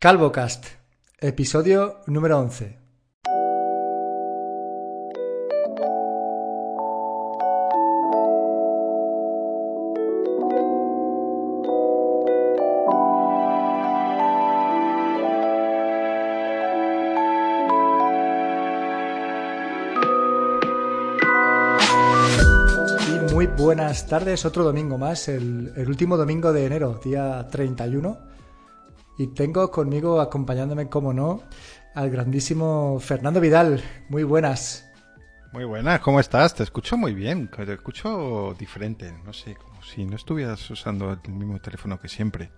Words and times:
CalvoCast, 0.00 0.64
episodio 1.18 1.96
número 2.06 2.38
11. 2.38 2.78
Y 23.08 23.34
muy 23.34 23.48
buenas 23.48 24.06
tardes, 24.06 24.44
otro 24.44 24.62
domingo 24.62 24.96
más, 24.96 25.26
el, 25.26 25.72
el 25.74 25.88
último 25.88 26.16
domingo 26.16 26.52
de 26.52 26.66
enero, 26.66 27.00
día 27.02 27.44
31. 27.50 28.27
Y 29.18 29.26
tengo 29.26 29.70
conmigo, 29.72 30.20
acompañándome, 30.20 30.88
como 30.88 31.12
no, 31.12 31.42
al 31.94 32.08
grandísimo 32.08 32.98
Fernando 33.00 33.40
Vidal. 33.40 33.82
Muy 34.08 34.22
buenas. 34.22 34.88
Muy 35.52 35.64
buenas, 35.64 36.00
¿cómo 36.00 36.20
estás? 36.20 36.54
Te 36.54 36.62
escucho 36.62 36.96
muy 36.96 37.14
bien, 37.14 37.48
te 37.50 37.72
escucho 37.72 38.54
diferente, 38.56 39.12
no 39.24 39.32
sé, 39.32 39.56
como 39.56 39.82
si 39.82 40.04
no 40.04 40.14
estuvieras 40.14 40.70
usando 40.70 41.10
el 41.12 41.32
mismo 41.32 41.58
teléfono 41.58 41.98
que 41.98 42.08
siempre. 42.08 42.52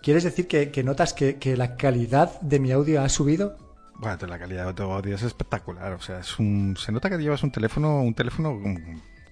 ¿Quieres 0.00 0.22
decir 0.22 0.46
que, 0.46 0.70
que 0.70 0.84
notas 0.84 1.12
que, 1.12 1.38
que 1.38 1.56
la 1.56 1.76
calidad 1.76 2.40
de 2.40 2.60
mi 2.60 2.70
audio 2.70 3.02
ha 3.02 3.08
subido? 3.08 3.56
Bueno, 3.94 4.26
la 4.28 4.38
calidad 4.38 4.66
de 4.66 4.74
tu 4.74 4.82
audio 4.84 5.16
es 5.16 5.22
espectacular, 5.22 5.92
o 5.94 6.00
sea, 6.00 6.20
es 6.20 6.38
un, 6.38 6.76
se 6.78 6.92
nota 6.92 7.10
que 7.10 7.16
llevas 7.16 7.42
un 7.42 7.50
teléfono, 7.50 8.02
un 8.02 8.14
teléfono 8.14 8.60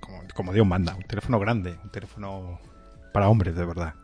como, 0.00 0.22
como 0.34 0.52
Dios 0.52 0.66
manda, 0.66 0.96
un 0.96 1.04
teléfono 1.04 1.38
grande, 1.38 1.78
un 1.84 1.90
teléfono 1.90 2.58
para 3.12 3.28
hombres, 3.28 3.54
de 3.54 3.64
verdad. 3.64 3.94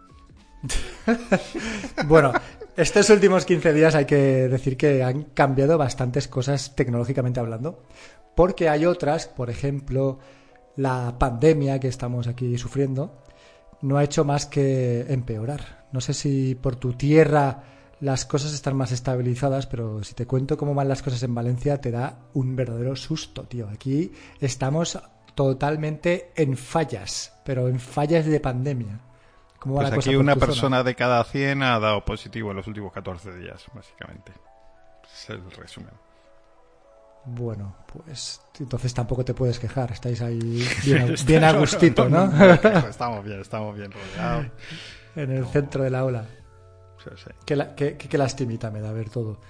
Bueno, 2.06 2.32
estos 2.76 3.10
últimos 3.10 3.44
15 3.44 3.72
días 3.72 3.94
hay 3.94 4.04
que 4.04 4.48
decir 4.48 4.76
que 4.76 5.02
han 5.02 5.24
cambiado 5.24 5.78
bastantes 5.78 6.28
cosas 6.28 6.74
tecnológicamente 6.74 7.40
hablando, 7.40 7.82
porque 8.34 8.68
hay 8.68 8.86
otras, 8.86 9.26
por 9.28 9.50
ejemplo, 9.50 10.18
la 10.76 11.16
pandemia 11.18 11.80
que 11.80 11.88
estamos 11.88 12.26
aquí 12.26 12.56
sufriendo, 12.58 13.22
no 13.82 13.96
ha 13.96 14.04
hecho 14.04 14.24
más 14.24 14.46
que 14.46 15.06
empeorar. 15.08 15.86
No 15.92 16.00
sé 16.00 16.14
si 16.14 16.54
por 16.54 16.76
tu 16.76 16.92
tierra 16.92 17.64
las 18.00 18.24
cosas 18.24 18.54
están 18.54 18.76
más 18.76 18.92
estabilizadas, 18.92 19.66
pero 19.66 20.02
si 20.02 20.14
te 20.14 20.26
cuento 20.26 20.56
cómo 20.56 20.74
van 20.74 20.88
las 20.88 21.02
cosas 21.02 21.22
en 21.22 21.34
Valencia, 21.34 21.80
te 21.80 21.90
da 21.90 22.18
un 22.34 22.56
verdadero 22.56 22.96
susto, 22.96 23.44
tío. 23.44 23.68
Aquí 23.68 24.12
estamos 24.40 24.98
totalmente 25.34 26.32
en 26.34 26.56
fallas, 26.56 27.34
pero 27.44 27.68
en 27.68 27.78
fallas 27.78 28.26
de 28.26 28.40
pandemia. 28.40 29.09
¿Cómo 29.60 29.74
va 29.76 29.80
Pues 29.82 29.90
la 29.90 29.96
cosa 29.96 30.10
aquí 30.10 30.16
una 30.16 30.32
zona? 30.34 30.46
persona 30.46 30.82
de 30.82 30.94
cada 30.94 31.22
100 31.24 31.62
ha 31.62 31.78
dado 31.78 32.04
positivo 32.04 32.50
en 32.50 32.56
los 32.56 32.66
últimos 32.66 32.92
14 32.92 33.36
días, 33.36 33.64
básicamente. 33.74 34.32
Es 35.12 35.30
el 35.30 35.50
resumen. 35.52 35.92
Bueno, 37.26 37.76
pues 37.92 38.40
entonces 38.58 38.94
tampoco 38.94 39.24
te 39.24 39.34
puedes 39.34 39.58
quejar. 39.58 39.92
Estáis 39.92 40.22
ahí 40.22 40.38
bien, 40.84 41.14
bien 41.26 41.44
a 41.44 41.52
gustito, 41.52 42.08
¿no? 42.08 42.24
Estamos 42.88 43.24
bien, 43.24 43.40
estamos 43.40 43.76
bien 43.76 43.92
rodeados. 43.92 44.46
en 45.16 45.30
el 45.32 45.46
centro 45.46 45.82
de 45.84 45.90
la 45.90 46.04
ola. 46.04 46.24
Sí, 47.04 47.10
sí. 47.16 47.30
Qué, 47.44 47.56
la- 47.56 47.74
qué- 47.74 47.96
qué- 47.96 48.08
qué 48.08 48.18
lastimita 48.18 48.70
me 48.70 48.80
da 48.80 48.92
ver 48.92 49.10
todo. 49.10 49.40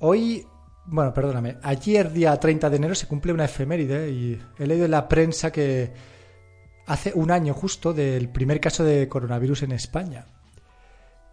Hoy, 0.00 0.46
bueno, 0.86 1.12
perdóname, 1.14 1.56
ayer 1.62 2.10
día 2.12 2.38
30 2.38 2.68
de 2.70 2.76
enero 2.76 2.94
se 2.94 3.06
cumple 3.06 3.32
una 3.32 3.44
efeméride 3.46 4.10
y 4.10 4.42
he 4.58 4.66
leído 4.66 4.84
en 4.84 4.90
la 4.90 5.08
prensa 5.08 5.50
que 5.52 5.92
hace 6.90 7.12
un 7.14 7.30
año 7.30 7.54
justo 7.54 7.92
del 7.92 8.28
primer 8.28 8.60
caso 8.60 8.82
de 8.82 9.08
coronavirus 9.08 9.62
en 9.62 9.70
España. 9.70 10.26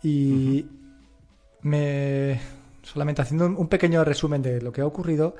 Y 0.03 0.67
me, 1.63 2.39
solamente 2.83 3.23
haciendo 3.23 3.47
un, 3.47 3.57
un 3.57 3.67
pequeño 3.67 4.03
resumen 4.03 4.43
de 4.43 4.61
lo 4.61 4.71
que 4.71 4.81
ha 4.81 4.85
ocurrido, 4.85 5.35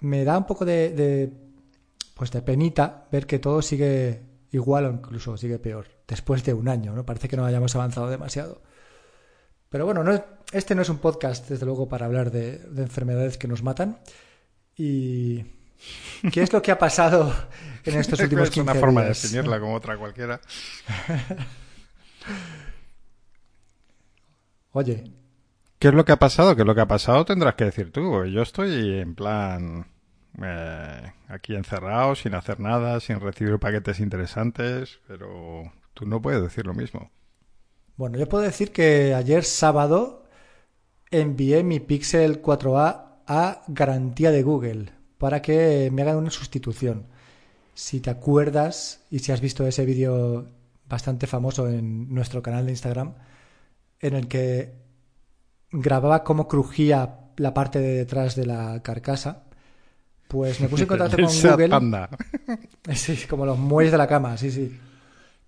me 0.00 0.24
da 0.24 0.36
un 0.36 0.46
poco 0.46 0.64
de, 0.64 0.90
de, 0.90 1.32
pues 2.14 2.32
de 2.32 2.42
penita 2.42 3.06
ver 3.12 3.28
que 3.28 3.38
todo 3.38 3.62
sigue 3.62 4.20
igual 4.50 4.86
o 4.86 4.90
incluso 4.90 5.36
sigue 5.36 5.60
peor 5.60 5.86
después 6.08 6.42
de 6.42 6.52
un 6.52 6.68
año, 6.68 6.96
¿no? 6.96 7.06
Parece 7.06 7.28
que 7.28 7.36
no 7.36 7.44
hayamos 7.44 7.76
avanzado 7.76 8.10
demasiado. 8.10 8.62
Pero 9.68 9.84
bueno, 9.84 10.02
no, 10.02 10.24
este 10.50 10.74
no 10.74 10.82
es 10.82 10.88
un 10.88 10.98
podcast, 10.98 11.48
desde 11.48 11.66
luego, 11.66 11.88
para 11.88 12.06
hablar 12.06 12.32
de, 12.32 12.58
de 12.58 12.82
enfermedades 12.82 13.38
que 13.38 13.46
nos 13.46 13.62
matan. 13.62 14.00
¿Y 14.76 15.44
qué 16.30 16.42
es 16.42 16.52
lo 16.52 16.62
que 16.62 16.70
ha 16.72 16.78
pasado 16.78 17.32
en 17.84 17.94
estos 17.98 18.22
últimos 18.22 18.50
es 18.50 18.50
15 18.50 18.60
una 18.60 18.74
forma 18.74 19.02
días? 19.02 19.04
de 19.04 19.08
definirla 19.08 19.60
como 19.60 19.74
otra 19.74 19.96
cualquiera. 19.98 20.40
Oye, 24.72 25.04
¿Qué 25.78 25.88
es 25.88 25.94
lo 25.94 26.04
que 26.04 26.12
ha 26.12 26.18
pasado? 26.18 26.54
¿Qué 26.56 26.62
es 26.62 26.66
lo 26.66 26.74
que 26.74 26.80
ha 26.80 26.86
pasado? 26.88 27.24
Tendrás 27.24 27.54
que 27.54 27.64
decir 27.66 27.92
tú. 27.92 28.24
Yo 28.24 28.42
estoy 28.42 28.98
en 28.98 29.14
plan 29.14 29.86
eh, 30.42 31.12
aquí 31.28 31.54
encerrado, 31.54 32.14
sin 32.14 32.34
hacer 32.34 32.60
nada, 32.60 33.00
sin 33.00 33.20
recibir 33.20 33.58
paquetes 33.58 34.00
interesantes, 34.00 35.00
pero 35.06 35.72
tú 35.94 36.06
no 36.06 36.20
puedes 36.22 36.42
decir 36.42 36.66
lo 36.66 36.74
mismo. 36.74 37.10
bueno, 37.96 38.18
yo 38.18 38.28
puedo 38.28 38.44
decir 38.44 38.72
que 38.72 39.14
ayer 39.14 39.44
sábado 39.44 40.24
envié 41.10 41.62
mi 41.64 41.80
Pixel 41.80 42.42
4a 42.42 43.04
a 43.26 43.62
garantía 43.68 44.30
de 44.32 44.42
Google 44.42 44.92
para 45.18 45.42
que 45.42 45.90
me 45.92 46.02
hagan 46.02 46.16
una 46.16 46.30
sustitución. 46.30 47.06
Si 47.74 48.00
te 48.00 48.10
acuerdas 48.10 49.06
y 49.10 49.18
si 49.20 49.32
has 49.32 49.40
visto 49.40 49.66
ese 49.66 49.84
vídeo 49.84 50.46
bastante 50.88 51.26
famoso 51.26 51.68
en 51.68 52.12
nuestro 52.14 52.42
canal 52.42 52.64
de 52.66 52.72
Instagram, 52.72 53.14
en 54.00 54.14
el 54.14 54.28
que 54.28 54.74
grababa 55.70 56.24
cómo 56.24 56.48
crujía 56.48 57.20
la 57.36 57.52
parte 57.52 57.80
de 57.80 57.94
detrás 57.94 58.36
de 58.36 58.46
la 58.46 58.82
carcasa, 58.82 59.44
pues 60.28 60.60
me 60.60 60.68
puse 60.68 60.84
en 60.84 60.88
contacto 60.88 61.16
con 61.22 61.26
Google. 61.26 61.68
panda. 61.68 62.10
Sí, 62.94 63.16
como 63.28 63.44
los 63.44 63.58
muelles 63.58 63.92
de 63.92 63.98
la 63.98 64.06
cama, 64.06 64.36
sí, 64.36 64.50
sí. 64.50 64.78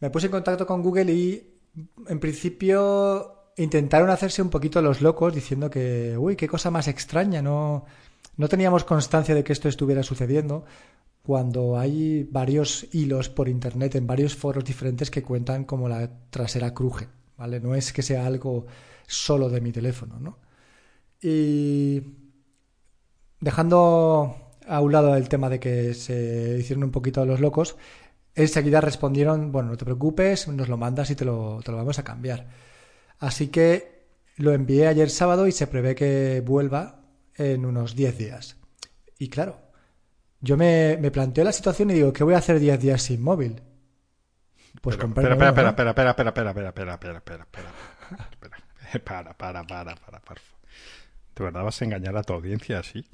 Me 0.00 0.10
puse 0.10 0.26
en 0.26 0.32
contacto 0.32 0.66
con 0.66 0.82
Google 0.82 1.12
y 1.12 1.60
en 2.08 2.20
principio 2.20 3.52
intentaron 3.56 4.10
hacerse 4.10 4.42
un 4.42 4.50
poquito 4.50 4.80
los 4.82 5.00
locos 5.00 5.34
diciendo 5.34 5.70
que, 5.70 6.16
uy, 6.16 6.36
qué 6.36 6.46
cosa 6.48 6.70
más 6.70 6.88
extraña, 6.88 7.42
no, 7.42 7.84
no 8.38 8.48
teníamos 8.48 8.84
constancia 8.84 9.34
de 9.34 9.44
que 9.44 9.52
esto 9.52 9.68
estuviera 9.68 10.02
sucediendo 10.02 10.64
cuando 11.22 11.76
hay 11.76 12.22
varios 12.22 12.86
hilos 12.92 13.28
por 13.28 13.48
internet 13.48 13.96
en 13.96 14.06
varios 14.06 14.34
foros 14.34 14.64
diferentes 14.64 15.10
que 15.10 15.22
cuentan 15.22 15.64
como 15.64 15.88
la 15.88 16.08
trasera 16.30 16.72
cruje, 16.72 17.08
¿vale? 17.36 17.60
No 17.60 17.74
es 17.74 17.92
que 17.92 18.00
sea 18.00 18.24
algo 18.24 18.66
solo 19.06 19.50
de 19.50 19.60
mi 19.60 19.72
teléfono, 19.72 20.20
¿no? 20.20 20.38
Y 21.20 22.00
dejando 23.40 24.54
a 24.66 24.80
un 24.80 24.92
lado 24.92 25.16
el 25.16 25.28
tema 25.28 25.50
de 25.50 25.58
que 25.58 25.92
se 25.94 26.58
hicieron 26.60 26.84
un 26.84 26.92
poquito 26.92 27.26
los 27.26 27.40
locos, 27.40 27.76
enseguida 28.36 28.80
respondieron, 28.80 29.50
bueno, 29.50 29.70
no 29.70 29.76
te 29.76 29.84
preocupes, 29.84 30.46
nos 30.46 30.68
lo 30.68 30.76
mandas 30.76 31.10
y 31.10 31.16
te 31.16 31.24
lo, 31.24 31.60
te 31.64 31.72
lo 31.72 31.78
vamos 31.78 31.98
a 31.98 32.04
cambiar. 32.04 32.46
Así 33.18 33.48
que 33.48 34.06
lo 34.36 34.52
envié 34.52 34.86
ayer 34.86 35.10
sábado 35.10 35.48
y 35.48 35.52
se 35.52 35.66
prevé 35.66 35.96
que 35.96 36.40
vuelva 36.46 36.97
en 37.38 37.64
unos 37.64 37.94
10 37.94 38.18
días. 38.18 38.56
Y 39.18 39.28
claro, 39.28 39.60
yo 40.40 40.56
me, 40.56 40.96
me 41.00 41.10
planteo 41.10 41.44
la 41.44 41.52
situación 41.52 41.90
y 41.90 41.94
digo, 41.94 42.12
¿qué 42.12 42.24
voy 42.24 42.34
a 42.34 42.38
hacer 42.38 42.58
10 42.60 42.80
días 42.80 43.02
sin 43.02 43.22
móvil? 43.22 43.62
Pues 44.82 44.96
Pero- 44.96 45.06
comprarme 45.08 45.32
espera, 45.46 45.70
espera, 45.70 45.90
espera, 45.90 46.10
espera, 46.10 46.30
espera, 46.30 46.48
espera, 46.50 46.68
espera, 46.70 46.94
espera, 46.94 47.14
espera, 47.14 47.44
espera, 47.44 47.44
espera, 48.30 48.56
espera. 48.56 49.04
Para, 49.04 49.32
para, 49.34 49.64
para, 49.66 49.94
para, 49.96 50.20
para. 50.20 50.40
¿De 51.36 51.44
verdad 51.44 51.62
vas 51.62 51.80
a 51.82 51.84
engañar 51.84 52.16
a 52.16 52.22
tu 52.22 52.32
audiencia 52.32 52.78
así? 52.78 53.04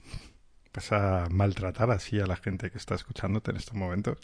¿Vas 0.72 0.92
a 0.92 1.26
maltratar 1.30 1.90
así 1.90 2.20
a 2.20 2.26
la 2.26 2.36
gente 2.36 2.70
que 2.70 2.78
está 2.78 2.94
escuchándote 2.94 3.50
en 3.50 3.56
estos 3.56 3.74
momentos? 3.74 4.18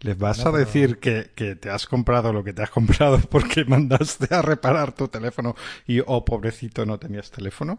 ¿Les 0.00 0.18
vas 0.18 0.38
No, 0.38 0.48
a 0.48 0.52
pero- 0.52 0.64
decir 0.64 0.98
que, 0.98 1.30
que 1.34 1.54
te 1.56 1.70
has 1.70 1.86
comprado 1.86 2.32
lo 2.32 2.42
que 2.44 2.52
te 2.52 2.62
has 2.62 2.70
comprado 2.70 3.18
porque 3.30 3.64
mandaste 3.64 4.34
a 4.34 4.42
reparar 4.42 4.92
tu 4.92 5.08
teléfono 5.08 5.54
y, 5.86 6.00
oh, 6.04 6.24
pobrecito, 6.24 6.84
no 6.84 6.98
tenías 6.98 7.30
teléfono? 7.30 7.78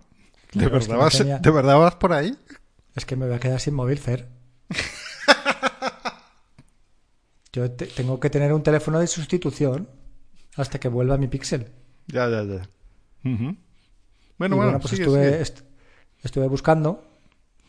¿De, 0.53 0.59
Claro, 0.59 0.77
es 0.77 0.85
que 0.85 0.91
verdad, 0.91 1.05
vas, 1.05 1.17
tenía- 1.17 1.39
¿De 1.39 1.51
verdad 1.51 1.77
vas 1.79 1.95
por 1.95 2.13
ahí? 2.13 2.38
Es 2.95 3.05
que 3.05 3.15
me 3.15 3.25
voy 3.25 3.35
a 3.35 3.39
quedar 3.39 3.59
sin 3.59 3.73
móvil, 3.73 3.97
Fer. 4.00 4.27
Yo 7.53 7.71
te- 7.71 7.88
tengo 7.88 8.19
que 8.19 8.29
tener 8.29 8.51
un 8.53 8.63
teléfono 8.63 9.00
de 9.00 9.07
sustitución 9.07 9.89
hasta 10.55 10.79
que 10.79 10.88
vuelva 10.88 11.17
mi 11.17 11.27
Pixel. 11.27 11.71
Ya, 12.07 12.27
ya, 12.29 12.44
ya. 12.44 12.69
Bueno, 13.23 14.55
bueno, 14.57 14.79
pues 14.79 14.89
sigue, 14.91 15.03
estuve, 15.03 15.23
sigue. 15.29 15.41
est- 15.41 15.61
estuve 16.23 16.47
buscando, 16.47 17.07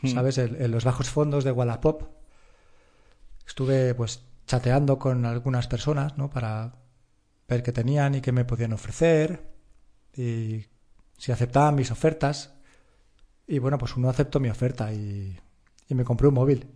Mm. 0.03 0.09
¿sabes? 0.09 0.39
En, 0.39 0.61
en 0.61 0.71
los 0.71 0.85
bajos 0.85 1.09
fondos 1.09 1.45
de 1.45 1.53
Wallapop. 1.53 2.03
Estuve 3.47 3.95
pues 3.95 4.23
chateando 4.47 4.99
con 4.99 5.25
algunas 5.27 5.67
personas, 5.69 6.17
¿no? 6.19 6.31
Para 6.31 6.75
ver 7.49 7.63
qué 7.63 7.73
tenían 7.73 8.15
y 8.15 8.21
qué 8.21 8.33
me 8.33 8.45
podían 8.45 8.73
ofrecer 8.73 9.51
y 10.15 10.65
si 11.19 11.31
aceptaban 11.33 11.75
mis 11.75 11.91
ofertas. 11.91 12.54
Y 13.47 13.59
bueno, 13.59 13.79
pues 13.79 13.97
uno 13.97 14.09
aceptó 14.09 14.41
mi 14.41 14.49
oferta 14.49 14.93
y, 14.93 15.39
y 15.89 15.95
me 15.95 16.05
compré 16.05 16.29
un 16.29 16.35
móvil. 16.35 16.67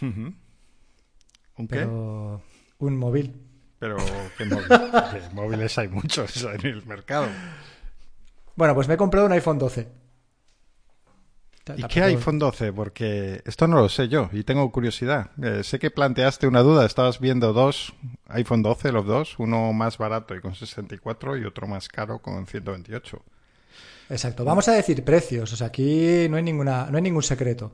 ¿Un 0.00 1.68
qué? 1.68 1.84
Un 1.84 2.96
móvil. 2.98 3.34
Pero, 3.78 3.96
¿qué 4.38 4.44
móvil? 4.46 4.68
¿Qué 4.68 5.34
móviles 5.34 5.78
hay 5.78 5.88
muchos 5.88 6.42
en 6.42 6.66
el 6.66 6.86
mercado? 6.86 7.26
Bueno, 8.56 8.74
pues 8.74 8.88
me 8.88 8.94
he 8.94 8.96
comprado 8.96 9.26
un 9.26 9.32
iPhone 9.32 9.58
12. 9.58 10.04
¿Y 11.76 11.82
qué 11.84 12.02
iPhone 12.02 12.38
12? 12.38 12.72
Porque 12.72 13.42
esto 13.46 13.66
no 13.66 13.76
lo 13.80 13.88
sé 13.88 14.08
yo 14.08 14.28
y 14.32 14.44
tengo 14.44 14.70
curiosidad. 14.70 15.30
Eh, 15.42 15.62
sé 15.64 15.78
que 15.78 15.90
planteaste 15.90 16.46
una 16.46 16.60
duda. 16.60 16.84
Estabas 16.84 17.20
viendo 17.20 17.52
dos 17.54 17.94
iPhone 18.28 18.62
12, 18.62 18.92
los 18.92 19.06
dos. 19.06 19.38
Uno 19.38 19.72
más 19.72 19.96
barato 19.96 20.34
y 20.34 20.40
con 20.40 20.54
64 20.54 21.38
y 21.38 21.44
otro 21.44 21.66
más 21.66 21.88
caro 21.88 22.18
con 22.18 22.46
128. 22.46 23.22
Exacto. 24.08 24.44
Vamos 24.44 24.68
a 24.68 24.72
decir 24.72 25.02
precios. 25.04 25.52
O 25.52 25.56
sea, 25.56 25.68
aquí 25.68 26.26
no 26.28 26.36
hay, 26.36 26.42
ninguna, 26.42 26.88
no 26.90 26.96
hay 26.96 27.02
ningún 27.02 27.22
secreto. 27.22 27.72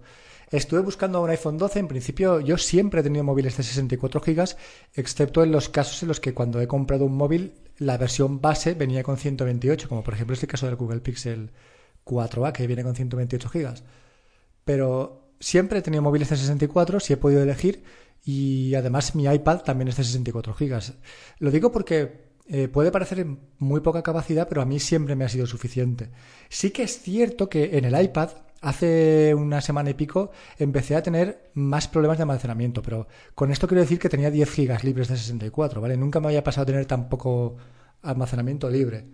Estuve 0.50 0.80
buscando 0.80 1.22
un 1.22 1.30
iPhone 1.30 1.58
12. 1.58 1.78
En 1.78 1.88
principio, 1.88 2.40
yo 2.40 2.58
siempre 2.58 3.00
he 3.00 3.02
tenido 3.02 3.24
móviles 3.24 3.56
de 3.56 3.62
64 3.62 4.20
GB, 4.20 4.56
excepto 4.94 5.42
en 5.44 5.52
los 5.52 5.68
casos 5.68 6.02
en 6.02 6.08
los 6.08 6.20
que 6.20 6.34
cuando 6.34 6.60
he 6.60 6.66
comprado 6.66 7.04
un 7.04 7.16
móvil, 7.16 7.54
la 7.78 7.96
versión 7.96 8.40
base 8.40 8.74
venía 8.74 9.02
con 9.02 9.16
128, 9.16 9.88
como 9.88 10.02
por 10.02 10.14
ejemplo 10.14 10.34
este 10.34 10.46
caso 10.46 10.66
del 10.66 10.76
Google 10.76 11.00
Pixel 11.00 11.50
4A, 12.04 12.52
que 12.52 12.66
viene 12.66 12.82
con 12.82 12.94
128 12.94 13.48
GB. 13.48 13.74
Pero 14.64 15.34
siempre 15.38 15.78
he 15.78 15.82
tenido 15.82 16.02
móviles 16.02 16.28
de 16.30 16.36
64, 16.36 17.00
si 17.00 17.12
he 17.12 17.16
podido 17.16 17.42
elegir, 17.42 17.84
y 18.24 18.74
además 18.74 19.14
mi 19.14 19.24
iPad 19.26 19.60
también 19.60 19.88
es 19.88 19.96
de 19.96 20.04
64 20.04 20.54
GB. 20.58 20.80
Lo 21.38 21.50
digo 21.50 21.72
porque 21.72 22.29
eh, 22.52 22.66
puede 22.66 22.90
parecer 22.90 23.24
muy 23.58 23.80
poca 23.80 24.02
capacidad, 24.02 24.48
pero 24.48 24.60
a 24.60 24.64
mí 24.64 24.80
siempre 24.80 25.14
me 25.14 25.24
ha 25.24 25.28
sido 25.28 25.46
suficiente. 25.46 26.10
Sí 26.48 26.72
que 26.72 26.82
es 26.82 27.00
cierto 27.00 27.48
que 27.48 27.78
en 27.78 27.84
el 27.84 28.02
iPad 28.02 28.30
hace 28.60 29.34
una 29.36 29.60
semana 29.60 29.90
y 29.90 29.94
pico 29.94 30.32
empecé 30.58 30.96
a 30.96 31.02
tener 31.02 31.52
más 31.54 31.86
problemas 31.86 32.18
de 32.18 32.22
almacenamiento, 32.22 32.82
pero 32.82 33.06
con 33.36 33.52
esto 33.52 33.68
quiero 33.68 33.82
decir 33.82 34.00
que 34.00 34.08
tenía 34.08 34.32
10 34.32 34.50
gigas 34.50 34.82
libres 34.82 35.06
de 35.06 35.16
64, 35.16 35.80
¿vale? 35.80 35.96
Nunca 35.96 36.18
me 36.18 36.26
había 36.26 36.42
pasado 36.42 36.64
a 36.64 36.66
tener 36.66 36.86
tan 36.86 37.08
poco 37.08 37.56
almacenamiento 38.02 38.68
libre. 38.68 39.06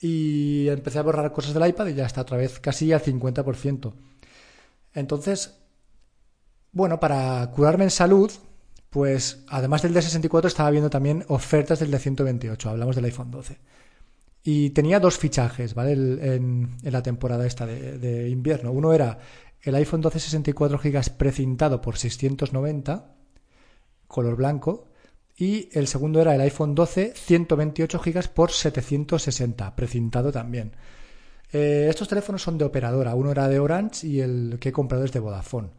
Y 0.00 0.68
empecé 0.68 0.98
a 0.98 1.02
borrar 1.02 1.32
cosas 1.32 1.54
del 1.54 1.68
iPad 1.68 1.86
y 1.86 1.94
ya 1.94 2.06
está 2.06 2.22
otra 2.22 2.36
vez 2.36 2.58
casi 2.58 2.92
al 2.92 3.00
50%. 3.02 3.92
Entonces, 4.94 5.56
bueno, 6.72 6.98
para 6.98 7.48
curarme 7.52 7.84
en 7.84 7.90
salud, 7.90 8.32
pues 8.92 9.42
además 9.48 9.80
del 9.80 9.94
de 9.94 10.02
64 10.02 10.48
estaba 10.48 10.70
viendo 10.70 10.90
también 10.90 11.24
ofertas 11.28 11.80
del 11.80 11.90
de 11.90 11.98
128, 11.98 12.68
hablamos 12.68 12.94
del 12.94 13.06
iPhone 13.06 13.30
12. 13.30 13.56
Y 14.44 14.68
tenía 14.70 15.00
dos 15.00 15.16
fichajes, 15.16 15.74
¿vale? 15.74 15.92
en, 15.92 16.76
la 16.82 17.02
temporada 17.02 17.46
esta 17.46 17.64
de, 17.64 18.28
invierno. 18.28 18.70
Uno 18.70 18.92
era 18.92 19.18
el 19.62 19.74
iPhone 19.76 20.02
12 20.02 20.20
64 20.20 20.78
GB 20.78 21.10
precintado 21.16 21.80
por 21.80 21.96
690, 21.96 23.14
color 24.08 24.36
blanco. 24.36 24.88
Y 25.38 25.70
el 25.72 25.86
segundo 25.86 26.20
era 26.20 26.34
el 26.34 26.42
iPhone 26.42 26.74
12 26.74 27.14
128 27.16 27.98
GB 27.98 28.28
por 28.28 28.52
760, 28.52 29.74
precintado 29.74 30.30
también. 30.30 30.72
Eh, 31.50 31.86
estos 31.88 32.08
teléfonos 32.08 32.42
son 32.42 32.58
de 32.58 32.66
operadora. 32.66 33.14
Uno 33.14 33.30
era 33.30 33.48
de 33.48 33.58
Orange 33.58 34.06
y 34.06 34.20
el 34.20 34.58
que 34.60 34.68
he 34.68 34.72
comprado 34.72 35.06
es 35.06 35.12
de 35.12 35.20
Vodafone. 35.20 35.70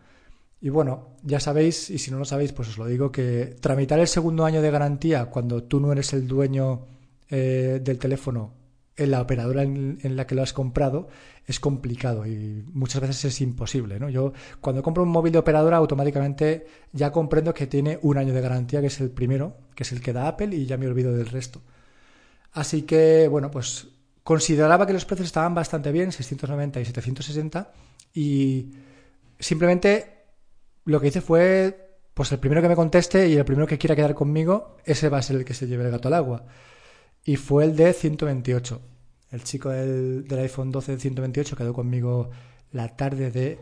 Y 0.63 0.69
bueno, 0.69 1.09
ya 1.23 1.41
sabéis, 1.41 1.89
y 1.89 1.97
si 1.97 2.09
no 2.09 2.17
lo 2.19 2.23
sabéis, 2.23 2.53
pues 2.53 2.69
os 2.69 2.77
lo 2.77 2.85
digo, 2.85 3.11
que 3.11 3.57
tramitar 3.59 3.99
el 3.99 4.07
segundo 4.07 4.45
año 4.45 4.61
de 4.61 4.71
garantía 4.71 5.25
cuando 5.25 5.63
tú 5.63 5.81
no 5.81 5.91
eres 5.91 6.13
el 6.13 6.25
dueño 6.25 6.85
eh, 7.29 7.81
del 7.83 7.99
teléfono 7.99 8.53
en 8.95 9.11
la 9.11 9.19
operadora 9.19 9.63
en, 9.63 10.15
la 10.15 10.25
que 10.25 10.35
lo 10.35 10.41
has 10.41 10.53
comprado 10.53 11.09
es 11.45 11.59
complicado 11.59 12.25
y 12.25 12.63
muchas 12.71 13.01
veces 13.01 13.25
es 13.25 13.41
imposible. 13.41 13.99
¿no? 13.99 14.07
Yo 14.07 14.31
cuando 14.61 14.81
compro 14.81 15.03
un 15.03 15.09
móvil 15.09 15.33
de 15.33 15.39
operadora 15.39 15.75
automáticamente 15.75 16.65
ya 16.93 17.11
comprendo 17.11 17.53
que 17.53 17.67
tiene 17.67 17.99
un 18.01 18.17
año 18.17 18.33
de 18.33 18.39
garantía, 18.39 18.79
que 18.79 18.87
es 18.87 19.01
el 19.01 19.09
primero, 19.09 19.57
que 19.75 19.83
es 19.83 19.91
el 19.91 19.99
que 19.99 20.13
da 20.13 20.29
Apple 20.29 20.55
y 20.55 20.65
ya 20.65 20.77
me 20.77 20.87
olvido 20.87 21.11
del 21.11 21.25
resto. 21.25 21.61
Así 22.53 22.83
que, 22.83 23.27
bueno, 23.27 23.51
pues 23.51 23.89
consideraba 24.23 24.87
que 24.87 24.93
los 24.93 25.03
precios 25.03 25.27
estaban 25.27 25.53
bastante 25.53 25.91
bien, 25.91 26.13
690 26.13 26.79
y 26.79 26.85
760, 26.85 27.71
y 28.13 28.71
simplemente 29.39 30.22
lo 30.85 30.99
que 30.99 31.07
hice 31.07 31.21
fue, 31.21 31.97
pues 32.13 32.31
el 32.31 32.39
primero 32.39 32.61
que 32.61 32.69
me 32.69 32.75
conteste 32.75 33.27
y 33.27 33.35
el 33.35 33.45
primero 33.45 33.67
que 33.67 33.77
quiera 33.77 33.95
quedar 33.95 34.13
conmigo, 34.13 34.77
ese 34.85 35.09
va 35.09 35.19
a 35.19 35.21
ser 35.21 35.37
el 35.37 35.45
que 35.45 35.53
se 35.53 35.67
lleve 35.67 35.85
el 35.85 35.91
gato 35.91 36.07
al 36.07 36.15
agua 36.15 36.45
y 37.23 37.35
fue 37.37 37.65
el 37.65 37.75
de 37.75 37.93
128. 37.93 38.81
El 39.31 39.43
chico 39.43 39.69
del, 39.69 40.25
iPhone 40.29 40.71
12 40.71 40.93
de 40.93 40.99
128 40.99 41.55
quedó 41.55 41.73
conmigo 41.73 42.29
la 42.71 42.95
tarde 42.95 43.31
de, 43.31 43.59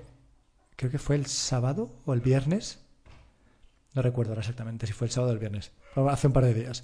creo 0.76 0.92
que 0.92 0.98
fue 0.98 1.16
el 1.16 1.28
sábado 1.28 1.90
o 2.06 2.14
el 2.14 2.22
viernes. 2.22 2.80
No 3.94 4.02
recuerdo 4.02 4.34
exactamente 4.34 4.88
si 4.88 4.94
fue 4.94 5.08
el 5.08 5.12
sábado 5.12 5.32
o 5.32 5.34
el 5.34 5.40
viernes. 5.40 5.72
Hace 5.96 6.28
un 6.28 6.34
par 6.34 6.46
de 6.46 6.54
días. 6.54 6.84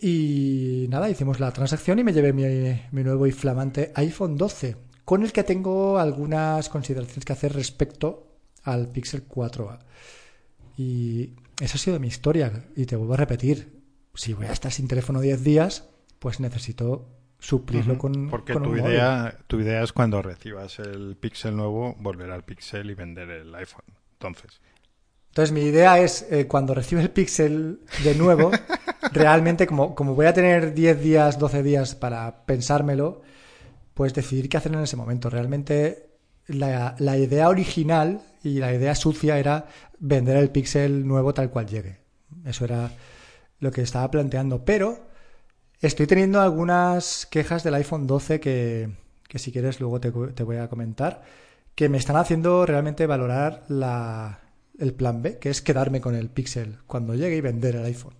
Y 0.00 0.86
nada, 0.90 1.10
hicimos 1.10 1.40
la 1.40 1.50
transacción 1.50 1.98
y 1.98 2.04
me 2.04 2.12
llevé 2.12 2.32
mi, 2.32 2.44
mi, 2.92 3.02
nuevo 3.02 3.26
y 3.26 3.32
flamante 3.32 3.92
iPhone 3.96 4.36
12, 4.36 4.76
con 5.04 5.24
el 5.24 5.32
que 5.32 5.42
tengo 5.42 5.98
algunas 5.98 6.68
consideraciones 6.68 7.24
que 7.24 7.32
hacer 7.32 7.52
respecto 7.52 8.27
al 8.72 8.88
Pixel 8.88 9.26
4a. 9.26 9.78
Y 10.76 11.34
esa 11.60 11.74
ha 11.74 11.78
sido 11.78 11.98
mi 11.98 12.08
historia. 12.08 12.66
Y 12.76 12.86
te 12.86 12.96
vuelvo 12.96 13.14
a 13.14 13.18
repetir, 13.18 13.82
si 14.14 14.32
voy 14.32 14.46
a 14.46 14.52
estar 14.52 14.72
sin 14.72 14.88
teléfono 14.88 15.20
10 15.20 15.42
días, 15.42 15.88
pues 16.18 16.40
necesito 16.40 17.08
suplirlo 17.38 17.98
con 17.98 18.28
porque 18.30 18.54
tu 18.54 18.76
idea 18.76 19.38
tu 19.46 19.60
idea 19.60 19.82
es 19.82 19.92
cuando 19.92 20.22
recibas 20.22 20.80
el 20.80 21.16
Pixel 21.16 21.56
nuevo 21.56 21.94
volver 22.00 22.32
al 22.32 22.42
Pixel 22.42 22.90
y 22.90 22.94
vender 22.94 23.30
el 23.30 23.54
iPhone 23.54 23.84
entonces 24.14 24.60
entonces 25.28 25.52
mi 25.52 25.60
idea 25.60 26.00
es 26.00 26.26
eh, 26.32 26.48
cuando 26.48 26.74
reciba 26.74 27.00
el 27.00 27.10
Pixel 27.10 27.80
de 28.02 28.16
nuevo 28.16 28.50
realmente 29.12 29.68
como, 29.68 29.94
como 29.94 30.16
voy 30.16 30.26
a 30.26 30.32
tener 30.32 30.74
10 30.74 31.00
días 31.00 31.38
12 31.38 31.62
días 31.62 31.94
para 31.94 32.44
pensármelo 32.44 33.22
pues 33.94 34.14
decidir 34.14 34.48
qué 34.48 34.56
hacer 34.56 34.72
en 34.72 34.80
ese 34.80 34.96
momento 34.96 35.30
realmente 35.30 36.07
la, 36.48 36.96
la 36.98 37.16
idea 37.16 37.48
original 37.48 38.20
y 38.42 38.58
la 38.58 38.74
idea 38.74 38.94
sucia 38.94 39.38
era 39.38 39.66
vender 39.98 40.36
el 40.36 40.50
Pixel 40.50 41.06
nuevo 41.06 41.32
tal 41.32 41.50
cual 41.50 41.66
llegue 41.66 42.08
eso 42.44 42.64
era 42.64 42.90
lo 43.60 43.70
que 43.70 43.82
estaba 43.82 44.10
planteando. 44.10 44.64
Pero 44.64 44.98
estoy 45.80 46.06
teniendo 46.06 46.40
algunas 46.40 47.26
quejas 47.26 47.62
del 47.64 47.74
iPhone 47.74 48.06
12 48.06 48.40
que, 48.40 48.90
que 49.28 49.38
si 49.38 49.52
quieres 49.52 49.80
luego 49.80 50.00
te, 50.00 50.10
voy 50.10 50.56
a 50.56 50.68
comentar, 50.68 51.22
que 51.74 51.88
me 51.88 51.98
están 51.98 52.16
haciendo 52.16 52.66
realmente 52.66 53.06
valorar 53.06 53.64
la, 53.68 54.40
el 54.78 54.94
plan 54.94 55.22
B, 55.22 55.38
que 55.38 55.50
es 55.50 55.62
quedarme 55.62 56.00
con 56.00 56.14
el 56.14 56.28
Pixel 56.28 56.78
cuando 56.86 57.14
llegue 57.14 57.36
y 57.36 57.40
vender 57.40 57.76
el 57.76 57.84
iPhone. 57.84 58.14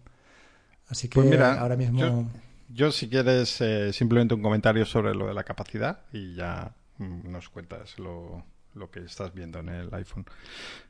Así 0.89 1.09
que 1.09 1.21
pues 1.21 1.41
ahora 1.41 1.77
mismo... 1.77 2.31
Yo, 2.71 2.93
si 2.93 3.09
quieres 3.09 3.63
eh, 3.63 3.95
simplemente 3.95 4.35
un 4.35 4.43
comentario 4.43 4.85
sobre 4.85 5.15
lo 5.15 5.27
de 5.27 5.33
la 5.33 5.43
capacidad 5.43 6.01
y 6.13 6.35
ya 6.35 6.75
nos 6.99 7.49
cuentas 7.49 7.99
lo, 7.99 8.45
lo 8.75 8.91
que 8.91 9.01
estás 9.01 9.35
viendo 9.35 9.59
en 9.61 9.69
el 9.69 9.95
iPhone. 9.95 10.27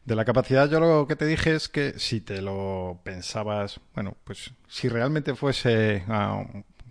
De 0.04 0.14
la 0.14 0.24
capacidad, 0.24 0.68
yo 0.68 0.80
lo 0.80 1.06
que 1.06 1.16
te 1.16 1.26
dije 1.26 1.54
es 1.54 1.68
que 1.68 1.98
si 1.98 2.20
te 2.20 2.42
lo 2.42 3.00
pensabas, 3.04 3.80
bueno, 3.94 4.16
pues 4.24 4.52
si 4.68 4.88
realmente 4.88 5.34
fuese 5.34 6.04
a 6.08 6.44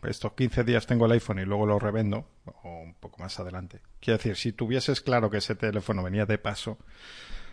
estos 0.04 0.34
15 0.34 0.64
días 0.64 0.86
tengo 0.86 1.06
el 1.06 1.14
iPhone 1.14 1.40
y 1.40 1.46
luego 1.46 1.66
lo 1.66 1.80
revendo, 1.80 2.28
o 2.64 2.80
un 2.80 2.94
poco 2.94 3.20
más 3.20 3.40
adelante. 3.40 3.82
Quiero 4.00 4.18
decir, 4.18 4.36
si 4.36 4.52
tuvieses 4.52 5.02
claro 5.02 5.30
que 5.30 5.38
ese 5.38 5.56
teléfono 5.56 6.04
venía 6.04 6.26
de 6.26 6.38
paso, 6.38 6.78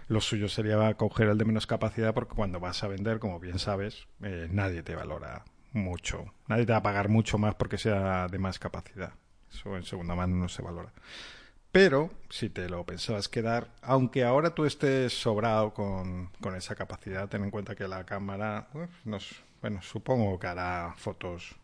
lo 0.08 0.20
suyo 0.20 0.48
sería 0.48 0.94
coger 0.94 1.28
el 1.28 1.38
de 1.38 1.44
menos 1.44 1.66
capacidad 1.66 2.12
porque 2.12 2.34
cuando 2.34 2.60
vas 2.60 2.82
a 2.84 2.88
vender, 2.88 3.18
como 3.18 3.40
bien 3.40 3.58
sabes, 3.58 4.06
eh, 4.22 4.48
nadie 4.50 4.82
te 4.82 4.94
valora 4.94 5.44
mucho. 5.72 6.26
Nadie 6.46 6.66
te 6.66 6.72
va 6.72 6.78
a 6.78 6.82
pagar 6.82 7.08
mucho 7.08 7.38
más 7.38 7.54
porque 7.54 7.78
sea 7.78 8.28
de 8.28 8.38
más 8.38 8.58
capacidad. 8.58 9.14
Eso 9.50 9.76
en 9.76 9.84
segunda 9.84 10.14
mano 10.14 10.36
no 10.36 10.48
se 10.48 10.62
valora. 10.62 10.92
Pero 11.74 12.08
si 12.30 12.50
te 12.50 12.68
lo 12.68 12.84
pensabas 12.86 13.28
quedar, 13.28 13.66
aunque 13.82 14.22
ahora 14.22 14.54
tú 14.54 14.64
estés 14.64 15.12
sobrado 15.12 15.74
con, 15.74 16.30
esa 16.56 16.76
capacidad, 16.76 17.28
ten 17.28 17.42
en 17.42 17.50
cuenta 17.50 17.74
que 17.74 17.88
la 17.88 18.06
cámara, 18.06 18.68
nos, 19.04 19.42
bueno, 19.60 19.82
supongo 19.82 20.38
que 20.38 20.46
hará 20.46 20.94
fotos 20.96 21.56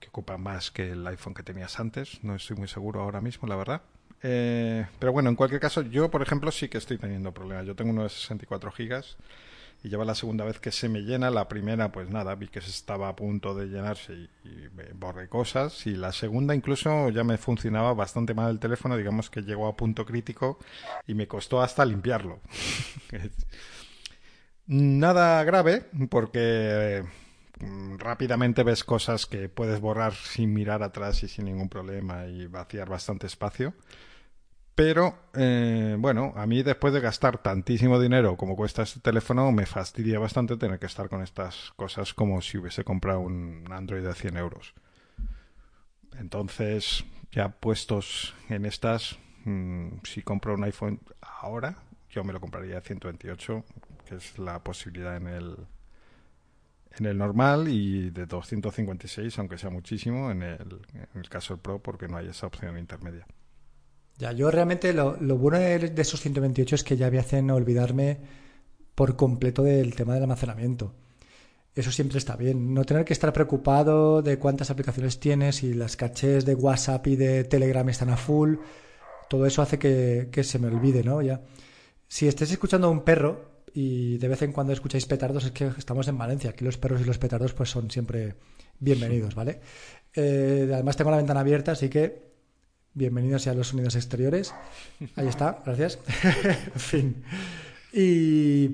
que 0.00 0.08
ocupan 0.08 0.40
más 0.40 0.72
que 0.72 0.90
el 0.90 1.06
iPhone 1.06 1.32
que 1.32 1.44
tenías 1.44 1.78
antes. 1.78 2.24
No 2.24 2.34
estoy 2.34 2.56
muy 2.56 2.66
seguro 2.66 3.00
ahora 3.00 3.20
mismo, 3.20 3.46
la 3.46 3.54
verdad. 3.54 3.82
Eh, 4.20 4.84
pero 4.98 5.12
bueno, 5.12 5.30
en 5.30 5.36
cualquier 5.36 5.60
caso, 5.60 5.82
yo, 5.82 6.10
por 6.10 6.20
ejemplo, 6.20 6.50
sí 6.50 6.68
que 6.68 6.78
estoy 6.78 6.98
teniendo 6.98 7.32
problemas. 7.32 7.66
Yo 7.66 7.76
tengo 7.76 7.92
uno 7.92 8.02
de 8.02 8.08
64 8.08 8.72
gigas 8.72 9.16
y 9.82 9.88
lleva 9.88 10.04
la 10.04 10.14
segunda 10.14 10.44
vez 10.44 10.58
que 10.58 10.72
se 10.72 10.88
me 10.88 11.00
llena. 11.00 11.30
La 11.30 11.48
primera, 11.48 11.92
pues 11.92 12.10
nada, 12.10 12.34
vi 12.34 12.48
que 12.48 12.60
se 12.60 12.70
estaba 12.70 13.08
a 13.08 13.16
punto 13.16 13.54
de 13.54 13.66
llenarse 13.66 14.12
y, 14.12 14.28
borré 14.94 15.28
cosas. 15.28 15.86
Y 15.86 15.94
la 15.94 16.12
segunda, 16.12 16.54
incluso 16.54 17.10
ya 17.10 17.24
me 17.24 17.38
funcionaba 17.38 17.94
bastante 17.94 18.34
mal 18.34 18.50
el 18.50 18.58
teléfono, 18.58 18.96
digamos 18.96 19.30
que 19.30 19.42
llegó 19.42 19.68
a 19.68 19.76
punto 19.76 20.04
crítico 20.04 20.58
y 21.06 21.14
me 21.14 21.28
costó 21.28 21.60
hasta 21.60 21.84
limpiarlo. 21.84 22.40
Nada 24.66 25.42
grave, 25.44 25.86
porque 26.10 27.02
mm, 27.60 27.96
rápidamente 27.98 28.62
ves 28.64 28.84
cosas 28.84 29.26
que 29.26 29.48
puedes 29.48 29.80
borrar 29.80 30.14
sin 30.14 30.52
mirar 30.52 30.82
atrás 30.82 31.22
y 31.22 31.28
sin 31.28 31.46
ningún 31.46 31.68
problema 31.68 32.26
y 32.26 32.46
vaciar 32.46 32.88
bastante 32.88 33.26
espacio. 33.26 33.74
Pero, 34.78 35.18
eh, 35.34 35.96
bueno, 35.98 36.32
a 36.36 36.46
mí 36.46 36.62
después 36.62 36.94
de 36.94 37.00
gastar 37.00 37.38
tantísimo 37.38 37.98
dinero 37.98 38.36
como 38.36 38.54
cuesta 38.54 38.84
este 38.84 39.00
teléfono, 39.00 39.50
me 39.50 39.66
fastidia 39.66 40.20
bastante 40.20 40.56
tener 40.56 40.78
que 40.78 40.86
estar 40.86 41.08
con 41.08 41.20
estas 41.20 41.72
cosas 41.74 42.14
como 42.14 42.40
si 42.42 42.58
hubiese 42.58 42.84
comprado 42.84 43.18
un 43.18 43.64
Android 43.72 44.04
de 44.04 44.14
100 44.14 44.36
euros. 44.36 44.74
Entonces, 46.16 47.04
ya 47.32 47.48
puestos 47.48 48.36
en 48.48 48.66
estas, 48.66 49.18
mm, 49.46 49.88
si 50.04 50.22
compro 50.22 50.54
un 50.54 50.62
iPhone 50.62 51.00
ahora, 51.22 51.82
yo 52.08 52.22
me 52.22 52.32
lo 52.32 52.38
compraría 52.40 52.76
de 52.76 52.82
128, 52.82 53.64
que 54.08 54.14
es 54.14 54.38
la 54.38 54.62
posibilidad 54.62 55.16
en 55.16 55.26
el 55.26 55.56
en 56.92 57.06
el 57.06 57.18
normal 57.18 57.66
y 57.66 58.10
de 58.10 58.26
256, 58.26 59.40
aunque 59.40 59.58
sea 59.58 59.70
muchísimo, 59.70 60.30
en 60.30 60.42
el, 60.44 60.82
en 60.94 61.20
el 61.20 61.28
caso 61.28 61.54
del 61.54 61.62
Pro, 61.62 61.80
porque 61.82 62.06
no 62.06 62.16
hay 62.16 62.28
esa 62.28 62.46
opción 62.46 62.78
intermedia. 62.78 63.26
Ya, 64.18 64.32
yo 64.32 64.50
realmente 64.50 64.92
lo, 64.92 65.16
lo 65.20 65.38
bueno 65.38 65.58
de, 65.58 65.78
de, 65.78 66.02
esos 66.02 66.20
128 66.20 66.74
es 66.74 66.84
que 66.84 66.96
ya 66.96 67.10
me 67.10 67.18
hacen 67.18 67.50
olvidarme 67.50 68.18
por 68.94 69.16
completo 69.16 69.62
del 69.62 69.94
tema 69.94 70.14
del 70.14 70.24
almacenamiento. 70.24 70.92
Eso 71.74 71.92
siempre 71.92 72.18
está 72.18 72.34
bien. 72.34 72.74
No 72.74 72.84
tener 72.84 73.04
que 73.04 73.12
estar 73.12 73.32
preocupado 73.32 74.20
de 74.20 74.38
cuántas 74.38 74.70
aplicaciones 74.70 75.20
tienes 75.20 75.62
y 75.62 75.74
las 75.74 75.96
cachés 75.96 76.44
de 76.44 76.56
WhatsApp 76.56 77.06
y 77.06 77.16
de 77.16 77.44
Telegram 77.44 77.88
están 77.88 78.10
a 78.10 78.16
full. 78.16 78.56
Todo 79.28 79.46
eso 79.46 79.62
hace 79.62 79.78
que, 79.78 80.28
que 80.32 80.42
se 80.42 80.58
me 80.58 80.66
olvide, 80.66 81.04
¿no? 81.04 81.22
Ya. 81.22 81.40
Si 82.08 82.26
estés 82.26 82.50
escuchando 82.50 82.88
a 82.88 82.90
un 82.90 83.04
perro, 83.04 83.62
y 83.72 84.18
de 84.18 84.26
vez 84.26 84.42
en 84.42 84.52
cuando 84.52 84.72
escucháis 84.72 85.06
petardos 85.06 85.44
es 85.44 85.52
que 85.52 85.70
estamos 85.78 86.08
en 86.08 86.18
Valencia. 86.18 86.50
Aquí 86.50 86.64
los 86.64 86.78
perros 86.78 87.00
y 87.00 87.04
los 87.04 87.18
petardos 87.18 87.52
pues 87.52 87.70
son 87.70 87.90
siempre 87.90 88.34
bienvenidos, 88.80 89.36
¿vale? 89.36 89.60
Eh, 90.14 90.68
además 90.72 90.96
tengo 90.96 91.12
la 91.12 91.18
ventana 91.18 91.40
abierta, 91.40 91.72
así 91.72 91.88
que 91.88 92.27
bienvenidos 92.98 93.46
a 93.46 93.54
los 93.54 93.68
sonidos 93.68 93.94
exteriores. 93.94 94.52
Ahí 95.14 95.28
está, 95.28 95.62
gracias. 95.64 96.00
en 96.74 96.80
fin. 96.80 97.22
Y 97.92 98.70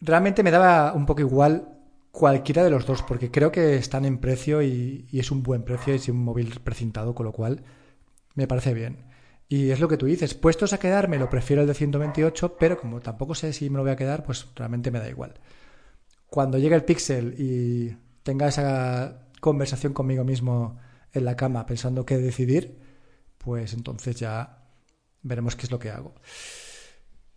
realmente 0.00 0.44
me 0.44 0.52
daba 0.52 0.92
un 0.92 1.04
poco 1.04 1.20
igual 1.20 1.68
cualquiera 2.12 2.62
de 2.62 2.70
los 2.70 2.86
dos, 2.86 3.02
porque 3.02 3.32
creo 3.32 3.50
que 3.50 3.74
están 3.74 4.04
en 4.04 4.18
precio 4.18 4.62
y, 4.62 5.06
y 5.10 5.18
es 5.18 5.32
un 5.32 5.42
buen 5.42 5.64
precio 5.64 5.92
y 5.92 5.96
es 5.96 6.08
un 6.08 6.22
móvil 6.22 6.60
precintado, 6.62 7.14
con 7.14 7.26
lo 7.26 7.32
cual 7.32 7.62
me 8.36 8.46
parece 8.46 8.72
bien. 8.72 8.98
Y 9.48 9.70
es 9.70 9.80
lo 9.80 9.88
que 9.88 9.96
tú 9.96 10.06
dices, 10.06 10.34
puestos 10.34 10.72
a 10.72 10.78
quedarme, 10.78 11.18
lo 11.18 11.28
prefiero 11.28 11.62
el 11.62 11.68
de 11.68 11.74
128, 11.74 12.56
pero 12.56 12.78
como 12.78 13.00
tampoco 13.00 13.34
sé 13.34 13.52
si 13.52 13.68
me 13.68 13.78
lo 13.78 13.82
voy 13.82 13.90
a 13.90 13.96
quedar, 13.96 14.22
pues 14.22 14.46
realmente 14.54 14.92
me 14.92 15.00
da 15.00 15.08
igual. 15.08 15.34
Cuando 16.28 16.56
llegue 16.56 16.76
el 16.76 16.84
Pixel 16.84 17.34
y 17.36 17.96
tenga 18.22 18.46
esa 18.46 19.26
conversación 19.40 19.92
conmigo 19.92 20.22
mismo 20.22 20.78
en 21.12 21.24
la 21.24 21.34
cama 21.34 21.66
pensando 21.66 22.06
qué 22.06 22.16
decidir, 22.16 22.89
pues 23.42 23.72
entonces 23.72 24.16
ya 24.16 24.68
veremos 25.22 25.56
qué 25.56 25.64
es 25.64 25.70
lo 25.70 25.78
que 25.78 25.90
hago. 25.90 26.14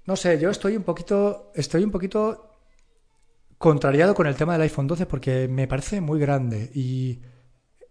No 0.06 0.16
sé, 0.16 0.40
yo 0.40 0.50
estoy 0.50 0.76
un 0.76 0.84
poquito 0.84 1.52
estoy 1.56 1.84
un 1.84 1.92
poquito 1.92 2.52
contrariado 3.58 4.14
con 4.14 4.28
el 4.28 4.36
tema 4.36 4.54
del 4.54 4.64
iPhone 4.64 4.88
12 4.88 5.06
porque 5.06 5.48
me 5.48 5.68
parece 5.68 6.02
muy 6.02 6.20
grande 6.20 6.70
y 6.74 7.22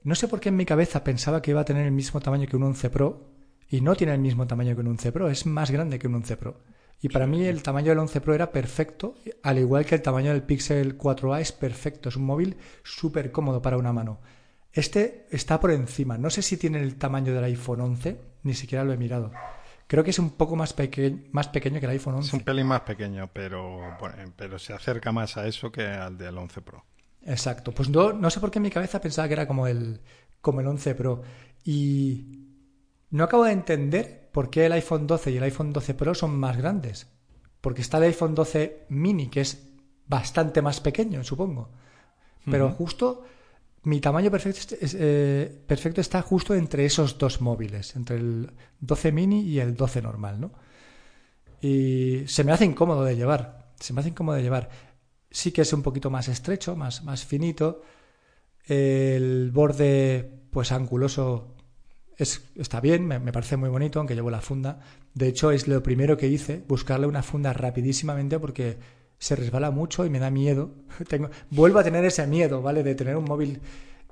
no 0.02 0.14
sé 0.14 0.28
por 0.28 0.40
qué 0.40 0.50
en 0.50 0.56
mi 0.56 0.66
cabeza 0.66 1.04
pensaba 1.04 1.40
que 1.40 1.52
iba 1.52 1.60
a 1.62 1.64
tener 1.64 1.86
el 1.86 1.92
mismo 1.92 2.20
tamaño 2.20 2.46
que 2.46 2.56
un 2.56 2.64
11 2.64 2.90
Pro 2.90 3.32
y 3.68 3.80
no 3.80 3.94
tiene 3.94 4.12
el 4.12 4.20
mismo 4.20 4.46
tamaño 4.46 4.74
que 4.74 4.82
un 4.82 4.88
11 4.88 5.12
Pro, 5.12 5.30
es 5.30 5.46
más 5.46 5.70
grande 5.70 5.98
que 5.98 6.06
un 6.06 6.16
11 6.16 6.36
Pro. 6.36 6.60
Y 7.00 7.08
para 7.08 7.26
mí 7.26 7.44
el 7.46 7.62
tamaño 7.62 7.88
del 7.88 8.00
11 8.00 8.20
Pro 8.20 8.34
era 8.34 8.52
perfecto, 8.52 9.14
al 9.42 9.58
igual 9.58 9.86
que 9.86 9.94
el 9.94 10.02
tamaño 10.02 10.32
del 10.32 10.42
Pixel 10.42 10.98
4a 10.98 11.40
es 11.40 11.52
perfecto, 11.52 12.10
es 12.10 12.16
un 12.16 12.26
móvil 12.26 12.56
súper 12.84 13.32
cómodo 13.32 13.62
para 13.62 13.78
una 13.78 13.92
mano. 13.92 14.20
Este 14.72 15.26
está 15.30 15.60
por 15.60 15.70
encima, 15.70 16.16
no 16.16 16.30
sé 16.30 16.42
si 16.42 16.56
tiene 16.56 16.80
el 16.80 16.96
tamaño 16.96 17.34
del 17.34 17.44
iPhone 17.44 17.80
11, 17.80 18.20
ni 18.44 18.54
siquiera 18.54 18.84
lo 18.84 18.92
he 18.92 18.96
mirado. 18.96 19.30
Creo 19.86 20.02
que 20.02 20.10
es 20.10 20.18
un 20.18 20.30
poco 20.30 20.56
más, 20.56 20.72
peque 20.72 21.28
más 21.32 21.48
pequeño 21.48 21.78
que 21.78 21.84
el 21.84 21.92
iPhone 21.92 22.14
11. 22.14 22.28
Es 22.28 22.32
un 22.32 22.40
pelín 22.40 22.66
más 22.66 22.80
pequeño, 22.80 23.28
pero, 23.30 23.96
bueno, 24.00 24.32
pero 24.34 24.58
se 24.58 24.72
acerca 24.72 25.12
más 25.12 25.36
a 25.36 25.46
eso 25.46 25.70
que 25.70 25.86
al 25.86 26.16
del 26.16 26.38
11 26.38 26.62
Pro. 26.62 26.84
Exacto, 27.24 27.72
pues 27.72 27.90
no, 27.90 28.14
no 28.14 28.30
sé 28.30 28.40
por 28.40 28.50
qué 28.50 28.58
en 28.58 28.64
mi 28.64 28.70
cabeza 28.70 29.00
pensaba 29.00 29.28
que 29.28 29.34
era 29.34 29.46
como 29.46 29.66
el, 29.66 30.00
como 30.40 30.60
el 30.60 30.66
11 30.66 30.94
Pro. 30.94 31.22
Y 31.64 32.38
no 33.10 33.24
acabo 33.24 33.44
de 33.44 33.52
entender 33.52 34.30
por 34.32 34.48
qué 34.48 34.64
el 34.64 34.72
iPhone 34.72 35.06
12 35.06 35.30
y 35.30 35.36
el 35.36 35.42
iPhone 35.42 35.74
12 35.74 35.92
Pro 35.94 36.14
son 36.14 36.38
más 36.38 36.56
grandes. 36.56 37.08
Porque 37.60 37.82
está 37.82 37.98
el 37.98 38.04
iPhone 38.04 38.34
12 38.34 38.86
mini, 38.88 39.28
que 39.28 39.42
es 39.42 39.68
bastante 40.06 40.62
más 40.62 40.80
pequeño, 40.80 41.22
supongo. 41.22 41.70
Pero 42.46 42.70
justo 42.70 43.24
mi 43.84 44.00
tamaño 44.00 44.30
perfecto, 44.30 44.76
eh, 44.80 45.62
perfecto 45.66 46.00
está 46.00 46.22
justo 46.22 46.54
entre 46.54 46.84
esos 46.84 47.18
dos 47.18 47.40
móviles, 47.40 47.96
entre 47.96 48.16
el 48.16 48.50
12 48.80 49.12
mini 49.12 49.40
y 49.42 49.58
el 49.58 49.74
12 49.74 50.02
normal, 50.02 50.40
¿no? 50.40 50.52
Y 51.60 52.24
se 52.26 52.44
me 52.44 52.52
hace 52.52 52.64
incómodo 52.64 53.04
de 53.04 53.16
llevar. 53.16 53.72
Se 53.78 53.92
me 53.92 54.00
hace 54.00 54.10
incómodo 54.10 54.36
de 54.36 54.42
llevar. 54.42 54.68
Sí 55.30 55.52
que 55.52 55.62
es 55.62 55.72
un 55.72 55.82
poquito 55.82 56.10
más 56.10 56.28
estrecho, 56.28 56.76
más, 56.76 57.04
más 57.04 57.24
finito. 57.24 57.82
El 58.66 59.50
borde, 59.52 60.28
pues 60.50 60.72
anguloso, 60.72 61.56
está 62.16 62.80
bien, 62.80 63.06
me, 63.06 63.20
parece 63.32 63.56
muy 63.56 63.68
bonito, 63.68 63.98
aunque 63.98 64.14
llevo 64.14 64.30
la 64.30 64.40
funda. 64.40 64.80
De 65.14 65.28
hecho, 65.28 65.50
es 65.50 65.68
lo 65.68 65.82
primero 65.82 66.16
que 66.16 66.28
hice, 66.28 66.64
buscarle 66.66 67.06
una 67.06 67.22
funda 67.22 67.52
rapidísimamente 67.52 68.38
porque 68.38 68.78
se 69.22 69.36
resbala 69.36 69.70
mucho 69.70 70.04
y 70.04 70.10
me 70.10 70.18
da 70.18 70.32
miedo. 70.32 70.74
Tengo, 71.08 71.30
vuelvo 71.50 71.78
a 71.78 71.84
tener 71.84 72.04
ese 72.04 72.26
miedo, 72.26 72.60
¿vale? 72.60 72.82
De 72.82 72.96
tener 72.96 73.16
un 73.16 73.24
móvil 73.24 73.60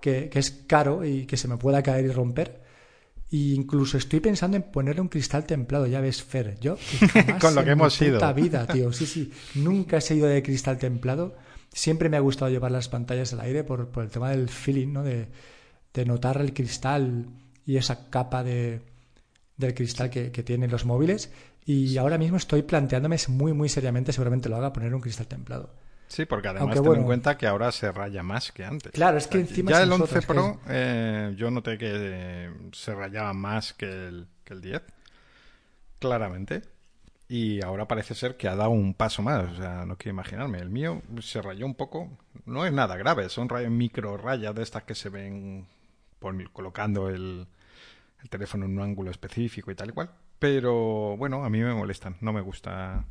que, 0.00 0.28
que 0.28 0.38
es 0.38 0.52
caro 0.68 1.04
y 1.04 1.26
que 1.26 1.36
se 1.36 1.48
me 1.48 1.56
pueda 1.56 1.82
caer 1.82 2.04
y 2.04 2.12
romper. 2.12 2.62
Y 3.28 3.54
incluso 3.54 3.98
estoy 3.98 4.20
pensando 4.20 4.56
en 4.56 4.62
ponerle 4.62 5.00
un 5.00 5.08
cristal 5.08 5.46
templado, 5.46 5.88
ya 5.88 6.00
ves, 6.00 6.22
Fer. 6.22 6.60
Yo 6.60 6.76
con 7.40 7.56
lo 7.56 7.64
que 7.64 7.70
hemos 7.70 7.92
sido. 7.94 8.34
vida, 8.34 8.66
tío. 8.72 8.92
Sí, 8.92 9.04
sí. 9.04 9.32
Nunca 9.56 9.96
he 9.96 10.00
sido 10.00 10.28
de 10.28 10.44
cristal 10.44 10.78
templado. 10.78 11.36
Siempre 11.72 12.08
me 12.08 12.16
ha 12.16 12.20
gustado 12.20 12.48
llevar 12.48 12.70
las 12.70 12.88
pantallas 12.88 13.32
al 13.32 13.40
aire 13.40 13.64
por, 13.64 13.88
por 13.88 14.04
el 14.04 14.10
tema 14.10 14.30
del 14.30 14.48
feeling, 14.48 14.92
¿no? 14.92 15.02
De, 15.02 15.26
de 15.92 16.04
notar 16.04 16.40
el 16.40 16.54
cristal 16.54 17.26
y 17.66 17.78
esa 17.78 18.10
capa 18.10 18.44
de, 18.44 18.82
del 19.56 19.74
cristal 19.74 20.08
que, 20.08 20.30
que 20.30 20.44
tienen 20.44 20.70
los 20.70 20.84
móviles. 20.84 21.32
Y 21.72 21.96
ahora 21.98 22.18
mismo 22.18 22.36
estoy 22.36 22.62
planteándome 22.62 23.16
muy, 23.28 23.52
muy 23.52 23.68
seriamente, 23.68 24.12
seguramente 24.12 24.48
lo 24.48 24.56
haga, 24.56 24.72
poner 24.72 24.92
un 24.92 25.00
cristal 25.00 25.28
templado. 25.28 25.70
Sí, 26.08 26.24
porque 26.24 26.48
además 26.48 26.74
ten 26.74 26.92
en 26.92 27.04
cuenta 27.04 27.38
que 27.38 27.46
ahora 27.46 27.70
se 27.70 27.92
raya 27.92 28.24
más 28.24 28.50
que 28.50 28.64
antes. 28.64 28.90
Claro, 28.90 29.18
es 29.18 29.28
que 29.28 29.38
encima... 29.38 29.70
Ya 29.70 29.84
el 29.84 29.92
11 29.92 30.22
Pro 30.22 30.58
eh, 30.68 31.32
yo 31.36 31.52
noté 31.52 31.78
que 31.78 31.92
eh, 31.94 32.50
se 32.72 32.92
rayaba 32.92 33.32
más 33.34 33.72
que 33.72 33.86
el, 33.86 34.26
que 34.42 34.54
el 34.54 34.60
10, 34.60 34.82
claramente. 36.00 36.62
Y 37.28 37.62
ahora 37.62 37.86
parece 37.86 38.16
ser 38.16 38.36
que 38.36 38.48
ha 38.48 38.56
dado 38.56 38.70
un 38.70 38.92
paso 38.94 39.22
más, 39.22 39.52
o 39.52 39.56
sea, 39.56 39.84
no 39.86 39.96
quiero 39.96 40.14
imaginarme. 40.14 40.58
El 40.58 40.70
mío 40.70 41.02
se 41.20 41.40
rayó 41.40 41.64
un 41.64 41.76
poco, 41.76 42.18
no 42.46 42.66
es 42.66 42.72
nada 42.72 42.96
grave, 42.96 43.28
son 43.28 43.48
micro 43.70 44.16
rayas 44.16 44.52
de 44.56 44.64
estas 44.64 44.82
que 44.82 44.96
se 44.96 45.08
ven 45.08 45.68
colocando 46.52 47.08
el, 47.08 47.46
el 48.20 48.28
teléfono 48.28 48.64
en 48.64 48.76
un 48.76 48.82
ángulo 48.82 49.12
específico 49.12 49.70
y 49.70 49.76
tal 49.76 49.90
y 49.90 49.92
cual. 49.92 50.10
Pero 50.40 51.16
bueno, 51.16 51.44
a 51.44 51.50
mí 51.50 51.60
me 51.60 51.72
molestan, 51.72 52.16
no 52.20 52.32
me 52.32 52.40
gusta 52.40 53.04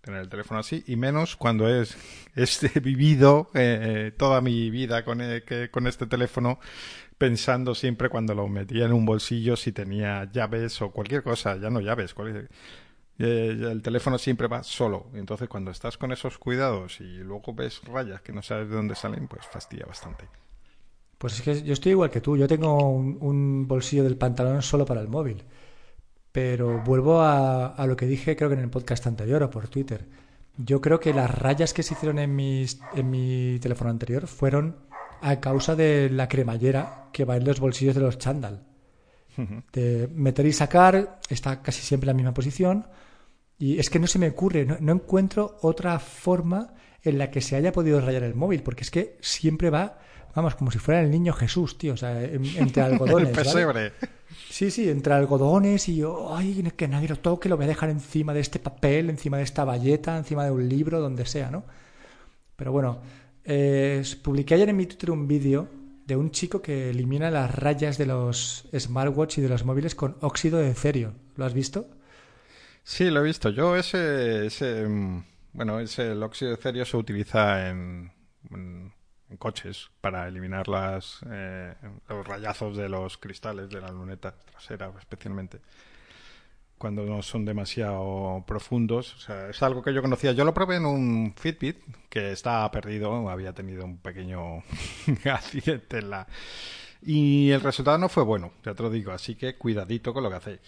tener 0.00 0.22
el 0.22 0.28
teléfono 0.28 0.58
así 0.58 0.82
y 0.86 0.96
menos 0.96 1.36
cuando 1.36 1.68
es, 1.68 1.96
he 2.74 2.80
vivido 2.80 3.50
eh, 3.54 4.12
toda 4.16 4.40
mi 4.40 4.70
vida 4.70 5.04
con, 5.04 5.20
eh, 5.20 5.44
con 5.70 5.86
este 5.86 6.06
teléfono 6.06 6.58
pensando 7.18 7.74
siempre 7.74 8.08
cuando 8.08 8.34
lo 8.34 8.48
metía 8.48 8.86
en 8.86 8.94
un 8.94 9.04
bolsillo 9.04 9.54
si 9.54 9.72
tenía 9.72 10.30
llaves 10.32 10.80
o 10.80 10.90
cualquier 10.90 11.22
cosa, 11.22 11.58
ya 11.58 11.68
no 11.68 11.80
llaves, 11.80 12.14
eh, 13.18 13.68
el 13.70 13.82
teléfono 13.82 14.16
siempre 14.16 14.48
va 14.48 14.62
solo. 14.62 15.10
Entonces 15.12 15.46
cuando 15.46 15.70
estás 15.70 15.98
con 15.98 16.12
esos 16.12 16.38
cuidados 16.38 16.98
y 17.02 17.18
luego 17.18 17.52
ves 17.52 17.82
rayas 17.84 18.22
que 18.22 18.32
no 18.32 18.40
sabes 18.40 18.70
de 18.70 18.74
dónde 18.74 18.94
salen, 18.94 19.28
pues 19.28 19.46
fastidia 19.46 19.84
bastante. 19.84 20.24
Pues 21.18 21.34
es 21.34 21.42
que 21.42 21.62
yo 21.62 21.74
estoy 21.74 21.92
igual 21.92 22.08
que 22.08 22.22
tú. 22.22 22.38
Yo 22.38 22.48
tengo 22.48 22.88
un, 22.88 23.68
bolsillo 23.68 24.02
del 24.02 24.16
pantalón 24.16 24.62
solo 24.62 24.86
para 24.86 25.02
el 25.02 25.08
móvil. 25.08 25.44
Pero 26.32 26.82
vuelvo 26.84 27.22
a, 27.22 27.74
lo 27.86 27.96
que 27.96 28.06
dije 28.06 28.36
creo 28.36 28.48
que 28.48 28.54
en 28.54 28.62
el 28.62 28.70
podcast 28.70 29.06
anterior 29.06 29.42
o 29.42 29.50
por 29.50 29.68
Twitter. 29.68 30.06
Yo 30.56 30.80
creo 30.80 31.00
que 31.00 31.14
las 31.14 31.30
rayas 31.30 31.72
que 31.72 31.82
se 31.82 31.94
hicieron 31.94 32.18
en, 32.18 32.34
mis, 32.36 32.80
en 32.94 33.10
mi 33.10 33.58
teléfono 33.60 33.90
anterior 33.90 34.26
fueron 34.26 34.76
a 35.22 35.40
causa 35.40 35.74
de 35.74 36.10
la 36.10 36.28
cremallera 36.28 37.08
que 37.12 37.24
va 37.24 37.36
en 37.36 37.44
los 37.44 37.60
bolsillos 37.60 37.94
de 37.94 38.00
los 38.00 38.18
chándal. 38.18 38.66
De 39.72 40.06
meter 40.12 40.44
y 40.44 40.52
sacar, 40.52 41.18
está 41.30 41.62
casi 41.62 41.80
siempre 41.80 42.04
en 42.04 42.14
la 42.14 42.16
misma 42.16 42.34
posición. 42.34 42.86
Y 43.58 43.78
es 43.78 43.88
que 43.88 43.98
no 43.98 44.06
se 44.06 44.18
me 44.18 44.28
ocurre, 44.28 44.66
no 44.66 44.92
encuentro 44.92 45.56
otra 45.62 45.98
forma 45.98 46.74
en 47.02 47.18
la 47.18 47.30
que 47.30 47.40
se 47.40 47.56
haya 47.56 47.72
podido 47.72 48.00
rayar 48.00 48.22
el 48.22 48.34
móvil, 48.34 48.62
porque 48.62 48.82
es 48.82 48.90
que 48.90 49.16
siempre 49.20 49.70
va 49.70 49.98
vamos, 50.34 50.54
como 50.54 50.70
si 50.70 50.78
fuera 50.78 51.00
el 51.00 51.10
niño 51.10 51.32
Jesús, 51.32 51.78
tío, 51.78 51.94
o 51.94 51.96
sea, 51.96 52.22
entre 52.22 52.82
algodones. 52.82 53.32
¿vale? 53.66 53.92
Sí, 54.48 54.70
sí, 54.70 54.88
entre 54.88 55.14
algodones 55.14 55.88
y 55.88 55.96
yo, 55.96 56.34
ay, 56.34 56.72
que 56.76 56.88
nadie 56.88 57.08
lo 57.08 57.16
toque, 57.16 57.48
lo 57.48 57.56
voy 57.56 57.64
a 57.64 57.68
dejar 57.68 57.90
encima 57.90 58.34
de 58.34 58.40
este 58.40 58.58
papel, 58.58 59.10
encima 59.10 59.38
de 59.38 59.44
esta 59.44 59.64
valleta, 59.64 60.16
encima 60.16 60.44
de 60.44 60.50
un 60.50 60.68
libro, 60.68 61.00
donde 61.00 61.26
sea, 61.26 61.50
¿no? 61.50 61.64
Pero 62.56 62.72
bueno, 62.72 63.00
eh, 63.44 64.02
publiqué 64.22 64.54
ayer 64.54 64.68
en 64.68 64.76
mi 64.76 64.86
Twitter 64.86 65.10
un 65.10 65.26
vídeo 65.26 65.68
de 66.06 66.16
un 66.16 66.30
chico 66.30 66.60
que 66.60 66.90
elimina 66.90 67.30
las 67.30 67.54
rayas 67.54 67.96
de 67.96 68.06
los 68.06 68.68
smartwatch 68.76 69.38
y 69.38 69.40
de 69.40 69.48
los 69.48 69.64
móviles 69.64 69.94
con 69.94 70.16
óxido 70.20 70.58
de 70.58 70.74
cerio. 70.74 71.12
¿Lo 71.36 71.44
has 71.44 71.54
visto? 71.54 71.88
Sí, 72.82 73.10
lo 73.10 73.20
he 73.20 73.24
visto. 73.24 73.50
Yo 73.50 73.76
ese, 73.76 74.46
ese 74.46 74.86
mm, 74.86 75.24
bueno, 75.52 75.80
ese 75.80 76.12
el 76.12 76.22
óxido 76.22 76.50
de 76.50 76.56
cerio 76.56 76.84
se 76.84 76.96
utiliza 76.96 77.68
en 77.68 78.12
en 78.50 78.92
coches 79.38 79.90
para 80.00 80.26
eliminar 80.28 80.68
las, 80.68 81.20
eh, 81.30 81.74
los 82.08 82.26
rayazos 82.26 82.76
de 82.76 82.88
los 82.88 83.18
cristales 83.18 83.70
de 83.70 83.80
la 83.80 83.90
luneta 83.90 84.34
trasera 84.50 84.92
especialmente 84.98 85.60
cuando 86.80 87.04
no 87.04 87.20
son 87.20 87.44
demasiado 87.44 88.42
profundos. 88.46 89.14
O 89.14 89.18
sea, 89.18 89.50
es 89.50 89.62
algo 89.62 89.82
que 89.82 89.92
yo 89.92 90.00
conocía. 90.00 90.32
Yo 90.32 90.46
lo 90.46 90.54
probé 90.54 90.76
en 90.76 90.86
un 90.86 91.34
Fitbit 91.36 91.76
que 92.08 92.32
estaba 92.32 92.70
perdido, 92.70 93.28
había 93.28 93.52
tenido 93.52 93.84
un 93.84 93.98
pequeño 93.98 94.62
accidente 95.30 95.98
en 95.98 96.08
la... 96.08 96.26
Y 97.02 97.50
el 97.50 97.60
resultado 97.60 97.98
no 97.98 98.08
fue 98.08 98.22
bueno, 98.22 98.52
ya 98.64 98.74
te 98.74 98.82
lo 98.82 98.88
digo, 98.88 99.12
así 99.12 99.34
que 99.34 99.56
cuidadito 99.58 100.14
con 100.14 100.22
lo 100.22 100.30
que 100.30 100.36
hacéis. 100.36 100.60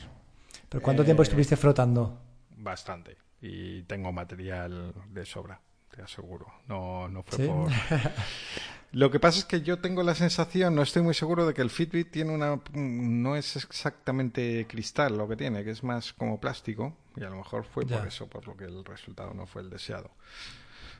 ¿Pero 0.69 0.83
cuánto 0.83 1.02
tiempo 1.02 1.23
estuviste 1.23 1.57
frotando? 1.57 2.21
Bastante. 2.59 3.16
Y 3.40 3.83
tengo 3.85 4.12
material 4.12 4.92
de 5.09 5.25
sobra 5.25 5.61
te 5.95 6.03
aseguro. 6.03 6.47
No, 6.69 7.09
no 7.09 7.23
fue 7.23 7.47
por. 7.47 7.71
Lo 8.93 9.11
que 9.11 9.19
pasa 9.19 9.39
es 9.39 9.47
que 9.47 9.63
yo 9.63 9.79
tengo 9.79 10.03
la 10.03 10.15
sensación, 10.15 10.75
no 10.75 10.83
estoy 10.83 11.01
muy 11.01 11.15
seguro 11.15 11.47
de 11.47 11.55
que 11.55 11.63
el 11.63 11.71
Fitbit 11.71 12.11
tiene 12.11 12.35
una. 12.35 12.61
No 12.75 13.37
es 13.37 13.57
exactamente 13.57 14.67
cristal 14.69 15.17
lo 15.17 15.27
que 15.27 15.37
tiene, 15.37 15.65
que 15.65 15.71
es 15.71 15.83
más 15.83 16.13
como 16.13 16.39
plástico. 16.39 16.95
Y 17.17 17.25
a 17.25 17.31
lo 17.31 17.37
mejor 17.37 17.65
fue 17.65 17.87
por 17.87 18.07
eso, 18.07 18.27
por 18.27 18.47
lo 18.47 18.55
que 18.55 18.65
el 18.65 18.85
resultado 18.85 19.33
no 19.33 19.47
fue 19.47 19.63
el 19.63 19.71
deseado. 19.71 20.11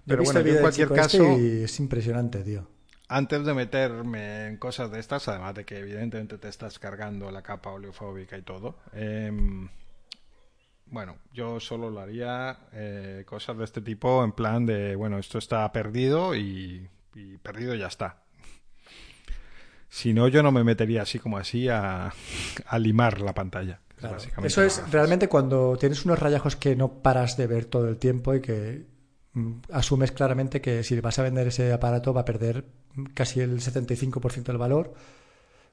Pero 0.07 0.25
bueno, 0.25 0.41
en 0.41 0.61
cualquier 0.61 0.89
este 0.89 1.01
caso. 1.01 1.37
es 1.37 1.81
impresionante, 1.81 2.43
tío. 2.43 2.67
Antes 3.09 3.45
de 3.45 3.53
meterme 3.53 4.47
en 4.47 4.57
cosas 4.57 4.91
de 4.91 4.99
estas, 4.99 5.29
además 5.29 5.55
de 5.55 5.67
que 5.67 5.79
evidentemente 5.79 6.39
te 6.39 6.49
estás 6.49 6.79
cargando 6.79 7.31
la 7.31 7.43
capa 7.43 7.71
oleofóbica 7.71 8.39
y 8.39 8.43
todo, 8.43 8.79
eh, 8.95 9.31
bueno, 10.93 11.17
yo 11.33 11.59
solo 11.59 11.91
lo 11.91 12.01
haría 12.01 12.59
eh, 12.75 13.25
cosas 13.27 13.57
de 13.57 13.65
este 13.65 13.81
tipo 13.81 14.23
en 14.23 14.33
plan 14.33 14.67
de, 14.67 14.95
bueno, 14.95 15.19
esto 15.19 15.39
está 15.39 15.73
perdido 15.73 16.37
y, 16.37 16.87
perdido 17.43 17.75
ya 17.75 17.87
está. 17.87 18.19
Si 19.89 20.13
no, 20.13 20.29
yo 20.29 20.43
no 20.43 20.53
me 20.53 20.65
metería 20.65 21.03
así 21.03 21.19
como 21.19 21.39
así 21.39 21.67
a, 21.69 22.13
limar 22.79 23.23
la 23.23 23.35
pantalla. 23.35 23.81
Eso 24.43 24.63
es 24.63 24.83
realmente 24.91 25.29
cuando 25.29 25.79
tienes 25.79 26.05
unos 26.05 26.19
rayajos 26.19 26.57
que 26.57 26.77
no 26.77 27.03
paras 27.03 27.39
de 27.39 27.47
ver 27.47 27.65
todo 27.65 27.89
el 27.89 27.97
tiempo 27.97 28.35
y 28.35 28.43
que 28.43 28.87
mm, 29.33 29.53
asumes 29.73 30.13
claramente 30.13 30.61
que 30.61 30.83
si 30.83 31.01
vas 31.01 31.19
a 31.19 31.23
vender 31.23 31.47
ese 31.47 31.73
aparato 31.73 32.13
va 32.13 32.23
a 32.23 32.27
perder 32.27 32.67
casi 33.15 33.41
el 33.41 33.61
75% 33.61 34.43
del 34.43 34.59
valor, 34.59 34.93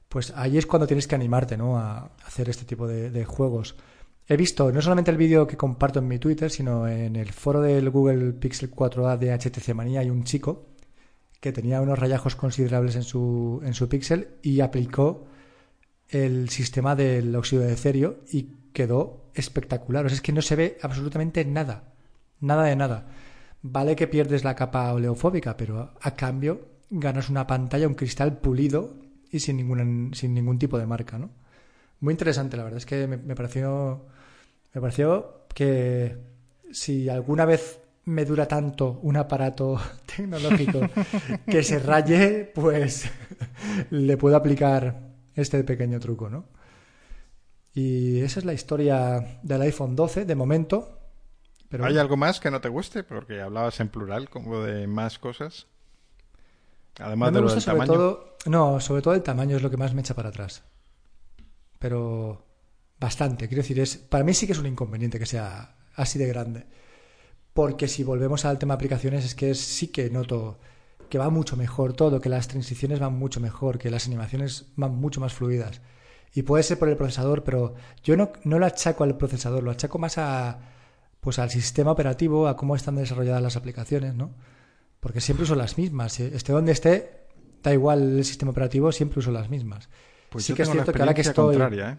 pues 0.08 0.32
ahí 0.34 0.56
es 0.56 0.64
cuando 0.64 0.86
tienes 0.86 1.06
que 1.06 1.14
animarte 1.14 1.58
¿no? 1.58 1.76
a 1.76 2.12
hacer 2.24 2.48
este 2.48 2.64
tipo 2.64 2.88
de 2.88 3.24
juegos. 3.26 3.76
He 4.32 4.36
visto 4.36 4.70
no 4.70 4.80
solamente 4.80 5.10
el 5.10 5.16
vídeo 5.16 5.44
que 5.44 5.56
comparto 5.56 5.98
en 5.98 6.06
mi 6.06 6.20
Twitter, 6.20 6.52
sino 6.52 6.86
en 6.86 7.16
el 7.16 7.32
foro 7.32 7.60
del 7.60 7.90
Google 7.90 8.32
Pixel 8.34 8.70
4a 8.70 9.18
de 9.18 9.36
HTC 9.36 9.74
Manía 9.74 9.98
hay 9.98 10.08
un 10.08 10.22
chico 10.22 10.68
que 11.40 11.50
tenía 11.50 11.80
unos 11.80 11.98
rayajos 11.98 12.36
considerables 12.36 12.94
en 12.94 13.02
su, 13.02 13.60
en 13.64 13.74
su 13.74 13.88
Pixel 13.88 14.36
y 14.40 14.60
aplicó 14.60 15.26
el 16.08 16.48
sistema 16.48 16.94
del 16.94 17.34
óxido 17.34 17.62
de 17.62 17.74
cerio 17.74 18.20
y 18.30 18.52
quedó 18.72 19.32
espectacular. 19.34 20.06
O 20.06 20.08
sea, 20.08 20.14
es 20.14 20.22
que 20.22 20.32
no 20.32 20.42
se 20.42 20.54
ve 20.54 20.78
absolutamente 20.80 21.44
nada. 21.44 21.92
Nada 22.38 22.62
de 22.62 22.76
nada. 22.76 23.08
Vale 23.62 23.96
que 23.96 24.06
pierdes 24.06 24.44
la 24.44 24.54
capa 24.54 24.92
oleofóbica, 24.92 25.56
pero 25.56 25.94
a 26.00 26.14
cambio 26.14 26.68
ganas 26.88 27.30
una 27.30 27.48
pantalla, 27.48 27.88
un 27.88 27.94
cristal 27.94 28.38
pulido 28.38 28.94
y 29.28 29.40
sin 29.40 29.56
ningún, 29.56 30.12
sin 30.14 30.34
ningún 30.34 30.60
tipo 30.60 30.78
de 30.78 30.86
marca, 30.86 31.18
¿no? 31.18 31.30
Muy 31.98 32.12
interesante, 32.12 32.56
la 32.56 32.62
verdad. 32.62 32.78
Es 32.78 32.86
que 32.86 33.08
me 33.08 33.34
pareció 33.34 34.06
me 34.72 34.80
pareció 34.80 35.46
que 35.54 36.16
si 36.72 37.08
alguna 37.08 37.44
vez 37.44 37.80
me 38.04 38.24
dura 38.24 38.46
tanto 38.46 38.98
un 39.02 39.16
aparato 39.16 39.80
tecnológico 40.06 40.80
que 41.46 41.62
se 41.62 41.78
raye, 41.78 42.50
pues 42.54 43.10
le 43.90 44.16
puedo 44.16 44.36
aplicar 44.36 45.00
este 45.34 45.62
pequeño 45.64 46.00
truco, 46.00 46.28
¿no? 46.28 46.44
Y 47.72 48.20
esa 48.20 48.40
es 48.40 48.44
la 48.44 48.52
historia 48.52 49.40
del 49.42 49.62
iPhone 49.62 49.94
12 49.94 50.24
de 50.24 50.34
momento. 50.34 50.98
Pero 51.68 51.84
¿Hay 51.84 51.98
algo 51.98 52.16
más 52.16 52.40
que 52.40 52.50
no 52.50 52.60
te 52.60 52.68
guste? 52.68 53.04
Porque 53.04 53.40
hablabas 53.40 53.78
en 53.78 53.88
plural 53.88 54.28
como 54.28 54.60
de 54.60 54.88
más 54.88 55.20
cosas. 55.20 55.68
Además 56.98 57.32
de 57.32 57.40
lo 57.40 57.54
del 57.54 57.64
tamaño. 57.64 57.92
Todo, 57.92 58.36
no, 58.46 58.80
sobre 58.80 59.02
todo 59.02 59.14
el 59.14 59.22
tamaño 59.22 59.56
es 59.56 59.62
lo 59.62 59.70
que 59.70 59.76
más 59.76 59.94
me 59.94 60.00
echa 60.00 60.14
para 60.14 60.30
atrás. 60.30 60.64
Pero 61.78 62.44
bastante. 63.00 63.48
Quiero 63.48 63.62
decir, 63.62 63.80
es, 63.80 63.96
para 63.96 64.22
mí 64.22 64.34
sí 64.34 64.46
que 64.46 64.52
es 64.52 64.58
un 64.58 64.66
inconveniente 64.66 65.18
que 65.18 65.26
sea 65.26 65.74
así 65.94 66.18
de 66.18 66.26
grande. 66.26 66.66
Porque 67.54 67.88
si 67.88 68.04
volvemos 68.04 68.44
al 68.44 68.58
tema 68.58 68.74
aplicaciones, 68.74 69.24
es 69.24 69.34
que 69.34 69.54
sí 69.54 69.88
que 69.88 70.10
noto 70.10 70.58
que 71.08 71.18
va 71.18 71.28
mucho 71.30 71.56
mejor 71.56 71.94
todo, 71.94 72.20
que 72.20 72.28
las 72.28 72.46
transiciones 72.46 73.00
van 73.00 73.18
mucho 73.18 73.40
mejor, 73.40 73.78
que 73.78 73.90
las 73.90 74.06
animaciones 74.06 74.66
van 74.76 74.94
mucho 74.94 75.20
más 75.20 75.32
fluidas. 75.32 75.80
Y 76.32 76.42
puede 76.42 76.62
ser 76.62 76.78
por 76.78 76.88
el 76.88 76.96
procesador, 76.96 77.42
pero 77.42 77.74
yo 78.04 78.16
no, 78.16 78.30
no 78.44 78.60
lo 78.60 78.66
achaco 78.66 79.02
al 79.02 79.16
procesador, 79.16 79.64
lo 79.64 79.72
achaco 79.72 79.98
más 79.98 80.18
a, 80.18 80.60
pues 81.20 81.40
al 81.40 81.50
sistema 81.50 81.90
operativo, 81.90 82.46
a 82.46 82.56
cómo 82.56 82.76
están 82.76 82.94
desarrolladas 82.94 83.42
las 83.42 83.56
aplicaciones, 83.56 84.14
¿no? 84.14 84.30
Porque 85.00 85.20
siempre 85.20 85.42
uso 85.42 85.56
las 85.56 85.76
mismas. 85.76 86.20
¿eh? 86.20 86.30
Esté 86.32 86.52
donde 86.52 86.70
esté, 86.70 87.26
da 87.62 87.72
igual 87.72 88.18
el 88.18 88.24
sistema 88.24 88.52
operativo, 88.52 88.92
siempre 88.92 89.18
uso 89.18 89.32
las 89.32 89.50
mismas. 89.50 89.88
Pues 90.28 90.44
sí 90.44 90.54
que 90.54 90.62
es 90.62 90.70
cierto 90.70 90.92
que 90.92 91.00
ahora 91.00 91.14
que 91.14 91.22
estoy. 91.22 91.56
¿eh? 91.56 91.98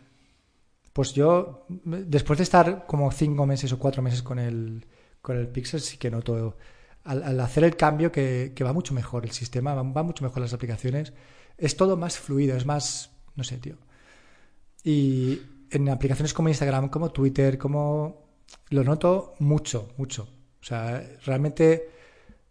Pues 0.94 1.14
yo, 1.14 1.66
después 1.70 2.38
de 2.38 2.44
estar 2.44 2.86
como 2.86 3.12
cinco 3.12 3.46
meses 3.46 3.72
o 3.72 3.80
cuatro 3.80 4.02
meses 4.02 4.22
con 4.22 4.40
el, 4.40 4.86
con 5.22 5.38
el 5.38 5.48
Pixel, 5.48 5.80
sí 5.80 5.98
que 5.98 6.12
noto 6.12 6.58
al, 7.04 7.40
hacer 7.40 7.64
el 7.64 7.76
cambio 7.76 8.12
que, 8.12 8.54
va 8.64 8.74
mucho 8.74 8.94
mejor 8.94 9.26
el 9.26 9.32
sistema, 9.32 9.74
va, 9.74 10.04
mucho 10.04 10.24
mejor 10.24 10.42
las 10.42 10.54
aplicaciones. 10.54 11.14
Es 11.58 11.78
todo 11.78 11.98
más 11.98 12.18
fluido, 12.18 12.58
es 12.58 12.66
más, 12.66 13.12
no 13.36 13.44
sé, 13.44 13.58
tío. 13.58 13.78
Y 14.84 15.40
en 15.70 15.90
aplicaciones 15.90 16.34
como 16.34 16.50
Instagram, 16.50 16.90
como 16.90 17.12
Twitter, 17.12 17.58
como... 17.58 18.30
Lo 18.70 18.84
noto 18.84 19.36
mucho, 19.40 19.94
mucho. 19.98 20.24
O 20.62 20.64
sea, 20.64 21.02
realmente 21.26 21.90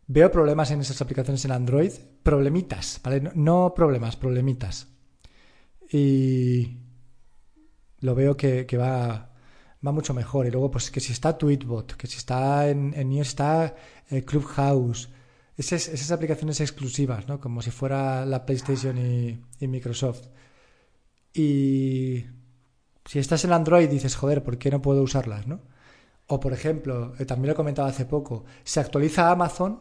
veo 0.07 0.31
problemas 0.31 0.71
en 0.71 0.81
esas 0.81 1.01
aplicaciones 1.03 1.45
en 1.45 1.53
Android, 1.53 1.93
problemitas, 2.23 3.01
¿vale? 3.05 3.31
No 3.35 3.75
problemas, 3.75 4.17
problemitas. 4.17 4.89
Y, 5.93 6.79
lo 8.01 8.15
veo 8.15 8.37
que, 8.37 8.67
va, 8.77 9.31
mucho 9.81 10.15
mejor. 10.15 10.47
Y 10.47 10.51
luego, 10.51 10.71
pues 10.71 10.91
que 10.91 11.01
si 11.01 11.13
está 11.13 11.37
Tweetbot, 11.39 11.95
que 11.97 12.07
si 12.07 12.19
está 12.19 12.69
en, 12.69 12.95
en 12.95 13.13
iOS 13.13 13.29
está 13.29 13.75
eh, 14.11 14.25
Clubhouse, 14.25 15.11
esas, 15.57 15.89
esas, 15.89 16.11
aplicaciones 16.11 16.61
exclusivas, 16.61 17.29
¿no? 17.29 17.41
Como 17.41 17.63
si 17.63 17.71
fuera 17.71 18.25
la 18.27 18.47
PlayStation 18.47 18.97
y, 18.99 19.41
y, 19.61 19.69
Microsoft. 19.69 20.29
Y 21.35 22.25
si 23.05 23.19
estás 23.19 23.45
en 23.45 23.53
Android 23.53 23.89
dices, 23.89 24.17
joder, 24.17 24.43
¿por 24.43 24.59
qué 24.59 24.71
no 24.71 24.83
puedo 24.83 25.03
usarlas, 25.03 25.47
no? 25.47 25.61
O, 26.27 26.41
por 26.41 26.53
ejemplo, 26.53 27.15
eh, 27.19 27.25
también 27.25 27.49
lo 27.49 27.53
he 27.53 27.57
comentado 27.57 27.89
hace 27.89 28.05
poco, 28.07 28.45
se 28.65 28.81
actualiza 28.81 29.31
Amazon 29.31 29.81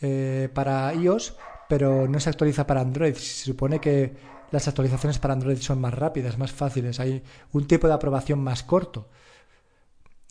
eh, 0.00 0.48
para 0.54 0.92
iOS, 0.94 1.36
pero 1.68 2.08
no 2.08 2.20
se 2.20 2.30
actualiza 2.30 2.66
para 2.66 2.80
Android. 2.80 3.14
Se 3.14 3.44
supone 3.44 3.80
que 3.80 4.16
las 4.50 4.68
actualizaciones 4.68 5.18
para 5.18 5.34
Android 5.34 5.58
son 5.58 5.80
más 5.80 5.94
rápidas, 5.94 6.38
más 6.38 6.52
fáciles, 6.52 7.00
hay 7.00 7.22
un 7.52 7.66
tipo 7.66 7.88
de 7.88 7.94
aprobación 7.94 8.38
más 8.38 8.62
corto. 8.62 9.08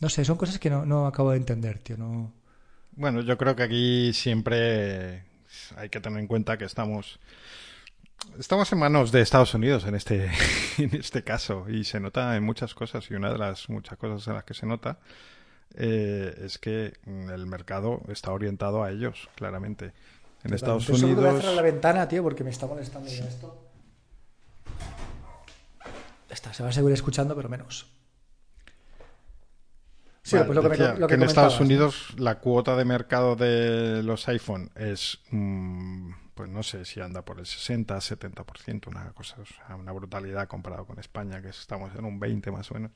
No 0.00 0.08
sé, 0.08 0.24
son 0.24 0.36
cosas 0.36 0.58
que 0.58 0.70
no, 0.70 0.84
no 0.84 1.06
acabo 1.06 1.30
de 1.30 1.38
entender, 1.38 1.78
tío. 1.78 1.96
No... 1.96 2.32
Bueno, 2.92 3.20
yo 3.22 3.36
creo 3.36 3.56
que 3.56 3.62
aquí 3.62 4.12
siempre 4.12 5.24
hay 5.76 5.88
que 5.88 6.00
tener 6.00 6.20
en 6.20 6.26
cuenta 6.26 6.56
que 6.58 6.64
estamos 6.64 7.18
estamos 8.38 8.72
en 8.72 8.78
manos 8.78 9.12
de 9.12 9.20
Estados 9.20 9.54
Unidos 9.54 9.84
en 9.86 9.94
este 9.94 10.30
en 10.78 10.94
este 10.94 11.22
caso 11.22 11.66
y 11.68 11.84
se 11.84 12.00
nota 12.00 12.36
en 12.36 12.42
muchas 12.42 12.74
cosas 12.74 13.08
y 13.10 13.14
una 13.14 13.30
de 13.30 13.38
las 13.38 13.68
muchas 13.68 13.96
cosas 13.98 14.26
en 14.26 14.34
las 14.34 14.44
que 14.44 14.54
se 14.54 14.66
nota 14.66 14.98
eh, 15.74 16.34
es 16.44 16.58
que 16.58 16.94
el 17.06 17.46
mercado 17.46 18.00
está 18.08 18.32
orientado 18.32 18.82
a 18.82 18.90
ellos 18.90 19.28
claramente 19.36 19.92
en 20.44 20.54
Estados 20.54 20.88
Unidos 20.88 21.16
voy 21.16 21.26
a 21.26 21.40
cerrar 21.40 21.54
la 21.54 21.62
ventana 21.62 22.08
tío 22.08 22.22
porque 22.22 22.42
me 22.42 22.50
está 22.50 22.66
molestando 22.66 23.08
ya 23.08 23.26
esto 23.26 23.65
Está, 26.36 26.52
se 26.52 26.62
va 26.62 26.68
a 26.68 26.72
seguir 26.72 26.92
escuchando, 26.92 27.34
pero 27.34 27.48
menos. 27.48 27.86
Sí, 30.22 30.36
pues 30.44 30.54
lo 30.54 31.08
que, 31.08 31.14
en 31.14 31.22
Estados 31.22 31.60
Unidos 31.60 32.08
la 32.18 32.40
cuota 32.40 32.76
de 32.76 32.84
mercado 32.84 33.36
de 33.36 34.02
los 34.02 34.28
iPhone 34.28 34.70
es, 34.74 35.18
mm, 35.30 36.10
pues 36.34 36.50
no 36.50 36.62
sé 36.62 36.84
si 36.84 37.00
anda 37.00 37.24
por 37.24 37.38
el 37.38 37.46
60, 37.46 37.96
70%, 37.96 38.88
una 38.88 39.12
cosa, 39.12 39.36
una 39.78 39.92
brutalidad 39.92 40.46
comparado 40.46 40.84
con 40.84 40.98
España, 40.98 41.40
que 41.40 41.48
estamos 41.48 41.94
en 41.94 42.04
un 42.04 42.20
20 42.20 42.50
más 42.50 42.70
o 42.70 42.74
menos. 42.74 42.92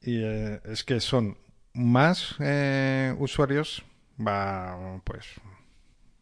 Y 0.00 0.22
eh, 0.22 0.60
es 0.64 0.84
que 0.84 1.00
son 1.00 1.36
más 1.72 2.36
eh, 2.38 3.16
usuarios, 3.18 3.82
va 4.16 5.00
pues 5.02 5.26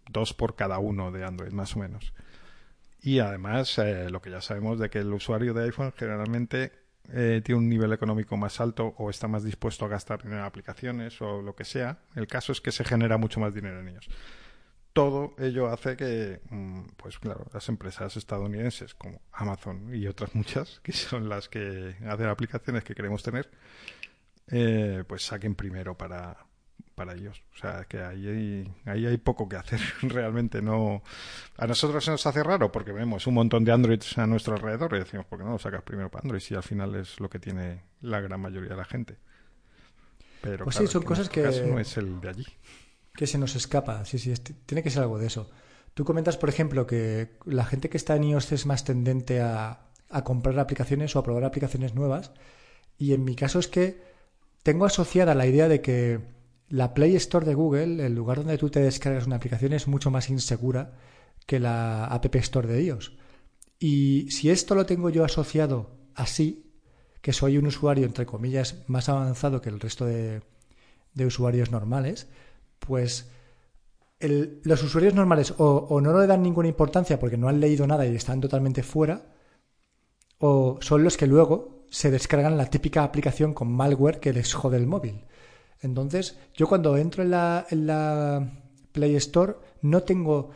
dos 0.08 0.32
por 0.32 0.56
cada 0.56 0.78
uno 0.78 1.12
de 1.12 1.24
Android 1.26 1.52
más 1.52 1.76
o 1.76 1.80
menos. 1.80 2.14
Y 3.04 3.18
además, 3.18 3.76
eh, 3.78 4.08
lo 4.08 4.22
que 4.22 4.30
ya 4.30 4.40
sabemos 4.40 4.78
de 4.78 4.88
que 4.88 5.00
el 5.00 5.12
usuario 5.12 5.52
de 5.52 5.64
iPhone 5.64 5.92
generalmente 5.94 6.72
eh, 7.12 7.42
tiene 7.44 7.58
un 7.58 7.68
nivel 7.68 7.92
económico 7.92 8.38
más 8.38 8.62
alto 8.62 8.94
o 8.96 9.10
está 9.10 9.28
más 9.28 9.44
dispuesto 9.44 9.84
a 9.84 9.88
gastar 9.88 10.22
en 10.24 10.32
aplicaciones 10.32 11.20
o 11.20 11.42
lo 11.42 11.54
que 11.54 11.66
sea. 11.66 11.98
El 12.14 12.26
caso 12.26 12.52
es 12.52 12.62
que 12.62 12.72
se 12.72 12.82
genera 12.82 13.18
mucho 13.18 13.40
más 13.40 13.52
dinero 13.52 13.78
en 13.80 13.88
ellos. 13.88 14.08
todo 14.94 15.34
ello 15.38 15.68
hace 15.68 15.96
que, 15.96 16.40
mm, 16.48 16.84
pues 16.96 17.18
claro, 17.18 17.46
las 17.52 17.68
empresas 17.68 18.16
estadounidenses 18.16 18.94
como 18.94 19.20
Amazon 19.32 19.94
y 19.94 20.06
otras 20.06 20.34
muchas, 20.34 20.80
que 20.84 20.92
son 20.92 21.28
las 21.28 21.48
que 21.50 21.96
hacen 22.08 22.26
aplicaciones 22.28 22.84
que 22.84 22.94
queremos 22.94 23.22
tener, 23.22 23.50
eh, 24.48 25.04
pues 25.06 25.26
saquen 25.26 25.56
primero 25.56 25.94
para, 25.98 26.46
para 26.94 27.14
ellos. 27.14 27.42
O 27.54 27.58
sea, 27.58 27.84
que 27.84 28.00
ahí 28.02 28.26
hay, 28.26 28.74
ahí 28.86 29.06
hay 29.06 29.16
poco 29.16 29.48
que 29.48 29.56
hacer 29.56 29.80
realmente. 30.02 30.62
no 30.62 31.02
A 31.56 31.66
nosotros 31.66 32.04
se 32.04 32.10
nos 32.10 32.26
hace 32.26 32.42
raro 32.42 32.72
porque 32.72 32.92
vemos 32.92 33.26
un 33.26 33.34
montón 33.34 33.64
de 33.64 33.72
Androids 33.72 34.16
a 34.18 34.26
nuestro 34.26 34.54
alrededor 34.54 34.94
y 34.94 34.98
decimos, 34.98 35.26
¿por 35.26 35.38
qué 35.38 35.44
no 35.44 35.52
lo 35.52 35.58
sacas 35.58 35.82
primero 35.82 36.10
para 36.10 36.22
Android? 36.22 36.40
Si 36.40 36.54
al 36.54 36.62
final 36.62 36.94
es 36.94 37.20
lo 37.20 37.28
que 37.28 37.38
tiene 37.38 37.82
la 38.00 38.20
gran 38.20 38.40
mayoría 38.40 38.70
de 38.70 38.76
la 38.76 38.84
gente. 38.84 39.16
Pero 40.40 40.64
pues 40.64 40.76
sí, 40.76 40.86
son 40.86 41.02
cosas 41.02 41.28
que... 41.28 41.42
no 41.42 41.78
es 41.78 41.96
el 41.96 42.20
de 42.20 42.28
allí 42.28 42.46
que 43.14 43.26
se 43.26 43.38
nos 43.38 43.56
escapa. 43.56 44.04
Sí, 44.04 44.18
sí, 44.18 44.32
tiene 44.66 44.82
que 44.82 44.90
ser 44.90 45.02
algo 45.02 45.18
de 45.18 45.26
eso. 45.26 45.50
Tú 45.94 46.04
comentas, 46.04 46.36
por 46.36 46.48
ejemplo, 46.48 46.86
que 46.86 47.36
la 47.44 47.64
gente 47.64 47.88
que 47.88 47.96
está 47.96 48.16
en 48.16 48.24
iOS 48.24 48.52
es 48.52 48.66
más 48.66 48.84
tendente 48.84 49.40
a, 49.40 49.80
comprar 50.24 50.58
aplicaciones 50.58 51.14
o 51.14 51.18
a 51.18 51.22
probar 51.22 51.44
aplicaciones 51.44 51.94
nuevas. 51.94 52.32
Y 52.98 53.14
en 53.14 53.24
mi 53.24 53.36
caso 53.36 53.58
es 53.58 53.68
que 53.68 54.02
tengo 54.62 54.84
asociada 54.84 55.34
la 55.34 55.46
idea 55.46 55.68
de 55.68 55.80
que 55.80 56.20
la 56.74 56.92
Play 56.92 57.14
Store 57.16 57.46
de 57.46 57.54
Google, 57.54 58.04
el 58.04 58.14
lugar 58.14 58.38
donde 58.38 58.58
tú 58.58 58.68
te 58.68 58.80
descargas 58.80 59.26
una 59.26 59.36
aplicación, 59.36 59.72
es 59.72 59.86
mucho 59.86 60.10
más 60.10 60.28
insegura 60.28 60.98
que 61.46 61.60
la 61.60 62.06
App 62.06 62.34
Store 62.36 62.66
de 62.66 62.82
iOS. 62.82 63.12
Y 63.78 64.30
si 64.30 64.50
esto 64.50 64.74
lo 64.74 64.84
tengo 64.84 65.08
yo 65.10 65.24
asociado 65.24 65.96
así, 66.14 66.72
que 67.20 67.32
soy 67.32 67.58
un 67.58 67.66
usuario, 67.66 68.06
entre 68.06 68.26
comillas, 68.26 68.82
más 68.88 69.08
avanzado 69.08 69.60
que 69.60 69.68
el 69.68 69.78
resto 69.78 70.04
de 70.04 70.42
usuarios 71.16 71.70
normales, 71.70 72.28
pues 72.80 73.30
los 74.28 74.82
usuarios 74.82 75.14
normales 75.14 75.54
o, 75.58 76.00
no 76.00 76.18
le 76.18 76.26
dan 76.26 76.42
ninguna 76.42 76.68
importancia 76.68 77.18
porque 77.18 77.36
no 77.36 77.48
han 77.48 77.60
leído 77.60 77.86
nada 77.86 78.06
y 78.06 78.14
están 78.14 78.40
totalmente 78.40 78.82
fuera, 78.82 79.26
o 80.38 80.78
son 80.80 81.04
los 81.04 81.16
que 81.16 81.26
luego 81.26 81.84
se 81.90 82.10
descargan 82.10 82.56
la 82.56 82.66
típica 82.66 83.04
aplicación 83.04 83.54
con 83.54 83.70
malware 83.70 84.20
que 84.20 84.32
les 84.32 84.52
jode 84.52 84.76
el 84.76 84.86
móvil. 84.86 85.24
Entonces, 85.80 86.38
yo 86.54 86.66
cuando 86.66 86.96
entro 86.96 87.22
en 87.22 87.30
la, 87.30 87.66
en 87.70 87.86
la 87.86 88.62
Play 88.92 89.16
Store 89.16 89.56
no 89.82 90.02
tengo 90.02 90.50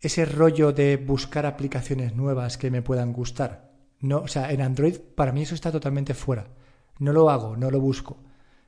ese 0.00 0.24
rollo 0.24 0.72
de 0.72 0.96
buscar 0.96 1.46
aplicaciones 1.46 2.14
nuevas 2.14 2.58
que 2.58 2.70
me 2.70 2.82
puedan 2.82 3.12
gustar. 3.12 3.72
No, 4.00 4.18
o 4.18 4.28
sea, 4.28 4.52
en 4.52 4.60
Android 4.60 4.98
para 5.14 5.32
mí 5.32 5.42
eso 5.42 5.54
está 5.54 5.72
totalmente 5.72 6.14
fuera. 6.14 6.48
No 6.98 7.12
lo 7.12 7.30
hago, 7.30 7.56
no 7.56 7.70
lo 7.70 7.80
busco. 7.80 8.18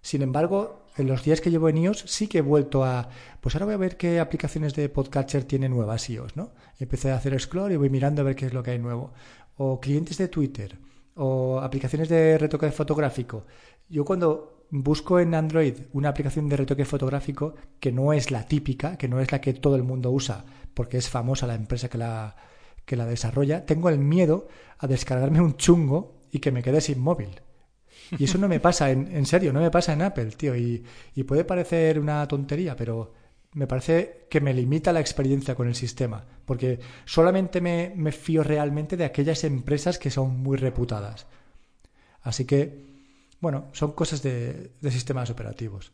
Sin 0.01 0.23
embargo, 0.23 0.87
en 0.97 1.07
los 1.07 1.23
días 1.23 1.41
que 1.41 1.51
llevo 1.51 1.69
en 1.69 1.79
iOS 1.79 2.05
sí 2.07 2.29
que 2.29 2.39
he 2.39 2.43
vuelto 2.43 2.85
a, 2.85 3.09
pues 3.41 3.55
ahora 3.55 3.67
voy 3.67 3.75
a 3.75 3.79
ver 3.79 3.97
qué 3.97 4.21
aplicaciones 4.21 4.75
de 4.75 4.89
podcatcher 4.89 5.45
tiene 5.45 5.69
nuevas 5.69 6.09
iOS, 6.09 6.37
¿no? 6.37 6.53
Empecé 6.79 7.11
a 7.11 7.17
hacer 7.17 7.39
scroll 7.41 7.73
y 7.73 7.77
voy 7.77 7.91
mirando 7.91 8.23
a 8.23 8.25
ver 8.25 8.37
qué 8.37 8.47
es 8.47 8.55
lo 8.55 8.63
que 8.63 8.73
hay 8.73 8.79
nuevo. 8.79 9.13
O 9.57 9.81
clientes 9.81 10.19
de 10.19 10.29
Twitter, 10.29 10.79
o 11.15 11.61
aplicaciones 11.61 12.09
de 12.09 12.39
retoque 12.39 12.71
fotográfico. 12.71 13.45
Yo 13.89 14.05
cuando 14.05 14.58
busco 14.71 15.21
en 15.21 15.35
Android 15.35 15.75
una 15.93 16.11
aplicación 16.11 16.49
de 16.49 16.57
retoque 16.57 16.85
fotográfico 16.85 17.55
que 17.81 17.93
no 17.93 18.13
es 18.13 18.31
la 18.31 18.47
típica, 18.47 18.97
que 18.97 19.09
no 19.09 19.21
es 19.21 19.33
la 19.33 19.41
que 19.41 19.55
todo 19.55 19.77
el 19.77 19.83
mundo 19.83 20.11
usa, 20.11 20.45
porque 20.75 20.99
es 20.99 21.09
famosa 21.09 21.47
la 21.47 21.55
empresa 21.55 21.89
que 21.89 21.99
la, 21.99 22.37
que 22.85 22.97
la 22.97 23.07
desarrolla, 23.07 23.65
tengo 23.65 23.89
el 23.89 23.99
miedo 23.99 24.49
a 24.79 24.87
descargarme 24.87 25.41
un 25.41 25.57
chungo 25.57 26.23
y 26.31 26.39
que 26.41 26.51
me 26.51 26.63
quede 26.63 26.81
sin 26.81 26.99
móvil. 26.99 27.41
Y 28.19 28.25
eso 28.25 28.39
no 28.39 28.49
me 28.49 28.61
pasa, 28.61 28.91
en, 28.91 29.15
en 29.15 29.27
serio, 29.27 29.53
no 29.53 29.61
me 29.61 29.71
pasa 29.71 29.93
en 29.93 30.03
Apple, 30.03 30.31
tío. 30.31 30.57
Y, 30.57 30.85
puede 31.27 31.45
parecer 31.45 31.99
una 31.99 32.27
tontería, 32.27 32.75
pero 32.75 33.13
me 33.53 33.67
parece 33.67 34.27
que 34.31 34.41
me 34.41 34.55
limita 34.55 34.93
la 34.93 35.01
experiencia 35.01 35.55
con 35.55 35.69
el 35.69 35.75
sistema, 35.75 36.25
porque 36.45 36.81
solamente 37.05 37.61
me, 37.61 37.93
me, 37.95 38.13
fío 38.13 38.43
realmente 38.43 38.97
de 38.97 39.05
aquellas 39.05 39.45
empresas 39.45 39.99
que 39.99 40.11
son 40.11 40.41
muy 40.43 40.57
reputadas. 40.57 41.27
Así 42.23 42.45
que, 42.47 42.88
bueno, 43.41 43.69
son 43.73 43.93
cosas 43.93 44.23
de, 44.23 44.73
de 44.81 44.91
sistemas 44.91 45.31
operativos. 45.31 45.93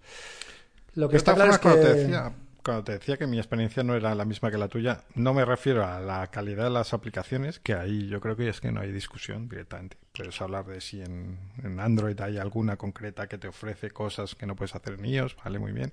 Lo 0.94 1.08
que 1.08 1.16
está 1.16 1.34
claro 1.34 1.52
es 1.52 1.58
que 1.58 2.20
cuando 2.64 2.82
te 2.82 2.92
decía 2.92 3.18
que 3.18 3.26
mi 3.26 3.36
experiencia 3.36 3.82
no 3.82 3.94
era 3.94 4.14
la 4.14 4.24
misma 4.24 4.50
que 4.50 4.56
la 4.56 4.68
tuya, 4.68 5.02
no 5.14 5.34
me 5.34 5.44
refiero 5.44 5.84
a 5.86 6.00
la 6.00 6.26
calidad 6.28 6.64
de 6.64 6.70
las 6.70 6.94
aplicaciones, 6.94 7.58
que 7.58 7.74
ahí 7.74 8.08
yo 8.08 8.20
creo 8.20 8.36
que 8.36 8.48
es 8.48 8.60
que 8.60 8.72
no 8.72 8.80
hay 8.80 8.90
discusión 8.90 9.50
directamente. 9.50 9.98
Puedes 10.16 10.40
hablar 10.40 10.64
de 10.64 10.80
si 10.80 11.02
en, 11.02 11.38
Android 11.78 12.18
hay 12.20 12.38
alguna 12.38 12.76
concreta 12.76 13.26
que 13.26 13.36
te 13.36 13.48
ofrece 13.48 13.90
cosas 13.90 14.34
que 14.34 14.46
no 14.46 14.56
puedes 14.56 14.74
hacer 14.74 14.94
en 14.94 15.04
iOS, 15.04 15.36
vale, 15.44 15.58
muy 15.58 15.72
bien. 15.72 15.92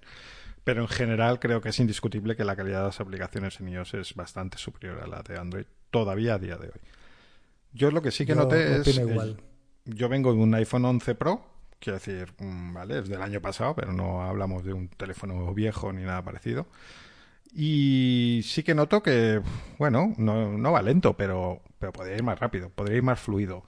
Pero 0.63 0.81
en 0.81 0.87
general 0.87 1.39
creo 1.39 1.59
que 1.59 1.69
es 1.69 1.79
indiscutible 1.79 2.37
que 2.37 2.45
la 2.45 2.55
calidad 2.55 2.79
de 2.79 2.85
las 2.85 3.01
aplicaciones 3.01 3.59
en 3.59 3.67
iOS 3.67 3.95
es 3.95 4.15
bastante 4.15 4.57
superior 4.57 5.01
a 5.03 5.07
la 5.07 5.21
de 5.23 5.37
Android, 5.37 5.65
todavía 5.89 6.35
a 6.35 6.39
día 6.39 6.55
de 6.55 6.67
hoy. 6.67 6.81
Yo 7.73 7.91
lo 7.91 8.01
que 8.01 8.11
sí 8.11 8.25
que 8.25 8.35
noté 8.35 8.77
es... 8.77 8.97
Eh, 8.97 9.35
yo 9.85 10.09
vengo 10.09 10.33
de 10.33 10.39
un 10.39 10.53
iPhone 10.55 10.85
11 10.85 11.15
Pro, 11.15 11.51
Quiero 11.81 11.97
decir, 11.97 12.31
mm, 12.37 12.73
vale, 12.73 12.99
es 12.99 13.09
del 13.09 13.23
año 13.23 13.41
pasado, 13.41 13.75
pero 13.75 13.91
no 13.91 14.21
hablamos 14.21 14.63
de 14.63 14.71
un 14.71 14.87
teléfono 14.87 15.51
viejo 15.55 15.91
ni 15.91 16.03
nada 16.03 16.23
parecido. 16.23 16.67
Y 17.53 18.41
sí 18.45 18.61
que 18.63 18.75
noto 18.75 19.01
que, 19.01 19.41
bueno, 19.79 20.13
no, 20.17 20.57
no 20.57 20.71
va 20.71 20.81
lento, 20.83 21.17
pero, 21.17 21.61
pero 21.79 21.91
podría 21.91 22.15
ir 22.15 22.23
más 22.23 22.39
rápido, 22.39 22.69
podría 22.69 22.97
ir 22.97 23.03
más 23.03 23.19
fluido. 23.19 23.65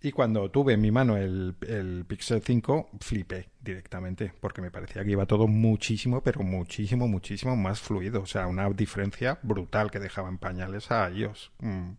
Y 0.00 0.12
cuando 0.12 0.48
tuve 0.52 0.74
en 0.74 0.80
mi 0.80 0.92
mano 0.92 1.16
el, 1.16 1.56
el 1.66 2.04
Pixel 2.06 2.40
5, 2.40 2.90
flipé 3.00 3.48
directamente, 3.60 4.32
porque 4.40 4.62
me 4.62 4.70
parecía 4.70 5.04
que 5.04 5.10
iba 5.10 5.26
todo 5.26 5.48
muchísimo, 5.48 6.22
pero 6.22 6.42
muchísimo, 6.44 7.08
muchísimo 7.08 7.56
más 7.56 7.80
fluido. 7.80 8.22
O 8.22 8.26
sea, 8.26 8.46
una 8.46 8.70
diferencia 8.70 9.40
brutal 9.42 9.90
que 9.90 9.98
dejaba 9.98 10.28
en 10.28 10.38
pañales 10.38 10.92
a 10.92 11.10
iOS. 11.10 11.50
Mm, 11.58 11.90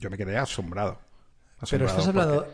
yo 0.00 0.10
me 0.10 0.16
quedé 0.16 0.38
asombrado. 0.38 1.03
Pero 1.70 1.86
estás 1.86 2.08
hablando, 2.08 2.46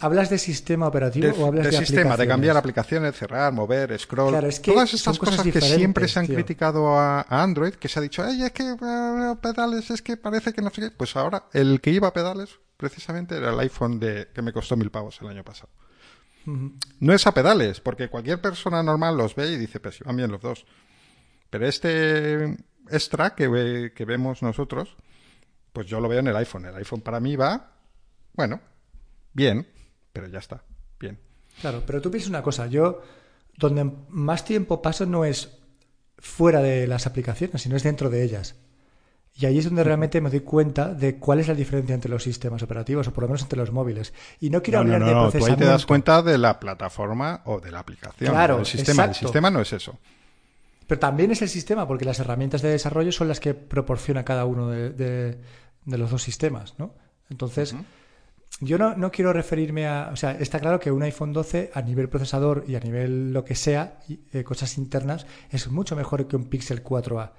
¿Hablas 0.00 0.30
de 0.30 0.38
sistema 0.38 0.86
operativo 0.86 1.32
o 1.38 1.46
hablas 1.46 1.64
de, 1.64 1.70
de 1.72 1.78
sistema, 1.78 2.16
de 2.16 2.28
cambiar 2.28 2.56
aplicaciones, 2.56 3.16
cerrar, 3.16 3.52
mover, 3.52 3.98
scroll. 3.98 4.32
Todas 4.62 4.94
estas 4.94 5.18
cosas, 5.18 5.42
que 5.44 5.60
siempre 5.60 6.06
se 6.06 6.20
han 6.20 6.26
criticado 6.26 6.96
a, 6.96 7.22
Android, 7.28 7.74
que 7.74 7.88
se 7.88 7.98
ha 7.98 8.02
dicho, 8.02 8.22
ay, 8.22 8.44
es 8.44 8.52
que 8.52 8.62
eh, 8.62 9.36
pedales, 9.42 9.90
es 9.90 10.00
que 10.00 10.16
parece 10.16 10.52
que 10.52 10.62
no 10.62 10.70
sé 10.70 10.82
qué. 10.82 10.90
Pues 10.92 11.16
ahora, 11.16 11.46
el 11.52 11.80
que 11.80 11.90
iba 11.90 12.06
a 12.06 12.12
pedales, 12.12 12.60
precisamente, 12.76 13.36
era 13.36 13.50
el 13.50 13.58
iPhone 13.58 13.98
de 13.98 14.28
que 14.32 14.40
me 14.40 14.52
costó 14.52 14.76
mil 14.76 14.90
pavos 14.92 15.18
el 15.20 15.28
año 15.28 15.42
pasado. 15.42 15.70
No 16.46 17.12
es 17.12 17.26
a 17.26 17.34
pedales, 17.34 17.80
porque 17.80 18.08
cualquier 18.08 18.40
persona 18.40 18.82
normal 18.82 19.16
los 19.16 19.34
ve 19.34 19.50
y 19.50 19.56
dice, 19.56 19.80
pues 19.80 19.98
van 20.00 20.16
bien 20.16 20.30
los 20.30 20.40
dos. 20.40 20.64
Pero 21.50 21.66
este 21.66 22.56
extra 22.88 23.34
que, 23.34 23.92
que 23.94 24.04
vemos 24.04 24.42
nosotros, 24.42 24.96
pues 25.72 25.88
yo 25.88 26.00
lo 26.00 26.08
veo 26.08 26.20
en 26.20 26.28
el 26.28 26.36
iPhone. 26.36 26.66
El 26.66 26.76
iPhone 26.76 27.02
para 27.02 27.20
mí 27.20 27.36
va, 27.36 27.77
bueno, 28.38 28.60
bien 29.34 29.66
pero 30.12 30.28
ya 30.28 30.38
está, 30.38 30.62
bien. 30.98 31.18
Claro, 31.60 31.82
pero 31.86 32.00
tú 32.00 32.10
piensas 32.10 32.30
una 32.30 32.42
cosa, 32.42 32.66
yo 32.66 33.02
donde 33.56 33.90
más 34.08 34.44
tiempo 34.44 34.82
paso 34.82 35.06
no 35.06 35.24
es 35.24 35.58
fuera 36.18 36.60
de 36.60 36.86
las 36.86 37.06
aplicaciones, 37.06 37.62
sino 37.62 37.76
es 37.76 37.82
dentro 37.82 38.10
de 38.10 38.24
ellas. 38.24 38.56
Y 39.34 39.46
ahí 39.46 39.58
es 39.58 39.66
donde 39.66 39.84
realmente 39.84 40.20
me 40.20 40.30
doy 40.30 40.40
cuenta 40.40 40.92
de 40.92 41.18
cuál 41.18 41.38
es 41.38 41.46
la 41.46 41.54
diferencia 41.54 41.94
entre 41.94 42.10
los 42.10 42.24
sistemas 42.24 42.62
operativos, 42.62 43.06
o 43.06 43.12
por 43.12 43.22
lo 43.22 43.28
menos 43.28 43.42
entre 43.42 43.58
los 43.58 43.70
móviles. 43.70 44.12
Y 44.40 44.50
no 44.50 44.60
quiero 44.60 44.80
hablar 44.80 45.04
de 45.04 45.12
procesamiento. 45.12 45.46
Tú 45.46 45.52
ahí 45.52 45.56
te 45.56 45.64
das 45.64 45.86
cuenta 45.86 46.22
de 46.22 46.38
la 46.38 46.58
plataforma 46.58 47.42
o 47.44 47.60
de 47.60 47.70
la 47.70 47.78
aplicación. 47.78 48.32
Claro, 48.32 48.58
el 48.58 48.66
sistema. 48.66 49.04
El 49.04 49.14
sistema 49.14 49.50
no 49.50 49.60
es 49.60 49.72
eso. 49.72 49.98
Pero 50.88 50.98
también 50.98 51.30
es 51.30 51.42
el 51.42 51.48
sistema, 51.48 51.86
porque 51.86 52.04
las 52.04 52.18
herramientas 52.18 52.62
de 52.62 52.70
desarrollo 52.70 53.12
son 53.12 53.28
las 53.28 53.38
que 53.38 53.54
proporciona 53.54 54.24
cada 54.24 54.44
uno 54.44 54.68
de, 54.68 55.38
los 55.86 56.10
dos 56.10 56.22
sistemas, 56.22 56.74
¿no? 56.78 56.94
Entonces, 57.30 57.76
yo 58.60 58.78
no, 58.78 58.96
no, 58.96 59.10
quiero 59.10 59.32
referirme 59.32 59.86
a. 59.86 60.10
O 60.12 60.16
sea, 60.16 60.32
está 60.32 60.58
claro 60.58 60.80
que 60.80 60.90
un 60.90 61.02
iPhone 61.02 61.32
12 61.32 61.70
a 61.74 61.82
nivel 61.82 62.08
procesador 62.08 62.64
y 62.66 62.74
a 62.74 62.80
nivel 62.80 63.32
lo 63.32 63.44
que 63.44 63.54
sea, 63.54 64.00
eh, 64.32 64.42
cosas 64.42 64.78
internas, 64.78 65.26
es 65.50 65.68
mucho 65.70 65.94
mejor 65.94 66.26
que 66.26 66.36
un 66.36 66.46
Pixel 66.46 66.82
4A. 66.82 67.32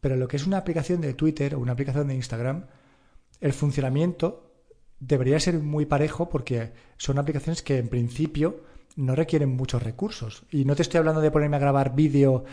Pero 0.00 0.16
lo 0.16 0.26
que 0.28 0.36
es 0.36 0.46
una 0.46 0.58
aplicación 0.58 1.00
de 1.00 1.14
Twitter 1.14 1.54
o 1.54 1.60
una 1.60 1.72
aplicación 1.72 2.08
de 2.08 2.14
Instagram, 2.14 2.66
el 3.40 3.52
funcionamiento 3.52 4.52
debería 4.98 5.38
ser 5.40 5.58
muy 5.58 5.84
parejo 5.84 6.28
porque 6.28 6.72
son 6.96 7.18
aplicaciones 7.18 7.62
que 7.62 7.78
en 7.78 7.88
principio 7.88 8.62
no 8.96 9.14
requieren 9.14 9.50
muchos 9.50 9.82
recursos. 9.82 10.44
Y 10.50 10.64
no 10.64 10.74
te 10.74 10.82
estoy 10.82 10.98
hablando 10.98 11.20
de 11.20 11.30
ponerme 11.30 11.56
a 11.56 11.60
grabar 11.60 11.94
vídeo 11.94 12.44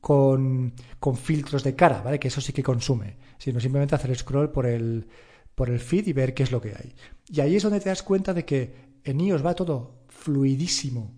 con, 0.00 0.72
con 0.98 1.16
filtros 1.16 1.64
de 1.64 1.74
cara, 1.74 2.02
¿vale? 2.02 2.18
Que 2.18 2.28
eso 2.28 2.40
sí 2.40 2.52
que 2.52 2.62
consume, 2.62 3.16
sino 3.38 3.60
simplemente 3.60 3.94
hacer 3.94 4.16
scroll 4.16 4.50
por 4.50 4.66
el 4.66 5.06
por 5.58 5.70
el 5.70 5.80
feed 5.80 6.06
y 6.06 6.12
ver 6.12 6.34
qué 6.34 6.44
es 6.44 6.52
lo 6.52 6.60
que 6.60 6.70
hay. 6.70 6.94
Y 7.26 7.40
ahí 7.40 7.56
es 7.56 7.64
donde 7.64 7.80
te 7.80 7.88
das 7.88 8.04
cuenta 8.04 8.32
de 8.32 8.44
que 8.44 8.70
en 9.02 9.20
iOS 9.20 9.44
va 9.44 9.54
todo 9.54 10.04
fluidísimo. 10.08 11.12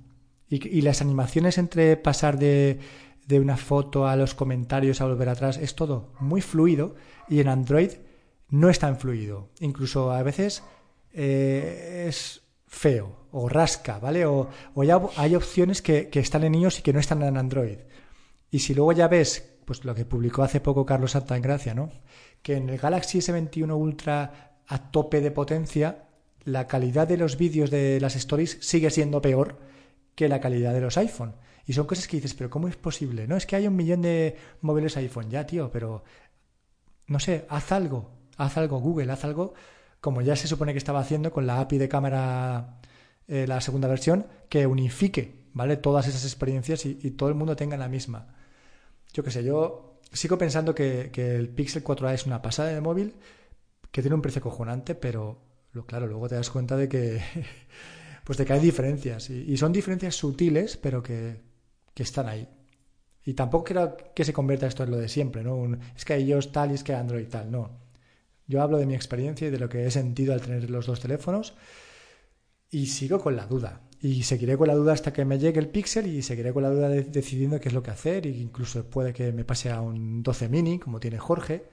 Y, 0.49 0.81
las 0.81 1.03
animaciones 1.03 1.59
entre 1.59 1.97
pasar 1.97 2.39
de, 2.39 2.81
una 3.31 3.59
foto 3.59 4.09
a 4.09 4.17
los 4.17 4.35
comentarios 4.35 5.01
a 5.01 5.05
volver 5.05 5.29
atrás 5.29 5.59
es 5.59 5.75
todo 5.75 6.15
muy 6.21 6.41
fluido. 6.41 6.97
Y 7.29 7.41
en 7.41 7.49
Android 7.49 7.91
no 8.49 8.71
es 8.71 8.79
tan 8.79 8.97
fluido. 8.97 9.51
Incluso 9.61 10.11
a 10.11 10.23
veces 10.23 10.65
eh, 11.13 12.07
es 12.09 12.41
feo 12.67 13.29
o 13.33 13.49
rasca, 13.51 13.99
¿vale? 13.99 14.25
O, 14.25 14.49
o 14.75 14.85
ya 14.85 15.01
hay 15.17 15.37
opciones 15.37 15.83
que, 15.83 16.09
que 16.09 16.21
están 16.21 16.45
en 16.45 16.55
iOS 16.55 16.79
y 16.79 16.83
que 16.83 16.95
no 16.95 16.99
están 16.99 17.23
en 17.23 17.37
Android. 17.37 17.79
Y 18.51 18.61
si 18.61 18.75
luego 18.75 18.93
ya 18.93 19.07
ves 19.07 19.51
pues 19.67 19.85
lo 19.85 19.95
que 19.95 20.05
publicó 20.05 20.43
hace 20.43 20.61
poco 20.61 20.85
Carlos 20.85 21.13
Santa 21.13 21.37
en 21.37 21.43
Gracia, 21.43 21.75
¿no? 21.75 21.91
Que 22.43 22.57
en 22.57 22.69
el 22.69 22.79
Galaxy 22.79 23.19
S21 23.19 23.77
Ultra 23.77 24.59
a 24.67 24.91
tope 24.91 25.21
de 25.21 25.31
potencia, 25.31 26.05
la 26.45 26.67
calidad 26.67 27.09
de 27.09 27.17
los 27.17 27.37
vídeos 27.37 27.71
de 27.71 28.01
las 28.01 28.17
stories 28.17 28.59
sigue 28.61 28.91
siendo 28.91 29.21
peor 29.21 29.59
que 30.15 30.29
la 30.29 30.41
calidad 30.41 30.73
de 30.73 30.81
los 30.81 30.97
iPhone. 30.97 31.35
Y 31.67 31.73
son 31.73 31.87
cosas 31.87 32.09
que 32.09 32.17
dices, 32.17 32.35
pero 32.35 32.51
¿cómo 32.51 32.69
es 32.69 32.77
posible? 32.77 33.27
No, 33.27 33.37
es 33.37 33.47
que 33.47 33.57
hay 33.57 33.67
un 33.67 33.77
millón 33.77 34.03
de 34.03 34.37
móviles 34.61 34.97
iPhone, 34.97 35.31
ya, 35.31 35.47
tío, 35.47 35.71
pero 35.71 36.05
no 37.07 37.19
sé, 37.19 37.47
haz 37.49 37.73
algo, 37.73 38.11
haz 38.37 38.57
algo, 38.57 38.79
Google, 38.81 39.13
haz 39.13 39.25
algo, 39.25 39.55
como 40.01 40.23
ya 40.23 40.37
se 40.37 40.49
supone 40.49 40.73
que 40.73 40.79
estaba 40.79 41.01
haciendo 41.01 41.33
con 41.33 41.47
la 41.47 41.61
API 41.61 41.79
de 41.79 41.89
cámara, 41.89 42.81
eh, 43.29 43.47
la 43.47 43.61
segunda 43.61 43.89
versión, 43.89 44.27
que 44.49 44.67
unifique, 44.67 45.45
¿vale? 45.53 45.77
Todas 45.77 46.07
esas 46.07 46.25
experiencias 46.25 46.87
y, 46.87 46.95
todo 47.13 47.29
el 47.29 47.35
mundo 47.35 47.57
tenga 47.57 47.77
la 47.77 47.89
misma. 47.89 48.35
Yo 49.13 49.25
qué 49.25 49.31
sé, 49.31 49.45
yo 49.45 49.90
sigo 50.13 50.39
pensando 50.39 50.75
que, 50.75 51.11
el 51.15 51.49
Pixel 51.49 51.85
4a 51.85 52.15
es 52.15 52.27
una 52.27 52.43
pasada 52.43 52.71
de 52.71 52.81
móvil, 52.81 53.15
que 53.91 54.03
tiene 54.03 54.15
un 54.15 54.23
precio 54.23 54.43
cojonante, 54.43 54.95
pero 54.95 55.43
lo, 55.73 55.87
claro, 55.87 56.07
luego 56.07 56.29
te 56.29 56.35
das 56.35 56.51
cuenta 56.51 56.77
de 56.77 56.89
que, 56.89 57.21
pues 58.25 58.39
de 58.39 58.45
que 58.45 58.53
hay 58.53 58.61
diferencias. 58.61 59.31
Y, 59.31 59.57
son 59.57 59.73
diferencias 59.73 60.17
sutiles, 60.17 60.77
pero 60.77 61.03
que, 61.03 61.41
que 61.95 62.03
están 62.03 62.29
ahí. 62.29 62.49
Y 63.25 63.35
tampoco 63.35 63.65
quiero 63.65 63.97
que 64.15 64.25
se 64.25 64.33
convierta 64.33 64.67
esto 64.67 64.85
en 64.85 64.91
lo 64.91 64.97
de 64.97 65.09
siempre, 65.09 65.43
¿no? 65.43 65.79
es 65.95 66.05
que 66.05 66.17
ellos 66.17 66.53
tal 66.53 66.71
y 66.73 66.75
es 66.75 66.85
que 66.85 66.95
Android 66.95 67.29
tal, 67.29 67.51
no. 67.51 67.79
Yo 68.47 68.63
hablo 68.63 68.79
de 68.79 68.87
mi 68.87 68.95
experiencia 68.95 69.47
y 69.47 69.51
de 69.51 69.59
lo 69.59 69.69
que 69.69 69.87
he 69.87 69.91
sentido 69.91 70.33
al 70.33 70.41
tener 70.41 70.69
los 70.71 70.87
dos 70.87 70.99
teléfonos 71.01 71.55
y 72.71 72.87
sigo 72.87 73.21
con 73.21 73.37
la 73.37 73.47
duda. 73.47 73.83
Y 74.03 74.23
seguiré 74.23 74.57
con 74.57 74.69
la 74.69 74.75
duda 74.75 74.95
hasta 74.95 75.13
que 75.13 75.25
me 75.27 75.39
llegue 75.39 75.61
el 75.61 75.69
Pixel 75.69 76.07
y 76.07 76.23
seguiré 76.23 76.53
con 76.55 76.63
la 76.63 76.71
duda 76.71 76.89
decidiendo 76.89 77.61
qué 77.61 77.69
es 77.69 77.75
lo 77.75 77.83
que 77.83 77.91
hacer 77.91 78.27
e 78.27 78.31
incluso 78.31 78.89
puede 78.89 79.13
que 79.13 79.31
me 79.33 79.45
pase 79.45 79.71
a 79.71 79.83
un 79.83 80.23
12 80.23 80.49
mini 80.49 80.79
como 80.79 81.01
tiene 81.01 81.19
Jorge, 81.19 81.65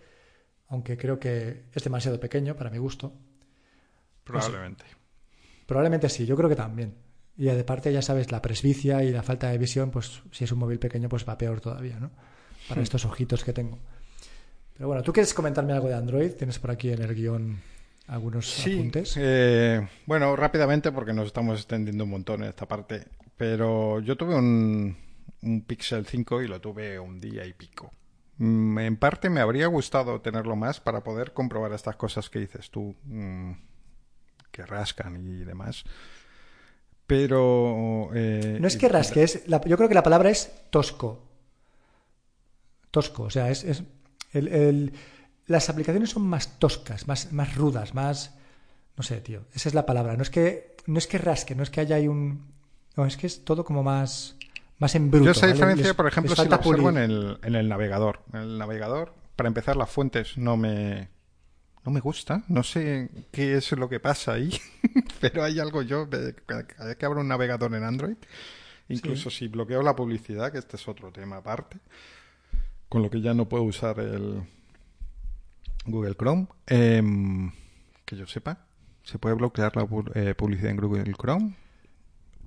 aunque 0.67 0.97
creo 0.97 1.19
que 1.19 1.63
es 1.73 1.83
demasiado 1.83 2.19
pequeño 2.19 2.55
para 2.55 2.69
mi 2.69 2.79
gusto. 2.79 3.13
Probablemente. 4.25 4.83
Probablemente 5.65 6.09
sí, 6.09 6.25
yo 6.25 6.35
creo 6.35 6.49
que 6.49 6.55
también. 6.55 6.95
Y 7.37 7.45
de 7.45 7.63
parte, 7.63 7.93
ya 7.93 8.01
sabes, 8.01 8.31
la 8.31 8.41
presbicia 8.41 9.03
y 9.03 9.11
la 9.11 9.23
falta 9.23 9.49
de 9.49 9.57
visión, 9.57 9.91
pues 9.91 10.23
si 10.31 10.43
es 10.43 10.51
un 10.51 10.59
móvil 10.59 10.79
pequeño, 10.79 11.07
pues 11.07 11.27
va 11.27 11.37
peor 11.37 11.61
todavía, 11.61 11.99
¿no? 11.99 12.11
Para 12.67 12.81
hmm. 12.81 12.83
estos 12.83 13.05
ojitos 13.05 13.43
que 13.43 13.53
tengo. 13.53 13.79
Pero 14.73 14.87
bueno, 14.87 15.01
¿tú 15.01 15.13
quieres 15.13 15.33
comentarme 15.33 15.73
algo 15.73 15.87
de 15.87 15.93
Android? 15.93 16.31
¿Tienes 16.33 16.59
por 16.59 16.71
aquí 16.71 16.91
en 16.91 17.01
el 17.01 17.15
guion 17.15 17.61
algunos 18.07 18.49
sí, 18.49 18.73
apuntes? 18.73 19.15
Eh, 19.17 19.87
bueno, 20.05 20.35
rápidamente 20.35 20.91
porque 20.91 21.13
nos 21.13 21.27
estamos 21.27 21.59
extendiendo 21.59 22.05
un 22.05 22.09
montón 22.11 22.43
en 22.43 22.49
esta 22.49 22.67
parte. 22.67 23.05
Pero 23.37 23.99
yo 23.99 24.15
tuve 24.15 24.35
un, 24.35 24.97
un 25.41 25.61
Pixel 25.61 26.05
5 26.05 26.41
y 26.41 26.47
lo 26.47 26.59
tuve 26.59 26.99
un 26.99 27.19
día 27.19 27.45
y 27.45 27.53
pico. 27.53 27.91
Mm, 28.37 28.79
en 28.79 28.97
parte 28.97 29.29
me 29.29 29.41
habría 29.41 29.67
gustado 29.67 30.21
tenerlo 30.21 30.55
más 30.55 30.79
para 30.79 31.03
poder 31.03 31.33
comprobar 31.33 31.73
estas 31.73 31.95
cosas 31.95 32.29
que 32.29 32.39
dices 32.39 32.69
tú, 32.69 32.95
mm, 33.05 33.51
que 34.51 34.65
rascan 34.65 35.15
y 35.15 35.43
demás. 35.43 35.83
Pero... 37.05 38.09
Eh, 38.13 38.57
no 38.59 38.67
es 38.67 38.77
que 38.77 38.89
rasque, 38.89 39.23
es 39.23 39.45
yo 39.45 39.77
creo 39.77 39.87
que 39.87 39.95
la 39.95 40.03
palabra 40.03 40.29
es 40.29 40.51
tosco. 40.69 41.23
Tosco, 42.91 43.23
o 43.23 43.29
sea, 43.29 43.49
es... 43.49 43.63
es 43.63 43.83
el, 44.33 44.93
las 45.47 45.69
aplicaciones 45.69 46.11
son 46.11 46.27
más 46.27 46.59
toscas, 46.59 47.07
más, 47.07 47.31
más 47.31 47.55
rudas, 47.55 47.93
más... 47.93 48.35
No 48.95 49.03
sé, 49.03 49.21
tío, 49.21 49.45
esa 49.53 49.69
es 49.69 49.75
la 49.75 49.85
palabra. 49.85 50.15
No 50.15 50.23
es 50.23 50.29
que, 50.29 50.75
no 50.87 50.97
es 50.97 51.07
que 51.07 51.17
rasque, 51.17 51.55
no 51.55 51.63
es 51.63 51.69
que 51.69 51.81
haya 51.81 51.95
ahí 51.95 52.07
un... 52.07 52.51
No, 52.95 53.05
es 53.05 53.15
que 53.15 53.27
es 53.27 53.45
todo 53.45 53.63
como 53.63 53.83
más, 53.83 54.35
más 54.79 54.95
en 54.95 55.11
bruto. 55.11 55.25
Yo 55.25 55.31
esa 55.31 55.47
diferencia, 55.47 55.93
por 55.93 56.07
ejemplo, 56.07 56.35
si 56.35 56.47
la 56.47 56.55
observo 56.55 56.89
en 56.89 56.97
el, 56.97 57.37
en 57.43 57.55
el 57.55 57.69
navegador. 57.69 58.21
En 58.33 58.41
el 58.41 58.57
navegador, 58.57 59.13
para 59.35 59.47
empezar, 59.47 59.75
las 59.75 59.89
fuentes 59.89 60.37
no 60.37 60.57
me 60.57 61.09
no 61.87 61.93
me 61.93 62.01
gusta, 62.01 62.43
no 62.49 62.63
sé 62.63 63.09
qué 63.31 63.55
es 63.55 63.71
lo 63.71 63.87
que 63.87 64.01
pasa 64.01 64.33
ahí, 64.33 64.51
pero 65.21 65.41
hay 65.41 65.57
algo 65.57 65.81
yo, 65.81 66.09
cada 66.45 66.65
vez 66.85 66.97
que 66.97 67.05
abro 67.05 67.21
un 67.21 67.29
navegador 67.29 67.73
en 67.75 67.85
Android, 67.85 68.17
incluso 68.89 69.29
si 69.29 69.47
bloqueo 69.47 69.81
la 69.81 69.95
publicidad, 69.95 70.51
que 70.51 70.57
este 70.57 70.75
es 70.75 70.85
otro 70.89 71.13
tema 71.13 71.37
aparte, 71.37 71.77
con 72.89 73.03
lo 73.03 73.09
que 73.09 73.21
ya 73.21 73.33
no 73.33 73.47
puedo 73.47 73.63
usar 73.63 74.01
el 74.01 74.43
Google 75.87 76.15
Chrome, 76.15 76.47
em, 76.67 77.51
que 78.05 78.15
yo 78.15 78.27
sepa, 78.27 78.65
¿se 79.03 79.19
puede 79.19 79.35
bloquear 79.35 79.75
la 79.75 79.87
eh, 80.15 80.35
publicidad 80.35 80.71
en 80.71 80.77
Google 80.77 81.13
Chrome? 81.13 81.55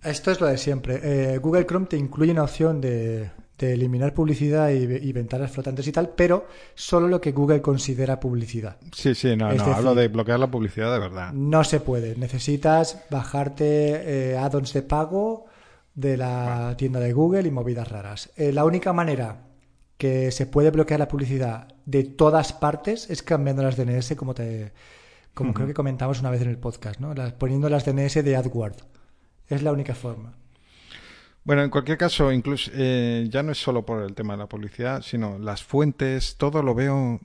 Esto 0.03 0.31
es 0.31 0.40
lo 0.40 0.46
de 0.46 0.57
siempre. 0.57 1.00
Eh, 1.03 1.38
Google 1.38 1.66
Chrome 1.66 1.87
te 1.87 1.96
incluye 1.96 2.33
una 2.33 2.44
opción 2.44 2.81
de, 2.81 3.31
de 3.61 3.74
eliminar 3.74 4.14
publicidad 4.14 4.70
y, 4.70 5.12
ventanas 5.12 5.50
flotantes 5.50 5.87
y 5.87 5.92
tal, 5.92 6.09
pero 6.16 6.46
solo 6.74 7.07
lo 7.09 7.20
que 7.20 7.33
Google 7.33 7.61
considera 7.61 8.18
publicidad. 8.18 8.79
Sí, 8.92 9.14
sí, 9.14 9.37
no, 9.37 9.53
no, 9.53 9.64
hablo 9.64 9.94
de 9.94 10.09
bloquear 10.09 10.40
la 10.40 10.50
publicidad 10.50 10.92
de 10.92 10.98
verdad. 10.98 11.33
No 11.33 11.62
se 11.62 11.81
puede. 11.81 12.16
Necesitas 12.16 13.05
bajarte 13.11 14.33
eh, 14.33 14.38
add-ons 14.38 14.72
de 14.72 14.83
pago 14.83 15.46
de 15.94 16.16
la 16.16 16.74
tienda 16.79 17.00
de 17.00 17.12
Google 17.12 17.46
y 17.46 17.50
movidas 17.50 17.88
raras. 17.88 18.31
Eh, 18.37 18.53
la 18.53 18.64
única 18.64 18.92
manera 18.92 19.50
que 20.01 20.31
se 20.31 20.47
puede 20.47 20.71
bloquear 20.71 20.99
la 20.99 21.09
publicidad 21.09 21.69
de 21.85 22.05
todas 22.05 22.55
partes 22.55 23.11
es 23.11 23.23
cambiando 23.23 23.63
las 23.63 23.77
DNS 23.77 24.15
como 24.17 24.33
te 24.33 24.73
como 25.35 25.53
creo 25.53 25.67
que 25.67 25.75
comentamos 25.75 26.21
una 26.21 26.31
vez 26.31 26.41
en 26.41 26.49
el 26.49 26.57
podcast, 26.57 27.01
¿no? 27.01 27.15
poniendo 27.39 27.69
las 27.69 27.85
DNS 27.85 28.25
de 28.25 28.35
AdWord. 28.35 28.77
Es 29.47 29.63
la 29.63 29.73
única 29.73 29.95
forma. 29.95 30.33
Bueno, 31.45 31.63
en 31.63 31.69
cualquier 31.69 31.99
caso, 31.99 32.33
incluso 32.33 32.71
eh, 32.75 33.29
ya 33.31 33.43
no 33.43 33.53
es 33.53 33.59
solo 33.59 33.85
por 33.85 34.03
el 34.03 34.15
tema 34.15 34.33
de 34.33 34.39
la 34.39 34.49
publicidad, 34.49 35.03
sino 35.03 35.39
las 35.39 35.63
fuentes, 35.63 36.37
todo 36.37 36.63
lo 36.63 36.75
veo 36.75 37.21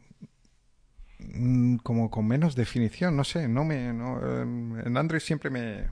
mm, 1.19 1.77
como 1.77 2.11
con 2.11 2.27
menos 2.27 2.55
definición, 2.55 3.15
no 3.15 3.23
sé, 3.23 3.47
no 3.47 3.63
me 3.63 3.87
en 3.87 4.97
Android 4.97 5.21
siempre 5.21 5.49
me 5.49 5.87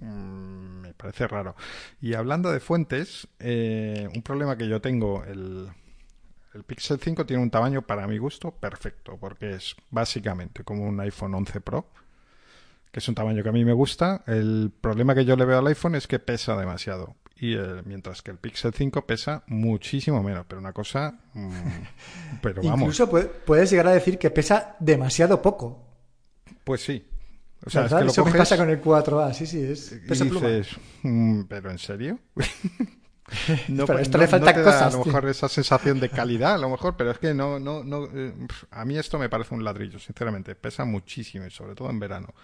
mm, 0.00 0.80
me 0.82 0.94
parece 0.94 1.26
raro. 1.26 1.56
Y 2.00 2.14
hablando 2.14 2.52
de 2.52 2.60
fuentes, 2.60 3.26
eh, 3.40 4.08
un 4.14 4.22
problema 4.22 4.56
que 4.56 4.68
yo 4.68 4.80
tengo, 4.80 5.24
el, 5.24 5.68
el 6.56 6.64
Pixel 6.64 6.98
5 6.98 7.26
tiene 7.26 7.42
un 7.42 7.50
tamaño 7.50 7.82
para 7.82 8.06
mi 8.06 8.18
gusto 8.18 8.50
perfecto, 8.50 9.16
porque 9.20 9.52
es 9.52 9.76
básicamente 9.90 10.64
como 10.64 10.84
un 10.84 10.98
iPhone 11.00 11.34
11 11.34 11.60
Pro, 11.60 11.86
que 12.90 13.00
es 13.00 13.08
un 13.08 13.14
tamaño 13.14 13.42
que 13.42 13.48
a 13.50 13.52
mí 13.52 13.64
me 13.64 13.74
gusta. 13.74 14.24
El 14.26 14.72
problema 14.80 15.14
que 15.14 15.24
yo 15.24 15.36
le 15.36 15.44
veo 15.44 15.58
al 15.58 15.66
iPhone 15.66 15.94
es 15.94 16.06
que 16.06 16.18
pesa 16.18 16.56
demasiado 16.56 17.14
y 17.38 17.54
mientras 17.84 18.22
que 18.22 18.30
el 18.30 18.38
Pixel 18.38 18.72
5 18.72 19.06
pesa 19.06 19.44
muchísimo 19.46 20.22
menos, 20.22 20.46
pero 20.48 20.58
una 20.58 20.72
cosa, 20.72 21.18
mm, 21.34 21.50
pero 22.40 22.62
vamos. 22.64 22.80
Incluso 22.80 23.10
puedes 23.44 23.70
llegar 23.70 23.88
a 23.88 23.92
decir 23.92 24.18
que 24.18 24.30
pesa 24.30 24.76
demasiado 24.80 25.42
poco. 25.42 25.84
Pues 26.64 26.82
sí. 26.82 27.06
O 27.64 27.70
sea, 27.70 27.84
es 27.84 27.92
que 27.92 28.04
lo 28.04 28.10
Eso 28.10 28.24
me 28.24 28.32
pasa 28.32 28.56
con 28.56 28.70
el 28.70 28.80
4A, 28.80 29.32
sí, 29.34 29.46
sí, 29.46 29.62
es 29.62 30.00
pesa 30.06 30.24
dices, 30.24 30.76
mm, 31.02 31.42
pero 31.42 31.70
¿en 31.70 31.78
serio? 31.78 32.18
no, 33.68 33.86
pero 33.86 33.98
esto 33.98 34.18
le 34.18 34.28
falta 34.28 34.54
cosas. 34.54 34.94
a 34.94 34.98
lo 34.98 35.04
mejor 35.04 35.28
esa 35.28 35.48
sensación 35.48 35.98
de 35.98 36.08
calidad, 36.08 36.54
a 36.54 36.58
lo 36.58 36.70
mejor, 36.70 36.96
pero 36.96 37.10
es 37.10 37.18
que 37.18 37.34
no, 37.34 37.58
no, 37.58 37.82
no. 37.82 38.04
Eh, 38.14 38.32
a 38.70 38.84
mí 38.84 38.96
esto 38.96 39.18
me 39.18 39.28
parece 39.28 39.54
un 39.54 39.64
ladrillo, 39.64 39.98
sinceramente. 39.98 40.54
Pesa 40.54 40.84
muchísimo 40.84 41.46
y 41.46 41.50
sobre 41.50 41.74
todo 41.74 41.90
en 41.90 41.98
verano, 41.98 42.34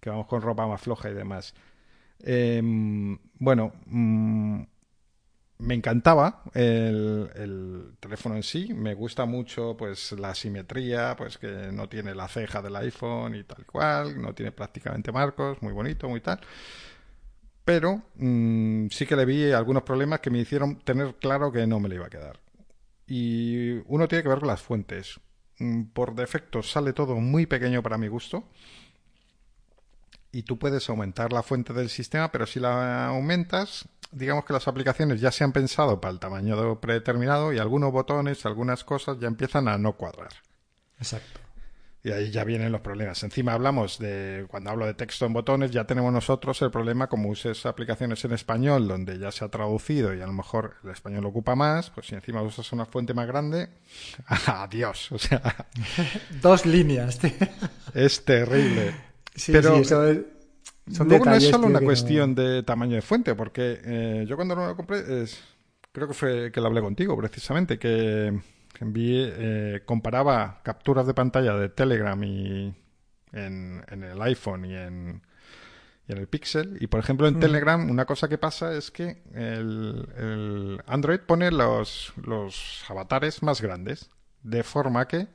que 0.00 0.10
vamos 0.10 0.26
con 0.26 0.40
ropa 0.40 0.66
más 0.66 0.80
floja 0.80 1.10
y 1.10 1.14
demás. 1.14 1.54
Em, 2.20 3.18
bueno, 3.34 3.72
mm, 3.86 4.62
me 5.58 5.74
encantaba 5.74 6.42
el, 6.54 7.94
teléfono 8.00 8.36
en 8.36 8.42
sí. 8.42 8.72
Me 8.74 8.94
gusta 8.94 9.24
mucho 9.26 9.76
pues 9.76 10.12
la 10.12 10.34
simetría, 10.34 11.14
pues 11.16 11.38
que 11.38 11.70
no 11.72 11.88
tiene 11.88 12.14
la 12.14 12.28
ceja 12.28 12.62
del 12.62 12.76
iPhone 12.76 13.34
y 13.34 13.44
tal 13.44 13.64
cual, 13.66 14.20
no 14.20 14.34
tiene 14.34 14.52
prácticamente 14.52 15.12
marcos, 15.12 15.60
muy 15.62 15.72
bonito, 15.72 16.08
muy 16.08 16.20
tal. 16.20 16.40
Pero 17.64 18.02
mm, 18.16 18.88
sí 18.88 19.06
que 19.06 19.16
le 19.16 19.24
vi 19.24 19.52
algunos 19.52 19.84
problemas 19.84 20.20
que 20.20 20.30
me 20.30 20.38
hicieron 20.38 20.80
tener 20.80 21.14
claro 21.16 21.52
que 21.52 21.66
no 21.66 21.80
me 21.80 21.88
le 21.88 21.96
iba 21.96 22.06
a 22.06 22.10
quedar. 22.10 22.40
Y 23.06 23.82
uno 23.86 24.08
tiene 24.08 24.22
que 24.22 24.28
ver 24.28 24.40
con 24.40 24.48
las 24.48 24.62
fuentes. 24.62 25.20
Mm, 25.58 25.84
por 25.92 26.14
defecto 26.14 26.62
sale 26.62 26.92
todo 26.92 27.16
muy 27.16 27.46
pequeño 27.46 27.82
para 27.82 27.98
mi 27.98 28.08
gusto 28.08 28.44
y 30.32 30.42
tú 30.42 30.58
puedes 30.58 30.88
aumentar 30.88 31.32
la 31.32 31.42
fuente 31.42 31.74
del 31.74 31.90
sistema, 31.90 32.32
pero 32.32 32.46
si 32.46 32.58
la 32.58 33.06
aumentas, 33.06 33.86
digamos 34.10 34.46
que 34.46 34.54
las 34.54 34.66
aplicaciones 34.66 35.20
ya 35.20 35.30
se 35.30 35.44
han 35.44 35.52
pensado 35.52 36.00
para 36.00 36.12
el 36.12 36.18
tamaño 36.18 36.80
predeterminado 36.80 37.52
y 37.52 37.58
algunos 37.58 37.92
botones, 37.92 38.44
algunas 38.46 38.82
cosas 38.82 39.18
ya 39.20 39.28
empiezan 39.28 39.68
a 39.68 39.76
no 39.76 39.92
cuadrar. 39.92 40.32
Exacto. 40.98 41.41
Y 42.04 42.10
ahí 42.10 42.30
ya 42.32 42.42
vienen 42.42 42.72
los 42.72 42.80
problemas. 42.80 43.22
Encima 43.22 43.52
hablamos 43.52 43.98
de, 44.00 44.46
cuando 44.48 44.70
hablo 44.70 44.86
de 44.86 44.94
texto 44.94 45.24
en 45.24 45.32
botones, 45.32 45.70
ya 45.70 45.84
tenemos 45.84 46.12
nosotros 46.12 46.60
el 46.62 46.72
problema 46.72 47.06
como 47.06 47.28
uses 47.28 47.64
aplicaciones 47.64 48.24
en 48.24 48.32
español 48.32 48.88
donde 48.88 49.20
ya 49.20 49.30
se 49.30 49.44
ha 49.44 49.48
traducido 49.48 50.12
y 50.12 50.20
a 50.20 50.26
lo 50.26 50.32
mejor 50.32 50.74
el 50.82 50.90
español 50.90 51.26
ocupa 51.26 51.54
más, 51.54 51.90
pues 51.90 52.08
si 52.08 52.16
encima 52.16 52.42
usas 52.42 52.72
una 52.72 52.86
fuente 52.86 53.14
más 53.14 53.28
grande, 53.28 53.68
adiós. 54.46 55.12
O 55.12 55.18
sea, 55.18 55.66
dos 56.42 56.66
líneas. 56.66 57.20
es 57.94 58.24
terrible. 58.24 58.94
Sí, 59.34 59.52
pero 59.52 59.76
eso 59.76 60.04
es, 60.04 60.18
luego 60.98 61.24
no 61.24 61.34
es 61.36 61.48
solo 61.48 61.68
una 61.68 61.80
cuestión 61.80 62.34
de 62.34 62.64
tamaño 62.64 62.96
de 62.96 63.02
fuente, 63.02 63.36
porque 63.36 63.80
eh, 63.84 64.24
yo 64.28 64.34
cuando 64.34 64.56
lo 64.56 64.74
compré 64.74 65.22
es 65.22 65.40
creo 65.92 66.08
que 66.08 66.14
fue 66.14 66.50
que 66.50 66.60
lo 66.60 66.66
hablé 66.66 66.80
contigo 66.80 67.16
precisamente, 67.16 67.78
que 67.78 68.40
envié, 68.80 69.32
eh, 69.36 69.82
comparaba 69.84 70.60
capturas 70.62 71.06
de 71.06 71.14
pantalla 71.14 71.54
de 71.54 71.68
Telegram 71.68 72.22
y 72.22 72.74
en, 73.32 73.84
el 73.90 74.20
iPhone 74.22 74.64
y 74.64 74.74
en, 74.74 75.22
y 76.08 76.12
en 76.12 76.18
el 76.18 76.26
Pixel. 76.28 76.78
Y 76.80 76.86
por 76.86 77.00
ejemplo 77.00 77.28
en 77.28 77.40
Telegram 77.40 77.90
una 77.90 78.04
cosa 78.04 78.28
que 78.28 78.38
pasa 78.38 78.74
es 78.74 78.90
que 78.90 79.22
el, 79.34 80.08
el 80.16 80.82
Android 80.86 81.20
pone 81.20 81.50
los, 81.50 82.12
los 82.16 82.84
avatares 82.88 83.42
más 83.42 83.60
grandes, 83.60 84.10
de 84.42 84.62
forma 84.62 85.06
que 85.08 85.28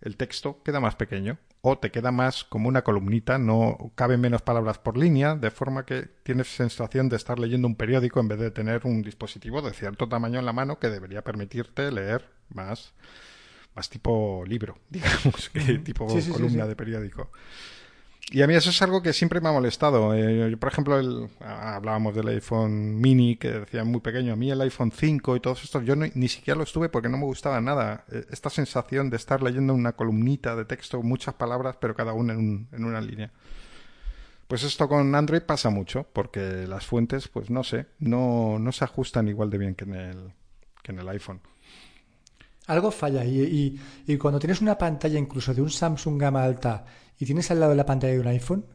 el 0.00 0.16
texto 0.16 0.62
queda 0.62 0.80
más 0.80 0.96
pequeño 0.96 1.38
o 1.60 1.78
te 1.78 1.90
queda 1.90 2.12
más 2.12 2.44
como 2.44 2.68
una 2.68 2.82
columnita, 2.82 3.38
no 3.38 3.92
caben 3.94 4.20
menos 4.20 4.42
palabras 4.42 4.78
por 4.78 4.96
línea, 4.96 5.34
de 5.34 5.50
forma 5.50 5.84
que 5.84 6.02
tienes 6.22 6.48
sensación 6.48 7.08
de 7.08 7.16
estar 7.16 7.38
leyendo 7.38 7.66
un 7.66 7.74
periódico 7.74 8.20
en 8.20 8.28
vez 8.28 8.38
de 8.38 8.50
tener 8.50 8.82
un 8.84 9.02
dispositivo 9.02 9.60
de 9.60 9.72
cierto 9.72 10.08
tamaño 10.08 10.38
en 10.38 10.46
la 10.46 10.52
mano 10.52 10.78
que 10.78 10.88
debería 10.88 11.22
permitirte 11.24 11.90
leer 11.90 12.37
más, 12.50 12.92
más 13.74 13.88
tipo 13.88 14.44
libro, 14.46 14.78
digamos, 14.90 15.48
que 15.50 15.78
tipo 15.78 16.06
columna 16.06 16.66
de 16.66 16.76
periódico. 16.76 17.30
Y 18.30 18.42
a 18.42 18.46
mí 18.46 18.54
eso 18.54 18.68
es 18.68 18.82
algo 18.82 19.02
que 19.02 19.14
siempre 19.14 19.40
me 19.40 19.48
ha 19.48 19.52
molestado. 19.52 20.14
Eh, 20.14 20.54
por 20.58 20.70
ejemplo, 20.70 20.98
el, 20.98 21.30
hablábamos 21.40 22.14
del 22.14 22.28
iPhone 22.28 23.00
mini, 23.00 23.36
que 23.36 23.50
decía 23.50 23.84
muy 23.84 24.00
pequeño. 24.00 24.34
A 24.34 24.36
mí 24.36 24.50
el 24.50 24.60
iPhone 24.60 24.92
5 24.92 25.36
y 25.36 25.40
todos 25.40 25.64
estos, 25.64 25.82
yo 25.86 25.96
ni 25.96 26.28
siquiera 26.28 26.58
lo 26.58 26.64
estuve 26.64 26.90
porque 26.90 27.08
no 27.08 27.16
me 27.16 27.24
gustaba 27.24 27.58
nada. 27.62 28.04
Eh, 28.12 28.26
esta 28.30 28.50
sensación 28.50 29.08
de 29.08 29.16
estar 29.16 29.42
leyendo 29.42 29.72
una 29.72 29.92
columnita 29.92 30.56
de 30.56 30.66
texto, 30.66 31.02
muchas 31.02 31.34
palabras, 31.34 31.76
pero 31.80 31.94
cada 31.94 32.12
una 32.12 32.34
en, 32.34 32.68
en 32.72 32.84
una 32.84 33.00
línea. 33.00 33.32
Pues 34.46 34.62
esto 34.62 34.88
con 34.88 35.14
Android 35.14 35.42
pasa 35.42 35.70
mucho, 35.70 36.06
porque 36.12 36.66
las 36.66 36.86
fuentes, 36.86 37.28
pues 37.28 37.50
no 37.50 37.64
sé, 37.64 37.86
no, 37.98 38.58
no 38.58 38.72
se 38.72 38.84
ajustan 38.84 39.28
igual 39.28 39.50
de 39.50 39.58
bien 39.58 39.74
que 39.74 39.84
en 39.84 39.94
el, 39.94 40.32
que 40.82 40.92
en 40.92 40.98
el 40.98 41.08
iPhone. 41.08 41.40
Algo 42.68 42.90
falla 42.90 43.24
y, 43.24 43.80
y, 44.06 44.16
cuando 44.18 44.38
tienes 44.38 44.60
una 44.60 44.76
pantalla 44.76 45.18
incluso 45.18 45.54
de 45.54 45.62
un 45.62 45.70
Samsung 45.70 46.20
gama 46.20 46.44
alta 46.44 46.84
y 47.18 47.24
tienes 47.24 47.50
al 47.50 47.60
lado 47.60 47.70
de 47.70 47.76
la 47.76 47.86
pantalla 47.86 48.12
de 48.12 48.20
un 48.20 48.26
iPhone, 48.26 48.66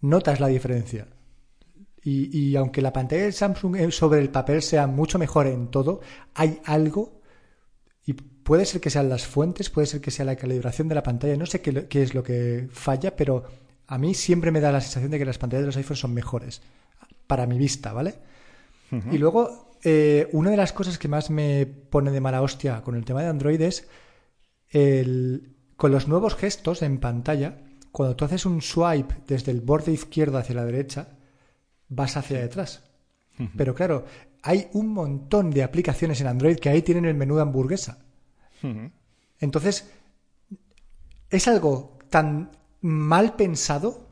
notas 0.00 0.38
la 0.38 0.46
diferencia. 0.46 1.08
Y, 2.04 2.36
y 2.36 2.56
aunque 2.56 2.80
la 2.80 2.92
pantalla 2.92 3.22
del 3.22 3.32
Samsung 3.32 3.76
eh, 3.76 3.90
sobre 3.90 4.20
el 4.20 4.30
papel 4.30 4.62
sea 4.62 4.86
mucho 4.86 5.18
mejor 5.18 5.48
en 5.48 5.68
todo, 5.68 6.00
hay 6.34 6.60
algo, 6.64 7.20
y 8.06 8.12
puede 8.12 8.66
ser 8.66 8.80
que 8.80 8.90
sean 8.90 9.08
las 9.08 9.26
fuentes, 9.26 9.68
puede 9.68 9.88
ser 9.88 10.00
que 10.00 10.12
sea 10.12 10.24
la 10.24 10.36
calibración 10.36 10.88
de 10.88 10.94
la 10.94 11.02
pantalla, 11.02 11.36
no 11.36 11.46
sé 11.46 11.60
qué, 11.60 11.88
qué 11.88 12.02
es 12.02 12.14
lo 12.14 12.22
que 12.22 12.68
falla, 12.70 13.16
pero 13.16 13.44
a 13.88 13.98
mí 13.98 14.14
siempre 14.14 14.52
me 14.52 14.60
da 14.60 14.70
la 14.72 14.80
sensación 14.80 15.10
de 15.10 15.18
que 15.18 15.24
las 15.24 15.38
pantallas 15.38 15.62
de 15.62 15.66
los 15.66 15.76
iPhones 15.76 16.00
son 16.00 16.14
mejores, 16.14 16.62
para 17.26 17.46
mi 17.46 17.58
vista, 17.58 17.92
¿vale? 17.92 18.14
Y 19.10 19.18
luego 19.18 19.71
eh, 19.82 20.28
una 20.32 20.50
de 20.50 20.56
las 20.56 20.72
cosas 20.72 20.98
que 20.98 21.08
más 21.08 21.30
me 21.30 21.66
pone 21.66 22.10
de 22.10 22.20
mala 22.20 22.42
hostia 22.42 22.82
con 22.82 22.94
el 22.94 23.04
tema 23.04 23.22
de 23.22 23.28
Android 23.28 23.60
es 23.60 23.88
el, 24.68 25.56
con 25.76 25.90
los 25.90 26.08
nuevos 26.08 26.36
gestos 26.36 26.82
en 26.82 26.98
pantalla, 26.98 27.58
cuando 27.90 28.16
tú 28.16 28.24
haces 28.24 28.46
un 28.46 28.62
swipe 28.62 29.16
desde 29.26 29.52
el 29.52 29.60
borde 29.60 29.92
izquierdo 29.92 30.38
hacia 30.38 30.54
la 30.54 30.64
derecha, 30.64 31.18
vas 31.88 32.16
hacia 32.16 32.40
detrás. 32.40 32.84
Pero 33.56 33.74
claro, 33.74 34.04
hay 34.42 34.68
un 34.72 34.88
montón 34.88 35.50
de 35.50 35.64
aplicaciones 35.64 36.20
en 36.20 36.28
Android 36.28 36.56
que 36.56 36.68
ahí 36.68 36.82
tienen 36.82 37.06
el 37.06 37.14
menú 37.14 37.36
de 37.36 37.42
hamburguesa. 37.42 37.98
Entonces, 39.40 39.90
es 41.28 41.48
algo 41.48 41.98
tan 42.08 42.52
mal 42.80 43.34
pensado 43.34 44.08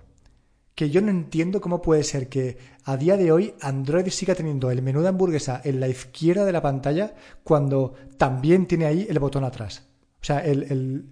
que 0.74 0.90
yo 0.90 1.00
no 1.00 1.11
entiendo 1.11 1.61
cómo 1.61 1.83
puede 1.83 2.04
ser 2.04 2.28
que 2.28 2.56
a 2.85 2.96
día 2.96 3.16
de 3.16 3.33
hoy 3.33 3.54
Android 3.61 4.09
siga 4.09 4.35
teniendo 4.35 4.70
el 4.70 4.83
menú 4.83 5.02
de 5.02 5.09
hamburguesa 5.09 5.61
en 5.64 5.80
la 5.80 5.88
izquierda 5.88 6.44
de 6.44 6.52
la 6.52 6.62
pantalla 6.62 7.14
cuando 7.44 7.94
también 8.16 8.66
tiene 8.66 8.87
ahí 8.87 9.06
el 9.09 9.18
botón 9.18 9.44
atrás. 9.44 9.87
O 10.20 10.24
sea, 10.24 10.40
el, 10.44 11.06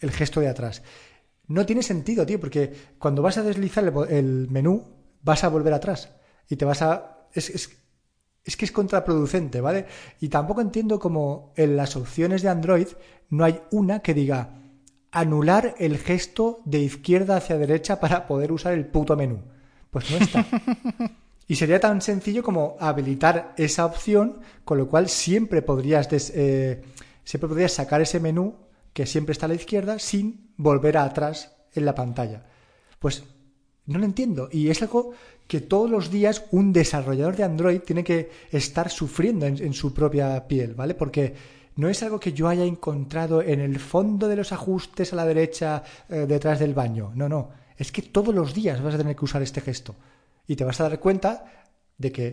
gesto 0.00 0.40
de 0.40 0.48
atrás. 0.48 0.82
No 1.46 1.66
tiene 1.66 1.82
sentido, 1.82 2.24
tío, 2.24 2.40
porque 2.40 2.72
cuando 2.98 3.22
vas 3.22 3.38
a 3.38 3.42
deslizar 3.42 3.84
el, 4.08 4.48
menú, 4.50 4.84
vas 5.22 5.44
a 5.44 5.48
volver 5.48 5.72
atrás. 5.74 6.10
Y 6.48 6.56
te 6.56 6.64
vas 6.64 6.82
a. 6.82 7.28
Es, 7.32 7.50
es, 8.44 8.56
que 8.56 8.64
es 8.64 8.72
contraproducente, 8.72 9.60
¿vale? 9.60 9.86
Y 10.20 10.28
tampoco 10.28 10.60
entiendo 10.60 10.98
cómo 10.98 11.52
en 11.56 11.76
las 11.76 11.96
opciones 11.96 12.42
de 12.42 12.48
Android 12.48 12.88
no 13.30 13.44
hay 13.44 13.60
una 13.70 14.00
que 14.00 14.14
diga 14.14 14.61
anular 15.12 15.74
el 15.78 15.98
gesto 15.98 16.60
de 16.64 16.80
izquierda 16.80 17.36
hacia 17.36 17.58
derecha 17.58 18.00
para 18.00 18.26
poder 18.26 18.50
usar 18.50 18.72
el 18.72 18.86
puto 18.86 19.14
menú. 19.16 19.40
Pues 19.90 20.10
no 20.10 20.16
está. 20.16 20.44
Y 21.48 21.56
sería 21.56 21.80
tan 21.80 22.00
sencillo 22.00 22.42
como 22.42 22.76
habilitar 22.80 23.52
esa 23.58 23.84
opción, 23.84 24.40
con 24.64 24.78
lo 24.78 24.88
cual 24.88 25.10
siempre 25.10 25.60
podrías, 25.60 26.08
eh, 26.34 26.82
siempre 27.24 27.48
podrías 27.48 27.72
sacar 27.72 28.00
ese 28.00 28.20
menú 28.20 28.54
que 28.94 29.04
siempre 29.04 29.32
está 29.32 29.44
a 29.44 29.48
la 29.50 29.56
izquierda 29.56 29.98
sin 29.98 30.52
volver 30.56 30.96
atrás 30.96 31.52
en 31.74 31.84
la 31.84 31.94
pantalla. 31.94 32.46
Pues 32.98 33.24
no 33.84 33.98
lo 33.98 34.06
entiendo. 34.06 34.48
Y 34.50 34.70
es 34.70 34.80
algo 34.80 35.12
que 35.46 35.60
todos 35.60 35.90
los 35.90 36.10
días 36.10 36.44
un 36.52 36.72
desarrollador 36.72 37.36
de 37.36 37.44
Android 37.44 37.80
tiene 37.80 38.04
que 38.04 38.30
estar 38.50 38.88
sufriendo 38.88 39.44
en, 39.44 39.62
en 39.62 39.74
su 39.74 39.92
propia 39.92 40.46
piel, 40.48 40.74
¿vale? 40.74 40.94
Porque 40.94 41.34
no 41.76 41.88
es 41.88 42.02
algo 42.02 42.20
que 42.20 42.32
yo 42.32 42.48
haya 42.48 42.64
encontrado 42.64 43.42
en 43.42 43.60
el 43.60 43.78
fondo 43.78 44.28
de 44.28 44.36
los 44.36 44.52
ajustes 44.52 45.12
a 45.12 45.16
la 45.16 45.24
derecha 45.24 45.82
eh, 46.08 46.26
detrás 46.28 46.58
del 46.58 46.74
baño. 46.74 47.12
No, 47.14 47.28
no. 47.28 47.50
Es 47.76 47.90
que 47.90 48.02
todos 48.02 48.34
los 48.34 48.52
días 48.52 48.82
vas 48.82 48.94
a 48.94 48.98
tener 48.98 49.16
que 49.16 49.24
usar 49.24 49.42
este 49.42 49.60
gesto. 49.60 49.94
Y 50.46 50.56
te 50.56 50.64
vas 50.64 50.80
a 50.80 50.88
dar 50.88 51.00
cuenta 51.00 51.44
de 51.96 52.12
que 52.12 52.26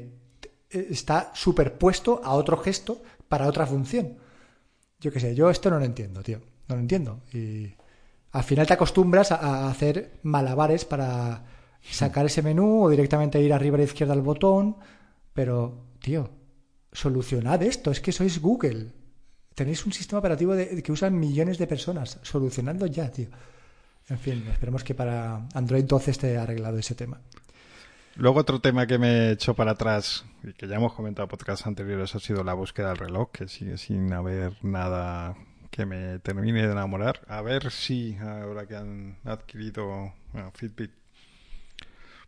eh, 0.69 0.87
está 0.89 1.31
superpuesto 1.33 2.21
a 2.23 2.33
otro 2.33 2.57
gesto 2.57 3.01
para 3.27 3.47
otra 3.47 3.65
función. 3.65 4.17
Yo 4.99 5.11
qué 5.11 5.19
sé, 5.19 5.33
yo 5.35 5.49
esto 5.49 5.69
no 5.69 5.79
lo 5.79 5.85
entiendo, 5.85 6.21
tío. 6.21 6.41
No 6.67 6.75
lo 6.75 6.81
entiendo. 6.81 7.21
Y 7.33 7.73
al 8.31 8.43
final 8.43 8.67
te 8.67 8.73
acostumbras 8.73 9.31
a, 9.31 9.69
hacer 9.69 10.19
malabares 10.23 10.83
para 10.83 11.45
sacar 11.81 12.25
ese 12.25 12.41
menú 12.41 12.83
o 12.83 12.89
directamente 12.89 13.41
ir 13.41 13.53
arriba 13.53 13.75
a 13.75 13.79
la 13.79 13.85
izquierda 13.85 14.13
al 14.13 14.21
botón. 14.21 14.75
Pero, 15.33 15.85
tío, 16.01 16.29
solucionad 16.91 17.63
esto. 17.63 17.89
Es 17.89 18.01
que 18.01 18.11
sois 18.11 18.41
Google 18.41 18.98
tenéis 19.59 19.85
un 19.85 19.91
sistema 19.91 20.19
operativo 20.19 20.55
de, 20.55 20.81
que 20.81 20.91
usan 20.93 21.19
millones 21.19 21.57
de 21.57 21.67
personas. 21.67 22.17
Solucionando 22.21 22.85
ya, 22.85 23.11
tío. 23.11 23.27
En 24.07 24.17
fin, 24.17 24.47
esperemos 24.49 24.85
que 24.85 24.95
para 24.95 25.47
Android 25.53 25.83
12 25.83 26.11
esté 26.11 26.37
arreglado 26.37 26.77
ese 26.77 26.95
tema. 26.95 27.19
Luego 28.15 28.39
otro 28.39 28.61
tema 28.61 28.87
que 28.87 28.97
me 28.97 29.31
hecho 29.31 29.53
para 29.55 29.71
atrás 29.71 30.23
y 30.43 30.53
que 30.53 30.65
ya 30.65 30.77
hemos 30.77 30.93
comentado 30.93 31.25
en 31.25 31.29
podcasts 31.29 31.67
anteriores 31.67 32.15
ha 32.15 32.19
sido 32.19 32.45
la 32.45 32.53
búsqueda 32.53 32.89
del 32.89 32.97
reloj, 32.97 33.31
que 33.31 33.49
sigue 33.49 33.77
sin 33.77 34.13
haber 34.13 34.53
nada 34.63 35.35
que 35.71 35.85
me 35.85 36.19
termine 36.19 36.65
de 36.65 36.71
enamorar. 36.71 37.19
A 37.27 37.41
ver 37.41 37.69
si 37.69 38.15
ahora 38.17 38.65
que 38.65 38.77
han 38.77 39.17
adquirido 39.25 40.13
Fitbit, 40.53 40.91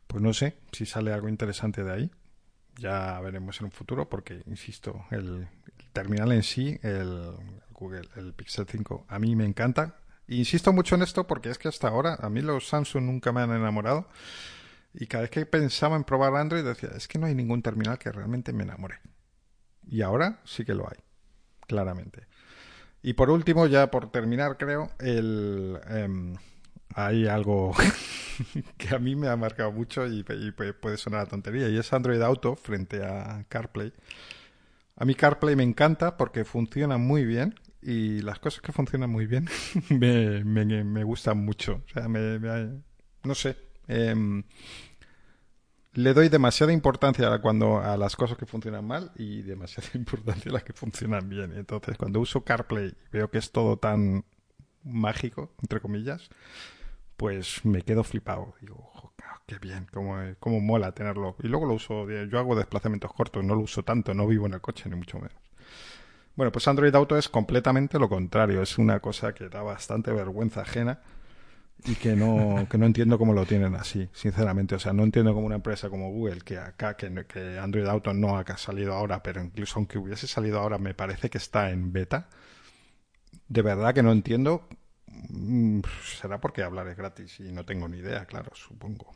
pues 0.08 0.22
no 0.22 0.34
sé 0.34 0.58
si 0.74 0.86
sale 0.86 1.14
algo 1.14 1.30
interesante 1.30 1.82
de 1.86 1.94
ahí. 1.94 2.12
Ya 2.78 3.20
veremos 3.20 3.60
en 3.60 3.66
un 3.66 3.72
futuro 3.72 4.10
porque, 4.10 4.42
insisto, 4.46 5.06
el, 5.12 5.48
terminal 5.94 6.32
en 6.32 6.44
sí, 6.44 6.80
el 6.84 7.36
Google, 7.72 8.08
el 8.16 8.34
Pixel 8.34 8.66
5, 8.68 9.06
a 9.08 9.20
mí 9.20 9.36
me 9.36 9.46
encanta. 9.46 9.98
insisto 10.28 10.72
mucho 10.72 10.96
en 10.96 11.02
esto 11.02 11.28
porque 11.28 11.50
es 11.50 11.58
que 11.58 11.68
hasta 11.68 11.90
ahora 11.90 12.18
a 12.22 12.30
mí 12.30 12.42
los 12.42 12.68
Samsung 12.68 13.04
nunca 13.04 13.32
me 13.32 13.42
han 13.42 13.52
enamorado. 13.52 14.08
Y 14.94 15.08
cada 15.08 15.22
vez 15.22 15.32
que 15.32 15.46
pensaba 15.46 15.96
en 15.96 16.04
probar 16.04 16.36
Android 16.36 16.64
decía, 16.64 16.90
es 16.96 17.08
que 17.08 17.18
no 17.18 17.26
hay 17.28 17.36
ningún 17.36 17.62
terminal 17.62 17.98
que 17.98 18.12
realmente 18.12 18.52
me 18.54 18.64
enamore. 18.64 19.00
Y 19.88 20.02
ahora 20.02 20.42
sí 20.44 20.66
que 20.66 20.74
lo 20.74 20.88
hay, 20.88 20.98
claramente. 21.68 22.28
Y 23.02 23.14
por 23.14 23.30
último, 23.30 23.68
ya 23.68 23.90
por 23.90 24.12
terminar, 24.12 24.58
creo, 24.58 24.92
el, 25.00 25.80
em, 25.88 26.36
hay 26.96 27.28
algo 27.28 27.74
que 28.78 28.96
a 28.96 29.00
mí 29.00 29.16
me 29.16 29.28
ha 29.28 29.36
marcado 29.36 29.72
mucho 29.72 30.08
y, 30.08 30.24
puede 30.24 30.98
sonar 30.98 31.22
a 31.22 31.26
tontería, 31.26 31.70
y 31.70 31.78
es 31.78 31.92
Android 31.94 32.22
Auto 32.22 32.56
frente 32.56 33.04
a 33.04 33.46
CarPlay. 33.48 33.94
A 34.96 35.06
mí 35.06 35.16
CarPlay 35.16 35.56
me 35.56 35.64
encanta 35.64 36.18
porque 36.18 36.46
funciona 36.46 36.98
muy 36.98 37.26
bien 37.26 37.56
y 37.82 38.22
las 38.22 38.40
cosas 38.40 38.62
que 38.62 38.72
funcionan 38.72 39.10
muy 39.10 39.26
bien 39.26 39.48
me, 39.90 40.44
me, 40.44 41.04
gustan 41.04 41.44
mucho. 41.44 41.82
O 41.86 41.90
sea, 41.94 42.08
me, 42.08 42.40
no 43.24 43.36
sé. 43.36 43.58
Em, 43.88 44.44
le 45.94 46.14
doy 46.14 46.30
demasiada 46.30 46.72
importancia 46.72 47.34
a, 47.34 47.42
cuando, 47.42 47.80
a 47.80 47.98
las 47.98 48.16
cosas 48.16 48.38
que 48.38 48.46
funcionan 48.46 48.86
mal 48.86 49.12
y 49.16 49.42
demasiada 49.42 49.90
importancia 49.96 50.50
a 50.50 50.54
las 50.54 50.64
que 50.64 50.74
funcionan 50.74 51.28
bien. 51.30 51.54
Entonces, 51.56 51.98
cuando 51.98 52.20
uso 52.20 52.44
CarPlay 52.44 52.94
veo 53.12 53.30
que 53.30 53.40
es 53.40 53.52
todo 53.52 53.78
tan 53.78 54.24
mágico, 54.84 55.54
entre 55.62 55.80
comillas, 55.80 56.30
pues 57.22 57.64
me 57.66 57.84
quedo 57.84 58.04
flipado. 58.04 58.56
Digo, 58.62 59.14
qué 59.46 59.60
bien, 59.60 59.86
cómo, 60.40 60.60
mola 60.60 60.92
tenerlo. 60.92 61.36
Y 61.44 61.50
luego 61.50 61.68
lo 61.68 61.76
uso, 61.76 62.10
yo 62.10 62.40
hago 62.40 62.56
desplazamientos 62.56 63.14
cortos, 63.14 63.44
no 63.44 63.54
lo 63.54 63.62
uso 63.62 63.84
tanto, 63.84 64.16
no 64.16 64.26
vivo 64.26 64.48
en 64.48 64.56
el 64.56 64.62
coche, 64.62 64.90
ni 64.90 64.96
mucho 64.96 65.20
menos. 65.20 65.38
Bueno, 66.36 66.52
pues 66.52 66.68
Android 66.68 66.96
Auto 66.96 67.16
es 67.16 67.30
completamente 67.30 68.00
lo 68.00 68.10
contrario, 68.10 68.64
es 68.64 68.80
una 68.80 69.00
cosa 69.02 69.36
que 69.36 69.50
da 69.50 69.62
bastante 69.62 70.12
vergüenza 70.12 70.62
ajena 70.62 71.02
y 71.86 71.94
que 71.94 72.16
no, 72.16 72.66
que 72.72 72.80
no 72.80 72.88
entiendo 72.88 73.20
cómo 73.20 73.34
lo 73.34 73.46
tienen 73.46 73.76
así, 73.76 74.10
sinceramente. 74.14 74.74
O 74.74 74.80
sea, 74.80 74.92
no 74.92 75.04
entiendo 75.04 75.36
cómo 75.36 75.46
una 75.46 75.58
empresa 75.58 75.92
como 75.92 76.10
Google, 76.10 76.42
que 76.42 76.58
acá, 76.58 76.98
que, 76.98 77.28
que 77.28 77.60
Android 77.60 77.86
Auto 77.86 78.16
no 78.16 78.36
ha 78.36 78.58
salido 78.58 78.94
ahora, 78.96 79.22
pero 79.22 79.44
incluso 79.44 79.78
aunque 79.78 80.00
hubiese 80.00 80.26
salido 80.26 80.60
ahora, 80.60 80.80
me 80.80 80.96
parece 80.96 81.30
que 81.30 81.38
está 81.38 81.70
en 81.70 81.94
beta. 81.94 82.30
De 83.48 83.62
verdad 83.62 83.94
que 83.94 84.02
no 84.02 84.12
entiendo. 84.12 84.68
Mm, 85.30 85.82
será 86.04 86.40
porque 86.40 86.64
hablar 86.64 86.88
es 86.88 86.98
gratis 86.98 87.40
y 87.40 87.52
no 87.52 87.66
tengo 87.66 87.88
ni 87.88 87.98
idea, 87.98 88.26
claro, 88.26 88.52
supongo. 88.56 89.14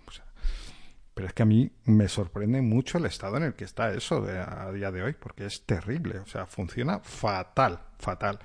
pero 1.13 1.27
es 1.27 1.33
que 1.33 1.43
a 1.43 1.45
mí 1.45 1.71
me 1.85 2.07
sorprende 2.07 2.61
mucho 2.61 2.97
el 2.97 3.05
estado 3.05 3.37
en 3.37 3.43
el 3.43 3.53
que 3.53 3.63
está 3.63 3.93
eso 3.93 4.21
de, 4.21 4.37
a 4.37 4.71
día 4.73 4.91
de 4.91 5.03
hoy, 5.03 5.13
porque 5.13 5.45
es 5.45 5.65
terrible. 5.65 6.19
O 6.19 6.25
sea, 6.25 6.45
funciona 6.45 6.99
fatal, 6.99 7.79
fatal. 7.97 8.39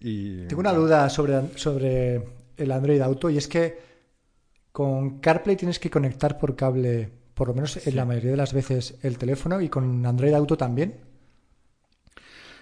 Y, 0.00 0.46
Tengo 0.46 0.60
una 0.60 0.72
duda 0.72 1.08
sobre, 1.08 1.56
sobre 1.58 2.22
el 2.56 2.70
Android 2.70 3.00
Auto 3.00 3.30
y 3.30 3.38
es 3.38 3.48
que 3.48 3.78
con 4.72 5.20
CarPlay 5.20 5.56
tienes 5.56 5.78
que 5.78 5.90
conectar 5.90 6.38
por 6.38 6.54
cable, 6.54 7.10
por 7.34 7.48
lo 7.48 7.54
menos 7.54 7.86
en 7.86 7.96
la 7.96 8.04
mayoría 8.04 8.32
de 8.32 8.36
las 8.36 8.52
veces, 8.52 8.98
el 9.02 9.16
teléfono 9.16 9.60
y 9.60 9.68
con 9.68 10.04
Android 10.04 10.34
Auto 10.34 10.56
también. 10.56 11.05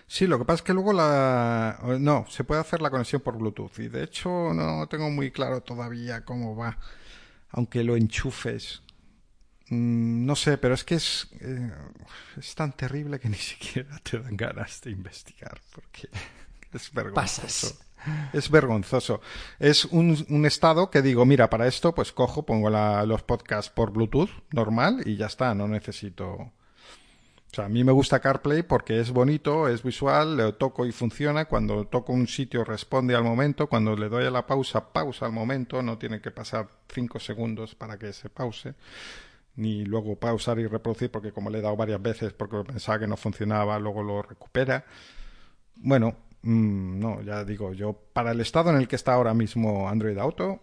Sí, 0.06 0.26
lo 0.26 0.38
que 0.38 0.44
pasa 0.44 0.56
es 0.56 0.62
que 0.62 0.74
luego 0.74 0.92
la... 0.92 1.78
No, 1.98 2.26
se 2.28 2.44
puede 2.44 2.60
hacer 2.60 2.82
la 2.82 2.90
conexión 2.90 3.22
por 3.22 3.38
Bluetooth 3.38 3.78
y 3.78 3.88
de 3.88 4.04
hecho 4.04 4.52
no 4.52 4.86
tengo 4.88 5.10
muy 5.10 5.30
claro 5.30 5.62
todavía 5.62 6.24
cómo 6.24 6.54
va, 6.54 6.78
aunque 7.50 7.82
lo 7.82 7.96
enchufes. 7.96 8.82
Mm, 9.70 10.26
no 10.26 10.36
sé, 10.36 10.58
pero 10.58 10.74
es 10.74 10.84
que 10.84 10.96
es, 10.96 11.28
eh, 11.40 11.72
es 12.36 12.54
tan 12.54 12.72
terrible 12.72 13.18
que 13.18 13.28
ni 13.30 13.36
siquiera 13.36 13.98
te 13.98 14.18
dan 14.18 14.36
ganas 14.36 14.80
de 14.82 14.90
investigar 14.90 15.60
porque 15.72 16.08
es 16.72 16.92
vergonzoso. 16.92 17.78
Es 18.34 18.50
vergonzoso. 18.50 19.22
Es 19.58 19.86
un, 19.86 20.44
estado 20.44 20.90
que 20.90 21.00
digo, 21.00 21.24
mira, 21.24 21.48
para 21.48 21.66
esto 21.66 21.94
pues 21.94 22.12
cojo, 22.12 22.44
pongo 22.44 22.68
los 22.68 23.22
podcasts 23.22 23.70
por 23.70 23.92
Bluetooth 23.92 24.28
normal 24.50 25.02
y 25.06 25.16
ya 25.16 25.26
está, 25.26 25.54
no 25.54 25.66
necesito... 25.66 26.52
O 27.54 27.56
sea, 27.56 27.66
a 27.66 27.68
mí 27.68 27.84
me 27.84 27.92
gusta 27.92 28.18
CarPlay 28.18 28.64
porque 28.64 28.98
es 28.98 29.12
bonito, 29.12 29.68
es 29.68 29.84
visual, 29.84 30.36
le 30.36 30.52
toco 30.54 30.86
y 30.86 30.92
funciona. 30.92 31.44
Cuando 31.44 31.86
toco 31.86 32.12
un 32.12 32.26
sitio 32.26 32.64
responde 32.64 33.14
al 33.14 33.22
momento. 33.22 33.68
Cuando 33.68 33.94
le 33.96 34.08
doy 34.08 34.24
a 34.26 34.30
la 34.30 34.44
pausa, 34.44 34.92
pausa 34.92 35.26
al 35.26 35.32
momento. 35.32 35.80
No 35.80 35.96
tiene 35.96 36.20
que 36.20 36.32
pasar 36.32 36.68
cinco 36.92 37.20
segundos 37.20 37.76
para 37.76 37.96
que 37.96 38.12
se 38.12 38.28
pause. 38.28 38.74
Ni 39.54 39.84
luego 39.84 40.16
pausar 40.16 40.58
y 40.58 40.66
reproducir 40.66 41.12
porque 41.12 41.30
como 41.30 41.48
le 41.48 41.58
he 41.58 41.62
dado 41.62 41.76
varias 41.76 42.02
veces 42.02 42.32
porque 42.32 42.64
pensaba 42.64 42.98
que 42.98 43.06
no 43.06 43.16
funcionaba, 43.16 43.78
luego 43.78 44.02
lo 44.02 44.20
recupera. 44.20 44.84
Bueno, 45.76 46.16
Mm, 46.44 47.00
no, 47.00 47.22
ya 47.22 47.42
digo, 47.42 47.72
yo 47.72 47.94
para 48.12 48.32
el 48.32 48.40
estado 48.40 48.68
en 48.70 48.76
el 48.76 48.86
que 48.86 48.96
está 48.96 49.14
ahora 49.14 49.32
mismo 49.32 49.88
Android 49.88 50.18
Auto, 50.18 50.62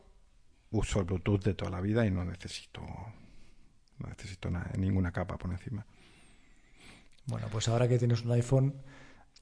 uso 0.70 1.00
el 1.00 1.06
Bluetooth 1.06 1.44
de 1.44 1.56
toda 1.56 1.72
la 1.72 1.82
vida 1.82 2.06
y 2.06 2.12
no 2.12 2.24
necesito, 2.24 2.82
no 2.82 4.08
necesito 4.10 4.52
ninguna 4.78 5.12
capa 5.12 5.38
por 5.39 5.52
encima. 5.52 5.86
Bueno, 7.26 7.47
pues 7.51 7.67
ahora 7.67 7.88
que 7.88 7.99
tienes 7.99 8.24
un 8.24 8.32
iPhone, 8.32 8.76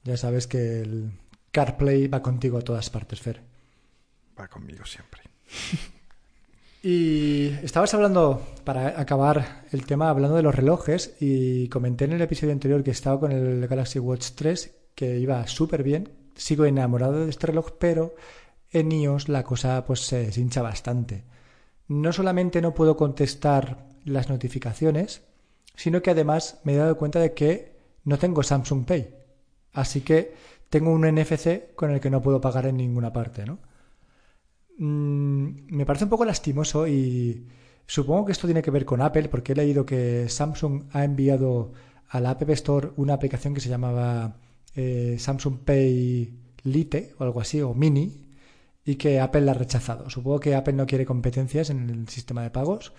ya 0.04 0.16
sabes 0.16 0.46
que 0.46 0.80
el 0.80 1.12
CarPlay 1.50 2.06
va 2.08 2.22
contigo 2.22 2.58
a 2.58 2.62
todas 2.62 2.90
partes, 2.90 3.20
Fer. 3.20 3.40
Va 4.38 4.48
conmigo 4.48 4.84
siempre. 4.84 5.22
Y 6.82 7.48
estabas 7.62 7.92
hablando, 7.92 8.54
para 8.64 8.98
acabar 8.98 9.66
el 9.70 9.84
tema, 9.84 10.08
hablando 10.08 10.36
de 10.36 10.42
los 10.42 10.54
relojes 10.54 11.14
y 11.20 11.68
comenté 11.68 12.06
en 12.06 12.12
el 12.12 12.22
episodio 12.22 12.54
anterior 12.54 12.82
que 12.82 12.92
estaba 12.92 13.20
con 13.20 13.32
el 13.32 13.68
Galaxy 13.68 13.98
Watch 13.98 14.30
3 14.34 14.76
que 14.94 15.18
iba 15.18 15.46
súper 15.46 15.82
bien 15.82 16.08
sigo 16.40 16.64
enamorado 16.64 17.24
de 17.24 17.30
este 17.30 17.48
reloj, 17.48 17.72
pero 17.78 18.14
en 18.70 18.90
iOS 18.92 19.28
la 19.28 19.44
cosa 19.44 19.84
pues 19.84 20.00
se 20.00 20.30
hincha 20.36 20.62
bastante. 20.62 21.24
No 21.88 22.12
solamente 22.12 22.62
no 22.62 22.74
puedo 22.74 22.96
contestar 22.96 23.86
las 24.04 24.28
notificaciones, 24.28 25.22
sino 25.74 26.02
que 26.02 26.10
además 26.10 26.60
me 26.64 26.74
he 26.74 26.76
dado 26.76 26.96
cuenta 26.96 27.20
de 27.20 27.34
que 27.34 27.76
no 28.04 28.18
tengo 28.18 28.42
Samsung 28.42 28.84
Pay. 28.84 29.14
Así 29.72 30.00
que 30.02 30.34
tengo 30.68 30.90
un 30.90 31.06
NFC 31.06 31.74
con 31.74 31.90
el 31.90 32.00
que 32.00 32.10
no 32.10 32.22
puedo 32.22 32.40
pagar 32.40 32.66
en 32.66 32.76
ninguna 32.76 33.12
parte, 33.12 33.44
¿no? 33.44 33.58
Mm, 34.78 35.74
me 35.76 35.84
parece 35.86 36.04
un 36.04 36.10
poco 36.10 36.24
lastimoso 36.24 36.86
y 36.88 37.46
supongo 37.86 38.26
que 38.26 38.32
esto 38.32 38.46
tiene 38.46 38.62
que 38.62 38.70
ver 38.70 38.84
con 38.84 39.02
Apple 39.02 39.28
porque 39.28 39.52
he 39.52 39.56
leído 39.56 39.84
que 39.84 40.28
Samsung 40.28 40.84
ha 40.92 41.04
enviado 41.04 41.72
a 42.08 42.20
la 42.20 42.30
App 42.30 42.48
Store 42.50 42.90
una 42.96 43.14
aplicación 43.14 43.54
que 43.54 43.60
se 43.60 43.68
llamaba 43.68 44.36
eh, 44.74 45.16
Samsung 45.18 45.58
Pay 45.64 46.38
Lite 46.64 47.14
o 47.18 47.24
algo 47.24 47.40
así, 47.40 47.60
o 47.60 47.74
Mini, 47.74 48.26
y 48.84 48.96
que 48.96 49.20
Apple 49.20 49.42
la 49.42 49.52
ha 49.52 49.54
rechazado. 49.54 50.10
Supongo 50.10 50.40
que 50.40 50.54
Apple 50.54 50.74
no 50.74 50.86
quiere 50.86 51.06
competencias 51.06 51.70
en 51.70 51.90
el 51.90 52.08
sistema 52.08 52.42
de 52.42 52.50
pagos 52.50 52.92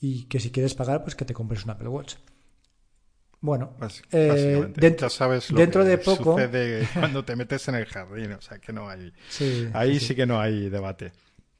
y 0.00 0.24
que 0.24 0.40
si 0.40 0.50
quieres 0.50 0.74
pagar, 0.74 1.02
pues 1.02 1.14
que 1.14 1.24
te 1.24 1.34
compres 1.34 1.64
un 1.64 1.70
Apple 1.70 1.88
Watch. 1.88 2.14
Bueno, 3.40 3.76
eh, 4.12 4.72
dentro, 4.74 5.08
ya 5.08 5.10
sabes 5.10 5.50
lo 5.50 5.58
dentro 5.58 5.82
que 5.84 5.90
de 5.90 5.98
poco 6.04 6.32
sucede 6.32 6.88
cuando 6.94 7.24
te 7.24 7.36
metes 7.36 7.68
en 7.68 7.76
el 7.76 7.84
jardín, 7.84 8.32
o 8.32 8.40
sea 8.40 8.58
que 8.58 8.72
no 8.72 8.88
hay. 8.88 9.12
ahí 9.72 10.00
sí, 10.00 10.14
que 10.14 10.26
no 10.26 10.40
hay 10.40 10.68
debate. 10.68 11.12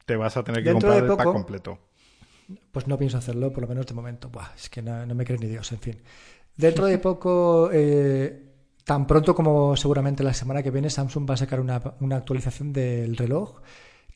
Te 0.04 0.16
vas 0.16 0.36
a 0.36 0.42
tener 0.42 0.64
que 0.64 0.72
comprar 0.72 1.04
el 1.04 1.06
pack 1.06 1.24
completo. 1.24 1.78
Pues 2.72 2.86
no 2.86 2.96
pienso 2.96 3.18
hacerlo, 3.18 3.52
por 3.52 3.62
lo 3.62 3.68
menos 3.68 3.86
de 3.86 3.94
momento. 3.94 4.28
Buah, 4.30 4.54
es 4.56 4.70
que 4.70 4.80
no, 4.80 5.06
me 5.06 5.24
cree 5.24 5.38
ni 5.38 5.46
Dios, 5.46 5.70
en 5.72 5.80
fin. 5.80 6.02
Dentro 6.56 6.86
de 6.86 6.98
poco 6.98 7.70
eh, 7.72 8.46
Tan 8.86 9.04
pronto 9.08 9.34
como 9.34 9.74
seguramente 9.74 10.22
la 10.22 10.32
semana 10.32 10.62
que 10.62 10.70
viene 10.70 10.90
Samsung 10.90 11.28
va 11.28 11.34
a 11.34 11.38
sacar 11.38 11.58
una, 11.58 11.74
actualización 12.14 12.72
del 12.72 13.16
reloj 13.16 13.60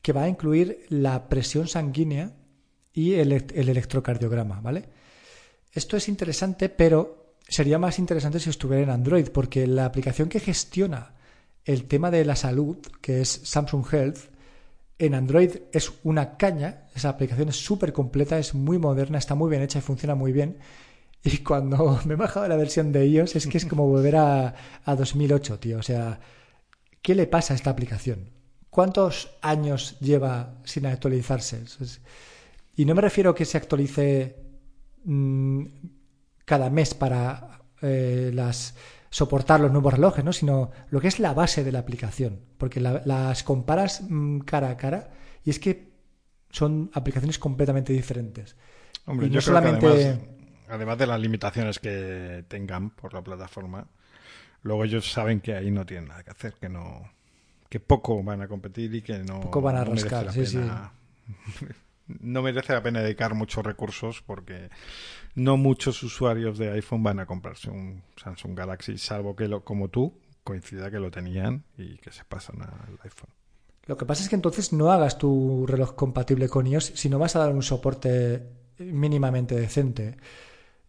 que 0.01 0.13
va 0.13 0.23
a 0.23 0.29
incluir 0.29 0.85
la 0.87 1.27
presión 1.27 1.67
sanguínea 1.67 2.31
y 2.93 3.13
el, 3.13 3.31
electrocardiograma, 3.31 4.59
¿vale? 4.61 4.85
Esto 5.73 5.97
es 5.97 6.09
interesante, 6.09 6.69
pero 6.69 7.35
sería 7.47 7.79
más 7.79 7.99
interesante 7.99 8.39
si 8.39 8.49
estuviera 8.49 8.83
en 8.83 8.89
Android, 8.89 9.29
porque 9.29 9.67
la 9.67 9.85
aplicación 9.85 10.29
que 10.29 10.39
gestiona 10.39 11.13
el 11.65 11.85
tema 11.85 12.11
de 12.11 12.25
la 12.25 12.35
salud, 12.35 12.77
que 13.01 13.21
es 13.21 13.41
Samsung 13.43 13.85
Health, 13.91 14.19
en 14.99 15.15
Android 15.15 15.57
es 15.71 15.91
una 16.03 16.37
caña. 16.37 16.87
Esa 16.93 17.09
aplicación 17.09 17.49
es 17.49 17.55
súper 17.55 17.93
completa, 17.93 18.37
es 18.37 18.53
muy 18.53 18.77
moderna, 18.77 19.17
está 19.17 19.35
muy 19.35 19.49
bien 19.49 19.61
hecha 19.61 19.79
y 19.79 19.81
funciona 19.81 20.15
muy 20.15 20.31
bien. 20.31 20.57
Y 21.23 21.37
cuando 21.39 21.99
me 22.05 22.13
he 22.13 22.17
bajado 22.17 22.47
la 22.47 22.55
versión 22.55 22.91
de 22.91 23.07
iOS 23.07 23.35
es 23.35 23.47
que 23.47 23.57
es 23.57 23.65
como 23.65 23.87
volver 23.87 24.17
a, 24.17 24.55
a 24.85 24.95
2008, 24.95 25.59
tío. 25.59 25.79
O 25.79 25.83
sea, 25.83 26.19
¿qué 27.01 27.15
le 27.15 27.27
pasa 27.27 27.53
a 27.53 27.55
esta 27.55 27.69
aplicación? 27.69 28.29
¿Cuántos 28.69 29.31
años 29.41 29.97
lleva 29.99 30.55
sin 30.63 30.85
actualizarse? 30.85 31.63
Y 32.75 32.85
no 32.85 32.95
me 32.95 33.01
refiero 33.01 33.31
a 33.31 33.35
que 33.35 33.45
se 33.45 33.57
actualice 33.57 34.35
mm, 35.03 35.65
cada 36.45 36.69
mes 36.69 36.93
para 36.93 37.61
eh, 37.81 38.31
las 38.33 38.75
soportar 39.09 39.59
los 39.59 39.71
nuevos 39.71 39.93
relojes, 39.93 40.23
¿no? 40.23 40.31
sino 40.31 40.71
lo 40.89 41.01
que 41.01 41.09
es 41.09 41.19
la 41.19 41.33
base 41.33 41.65
de 41.65 41.71
la 41.73 41.79
aplicación, 41.79 42.39
porque 42.57 42.79
las 42.79 43.43
comparas 43.43 44.03
mm, 44.09 44.39
cara 44.39 44.69
a 44.69 44.77
cara 44.77 45.09
y 45.43 45.49
es 45.49 45.59
que 45.59 45.91
son 46.49 46.89
aplicaciones 46.93 47.37
completamente 47.37 47.91
diferentes. 47.91 48.55
Hombre, 49.05 49.29
yo 49.29 49.41
solamente 49.41 50.17
además 50.69 50.97
de 50.97 51.07
las 51.07 51.19
limitaciones 51.19 51.79
que 51.79 52.45
tengan 52.47 52.91
por 52.91 53.13
la 53.13 53.21
plataforma, 53.21 53.85
luego 54.63 54.85
ellos 54.85 55.11
saben 55.11 55.41
que 55.41 55.53
ahí 55.55 55.69
no 55.69 55.85
tienen 55.85 56.07
nada 56.07 56.23
que 56.23 56.31
hacer, 56.31 56.53
que 56.53 56.69
no 56.69 57.11
que 57.67 57.79
poco 57.79 58.21
van 58.23 58.41
a 58.41 58.47
competir 58.47 58.93
y 58.95 59.01
que 59.01 59.19
no 59.19 59.41
poco 59.41 59.61
van 59.61 59.75
a 59.77 59.83
rascar, 59.83 60.27
no 62.19 62.41
merece 62.41 62.73
la 62.73 62.83
pena 62.83 63.01
dedicar 63.01 63.33
muchos 63.33 63.65
recursos 63.65 64.21
porque 64.21 64.69
no 65.35 65.57
muchos 65.57 66.03
usuarios 66.03 66.57
de 66.57 66.71
iPhone 66.71 67.03
van 67.03 67.19
a 67.19 67.25
comprarse 67.25 67.69
un 67.69 68.03
Samsung 68.15 68.57
Galaxy, 68.57 68.97
salvo 68.97 69.35
que 69.35 69.47
lo, 69.47 69.63
como 69.63 69.89
tú 69.89 70.19
coincida 70.43 70.91
que 70.91 70.99
lo 70.99 71.11
tenían 71.11 71.63
y 71.77 71.97
que 71.97 72.11
se 72.11 72.23
pasan 72.25 72.61
al 72.61 72.99
iPhone. 73.03 73.29
Lo 73.85 73.97
que 73.97 74.05
pasa 74.05 74.23
es 74.23 74.29
que 74.29 74.35
entonces 74.35 74.73
no 74.73 74.91
hagas 74.91 75.17
tu 75.17 75.65
reloj 75.67 75.95
compatible 75.95 76.47
con 76.47 76.67
iOS 76.67 76.93
si 76.95 77.09
no 77.09 77.19
vas 77.19 77.35
a 77.35 77.39
dar 77.39 77.51
un 77.51 77.63
soporte 77.63 78.43
mínimamente 78.77 79.55
decente. 79.55 80.17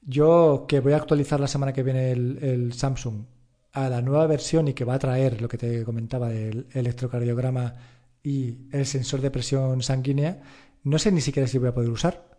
Yo 0.03 0.67
que 0.69 0.81
voy 0.81 0.93
a 0.93 0.97
actualizar 0.97 1.41
la 1.41 1.49
semana 1.49 1.73
que 1.73 1.83
viene 1.83 2.13
el, 2.13 2.73
Samsung 2.73 3.25
a 3.73 3.89
la 3.89 4.03
nueva 4.03 4.27
versión 4.27 4.69
y 4.69 4.75
que 4.75 4.85
va 4.85 4.95
a 4.95 4.99
traer 4.99 5.41
lo 5.41 5.49
que 5.49 5.59
te 5.59 5.85
comentaba 5.85 6.29
del 6.29 6.67
electrocardiograma 6.73 7.75
y 8.23 8.69
el 8.73 8.85
sensor 8.85 9.21
de 9.21 9.31
presión 9.31 9.83
sanguínea, 9.83 10.43
no 10.85 10.99
sé 10.99 11.13
ni 11.13 11.21
siquiera 11.21 11.49
si 11.49 11.59
voy 11.59 11.69
a 11.69 11.75
poder 11.75 11.91
usar. 11.91 12.33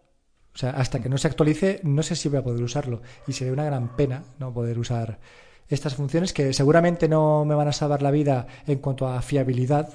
O 0.54 0.58
sea, 0.58 0.72
hasta 0.72 1.02
que 1.02 1.10
no 1.10 1.18
se 1.18 1.28
actualice, 1.28 1.80
no 1.84 2.04
sé 2.04 2.16
si 2.16 2.30
voy 2.30 2.40
a 2.40 2.44
poder 2.44 2.62
usarlo. 2.62 3.02
Y 3.28 3.34
sería 3.34 3.54
una 3.54 3.66
gran 3.66 3.96
pena 3.96 4.24
no 4.40 4.54
poder 4.54 4.78
usar 4.78 5.20
estas 5.68 5.96
funciones 5.96 6.34
que 6.34 6.54
seguramente 6.54 7.08
no 7.08 7.46
me 7.46 7.56
van 7.56 7.68
a 7.68 7.74
salvar 7.74 8.02
la 8.02 8.12
vida 8.12 8.48
en 8.68 8.80
cuanto 8.80 9.08
a 9.08 9.22
fiabilidad, 9.22 9.90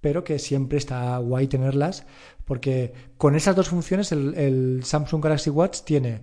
pero 0.00 0.22
que 0.22 0.38
siempre 0.38 0.78
está 0.78 1.16
guay 1.18 1.48
tenerlas, 1.48 2.06
porque 2.44 2.92
con 3.16 3.34
esas 3.34 3.56
dos 3.56 3.70
funciones 3.70 4.12
el, 4.12 4.34
el 4.34 4.84
Samsung 4.84 5.24
Galaxy 5.24 5.50
Watch 5.50 5.80
tiene 5.82 6.20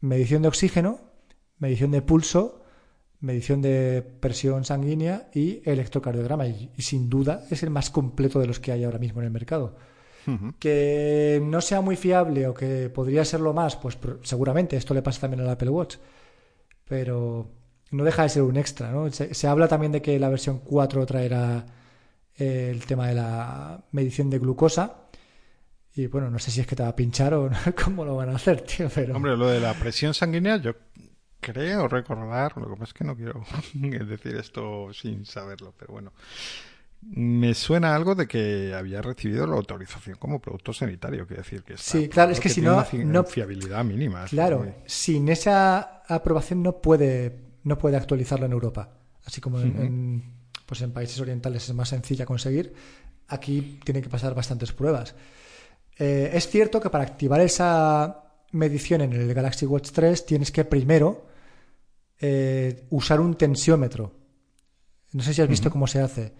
medición 0.00 0.42
de 0.42 0.48
oxígeno, 0.48 1.00
medición 1.58 1.90
de 1.90 2.02
pulso, 2.02 2.60
medición 3.20 3.60
de 3.60 4.02
presión 4.20 4.64
sanguínea 4.64 5.28
y 5.34 5.62
electrocardiograma. 5.64 6.46
Y, 6.46 6.70
sin 6.78 7.08
duda 7.08 7.44
es 7.50 7.62
el 7.62 7.70
más 7.70 7.90
completo 7.90 8.40
de 8.40 8.46
los 8.46 8.60
que 8.60 8.72
hay 8.72 8.84
ahora 8.84 8.98
mismo 8.98 9.20
en 9.20 9.26
el 9.26 9.32
mercado. 9.32 9.76
Que 10.58 11.40
no 11.42 11.60
sea 11.60 11.80
muy 11.80 11.96
fiable 11.96 12.46
o 12.46 12.54
que 12.54 12.90
podría 12.90 13.24
serlo 13.24 13.52
más, 13.52 13.76
pues 13.76 13.98
seguramente 14.22 14.76
esto 14.76 14.94
le 14.94 15.02
pasa 15.02 15.22
también 15.22 15.42
al 15.42 15.50
Apple 15.50 15.70
Watch. 15.70 15.96
Pero 16.86 17.50
no 17.90 18.04
deja 18.04 18.22
de 18.22 18.28
ser 18.28 18.42
un 18.42 18.56
extra, 18.56 18.90
¿no? 18.90 19.10
Se, 19.10 19.46
habla 19.46 19.68
también 19.68 19.92
de 19.92 20.02
que 20.02 20.18
la 20.18 20.28
versión 20.28 20.60
4 20.60 21.06
traerá 21.06 21.66
eh, 22.36 22.68
el 22.70 22.84
tema 22.86 23.08
de 23.08 23.14
la 23.14 23.84
medición 23.92 24.30
de 24.30 24.38
glucosa. 24.38 25.08
Y 25.94 26.06
bueno, 26.06 26.30
no 26.30 26.38
sé 26.38 26.50
si 26.50 26.60
es 26.60 26.66
que 26.66 26.76
te 26.76 26.82
va 26.82 26.90
a 26.90 26.96
pinchar 26.96 27.34
o 27.34 27.50
cómo 27.84 28.04
lo 28.04 28.16
van 28.16 28.30
a 28.30 28.36
hacer, 28.36 28.60
tío. 28.60 28.88
Pero... 28.94 29.16
Hombre, 29.16 29.36
lo 29.36 29.48
de 29.48 29.60
la 29.60 29.74
presión 29.74 30.14
sanguínea, 30.14 30.56
yo 30.58 30.74
creo 31.40 31.88
recordar, 31.88 32.56
lo 32.56 32.68
que 32.68 32.72
pasa 32.72 32.84
es 32.84 32.94
que 32.94 33.04
no 33.04 33.16
quiero 33.16 33.42
decir 34.06 34.36
esto 34.36 34.92
sin 34.92 35.24
saberlo, 35.24 35.74
pero 35.76 35.92
bueno. 35.92 36.12
Me 37.02 37.54
suena 37.54 37.94
algo 37.94 38.14
de 38.14 38.28
que 38.28 38.74
había 38.74 39.00
recibido 39.00 39.46
la 39.46 39.56
autorización 39.56 40.16
como 40.18 40.38
producto 40.38 40.72
sanitario, 40.72 41.26
quiero 41.26 41.42
decir 41.42 41.62
que 41.62 41.76
Sí, 41.78 42.08
claro, 42.08 42.32
es 42.32 42.40
que, 42.40 42.50
si 42.50 42.60
no, 42.60 42.84
no 42.92 43.24
fiabilidad 43.24 43.84
mínima. 43.84 44.26
Claro, 44.26 44.74
sin 44.86 45.28
esa 45.30 46.02
aprobación 46.06 46.62
no 46.62 46.80
puede 46.80 47.50
no 47.62 47.78
puede 47.78 47.96
actualizarlo 47.96 48.46
en 48.46 48.52
Europa, 48.52 48.90
así 49.24 49.40
como 49.40 49.60
en, 49.60 50.22
pues 50.66 50.80
en 50.82 50.92
países 50.92 51.20
orientales 51.20 51.68
es 51.68 51.74
más 51.74 51.88
sencilla 51.88 52.24
conseguir. 52.24 52.72
Aquí 53.28 53.80
tiene 53.84 54.02
que 54.02 54.08
pasar 54.08 54.34
bastantes 54.34 54.72
pruebas. 54.72 55.14
Eh, 55.98 56.30
es 56.32 56.48
cierto 56.48 56.80
que 56.80 56.90
para 56.90 57.04
activar 57.04 57.40
esa 57.40 58.24
medición 58.52 59.02
en 59.02 59.12
el 59.12 59.32
Galaxy 59.32 59.66
Watch 59.66 59.90
3 59.90 60.26
tienes 60.26 60.50
que 60.50 60.64
primero 60.64 61.26
eh, 62.18 62.86
usar 62.90 63.20
un 63.20 63.34
tensiómetro. 63.34 64.12
No 65.12 65.22
sé 65.22 65.34
si 65.34 65.42
has 65.42 65.48
visto 65.48 65.70
cómo 65.70 65.86
se 65.86 66.00
hace. 66.00 66.32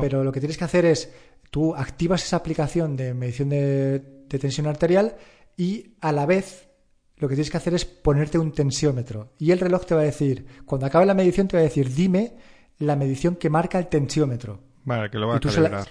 Pero 0.00 0.24
lo 0.24 0.32
que 0.32 0.40
tienes 0.40 0.56
que 0.56 0.64
hacer 0.64 0.84
es, 0.84 1.10
tú 1.50 1.74
activas 1.74 2.24
esa 2.24 2.36
aplicación 2.36 2.96
de 2.96 3.14
medición 3.14 3.50
de, 3.50 4.02
tensión 4.28 4.66
arterial 4.66 5.16
y 5.56 5.94
a 6.00 6.12
la 6.12 6.24
vez 6.24 6.68
lo 7.16 7.28
que 7.28 7.34
tienes 7.34 7.50
que 7.50 7.58
hacer 7.58 7.74
es 7.74 7.84
ponerte 7.84 8.38
un 8.38 8.52
tensiómetro. 8.52 9.32
Y 9.38 9.50
el 9.50 9.60
reloj 9.60 9.84
te 9.84 9.94
va 9.94 10.00
a 10.00 10.04
decir, 10.04 10.46
cuando 10.64 10.86
acabe 10.86 11.04
la 11.04 11.14
medición, 11.14 11.46
te 11.46 11.56
va 11.56 11.60
a 11.60 11.64
decir, 11.64 11.92
dime 11.92 12.34
la 12.78 12.96
medición 12.96 13.36
que 13.36 13.50
marca 13.50 13.78
el 13.78 13.88
tensiómetro. 13.88 14.60
Vale, 14.84 15.10
que 15.10 15.18
lo 15.18 15.28
va 15.28 15.36
a 15.36 15.40
calibrar. 15.40 15.86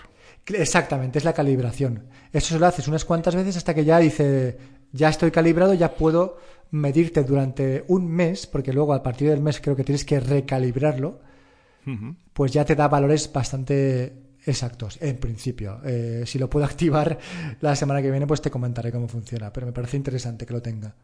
Exactamente, 0.48 1.20
es 1.20 1.26
la 1.26 1.34
calibración. 1.34 2.08
Eso 2.34 2.56
se 2.56 2.60
lo 2.60 2.66
haces 2.66 2.88
unas 2.88 3.06
cuantas 3.06 3.36
veces 3.36 3.58
hasta 3.58 3.74
que 3.74 3.86
ya 3.86 4.00
dice, 4.00 4.58
ya 4.92 5.10
estoy 5.10 5.32
calibrado, 5.32 5.74
ya 5.74 5.96
puedo 5.96 6.38
medirte 6.72 7.24
durante 7.24 7.84
un 7.88 8.08
mes, 8.08 8.48
porque 8.48 8.74
luego 8.74 8.94
a 8.94 9.04
partir 9.04 9.30
del 9.30 9.42
mes 9.42 9.62
creo 9.62 9.76
que 9.76 9.84
tienes 9.84 10.04
que 10.04 10.20
recalibrarlo 10.20 11.20
pues 12.34 12.52
ya 12.52 12.66
te 12.66 12.76
da 12.76 12.88
valores 12.88 13.32
bastante 13.32 14.14
exactos, 14.46 14.98
en 15.02 15.18
principio. 15.18 15.82
Eh, 15.84 16.24
si 16.26 16.40
lo 16.40 16.50
puedo 16.50 16.66
activar 16.72 17.18
la 17.60 17.76
semana 17.76 18.02
que 18.02 18.12
viene, 18.12 18.28
pues 18.28 18.42
te 18.42 18.52
comentaré 18.52 18.92
cómo 18.92 19.08
funciona, 19.08 19.52
pero 19.52 19.66
me 19.68 19.74
parece 19.74 19.98
interesante 19.98 20.46
que 20.46 20.54
lo 20.54 20.62
tenga. 20.62 20.96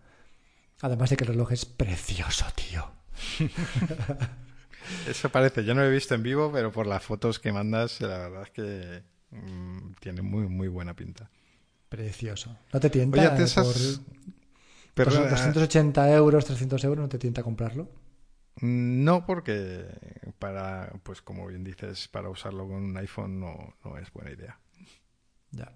Además 0.82 1.10
de 1.10 1.18
que 1.18 1.24
el 1.24 1.30
reloj 1.30 1.52
es 1.52 1.66
precioso, 1.66 2.46
tío. 2.56 2.92
Eso 5.08 5.30
parece, 5.30 5.66
yo 5.66 5.74
no 5.74 5.82
lo 5.82 5.88
he 5.88 5.92
visto 5.92 6.16
en 6.16 6.24
vivo, 6.24 6.52
pero 6.52 6.72
por 6.72 6.88
las 6.88 7.04
fotos 7.04 7.40
que 7.40 7.52
mandas, 7.52 8.00
la 8.00 8.18
verdad 8.20 8.44
es 8.44 8.52
que 8.52 9.04
mm, 9.32 9.94
tiene 10.00 10.22
muy, 10.22 10.48
muy 10.48 10.68
buena 10.68 10.94
pinta. 10.94 11.30
Precioso. 11.90 12.56
¿No 12.72 12.80
te 12.80 12.90
tienta? 12.90 13.20
Oye, 13.20 13.46
por, 14.96 15.06
por 15.06 15.30
280 15.30 16.12
euros, 16.14 16.46
300 16.46 16.84
euros, 16.84 17.04
¿no 17.04 17.10
te 17.10 17.18
tienta 17.18 17.44
comprarlo? 17.44 17.90
No, 18.62 19.26
porque 19.26 19.86
para, 20.40 20.92
pues 21.04 21.22
como 21.22 21.48
bien 21.48 21.64
dices, 21.64 22.08
para 22.08 22.30
usarlo 22.30 22.68
con 22.68 22.78
un 22.78 22.98
iPhone 22.98 23.40
no, 23.40 23.76
no 23.84 23.98
es 23.98 24.12
buena 24.12 24.32
idea. 24.32 24.60
Ya. 25.52 25.72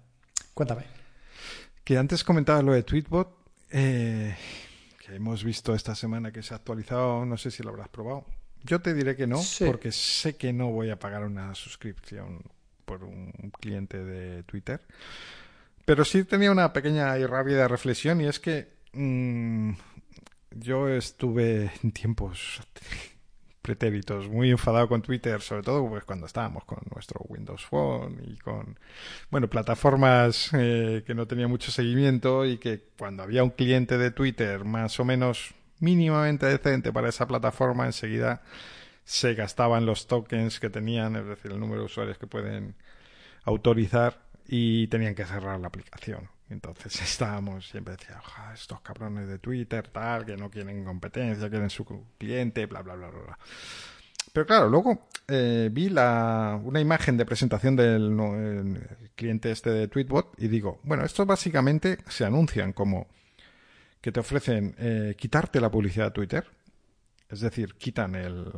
Cuéntame. 0.54 0.84
Que 1.84 1.98
antes 1.98 2.24
comentaba 2.24 2.62
lo 2.62 2.72
de 2.72 2.82
Tweetbot, 2.82 3.36
eh, 3.70 4.36
que 5.04 5.14
hemos 5.14 5.44
visto 5.44 5.74
esta 5.74 5.94
semana 5.94 6.32
que 6.32 6.42
se 6.42 6.54
ha 6.54 6.58
actualizado, 6.58 7.24
no 7.24 7.36
sé 7.36 7.50
si 7.50 7.62
lo 7.62 7.70
habrás 7.70 7.88
probado. 7.88 8.26
Yo 8.64 8.80
te 8.80 8.94
diré 8.94 9.16
que 9.16 9.26
no, 9.26 9.40
porque 9.66 9.90
sé 9.90 10.36
que 10.36 10.52
no 10.52 10.70
voy 10.70 10.90
a 10.90 10.98
pagar 10.98 11.24
una 11.24 11.54
suscripción 11.54 12.42
por 12.84 13.02
un 13.02 13.32
cliente 13.58 14.04
de 14.04 14.44
Twitter. 14.44 14.80
Pero 15.84 16.04
sí 16.04 16.24
tenía 16.24 16.52
una 16.52 16.72
pequeña 16.72 17.18
y 17.18 17.26
rápida 17.26 17.66
reflexión 17.66 18.20
y 18.20 18.26
es 18.26 18.38
que 18.38 18.68
mm, 18.92 19.72
yo 20.58 20.88
estuve 20.88 21.70
en 21.82 21.92
tiempos 21.92 22.60
pretéritos 23.62 24.28
muy 24.28 24.50
enfadado 24.50 24.88
con 24.88 25.02
Twitter, 25.02 25.40
sobre 25.40 25.62
todo 25.62 25.88
pues 25.88 26.04
cuando 26.04 26.26
estábamos 26.26 26.64
con 26.64 26.80
nuestro 26.92 27.20
Windows 27.28 27.64
Phone 27.64 28.20
y 28.26 28.36
con, 28.38 28.78
bueno, 29.30 29.48
plataformas 29.48 30.50
eh, 30.52 31.04
que 31.06 31.14
no 31.14 31.26
tenía 31.26 31.46
mucho 31.46 31.70
seguimiento 31.70 32.44
y 32.44 32.58
que 32.58 32.82
cuando 32.98 33.22
había 33.22 33.44
un 33.44 33.50
cliente 33.50 33.98
de 33.98 34.10
Twitter 34.10 34.64
más 34.64 34.98
o 34.98 35.04
menos 35.04 35.54
mínimamente 35.78 36.46
decente 36.46 36.92
para 36.92 37.08
esa 37.08 37.26
plataforma, 37.26 37.86
enseguida 37.86 38.42
se 39.04 39.34
gastaban 39.34 39.86
los 39.86 40.06
tokens 40.06 40.60
que 40.60 40.70
tenían, 40.70 41.16
es 41.16 41.26
decir, 41.26 41.52
el 41.52 41.60
número 41.60 41.80
de 41.80 41.86
usuarios 41.86 42.18
que 42.18 42.26
pueden 42.26 42.74
autorizar 43.44 44.22
y 44.46 44.88
tenían 44.88 45.14
que 45.14 45.24
cerrar 45.24 45.60
la 45.60 45.68
aplicación. 45.68 46.28
Entonces 46.52 47.00
estábamos, 47.02 47.68
siempre 47.68 47.96
decía, 47.96 48.20
estos 48.54 48.80
cabrones 48.80 49.26
de 49.26 49.38
Twitter, 49.38 49.88
tal, 49.88 50.24
que 50.24 50.36
no 50.36 50.50
quieren 50.50 50.84
competencia, 50.84 51.48
quieren 51.48 51.70
su 51.70 51.84
cliente, 52.18 52.66
bla, 52.66 52.82
bla, 52.82 52.94
bla, 52.94 53.08
bla. 53.08 53.38
Pero 54.32 54.46
claro, 54.46 54.68
luego 54.68 55.08
eh, 55.28 55.68
vi 55.72 55.88
la, 55.88 56.58
una 56.62 56.80
imagen 56.80 57.16
de 57.16 57.26
presentación 57.26 57.76
del 57.76 58.80
cliente 59.14 59.50
este 59.50 59.70
de 59.70 59.88
Tweetbot 59.88 60.34
y 60.38 60.48
digo, 60.48 60.80
bueno, 60.84 61.04
estos 61.04 61.26
básicamente 61.26 61.98
se 62.08 62.24
anuncian 62.24 62.72
como 62.72 63.08
que 64.00 64.10
te 64.10 64.20
ofrecen 64.20 64.74
eh, 64.78 65.14
quitarte 65.18 65.60
la 65.60 65.70
publicidad 65.70 66.06
de 66.06 66.10
Twitter, 66.12 66.46
es 67.28 67.40
decir, 67.40 67.74
quitan 67.74 68.14
el, 68.14 68.52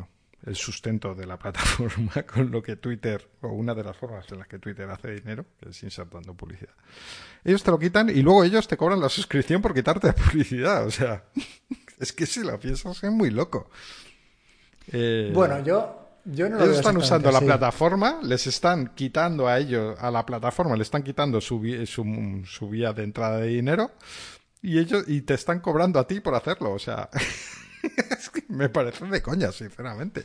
el 0.47 0.57
sustento 0.57 1.15
de 1.15 1.27
la 1.27 1.39
plataforma 1.39 2.23
con 2.23 2.51
lo 2.51 2.63
que 2.63 2.77
Twitter, 2.77 3.29
o 3.41 3.49
una 3.49 3.75
de 3.75 3.85
las 3.85 3.97
formas 3.97 4.31
en 4.31 4.39
las 4.39 4.49
que 4.49 4.59
Twitter 4.59 4.89
hace 4.91 5.13
dinero, 5.13 5.47
que 5.61 5.71
es 5.71 5.83
insertando 5.83 6.35
publicidad. 6.35 6.75
Ellos 7.45 7.63
te 7.63 7.71
lo 7.71 7.79
quitan 7.79 8.09
y 8.09 8.23
luego 8.23 8.45
ellos 8.45 8.69
te 8.69 8.77
cobran 8.77 9.01
la 9.01 9.09
suscripción 9.09 9.63
por 9.63 9.75
quitarte 9.75 10.09
la 10.09 10.15
publicidad. 10.31 10.87
O 10.87 10.91
sea, 10.91 11.25
es 11.99 12.13
que 12.13 12.27
si 12.27 12.43
lo 12.43 12.59
piensas 12.59 13.03
es 13.03 13.11
muy 13.11 13.31
loco. 13.31 13.71
Eh, 14.93 15.31
bueno, 15.33 15.63
yo, 15.65 16.21
yo 16.25 16.49
no 16.49 16.59
lo 16.59 16.65
Ellos 16.65 16.79
están 16.79 16.97
usando 16.99 17.31
la 17.31 17.41
plataforma, 17.41 18.21
les 18.23 18.47
están 18.47 18.89
quitando 18.95 19.49
a 19.49 19.59
ellos, 19.59 19.97
a 19.99 20.11
la 20.11 20.27
plataforma, 20.27 20.77
le 20.77 20.83
están 20.83 21.03
quitando 21.03 21.41
su, 21.41 21.63
su, 21.87 22.43
su 22.47 22.69
vía 22.69 22.93
de 22.93 23.05
entrada 23.05 23.39
de 23.39 23.49
dinero 23.49 23.93
y 24.61 24.79
ellos 24.79 25.05
y 25.07 25.23
te 25.23 25.35
están 25.35 25.61
cobrando 25.61 25.99
a 25.99 26.07
ti 26.07 26.21
por 26.21 26.35
hacerlo. 26.35 26.73
O 26.73 26.79
sea, 26.79 27.09
es 27.83 28.31
que 28.31 28.44
me 28.55 28.69
parece 28.69 29.05
de 29.07 29.23
coña, 29.23 29.53
sinceramente. 29.53 30.25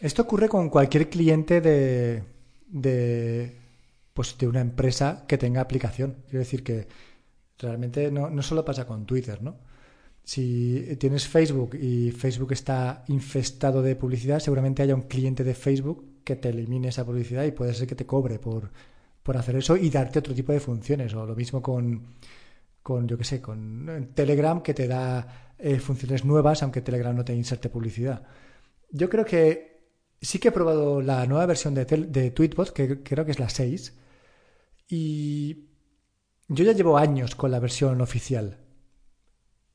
Esto 0.00 0.22
ocurre 0.22 0.48
con 0.48 0.68
cualquier 0.68 1.10
cliente 1.10 1.60
de, 1.60 2.22
de, 2.68 3.56
pues 4.14 4.36
de 4.38 4.46
una 4.46 4.60
empresa 4.60 5.24
que 5.26 5.38
tenga 5.38 5.60
aplicación. 5.60 6.16
Quiero 6.24 6.38
decir 6.40 6.62
que 6.62 6.86
realmente 7.58 8.10
no, 8.10 8.30
no 8.30 8.42
solo 8.42 8.64
pasa 8.64 8.86
con 8.86 9.04
Twitter, 9.06 9.42
¿no? 9.42 9.56
Si 10.22 10.96
tienes 10.98 11.26
Facebook 11.26 11.74
y 11.74 12.10
Facebook 12.10 12.52
está 12.52 13.02
infestado 13.08 13.82
de 13.82 13.96
publicidad, 13.96 14.40
seguramente 14.40 14.82
haya 14.82 14.94
un 14.94 15.08
cliente 15.08 15.42
de 15.42 15.54
Facebook 15.54 16.22
que 16.22 16.36
te 16.36 16.50
elimine 16.50 16.88
esa 16.88 17.06
publicidad 17.06 17.44
y 17.44 17.52
puede 17.52 17.72
ser 17.72 17.86
que 17.86 17.94
te 17.94 18.04
cobre 18.04 18.38
por, 18.38 18.70
por 19.22 19.38
hacer 19.38 19.56
eso 19.56 19.74
y 19.76 19.88
darte 19.88 20.18
otro 20.18 20.34
tipo 20.34 20.52
de 20.52 20.60
funciones. 20.60 21.14
O 21.14 21.24
lo 21.24 21.34
mismo 21.34 21.62
con, 21.62 22.02
con 22.88 23.06
yo 23.06 23.18
qué 23.18 23.24
sé, 23.24 23.42
con 23.42 24.12
Telegram 24.14 24.62
que 24.62 24.72
te 24.72 24.88
da 24.88 25.52
eh, 25.58 25.78
funciones 25.78 26.24
nuevas, 26.24 26.62
aunque 26.62 26.80
Telegram 26.80 27.14
no 27.14 27.22
te 27.22 27.34
inserte 27.34 27.68
publicidad. 27.68 28.22
Yo 28.90 29.10
creo 29.10 29.26
que 29.26 29.90
sí 30.22 30.38
que 30.38 30.48
he 30.48 30.52
probado 30.52 31.02
la 31.02 31.26
nueva 31.26 31.44
versión 31.44 31.74
de, 31.74 31.84
de 31.84 32.30
Tweetbot, 32.30 32.72
que 32.72 33.02
creo 33.02 33.26
que 33.26 33.32
es 33.32 33.38
la 33.38 33.50
6, 33.50 33.92
y 34.88 35.66
yo 36.48 36.64
ya 36.64 36.72
llevo 36.72 36.96
años 36.96 37.34
con 37.34 37.50
la 37.50 37.60
versión 37.60 38.00
oficial. 38.00 38.56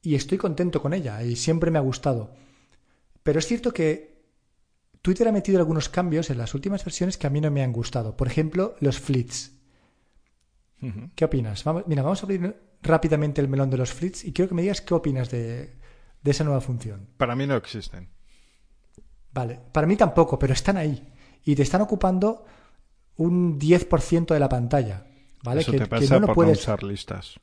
Y 0.01 0.15
estoy 0.15 0.39
contento 0.39 0.81
con 0.81 0.95
ella, 0.95 1.23
y 1.23 1.35
siempre 1.35 1.69
me 1.69 1.77
ha 1.77 1.83
gustado. 1.83 2.33
Pero 3.21 3.37
es 3.37 3.45
cierto 3.45 3.71
que 3.71 4.23
Twitter 5.03 5.27
ha 5.27 5.31
metido 5.31 5.59
algunos 5.59 5.87
cambios 5.87 6.31
en 6.31 6.39
las 6.39 6.55
últimas 6.55 6.83
versiones 6.83 7.19
que 7.19 7.27
a 7.27 7.29
mí 7.29 7.41
no 7.41 7.51
me 7.51 7.61
han 7.61 7.73
gustado. 7.73 8.17
Por 8.17 8.25
ejemplo, 8.25 8.75
los 8.79 8.99
flits. 8.99 9.51
¿Qué 11.15 11.25
opinas? 11.25 11.63
Vamos, 11.63 11.83
mira, 11.85 12.01
vamos 12.01 12.23
a 12.23 12.25
abrir 12.25 12.72
rápidamente 12.83 13.41
el 13.41 13.47
melón 13.47 13.69
de 13.69 13.77
los 13.77 13.93
flits 13.93 14.23
y 14.25 14.33
quiero 14.33 14.49
que 14.49 14.55
me 14.55 14.61
digas 14.61 14.81
qué 14.81 14.93
opinas 14.93 15.29
de, 15.29 15.75
esa 16.23 16.43
nueva 16.43 16.61
función. 16.61 17.07
Para 17.17 17.35
mí 17.35 17.47
no 17.47 17.55
existen. 17.55 18.09
Vale, 19.33 19.59
para 19.71 19.87
mí 19.87 19.95
tampoco, 19.95 20.37
pero 20.37 20.53
están 20.53 20.77
ahí 20.77 21.11
y 21.43 21.55
te 21.55 21.63
están 21.63 21.81
ocupando 21.81 22.45
un 23.17 23.59
10% 23.59 24.33
de 24.33 24.39
la 24.39 24.49
pantalla. 24.49 25.05
¿Vale? 25.43 25.61
Eso 25.61 25.71
que, 25.71 25.79
te 25.79 25.87
pasa 25.87 26.19
no 26.19 26.27
por 26.27 26.35
puedes... 26.35 26.59
usar 26.59 26.83
listas. 26.83 27.39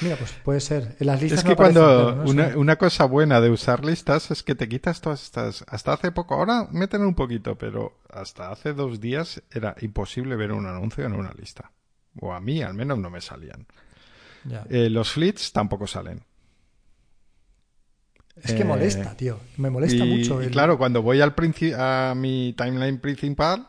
Mira, 0.00 0.16
pues 0.16 0.32
puede 0.44 0.60
ser. 0.60 0.96
En 0.98 1.06
las 1.06 1.20
listas 1.20 1.40
Es 1.40 1.44
no 1.44 1.50
que 1.50 1.56
cuando 1.56 2.14
¿no? 2.14 2.30
una, 2.30 2.56
una 2.56 2.76
cosa 2.76 3.04
buena 3.04 3.40
de 3.40 3.50
usar 3.50 3.84
listas 3.84 4.30
es 4.30 4.42
que 4.42 4.54
te 4.54 4.68
quitas 4.68 5.00
todas 5.00 5.22
estas. 5.22 5.64
Hasta 5.68 5.92
hace 5.92 6.10
poco, 6.10 6.34
ahora 6.34 6.68
meten 6.72 7.02
un 7.02 7.14
poquito, 7.14 7.56
pero 7.56 8.00
hasta 8.10 8.50
hace 8.50 8.72
dos 8.72 9.00
días 9.00 9.42
era 9.50 9.76
imposible 9.80 10.36
ver 10.36 10.52
un 10.52 10.66
anuncio 10.66 11.04
en 11.04 11.12
una 11.12 11.32
lista. 11.32 11.70
O 12.20 12.32
a 12.32 12.40
mí 12.40 12.62
al 12.62 12.74
menos 12.74 12.98
no 12.98 13.10
me 13.10 13.20
salían. 13.20 13.66
Eh, 14.70 14.90
los 14.90 15.10
flits 15.12 15.52
tampoco 15.52 15.86
salen. 15.86 16.22
Es 18.42 18.52
que 18.52 18.62
eh, 18.62 18.64
molesta, 18.64 19.16
tío. 19.16 19.38
Me 19.56 19.70
molesta 19.70 20.04
y, 20.04 20.08
mucho. 20.18 20.42
y 20.42 20.46
el- 20.46 20.50
claro, 20.50 20.76
cuando 20.76 21.02
voy 21.02 21.20
al 21.20 21.34
a 21.78 22.14
mi 22.16 22.52
timeline 22.56 22.98
principal, 22.98 23.66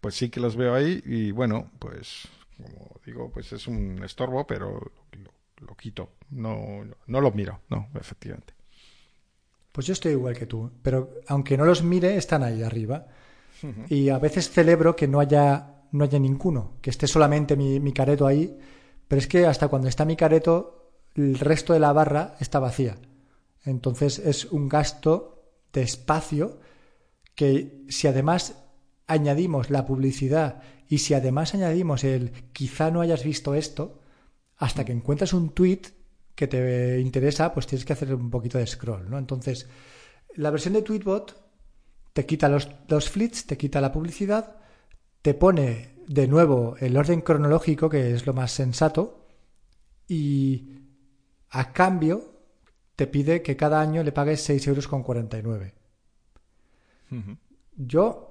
pues 0.00 0.14
sí 0.16 0.28
que 0.28 0.40
los 0.40 0.56
veo 0.56 0.74
ahí 0.74 1.02
y 1.06 1.30
bueno, 1.30 1.70
pues 1.78 2.28
como 2.56 3.00
digo, 3.06 3.30
pues 3.32 3.52
es 3.52 3.66
un 3.68 4.02
estorbo, 4.04 4.46
pero 4.46 4.80
lo, 5.12 5.66
lo 5.66 5.76
quito. 5.76 6.12
No, 6.30 6.84
no 7.06 7.20
lo 7.20 7.30
miro, 7.32 7.60
no, 7.70 7.88
efectivamente. 7.94 8.54
Pues 9.72 9.86
yo 9.86 9.92
estoy 9.92 10.12
igual 10.12 10.36
que 10.36 10.46
tú. 10.46 10.70
Pero 10.82 11.10
aunque 11.28 11.56
no 11.56 11.64
los 11.64 11.82
mire, 11.82 12.16
están 12.16 12.42
ahí 12.42 12.62
arriba. 12.62 13.06
Y 13.88 14.08
a 14.10 14.18
veces 14.18 14.50
celebro 14.50 14.94
que 14.94 15.08
no 15.08 15.18
haya, 15.20 15.77
no 15.92 16.04
haya 16.04 16.18
ninguno, 16.18 16.78
que 16.80 16.90
esté 16.90 17.06
solamente 17.06 17.56
mi, 17.56 17.80
mi 17.80 17.92
careto 17.92 18.26
ahí. 18.26 18.58
Pero 19.06 19.18
es 19.18 19.26
que 19.26 19.46
hasta 19.46 19.68
cuando 19.68 19.88
está 19.88 20.04
mi 20.04 20.16
careto, 20.16 20.92
el 21.14 21.38
resto 21.38 21.72
de 21.72 21.80
la 21.80 21.92
barra 21.92 22.36
está 22.40 22.58
vacía. 22.58 22.96
Entonces 23.64 24.18
es 24.18 24.46
un 24.46 24.68
gasto 24.68 25.42
de 25.72 25.82
espacio 25.82 26.60
que 27.34 27.84
si 27.88 28.06
además 28.06 28.56
añadimos 29.06 29.70
la 29.70 29.86
publicidad 29.86 30.62
y 30.88 30.98
si 30.98 31.14
además 31.14 31.54
añadimos 31.54 32.04
el 32.04 32.32
quizá 32.52 32.90
no 32.90 33.00
hayas 33.00 33.24
visto 33.24 33.54
esto, 33.54 34.00
hasta 34.56 34.84
que 34.84 34.92
encuentras 34.92 35.32
un 35.32 35.50
tweet 35.50 35.82
que 36.34 36.46
te 36.46 37.00
interesa, 37.00 37.52
pues 37.52 37.66
tienes 37.66 37.84
que 37.84 37.92
hacer 37.92 38.14
un 38.14 38.30
poquito 38.30 38.58
de 38.58 38.66
scroll, 38.66 39.10
¿no? 39.10 39.18
Entonces, 39.18 39.68
la 40.34 40.50
versión 40.50 40.74
de 40.74 40.82
Tweetbot 40.82 41.36
te 42.12 42.26
quita 42.26 42.48
los, 42.48 42.68
los 42.88 43.10
flits, 43.10 43.46
te 43.46 43.56
quita 43.56 43.80
la 43.80 43.92
publicidad, 43.92 44.56
te 45.22 45.34
pone 45.34 45.94
de 46.06 46.26
nuevo 46.28 46.76
el 46.80 46.96
orden 46.96 47.20
cronológico, 47.20 47.88
que 47.88 48.12
es 48.14 48.26
lo 48.26 48.32
más 48.34 48.52
sensato, 48.52 49.26
y 50.06 50.68
a 51.50 51.72
cambio 51.72 52.32
te 52.96 53.06
pide 53.06 53.42
que 53.42 53.56
cada 53.56 53.80
año 53.80 54.02
le 54.02 54.12
pagues 54.12 54.48
6,49 54.48 55.44
euros. 55.44 55.72
Yo 57.76 58.24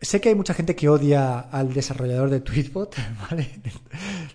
sé 0.00 0.20
que 0.20 0.30
hay 0.30 0.34
mucha 0.34 0.54
gente 0.54 0.74
que 0.74 0.88
odia 0.88 1.38
al 1.40 1.72
desarrollador 1.72 2.30
de 2.30 2.40
Tweetbot, 2.40 2.96
¿vale? 3.30 3.60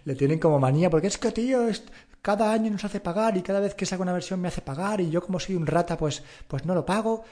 Le 0.05 0.15
tienen 0.15 0.39
como 0.39 0.59
manía, 0.59 0.89
porque 0.89 1.07
es 1.07 1.17
que, 1.17 1.31
tío, 1.31 1.67
es- 1.67 1.83
cada 2.21 2.51
año 2.51 2.71
nos 2.71 2.83
hace 2.83 2.99
pagar 2.99 3.37
y 3.37 3.41
cada 3.41 3.59
vez 3.61 3.73
que 3.73 3.85
saca 3.85 4.01
una 4.03 4.11
versión 4.11 4.41
me 4.41 4.49
hace 4.49 4.61
pagar 4.61 4.99
y 4.99 5.09
yo 5.09 5.21
como 5.21 5.39
soy 5.39 5.55
un 5.55 5.65
rata, 5.65 5.97
pues, 5.97 6.23
pues 6.47 6.65
no 6.65 6.73
lo 6.75 6.85
pago. 6.85 7.23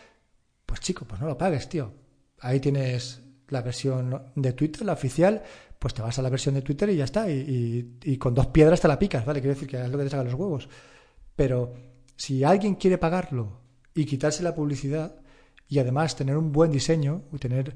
Pues 0.65 0.79
chico, 0.79 1.05
pues 1.05 1.19
no 1.19 1.27
lo 1.27 1.37
pagues, 1.37 1.67
tío. 1.67 1.91
Ahí 2.39 2.59
tienes 2.61 3.21
la 3.49 3.61
versión 3.61 4.31
de 4.35 4.53
Twitter, 4.53 4.85
la 4.85 4.93
oficial, 4.93 5.43
pues 5.79 5.93
te 5.93 6.01
vas 6.01 6.17
a 6.17 6.21
la 6.21 6.29
versión 6.29 6.55
de 6.55 6.61
Twitter 6.61 6.89
y 6.89 6.95
ya 6.97 7.03
está. 7.05 7.29
Y, 7.29 7.97
y- 8.03 8.17
con 8.17 8.33
dos 8.33 8.47
piedras 8.47 8.81
te 8.81 8.87
la 8.87 8.97
picas, 8.99 9.25
¿vale? 9.25 9.39
Quiero 9.41 9.53
decir 9.53 9.67
que 9.69 9.81
es 9.81 9.89
lo 9.89 9.97
que 9.97 10.03
te 10.05 10.09
saca 10.09 10.23
los 10.23 10.33
huevos. 10.33 10.67
Pero 11.35 11.73
si 12.15 12.43
alguien 12.43 12.75
quiere 12.75 12.97
pagarlo 12.97 13.61
y 13.93 14.05
quitarse 14.05 14.43
la 14.43 14.55
publicidad 14.55 15.15
y 15.67 15.79
además 15.79 16.15
tener 16.15 16.37
un 16.37 16.51
buen 16.51 16.71
diseño 16.71 17.23
y 17.33 17.37
tener, 17.37 17.75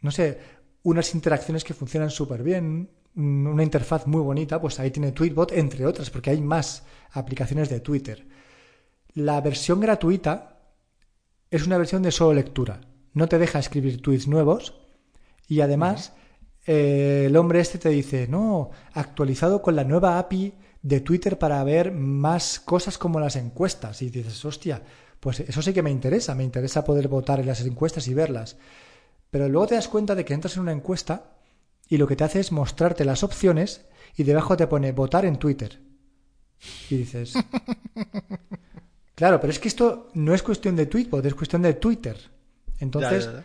no 0.00 0.10
sé, 0.10 0.38
unas 0.84 1.14
interacciones 1.14 1.64
que 1.64 1.74
funcionan 1.74 2.10
súper 2.10 2.42
bien, 2.42 2.90
un- 3.14 3.46
una 3.46 3.62
interfaz 3.62 4.06
muy 4.06 4.22
bonita, 4.22 4.60
pues 4.60 4.80
ahí 4.80 4.90
tiene 4.90 5.12
Tweetbot, 5.12 5.52
entre 5.52 5.86
otras, 5.86 6.10
porque 6.10 6.30
hay 6.30 6.40
más 6.40 6.84
aplicaciones 7.12 7.68
de 7.68 7.80
Twitter. 7.80 8.26
La 9.14 9.40
versión 9.42 9.80
gratuita 9.80 10.58
es 11.50 11.66
una 11.66 11.76
versión 11.76 12.02
de 12.02 12.10
solo 12.10 12.32
lectura. 12.34 12.80
No 13.14 13.28
te 13.28 13.38
deja 13.38 13.58
escribir 13.58 14.00
tweets 14.00 14.28
nuevos 14.28 14.74
y 15.48 15.60
además 15.60 16.12
eh, 16.66 17.24
el 17.26 17.36
hombre 17.36 17.60
este 17.60 17.78
te 17.78 17.88
dice, 17.88 18.28
no, 18.28 18.70
actualizado 18.94 19.62
con 19.62 19.76
la 19.76 19.84
nueva 19.84 20.18
API 20.18 20.54
de 20.82 21.00
Twitter 21.00 21.38
para 21.38 21.62
ver 21.64 21.92
más 21.92 22.60
cosas 22.60 22.98
como 22.98 23.20
las 23.20 23.36
encuestas. 23.36 24.02
Y 24.02 24.10
dices, 24.10 24.44
hostia, 24.44 24.82
pues 25.20 25.40
eso 25.40 25.62
sí 25.62 25.72
que 25.72 25.82
me 25.82 25.90
interesa, 25.90 26.34
me 26.34 26.44
interesa 26.44 26.84
poder 26.84 27.08
votar 27.08 27.40
en 27.40 27.46
las 27.46 27.60
encuestas 27.60 28.08
y 28.08 28.14
verlas. 28.14 28.56
Pero 29.30 29.48
luego 29.48 29.68
te 29.68 29.74
das 29.76 29.88
cuenta 29.88 30.14
de 30.14 30.24
que 30.24 30.34
entras 30.34 30.56
en 30.56 30.62
una 30.62 30.72
encuesta 30.72 31.36
y 31.88 31.96
lo 31.96 32.06
que 32.06 32.16
te 32.16 32.24
hace 32.24 32.40
es 32.40 32.52
mostrarte 32.52 33.04
las 33.04 33.22
opciones 33.22 33.86
y 34.16 34.24
debajo 34.24 34.56
te 34.56 34.66
pone 34.66 34.92
votar 34.92 35.24
en 35.24 35.38
Twitter. 35.38 35.80
Y 36.90 36.96
dices, 36.96 37.34
claro, 39.14 39.40
pero 39.40 39.50
es 39.50 39.58
que 39.58 39.68
esto 39.68 40.10
no 40.14 40.34
es 40.34 40.42
cuestión 40.42 40.76
de 40.76 40.86
Tweetbot, 40.86 41.24
es 41.24 41.34
cuestión 41.34 41.62
de 41.62 41.74
Twitter. 41.74 42.16
Entonces, 42.82 43.26
Ya, 43.26 43.32
ya, 43.32 43.38
ya. 43.38 43.44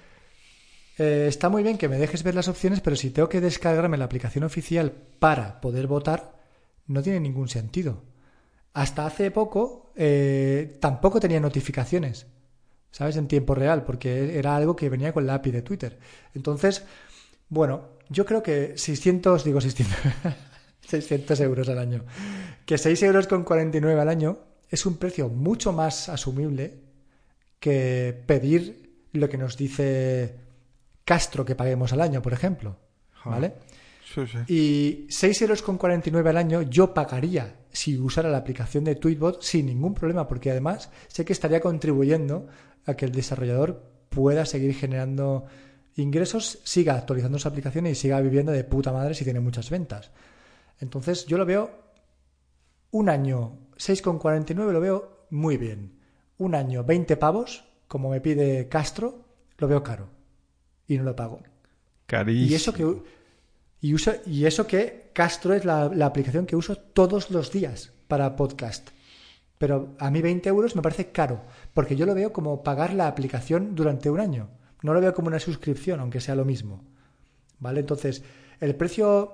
eh, 1.05 1.27
está 1.27 1.49
muy 1.49 1.63
bien 1.63 1.77
que 1.77 1.87
me 1.87 1.97
dejes 1.97 2.23
ver 2.23 2.35
las 2.35 2.47
opciones, 2.47 2.81
pero 2.81 2.95
si 2.95 3.11
tengo 3.11 3.29
que 3.29 3.39
descargarme 3.41 3.97
la 3.97 4.05
aplicación 4.05 4.43
oficial 4.43 4.91
para 5.19 5.61
poder 5.61 5.87
votar, 5.87 6.33
no 6.87 7.01
tiene 7.03 7.19
ningún 7.19 7.47
sentido. 7.47 8.03
Hasta 8.73 9.05
hace 9.05 9.31
poco 9.31 9.91
eh, 9.95 10.77
tampoco 10.79 11.19
tenía 11.19 11.39
notificaciones, 11.39 12.27
¿sabes? 12.91 13.15
En 13.17 13.27
tiempo 13.27 13.53
real, 13.55 13.83
porque 13.85 14.37
era 14.37 14.55
algo 14.55 14.75
que 14.75 14.89
venía 14.89 15.13
con 15.13 15.25
la 15.27 15.35
API 15.35 15.51
de 15.51 15.61
Twitter. 15.61 15.99
Entonces, 16.33 16.83
bueno, 17.49 17.89
yo 18.09 18.25
creo 18.25 18.41
que 18.43 18.77
600, 18.77 19.43
digo 19.43 19.61
600, 19.61 19.95
600 20.81 21.39
euros 21.41 21.69
al 21.69 21.79
año, 21.79 22.05
que 22.65 22.77
6 22.77 23.01
euros 23.03 23.27
con 23.27 23.43
49 23.43 23.99
al 24.01 24.09
año 24.09 24.39
es 24.69 24.85
un 24.85 24.97
precio 24.97 25.29
mucho 25.29 25.73
más 25.73 26.09
asumible 26.09 26.79
que 27.59 28.23
pedir 28.27 28.86
lo 29.17 29.29
que 29.29 29.37
nos 29.37 29.57
dice 29.57 30.35
Castro 31.03 31.45
que 31.45 31.55
paguemos 31.55 31.93
al 31.93 32.01
año, 32.01 32.21
por 32.21 32.33
ejemplo. 32.33 32.77
¿Vale? 33.25 33.55
Sí, 34.13 34.21
sí. 34.25 34.37
Y 34.47 35.07
6,49 35.07 35.41
euros 35.41 35.61
con 35.61 35.77
49 35.77 36.29
al 36.29 36.37
año 36.37 36.61
yo 36.61 36.93
pagaría 36.93 37.55
si 37.71 37.97
usara 37.97 38.29
la 38.29 38.37
aplicación 38.37 38.85
de 38.85 38.95
Tweetbot 38.95 39.41
sin 39.41 39.65
ningún 39.65 39.93
problema, 39.93 40.27
porque 40.27 40.51
además 40.51 40.89
sé 41.07 41.25
que 41.25 41.33
estaría 41.33 41.59
contribuyendo 41.59 42.47
a 42.85 42.93
que 42.93 43.05
el 43.05 43.11
desarrollador 43.11 43.83
pueda 44.09 44.45
seguir 44.45 44.73
generando 44.73 45.45
ingresos, 45.95 46.59
siga 46.63 46.95
actualizando 46.95 47.37
su 47.37 47.47
aplicación 47.47 47.87
y 47.87 47.95
siga 47.95 48.21
viviendo 48.21 48.51
de 48.53 48.63
puta 48.63 48.93
madre 48.93 49.13
si 49.13 49.25
tiene 49.25 49.41
muchas 49.41 49.69
ventas. 49.69 50.11
Entonces 50.79 51.25
yo 51.25 51.37
lo 51.37 51.45
veo 51.45 51.69
un 52.91 53.09
año 53.09 53.67
6,49 53.77 54.71
lo 54.71 54.79
veo 54.79 55.27
muy 55.29 55.57
bien. 55.57 55.99
Un 56.37 56.55
año 56.55 56.83
20 56.83 57.17
pavos, 57.17 57.65
como 57.87 58.09
me 58.09 58.21
pide 58.21 58.67
Castro, 58.67 59.25
lo 59.57 59.67
veo 59.67 59.83
caro 59.83 60.09
y 60.87 60.97
no 60.97 61.03
lo 61.03 61.15
pago. 61.15 61.41
Carísimo. 62.05 62.51
Y 62.51 62.53
eso 62.53 62.73
que 62.73 63.17
y 63.79 63.93
uso 63.93 64.13
y 64.25 64.45
eso 64.45 64.65
que 64.65 65.11
Castro 65.13 65.53
es 65.53 65.65
la, 65.65 65.89
la 65.93 66.05
aplicación 66.05 66.45
que 66.45 66.55
uso 66.55 66.75
todos 66.75 67.31
los 67.31 67.51
días 67.51 67.91
para 68.07 68.35
podcast. 68.35 68.89
Pero 69.57 69.95
a 69.99 70.11
mí 70.11 70.21
20 70.21 70.47
euros 70.49 70.75
me 70.75 70.81
parece 70.81 71.11
caro, 71.11 71.41
porque 71.73 71.95
yo 71.95 72.05
lo 72.05 72.13
veo 72.13 72.31
como 72.31 72.63
pagar 72.63 72.93
la 72.93 73.07
aplicación 73.07 73.75
durante 73.75 74.09
un 74.09 74.19
año. 74.19 74.49
No 74.83 74.93
lo 74.93 75.01
veo 75.01 75.13
como 75.13 75.27
una 75.27 75.39
suscripción, 75.39 75.99
aunque 75.99 76.21
sea 76.21 76.35
lo 76.35 76.45
mismo. 76.45 76.83
¿Vale? 77.59 77.79
Entonces, 77.79 78.23
el 78.59 78.75
precio 78.75 79.33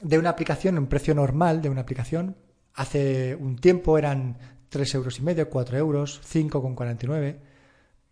de 0.00 0.18
una 0.18 0.30
aplicación, 0.30 0.78
un 0.78 0.86
precio 0.86 1.14
normal 1.14 1.60
de 1.60 1.68
una 1.68 1.82
aplicación, 1.82 2.36
hace 2.74 3.36
un 3.36 3.56
tiempo 3.56 3.98
eran 3.98 4.38
3 4.72 4.94
euros 4.96 5.18
y 5.20 5.22
medio, 5.22 5.48
4 5.48 5.78
euros, 5.78 6.20
5,49 6.24 7.36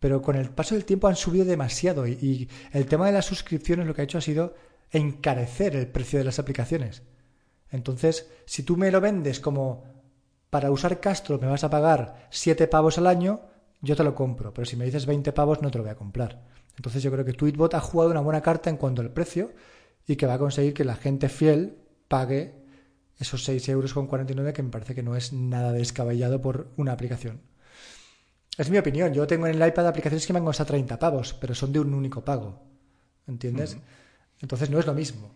pero 0.00 0.22
con 0.22 0.34
el 0.34 0.48
paso 0.48 0.74
del 0.74 0.86
tiempo 0.86 1.06
han 1.06 1.14
subido 1.14 1.44
demasiado 1.44 2.08
y, 2.08 2.48
el 2.72 2.86
tema 2.86 3.06
de 3.06 3.12
las 3.12 3.26
suscripciones 3.26 3.86
lo 3.86 3.94
que 3.94 4.00
ha 4.00 4.04
hecho 4.04 4.18
ha 4.18 4.22
sido 4.22 4.54
encarecer 4.90 5.76
el 5.76 5.86
precio 5.86 6.18
de 6.18 6.24
las 6.24 6.38
aplicaciones. 6.38 7.02
Entonces, 7.70 8.28
si 8.46 8.64
tú 8.64 8.76
me 8.76 8.90
lo 8.90 9.00
vendes 9.00 9.38
como 9.38 9.84
para 10.48 10.72
usar 10.72 10.98
Castro 10.98 11.38
me 11.38 11.46
vas 11.46 11.62
a 11.62 11.70
pagar 11.70 12.26
7 12.30 12.66
pavos 12.66 12.98
al 12.98 13.06
año, 13.06 13.42
yo 13.82 13.94
te 13.94 14.02
lo 14.02 14.14
compro, 14.14 14.52
pero 14.52 14.64
si 14.64 14.76
me 14.76 14.86
dices 14.86 15.06
20 15.06 15.32
pavos 15.32 15.62
no 15.62 15.70
te 15.70 15.78
lo 15.78 15.84
voy 15.84 15.92
a 15.92 15.96
comprar. 15.96 16.42
Entonces 16.76 17.02
yo 17.02 17.12
creo 17.12 17.24
que 17.24 17.34
Tweetbot 17.34 17.74
ha 17.74 17.80
jugado 17.80 18.10
una 18.10 18.20
buena 18.20 18.40
carta 18.40 18.70
en 18.70 18.78
cuanto 18.78 19.02
al 19.02 19.12
precio 19.12 19.52
y 20.06 20.16
que 20.16 20.26
va 20.26 20.34
a 20.34 20.38
conseguir 20.38 20.72
que 20.72 20.84
la 20.84 20.96
gente 20.96 21.28
fiel 21.28 21.76
pague 22.08 22.54
esos 23.20 23.44
6 23.44 23.68
euros 23.68 23.94
con 23.94 24.06
49 24.08 24.52
que 24.52 24.62
me 24.62 24.70
parece 24.70 24.94
que 24.94 25.02
no 25.04 25.14
es 25.14 25.32
nada 25.32 25.70
descabellado 25.72 26.40
por 26.42 26.68
una 26.76 26.92
aplicación. 26.92 27.40
Es 28.58 28.68
mi 28.70 28.78
opinión. 28.78 29.14
Yo 29.14 29.26
tengo 29.26 29.46
en 29.46 29.60
el 29.60 29.68
iPad 29.68 29.86
aplicaciones 29.86 30.26
que 30.26 30.32
me 30.32 30.38
han 30.40 30.44
costado 30.44 30.68
30 30.68 30.98
pavos, 30.98 31.34
pero 31.34 31.54
son 31.54 31.72
de 31.72 31.80
un 31.80 31.94
único 31.94 32.24
pago. 32.24 32.62
¿Entiendes? 33.28 33.76
Entonces 34.40 34.68
no 34.70 34.78
es 34.80 34.86
lo 34.86 34.94
mismo. 34.94 35.34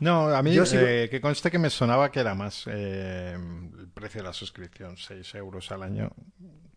No, 0.00 0.28
a 0.28 0.42
mí 0.42 0.52
Yo 0.54 0.64
sigo- 0.64 0.82
eh, 0.86 1.08
que 1.10 1.20
conste 1.20 1.50
que 1.50 1.58
me 1.58 1.70
sonaba 1.70 2.10
que 2.10 2.20
era 2.20 2.34
más 2.34 2.64
eh, 2.66 3.34
el 3.34 3.88
precio 3.88 4.20
de 4.22 4.28
la 4.28 4.32
suscripción, 4.32 4.96
6 4.96 5.34
euros 5.34 5.70
al 5.70 5.82
año 5.82 6.10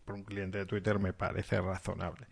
por 0.04 0.14
un 0.16 0.24
cliente 0.24 0.58
de 0.58 0.66
Twitter 0.66 0.98
me 0.98 1.12
parece 1.12 1.60
razonable. 1.60 2.26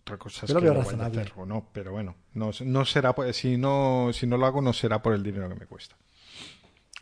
Otra 0.00 0.16
cosa 0.16 0.46
es 0.46 0.48
Yo 0.48 0.54
lo 0.54 0.60
que 0.60 0.70
veo 0.70 0.80
a 0.80 0.84
razonable. 0.84 1.30
no, 1.46 1.68
pero 1.72 1.92
bueno, 1.92 2.16
no, 2.32 2.50
no 2.64 2.84
será 2.86 3.14
si 3.32 3.58
no 3.58 4.10
si 4.14 4.26
no 4.26 4.38
lo 4.38 4.46
hago 4.46 4.62
no 4.62 4.72
será 4.72 5.02
por 5.02 5.12
el 5.14 5.22
dinero 5.22 5.48
que 5.50 5.54
me 5.56 5.66
cuesta. 5.66 5.96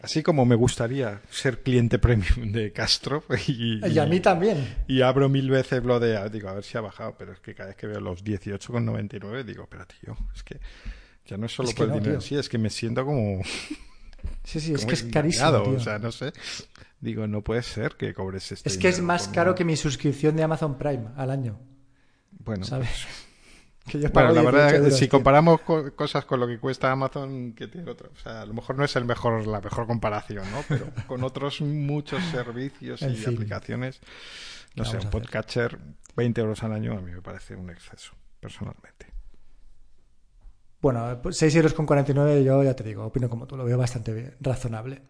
Así 0.03 0.23
como 0.23 0.45
me 0.45 0.55
gustaría 0.57 1.21
ser 1.31 1.63
cliente 1.63 1.99
premium 1.99 2.53
de 2.53 2.71
Castro 2.73 3.25
y, 3.49 3.85
Y 3.87 3.99
a 3.99 4.05
mí 4.07 4.21
también. 4.21 4.85
y 4.87 5.01
abro 5.01 5.29
mil 5.29 5.49
veces 5.51 5.83
lo 5.85 5.99
de, 5.99 6.29
digo, 6.31 6.49
a 6.51 6.55
ver 6.55 6.65
si 6.65 6.77
ha 6.77 6.83
bajado, 6.83 7.17
pero 7.19 7.33
es 7.33 7.41
que 7.41 7.55
cada 7.55 7.69
vez 7.69 7.77
que 7.77 7.87
veo 7.87 8.01
los 8.01 8.23
18,99 8.23 9.43
digo, 9.45 9.67
pero 9.71 9.87
tío, 9.87 10.17
es 10.35 10.43
que 10.43 10.61
ya 11.27 11.37
no 11.39 11.47
es 11.47 11.53
solo 11.53 11.71
Es 11.71 11.75
por 11.75 11.85
el 11.85 11.91
no, 11.91 11.95
dinero, 11.97 12.19
tío. 12.19 12.29
sí, 12.29 12.37
es 12.37 12.49
que 12.49 12.59
me 12.59 12.69
siento 12.71 13.05
como, 13.07 13.41
Sí, 14.45 14.61
sí, 14.61 14.75
es 14.75 14.85
que 14.85 14.95
es 14.95 15.03
carísimo. 15.05 15.51
tío. 15.63 15.73
o 15.77 15.81
sea, 15.81 15.99
no 15.99 16.13
sé, 16.13 16.33
digo, 17.01 17.27
no 17.27 17.43
puede 17.43 17.63
ser 17.63 17.93
que 17.97 18.13
cobres 18.13 18.53
este 18.53 18.69
es 18.69 18.77
que 18.77 18.89
es 18.89 19.01
más 19.01 19.29
caro 19.29 19.53
un- 19.53 19.57
que 19.57 19.65
mi 19.65 19.77
suscripción 19.77 20.37
de 20.37 20.43
Amazon 20.43 20.77
Prime 20.79 21.07
al 21.17 21.31
año. 21.31 21.59
Bueno, 22.39 22.65
¿Sabes? 22.65 23.07
Que 23.87 24.01
yo 24.01 24.11
Bueno, 24.11 24.29
pago 24.31 24.35
la 24.35 24.41
18 24.43 24.53
verdad, 24.57 24.75
euros, 24.77 24.95
si 24.95 25.01
tío. 25.07 25.11
comparamos 25.11 25.61
co- 25.61 25.95
cosas 25.95 26.25
con 26.25 26.41
lo 26.41 26.47
que 26.49 26.59
cuesta 26.59 26.91
Amazon, 26.91 27.53
que 27.53 27.69
tiene 27.69 27.91
otro, 27.91 28.11
o 28.15 28.19
sea, 28.19 28.43
a 28.43 28.47
lo 28.47 28.53
mejor 28.55 28.77
no 28.77 28.85
es 28.85 28.97
el 28.97 29.05
mejor, 29.05 29.47
la 29.47 29.61
mejor 29.61 29.87
comparación, 29.87 30.45
¿no? 30.51 30.65
Pero 30.69 30.87
con 31.07 31.23
otros 31.23 31.61
muchos 31.61 32.23
servicios 32.25 33.03
En 33.03 33.13
y 33.13 33.17
fin. 33.17 33.35
aplicaciones, 33.35 34.01
no 34.75 34.83
¿Qué 34.85 34.91
sé, 34.91 34.97
un 34.99 35.11
podcatcher, 35.11 35.79
20 36.17 36.41
euros 36.41 36.63
al 36.65 36.73
año 36.73 36.93
a 36.93 37.01
mí 37.01 37.13
me 37.13 37.23
parece 37.23 37.55
un 37.55 37.71
exceso, 37.71 38.13
personalmente. 38.41 39.07
Bueno, 40.81 41.19
pues 41.23 41.37
6 41.39 41.55
euros 41.57 41.73
con 41.75 41.87
49 41.87 42.45
yo 42.45 42.63
ya 42.63 42.75
te 42.75 42.85
digo, 42.85 43.05
opino 43.05 43.29
como 43.29 43.47
tú, 43.47 43.57
lo 43.57 43.65
veo 43.65 43.79
bastante 43.79 44.13
bien, 44.13 44.35
razonable. 44.41 45.03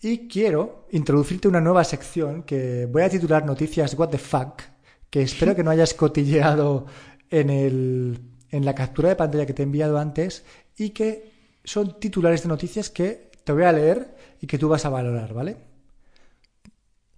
Y 0.00 0.28
quiero 0.28 0.86
introducirte 0.92 1.48
una 1.48 1.60
nueva 1.60 1.84
sección 1.84 2.42
que 2.44 2.86
voy 2.86 3.02
a 3.02 3.10
titular 3.10 3.44
Noticias 3.44 3.94
What 3.94 4.08
the 4.10 4.18
Fuck, 4.18 4.62
que 5.10 5.22
espero 5.22 5.54
que 5.54 5.62
no 5.64 5.70
hayas 5.70 5.92
cotilleado 5.94 6.86
en, 7.30 7.50
el, 7.50 8.20
en 8.50 8.64
la 8.64 8.74
captura 8.74 9.08
de 9.08 9.16
pantalla 9.16 9.46
que 9.46 9.54
te 9.54 9.62
he 9.62 9.64
enviado 9.64 9.98
antes 9.98 10.44
y 10.76 10.90
que 10.90 11.32
son 11.64 11.98
titulares 12.00 12.42
de 12.42 12.48
noticias 12.48 12.90
que 12.90 13.30
te 13.44 13.52
voy 13.52 13.64
a 13.64 13.72
leer 13.72 14.14
y 14.40 14.46
que 14.46 14.58
tú 14.58 14.68
vas 14.68 14.84
a 14.84 14.90
valorar, 14.90 15.32
¿vale? 15.34 15.56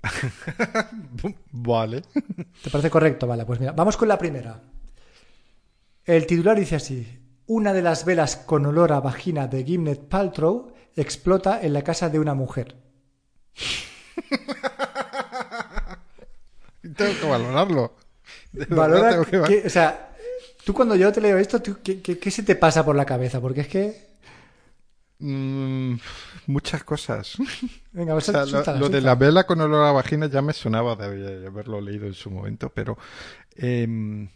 Vale. 1.52 2.02
¿Te 2.62 2.70
parece 2.70 2.90
correcto? 2.90 3.26
Vale, 3.26 3.44
pues 3.44 3.60
mira, 3.60 3.72
vamos 3.72 3.96
con 3.96 4.08
la 4.08 4.18
primera. 4.18 4.60
El 6.04 6.26
titular 6.26 6.58
dice 6.58 6.76
así: 6.76 7.20
Una 7.46 7.72
de 7.72 7.82
las 7.82 8.04
velas 8.04 8.36
con 8.36 8.66
olor 8.66 8.92
a 8.92 9.00
vagina 9.00 9.46
de 9.46 9.64
Gimnet 9.64 10.08
Paltrow 10.08 10.72
explota 10.96 11.60
en 11.62 11.72
la 11.72 11.82
casa 11.82 12.08
de 12.08 12.18
una 12.18 12.34
mujer. 12.34 12.76
Tengo 16.96 17.20
que 17.20 17.28
valorarlo. 17.28 17.94
Valora 18.68 19.24
que 19.24 19.42
que- 19.42 19.66
o 19.66 19.70
sea, 19.70 20.14
tú 20.64 20.74
cuando 20.74 20.94
yo 20.96 21.12
te 21.12 21.20
leo 21.20 21.38
esto, 21.38 21.60
tú, 21.62 21.78
¿qué, 21.82 22.00
qué, 22.02 22.18
qué 22.18 22.30
se 22.30 22.42
te 22.42 22.56
pasa 22.56 22.84
por 22.84 22.96
la 22.96 23.04
cabeza? 23.06 23.40
Porque 23.40 23.62
es 23.62 23.68
que. 23.68 24.12
Mm, 25.18 25.94
muchas 26.46 26.82
cosas. 26.84 27.36
Venga, 27.92 28.12
O 28.12 28.16
vas 28.16 28.24
sea, 28.24 28.42
a 28.42 28.46
lo, 28.46 28.78
lo 28.80 28.88
de 28.88 29.00
la 29.00 29.14
vela 29.14 29.44
con 29.44 29.60
olor 29.60 29.86
a 29.86 29.92
vagina 29.92 30.26
ya 30.26 30.42
me 30.42 30.52
sonaba 30.52 30.96
de 30.96 31.46
haberlo 31.46 31.80
leído 31.80 32.06
en 32.06 32.14
su 32.14 32.30
momento, 32.30 32.70
pero 32.74 32.98
em, 33.54 34.28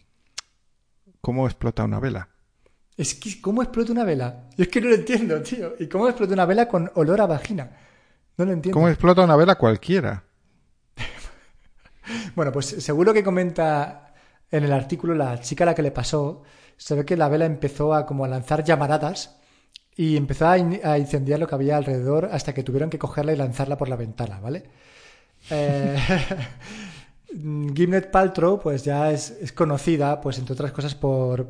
¿cómo 1.20 1.46
explota 1.46 1.84
una 1.84 1.98
vela? 1.98 2.28
Es 2.96 3.14
que, 3.14 3.40
¿cómo 3.40 3.62
explota 3.62 3.92
una 3.92 4.04
vela? 4.04 4.44
Yo 4.56 4.62
es 4.62 4.68
que 4.68 4.80
no 4.80 4.88
lo 4.88 4.94
entiendo, 4.94 5.42
tío. 5.42 5.74
¿Y 5.78 5.86
cómo 5.88 6.08
explota 6.08 6.32
una 6.32 6.46
vela 6.46 6.68
con 6.68 6.90
olor 6.94 7.20
a 7.20 7.26
vagina? 7.26 7.70
No 8.38 8.44
lo 8.44 8.52
entiendo. 8.52 8.74
¿Cómo 8.74 8.88
explota 8.88 9.22
una 9.24 9.36
vela 9.36 9.56
cualquiera? 9.56 10.22
Bueno, 12.36 12.52
pues 12.52 12.66
según 12.66 13.04
lo 13.06 13.12
que 13.12 13.24
comenta 13.24 14.05
en 14.51 14.64
el 14.64 14.72
artículo 14.72 15.14
la 15.14 15.40
chica 15.40 15.64
a 15.64 15.66
la 15.66 15.74
que 15.74 15.82
le 15.82 15.90
pasó, 15.92 16.42
se 16.76 16.94
ve 16.94 17.05
que 17.05 17.16
la 17.16 17.28
vela 17.28 17.47
empezó 17.47 17.94
a 17.94 18.07
como 18.07 18.24
a 18.24 18.28
lanzar 18.28 18.64
llamaradas 18.64 19.36
y 19.97 20.16
empezó 20.16 20.49
a, 20.49 20.59
in- 20.59 20.80
a 20.84 20.99
incendiar 20.99 21.40
lo 21.40 21.47
que 21.49 21.55
había 21.55 21.76
alrededor 21.76 22.26
hasta 22.32 22.55
que 22.55 22.62
tuvieron 22.62 22.90
que 22.90 22.99
cogerla 22.99 23.32
y 23.32 23.36
lanzarla 23.36 23.78
por 23.78 23.88
la 23.88 23.97
ventana, 23.97 24.40
¿vale? 24.40 24.64
Eh, 25.51 25.97
Gimlet 27.74 28.11
Paltrow 28.11 28.61
pues 28.61 28.84
ya 28.84 29.11
es, 29.12 29.30
es 29.40 29.53
conocida, 29.53 30.20
pues 30.20 30.38
entre 30.38 30.55
otras 30.55 30.72
cosas 30.72 30.94
por, 30.94 31.49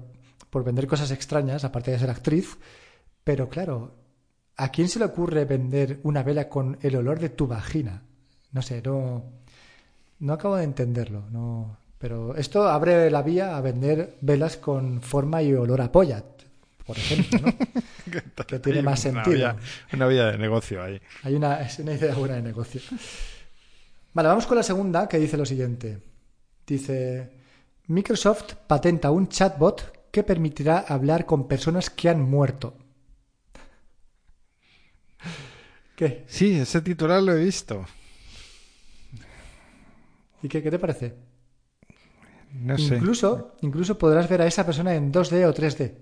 por 0.50 0.64
vender 0.64 0.86
cosas 0.86 1.10
extrañas, 1.10 1.64
aparte 1.64 1.90
de 1.90 1.98
ser 1.98 2.10
actriz, 2.10 2.56
pero 3.24 3.48
claro, 3.48 3.94
¿a 4.56 4.70
quién 4.70 4.88
se 4.88 4.98
le 4.98 5.06
ocurre 5.06 5.44
vender 5.44 6.00
una 6.04 6.22
vela 6.22 6.48
con 6.48 6.78
el 6.82 6.96
olor 6.96 7.20
de 7.20 7.30
tu 7.30 7.46
vagina? 7.46 8.02
No 8.52 8.62
sé, 8.62 8.82
no... 8.82 9.24
No 10.18 10.32
acabo 10.34 10.56
de 10.56 10.64
entenderlo, 10.64 11.28
no. 11.30 11.78
Pero 12.06 12.36
esto 12.36 12.68
abre 12.68 13.10
la 13.10 13.20
vía 13.22 13.56
a 13.56 13.60
vender 13.60 14.14
velas 14.20 14.56
con 14.58 15.02
forma 15.02 15.42
y 15.42 15.52
olor 15.54 15.80
a 15.80 15.90
polla, 15.90 16.22
por 16.86 16.96
ejemplo, 16.96 17.40
¿no? 17.40 17.52
Que 18.46 18.60
tiene 18.60 18.80
más 18.80 19.04
una 19.06 19.24
sentido. 19.24 19.34
vía- 19.36 19.56
una 19.92 20.06
vía 20.06 20.26
de 20.26 20.38
negocio 20.38 20.80
ahí. 20.84 21.00
Hay 21.24 21.34
una, 21.34 21.60
es 21.62 21.80
una 21.80 21.94
idea 21.94 22.14
buena 22.14 22.36
de 22.36 22.42
negocio. 22.42 22.80
Vale, 24.14 24.28
vamos 24.28 24.46
con 24.46 24.56
la 24.56 24.62
segunda 24.62 25.08
que 25.08 25.18
dice 25.18 25.36
lo 25.36 25.44
siguiente. 25.44 25.98
Dice, 26.64 27.28
Microsoft 27.88 28.54
patenta 28.68 29.10
un 29.10 29.28
chatbot 29.28 30.10
que 30.12 30.22
permitirá 30.22 30.78
hablar 30.78 31.26
con 31.26 31.48
personas 31.48 31.90
que 31.90 32.08
han 32.08 32.22
muerto. 32.22 32.76
¿Qué? 35.96 36.22
Sí, 36.28 36.56
ese 36.56 36.80
titular 36.82 37.20
lo 37.20 37.32
he 37.32 37.44
visto. 37.44 37.84
¿Y 40.40 40.46
qué, 40.48 40.62
qué 40.62 40.70
te 40.70 40.78
parece? 40.78 41.25
No 42.60 42.78
sé. 42.78 42.96
Incluso, 42.96 43.56
incluso 43.62 43.98
podrás 43.98 44.28
ver 44.28 44.42
a 44.42 44.46
esa 44.46 44.64
persona 44.64 44.94
en 44.94 45.12
2D 45.12 45.44
o 45.46 45.54
3D. 45.54 45.94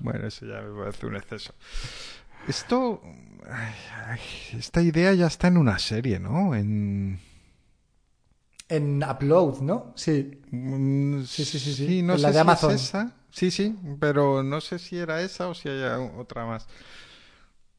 Bueno, 0.00 0.26
eso 0.26 0.46
ya 0.46 0.60
me 0.60 0.78
parece 0.78 1.06
un 1.06 1.16
exceso. 1.16 1.54
Esto. 2.48 3.00
ay, 3.50 4.20
esta 4.58 4.82
idea 4.82 5.12
ya 5.14 5.26
está 5.26 5.48
en 5.48 5.56
una 5.56 5.78
serie, 5.78 6.18
¿no? 6.20 6.54
En. 6.54 7.20
En 8.68 9.02
Upload, 9.02 9.60
¿no? 9.60 9.92
Sí. 9.96 10.40
Mm, 10.50 11.22
Sí, 11.24 11.44
sí, 11.44 11.58
sí, 11.58 11.74
sí. 11.74 12.02
no 12.02 12.14
En 12.14 12.18
sé 12.18 12.22
la 12.22 12.28
de 12.28 12.34
si 12.34 12.40
Amazon. 12.40 12.72
es 12.74 12.82
esa. 12.84 13.12
Sí, 13.30 13.50
sí, 13.50 13.76
pero 14.00 14.42
no 14.42 14.60
sé 14.60 14.78
si 14.78 14.96
era 14.98 15.20
esa 15.22 15.48
o 15.48 15.54
si 15.54 15.68
hay 15.68 15.82
otra 16.16 16.46
más. 16.46 16.66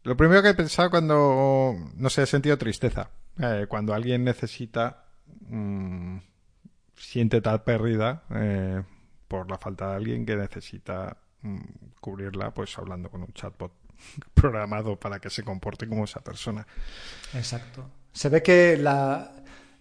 Lo 0.04 0.16
primero 0.16 0.42
que 0.42 0.50
he 0.50 0.54
pensado 0.54 0.90
cuando, 0.90 1.76
no 1.96 2.10
sé, 2.10 2.24
he 2.24 2.26
sentido 2.26 2.58
tristeza. 2.58 3.10
Eh, 3.40 3.66
cuando 3.68 3.94
alguien 3.94 4.24
necesita, 4.24 5.06
mm, 5.50 6.18
siente 6.98 7.42
tal 7.42 7.64
pérdida 7.64 8.24
eh, 8.34 8.84
por 9.28 9.50
la 9.50 9.58
falta 9.58 9.90
de 9.90 9.96
alguien 9.96 10.26
que 10.26 10.36
necesita 10.36 11.18
mm, 11.42 11.58
cubrirla, 12.02 12.54
pues 12.54 12.78
hablando 12.78 13.10
con 13.10 13.22
un 13.22 13.34
chatbot 13.34 13.72
programado 14.34 15.00
para 15.00 15.20
que 15.20 15.30
se 15.30 15.44
comporte 15.44 15.88
como 15.88 16.04
esa 16.04 16.22
persona. 16.22 16.66
Exacto. 17.34 17.90
Se 18.12 18.30
ve 18.30 18.42
que 18.42 18.78
la, 18.78 19.32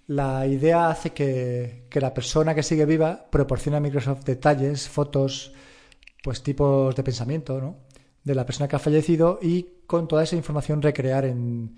la 0.09 0.47
idea 0.47 0.91
hace 0.91 1.11
que, 1.11 1.87
que 1.89 2.01
la 2.01 2.13
persona 2.13 2.55
que 2.55 2.63
sigue 2.63 2.85
viva 2.85 3.29
proporcione 3.31 3.79
a 3.79 3.81
Microsoft 3.81 4.25
detalles, 4.25 4.89
fotos, 4.89 5.53
pues 6.23 6.43
tipos 6.43 6.95
de 6.95 7.03
pensamiento, 7.03 7.61
¿no? 7.61 7.87
De 8.23 8.35
la 8.35 8.45
persona 8.45 8.69
que 8.69 8.77
ha 8.77 8.81
fallecido 8.81 9.39
y 9.41 9.83
con 9.87 10.09
toda 10.09 10.25
esa 10.25 10.37
información 10.37 10.83
recrear 10.83 11.25
en, 11.25 11.77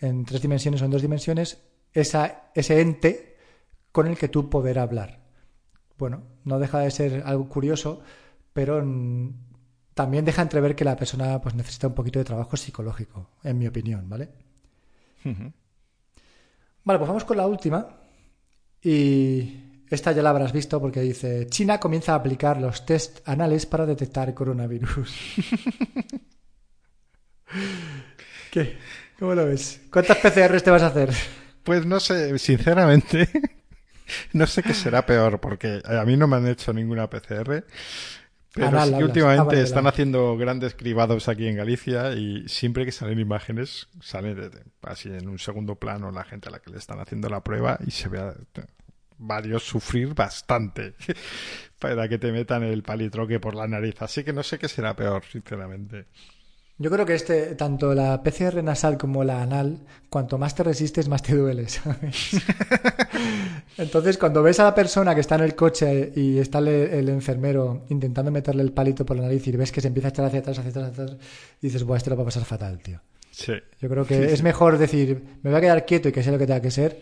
en 0.00 0.24
tres 0.24 0.40
dimensiones 0.40 0.80
o 0.80 0.84
en 0.84 0.90
dos 0.90 1.02
dimensiones 1.02 1.58
esa, 1.92 2.50
ese 2.54 2.80
ente 2.80 3.29
con 3.92 4.06
el 4.06 4.16
que 4.16 4.28
tú 4.28 4.48
poder 4.48 4.78
hablar. 4.78 5.20
Bueno, 5.98 6.22
no 6.44 6.58
deja 6.58 6.78
de 6.80 6.90
ser 6.90 7.22
algo 7.26 7.48
curioso, 7.48 8.00
pero 8.52 8.82
también 9.94 10.24
deja 10.24 10.42
entrever 10.42 10.74
que 10.74 10.84
la 10.84 10.96
persona 10.96 11.40
pues 11.40 11.54
necesita 11.54 11.88
un 11.88 11.94
poquito 11.94 12.18
de 12.18 12.24
trabajo 12.24 12.56
psicológico, 12.56 13.30
en 13.44 13.58
mi 13.58 13.66
opinión, 13.66 14.08
¿vale? 14.08 14.30
Vale, 15.24 16.98
pues 16.98 17.08
vamos 17.08 17.24
con 17.24 17.36
la 17.36 17.46
última. 17.46 17.86
Y 18.82 19.84
esta 19.90 20.12
ya 20.12 20.22
la 20.22 20.30
habrás 20.30 20.52
visto 20.52 20.80
porque 20.80 21.00
dice, 21.00 21.46
China 21.48 21.78
comienza 21.78 22.12
a 22.12 22.16
aplicar 22.16 22.60
los 22.60 22.86
test 22.86 23.28
anales 23.28 23.66
para 23.66 23.84
detectar 23.84 24.32
coronavirus. 24.32 25.14
¿Qué? 28.50 28.78
¿Cómo 29.18 29.34
lo 29.34 29.44
ves? 29.44 29.82
¿Cuántas 29.92 30.16
PCRs 30.16 30.62
te 30.62 30.70
vas 30.70 30.82
a 30.82 30.86
hacer? 30.86 31.10
Pues 31.62 31.84
no 31.84 32.00
sé, 32.00 32.38
sinceramente, 32.38 33.28
no 34.32 34.46
sé 34.46 34.62
qué 34.62 34.74
será 34.74 35.06
peor, 35.06 35.40
porque 35.40 35.82
a 35.84 36.04
mí 36.04 36.16
no 36.16 36.26
me 36.26 36.36
han 36.36 36.46
hecho 36.48 36.72
ninguna 36.72 37.08
PCR, 37.10 37.64
pero 38.52 38.66
Anal, 38.68 38.88
sí 38.88 38.94
que 38.96 39.04
últimamente 39.04 39.56
Ah, 39.56 39.62
vale, 39.62 39.62
están 39.62 39.84
vale. 39.84 39.94
haciendo 39.94 40.36
grandes 40.36 40.74
cribados 40.74 41.28
aquí 41.28 41.46
en 41.46 41.56
Galicia 41.56 42.12
y 42.14 42.48
siempre 42.48 42.84
que 42.84 42.92
salen 42.92 43.18
imágenes, 43.20 43.88
salen 44.00 44.50
así 44.82 45.08
en 45.08 45.28
un 45.28 45.38
segundo 45.38 45.76
plano 45.76 46.10
la 46.10 46.24
gente 46.24 46.48
a 46.48 46.52
la 46.52 46.60
que 46.60 46.70
le 46.70 46.78
están 46.78 46.98
haciendo 47.00 47.28
la 47.28 47.42
prueba 47.44 47.78
y 47.86 47.90
se 47.92 48.08
ve 48.08 48.18
a 48.18 48.34
varios 49.18 49.62
sufrir 49.64 50.14
bastante 50.14 50.94
para 51.78 52.08
que 52.08 52.18
te 52.18 52.32
metan 52.32 52.62
el 52.62 52.82
palitroque 52.82 53.38
por 53.38 53.54
la 53.54 53.68
nariz. 53.68 54.00
Así 54.02 54.24
que 54.24 54.32
no 54.32 54.42
sé 54.42 54.58
qué 54.58 54.68
será 54.68 54.96
peor, 54.96 55.24
sinceramente. 55.24 56.06
Yo 56.82 56.90
creo 56.90 57.04
que 57.04 57.12
este, 57.14 57.54
tanto 57.56 57.94
la 57.94 58.22
PCR 58.22 58.64
nasal 58.64 58.96
como 58.96 59.22
la 59.22 59.42
anal, 59.42 59.80
cuanto 60.08 60.38
más 60.38 60.54
te 60.54 60.62
resistes, 60.62 61.08
más 61.10 61.22
te 61.22 61.36
duele, 61.36 61.68
¿sabes? 61.68 62.30
Entonces, 63.76 64.16
cuando 64.16 64.42
ves 64.42 64.60
a 64.60 64.64
la 64.64 64.74
persona 64.74 65.14
que 65.14 65.20
está 65.20 65.34
en 65.34 65.42
el 65.42 65.54
coche 65.54 66.10
y 66.16 66.38
está 66.38 66.58
el, 66.58 66.68
el 66.68 67.08
enfermero 67.10 67.84
intentando 67.90 68.30
meterle 68.30 68.62
el 68.62 68.72
palito 68.72 69.04
por 69.04 69.16
la 69.18 69.24
nariz 69.24 69.46
y 69.46 69.52
ves 69.52 69.72
que 69.72 69.82
se 69.82 69.88
empieza 69.88 70.08
a 70.08 70.10
echar 70.10 70.24
hacia 70.24 70.40
atrás, 70.40 70.58
hacia 70.58 70.70
atrás, 70.70 70.90
hacia 70.90 71.04
atrás, 71.04 71.18
dices, 71.60 71.84
buah, 71.84 71.98
este 71.98 72.08
lo 72.08 72.16
va 72.16 72.22
a 72.22 72.24
pasar 72.26 72.44
fatal, 72.46 72.78
tío. 72.78 72.98
Sí. 73.30 73.52
Yo 73.80 73.88
creo 73.90 74.06
que 74.06 74.32
es 74.32 74.42
mejor 74.42 74.78
decir, 74.78 75.22
me 75.42 75.50
voy 75.50 75.58
a 75.58 75.60
quedar 75.60 75.84
quieto 75.84 76.08
y 76.08 76.12
que 76.12 76.22
sea 76.22 76.32
lo 76.32 76.38
que 76.38 76.46
tenga 76.46 76.62
que 76.62 76.70
ser, 76.70 77.00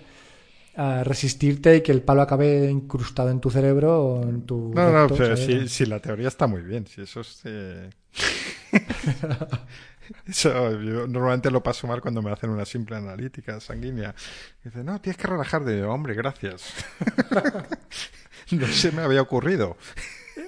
a 0.77 1.03
resistirte 1.05 1.77
y 1.77 1.81
que 1.83 1.93
el 1.93 2.03
palo 2.03 2.23
acabe 2.23 2.69
incrustado 2.69 3.31
en 3.31 3.41
tu 3.41 3.51
cerebro 3.51 4.05
o 4.05 4.23
en 4.23 4.43
tu. 4.43 4.73
No, 4.75 4.91
no, 4.93 5.15
pero 5.15 5.37
sí, 5.37 5.87
la 5.87 6.01
teoría 6.01 6.27
está 6.29 6.49
muy 6.49 6.63
bien. 6.63 6.85
Si 6.87 7.01
eso 7.03 7.21
es. 7.21 7.43
eh, 7.45 7.91
Eso 10.27 10.81
yo 10.81 11.07
normalmente 11.07 11.51
lo 11.51 11.63
paso 11.63 11.87
mal 11.87 12.01
cuando 12.01 12.23
me 12.23 12.31
hacen 12.33 12.51
una 12.51 12.65
simple 12.65 12.97
analítica 12.97 13.61
sanguínea. 13.61 14.15
Dice, 14.65 14.83
no, 14.83 15.01
tienes 15.01 15.19
que 15.19 15.27
relajar 15.29 15.65
de 15.65 15.85
hombre, 15.85 16.15
gracias. 16.15 16.73
no 18.51 18.67
se 18.67 18.93
me 18.93 19.03
había 19.03 19.21
ocurrido. 19.23 19.77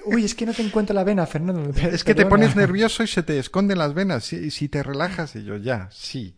Uy, 0.05 0.25
es 0.25 0.33
que 0.33 0.45
no 0.45 0.53
te 0.53 0.63
encuentro 0.63 0.95
la 0.95 1.03
vena, 1.03 1.27
Fernando. 1.27 1.71
Es 1.79 2.03
que 2.03 2.15
te 2.15 2.25
pones 2.25 2.55
nervioso 2.55 3.03
y 3.03 3.07
se 3.07 3.21
te 3.23 3.37
esconden 3.37 3.77
las 3.77 3.93
venas. 3.93 4.33
Y 4.33 4.49
si 4.49 4.67
te 4.67 4.81
relajas, 4.81 5.35
y 5.35 5.43
yo, 5.43 5.57
ya, 5.57 5.89
sí. 5.91 6.35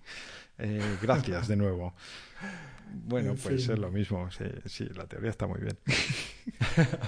Eh, 0.58 0.98
gracias 1.02 1.48
de 1.48 1.56
nuevo. 1.56 1.94
Bueno, 3.06 3.32
En 3.32 3.38
pues 3.38 3.64
fin. 3.64 3.74
es 3.74 3.80
lo 3.80 3.90
mismo. 3.90 4.30
Sí, 4.32 4.46
sí, 4.66 4.86
la 4.96 5.06
teoría 5.08 5.30
está 5.30 5.48
muy 5.48 5.62
bien. 5.62 5.78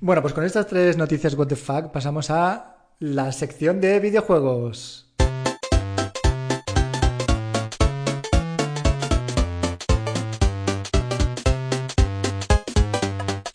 Bueno, 0.00 0.22
pues 0.22 0.32
con 0.32 0.44
estas 0.44 0.66
tres 0.66 0.96
noticias 0.96 1.34
what 1.34 1.48
the 1.48 1.56
fuck 1.56 1.92
pasamos 1.92 2.30
a 2.30 2.79
la 3.00 3.32
sección 3.32 3.80
de 3.80 3.98
videojuegos. 3.98 5.06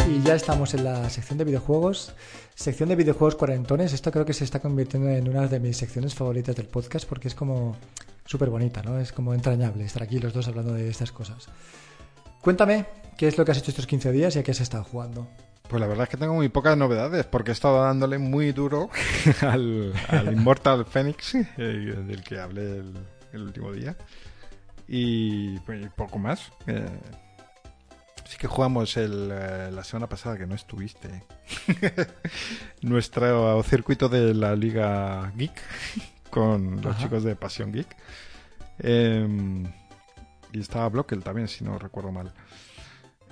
Y 0.07 0.23
ya 0.23 0.33
estamos 0.33 0.73
en 0.73 0.83
la 0.83 1.07
sección 1.11 1.37
de 1.37 1.43
videojuegos. 1.43 2.13
Sección 2.55 2.89
de 2.89 2.95
videojuegos 2.95 3.35
cuarentones. 3.35 3.93
Esto 3.93 4.11
creo 4.11 4.25
que 4.25 4.33
se 4.33 4.45
está 4.45 4.59
convirtiendo 4.59 5.09
en 5.09 5.29
una 5.29 5.47
de 5.47 5.59
mis 5.59 5.77
secciones 5.77 6.15
favoritas 6.15 6.55
del 6.55 6.65
podcast 6.65 7.07
porque 7.07 7.27
es 7.27 7.35
como 7.35 7.75
súper 8.25 8.49
bonita, 8.49 8.81
¿no? 8.81 8.99
Es 8.99 9.11
como 9.11 9.35
entrañable 9.35 9.85
estar 9.85 10.01
aquí 10.01 10.17
los 10.17 10.33
dos 10.33 10.47
hablando 10.47 10.73
de 10.73 10.89
estas 10.89 11.11
cosas. 11.11 11.49
Cuéntame, 12.41 12.87
¿qué 13.15 13.27
es 13.27 13.37
lo 13.37 13.45
que 13.45 13.51
has 13.51 13.59
hecho 13.59 13.69
estos 13.69 13.85
15 13.85 14.11
días 14.11 14.35
y 14.35 14.39
a 14.39 14.43
qué 14.43 14.49
has 14.49 14.61
estado 14.61 14.83
jugando? 14.83 15.27
Pues 15.69 15.81
la 15.81 15.87
verdad 15.87 16.03
es 16.03 16.09
que 16.09 16.17
tengo 16.17 16.35
muy 16.35 16.47
pocas 16.49 16.77
novedades 16.77 17.25
porque 17.25 17.51
he 17.51 17.53
estado 17.53 17.83
dándole 17.83 18.17
muy 18.17 18.51
duro 18.51 18.89
al, 19.41 19.93
al 20.09 20.33
Immortal 20.33 20.85
Phoenix, 20.85 21.35
eh, 21.35 21.43
del 21.57 22.23
que 22.23 22.39
hablé 22.39 22.77
el, 22.79 22.93
el 23.33 23.41
último 23.41 23.71
día. 23.71 23.95
Y 24.87 25.59
pues, 25.61 25.87
poco 25.95 26.19
más. 26.19 26.51
Eh, 26.67 26.85
sí 28.25 28.37
que 28.37 28.47
jugamos 28.47 28.95
el, 28.97 29.29
eh, 29.31 29.69
la 29.71 29.83
semana 29.83 30.07
pasada 30.07 30.37
que 30.37 30.45
no 30.45 30.55
estuviste. 30.55 31.23
Nuestro 32.81 33.61
circuito 33.63 34.09
de 34.09 34.33
la 34.33 34.55
Liga 34.55 35.31
Geek 35.35 35.61
con 36.29 36.77
los 36.81 36.95
Ajá. 36.95 37.03
chicos 37.03 37.23
de 37.23 37.35
Pasión 37.35 37.71
Geek. 37.71 37.95
Eh, 38.79 39.63
y 40.53 40.59
estaba 40.59 40.87
Blockel 40.89 41.23
también, 41.23 41.47
si 41.47 41.63
no 41.63 41.77
recuerdo 41.79 42.11
mal. 42.11 42.33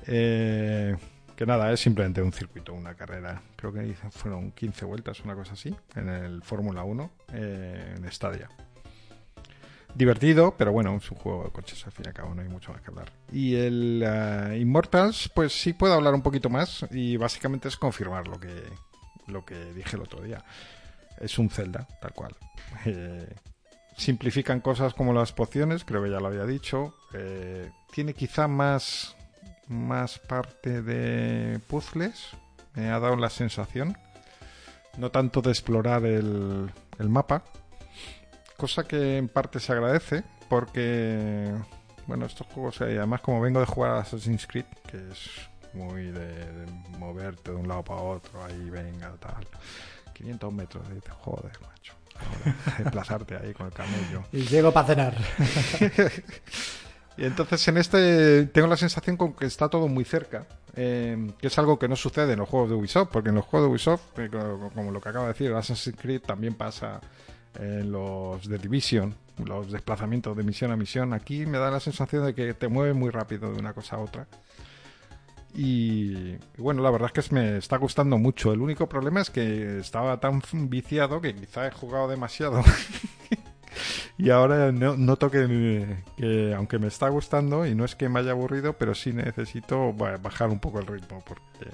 Eh, 0.07 0.95
que 1.35 1.45
nada, 1.45 1.71
es 1.71 1.79
simplemente 1.79 2.21
un 2.21 2.31
circuito, 2.31 2.73
una 2.73 2.95
carrera. 2.95 3.41
Creo 3.55 3.73
que 3.73 3.93
fueron 4.11 4.51
15 4.51 4.85
vueltas, 4.85 5.19
una 5.21 5.35
cosa 5.35 5.53
así, 5.53 5.75
en 5.95 6.09
el 6.09 6.43
Fórmula 6.43 6.83
1, 6.83 7.11
eh, 7.33 7.95
en 7.97 8.11
Stadia. 8.11 8.49
Divertido, 9.95 10.55
pero 10.57 10.71
bueno, 10.71 10.95
es 10.95 11.09
un 11.11 11.17
juego 11.17 11.43
de 11.45 11.51
coches 11.51 11.85
al 11.85 11.91
fin 11.91 12.05
y 12.05 12.07
al 12.09 12.13
cabo, 12.13 12.33
no 12.33 12.41
hay 12.41 12.49
mucho 12.49 12.71
más 12.71 12.81
que 12.81 12.89
hablar. 12.89 13.11
Y 13.31 13.55
el 13.55 14.03
eh, 14.05 14.57
Immortals, 14.59 15.29
pues 15.33 15.53
sí 15.53 15.73
puedo 15.73 15.93
hablar 15.93 16.13
un 16.13 16.21
poquito 16.21 16.49
más 16.49 16.85
y 16.91 17.17
básicamente 17.17 17.67
es 17.67 17.77
confirmar 17.77 18.27
lo 18.27 18.39
que, 18.39 18.63
lo 19.27 19.45
que 19.45 19.73
dije 19.73 19.95
el 19.95 20.01
otro 20.01 20.21
día. 20.21 20.43
Es 21.19 21.37
un 21.37 21.49
Zelda, 21.49 21.87
tal 22.01 22.13
cual. 22.13 22.35
Eh, 22.85 23.33
simplifican 23.95 24.59
cosas 24.59 24.95
como 24.95 25.13
las 25.13 25.31
pociones, 25.31 25.85
creo 25.85 26.03
que 26.03 26.09
ya 26.09 26.19
lo 26.19 26.27
había 26.27 26.45
dicho. 26.45 26.95
Tiene 27.91 28.15
quizá 28.15 28.47
más, 28.47 29.15
más 29.67 30.19
parte 30.19 30.81
de 30.81 31.59
puzzles, 31.67 32.31
me 32.75 32.89
ha 32.89 32.99
dado 32.99 33.15
la 33.15 33.29
sensación. 33.29 33.97
No 34.97 35.09
tanto 35.09 35.41
de 35.41 35.49
explorar 35.49 36.05
el, 36.05 36.71
el 36.99 37.09
mapa, 37.09 37.43
cosa 38.57 38.83
que 38.83 39.17
en 39.17 39.27
parte 39.27 39.59
se 39.59 39.73
agradece 39.73 40.23
porque, 40.49 41.51
bueno, 42.05 42.25
estos 42.25 42.45
juegos, 42.47 42.79
eh, 42.81 42.97
además 42.97 43.21
como 43.21 43.41
vengo 43.41 43.59
de 43.59 43.65
jugar 43.65 43.91
a 43.91 43.99
Assassin's 44.01 44.45
Creed, 44.45 44.65
que 44.89 44.97
es 45.11 45.49
muy 45.73 46.03
de, 46.03 46.27
de 46.27 46.71
moverte 46.99 47.51
de 47.51 47.57
un 47.57 47.67
lado 47.67 47.83
para 47.83 48.01
otro, 48.01 48.43
ahí 48.43 48.69
venga, 48.69 49.11
tal. 49.19 49.47
500 50.13 50.53
metros, 50.53 50.85
y 50.91 50.93
dices, 50.95 51.13
joder, 51.21 51.51
macho. 51.61 51.93
Ahora, 52.15 52.55
desplazarte 52.77 53.35
ahí 53.35 53.53
con 53.53 53.65
el 53.65 53.73
camello. 53.73 54.23
Y 54.31 54.45
llego 54.45 54.71
para 54.71 54.87
cenar. 54.87 55.17
Y 57.17 57.25
entonces 57.25 57.67
en 57.67 57.77
este 57.77 58.45
tengo 58.47 58.67
la 58.67 58.77
sensación 58.77 59.17
con 59.17 59.33
que 59.33 59.45
está 59.45 59.69
todo 59.69 59.87
muy 59.87 60.03
cerca, 60.03 60.47
eh, 60.75 61.31
que 61.39 61.47
es 61.47 61.57
algo 61.59 61.77
que 61.77 61.87
no 61.87 61.95
sucede 61.95 62.33
en 62.33 62.39
los 62.39 62.49
juegos 62.49 62.69
de 62.69 62.75
Ubisoft, 62.75 63.09
porque 63.11 63.29
en 63.29 63.35
los 63.35 63.45
juegos 63.45 63.67
de 63.67 63.71
Ubisoft, 63.71 64.19
eh, 64.19 64.29
como, 64.73 64.91
lo 64.91 64.99
que 64.99 65.09
acaba 65.09 65.25
de 65.25 65.33
decir, 65.33 65.53
Assassin's 65.53 65.97
Creed 65.99 66.21
también 66.21 66.55
pasa 66.55 66.99
en 67.59 67.91
los 67.91 68.47
de 68.47 68.57
Division, 68.57 69.15
los 69.45 69.71
desplazamientos 69.71 70.35
de 70.35 70.43
misión 70.43 70.71
a 70.71 70.75
misión. 70.75 71.13
Aquí 71.13 71.45
me 71.45 71.59
da 71.59 71.69
la 71.69 71.79
sensación 71.79 72.25
de 72.25 72.33
que 72.33 72.53
te 72.55 72.67
mueve 72.67 72.93
muy 72.93 73.11
rápido 73.11 73.51
de 73.51 73.59
una 73.59 73.73
cosa 73.73 73.97
a 73.97 73.99
otra. 73.99 74.27
Y 75.55 76.35
bueno, 76.57 76.81
la 76.81 76.89
verdad 76.89 77.11
es 77.13 77.29
que 77.29 77.35
me 77.35 77.57
está 77.57 77.77
gustando 77.77 78.17
mucho. 78.17 78.51
El 78.53 78.61
único 78.61 78.89
problema 78.89 79.21
es 79.21 79.29
que 79.29 79.77
estaba 79.77 80.19
tan 80.19 80.41
viciado 80.51 81.21
que 81.21 81.35
quizá 81.35 81.67
he 81.67 81.71
jugado 81.71 82.07
demasiado. 82.07 82.63
y 84.17 84.29
ahora 84.29 84.71
no, 84.71 84.95
noto 84.97 85.29
que, 85.31 86.03
que, 86.17 86.53
aunque 86.55 86.79
me 86.79 86.87
está 86.87 87.09
gustando, 87.09 87.65
y 87.65 87.75
no 87.75 87.85
es 87.85 87.95
que 87.95 88.09
me 88.09 88.19
haya 88.19 88.31
aburrido, 88.31 88.73
pero 88.73 88.93
sí 88.95 89.13
necesito 89.13 89.93
ba- 89.93 90.17
bajar 90.17 90.49
un 90.49 90.59
poco 90.59 90.79
el 90.79 90.87
ritmo 90.87 91.23
porque, 91.25 91.69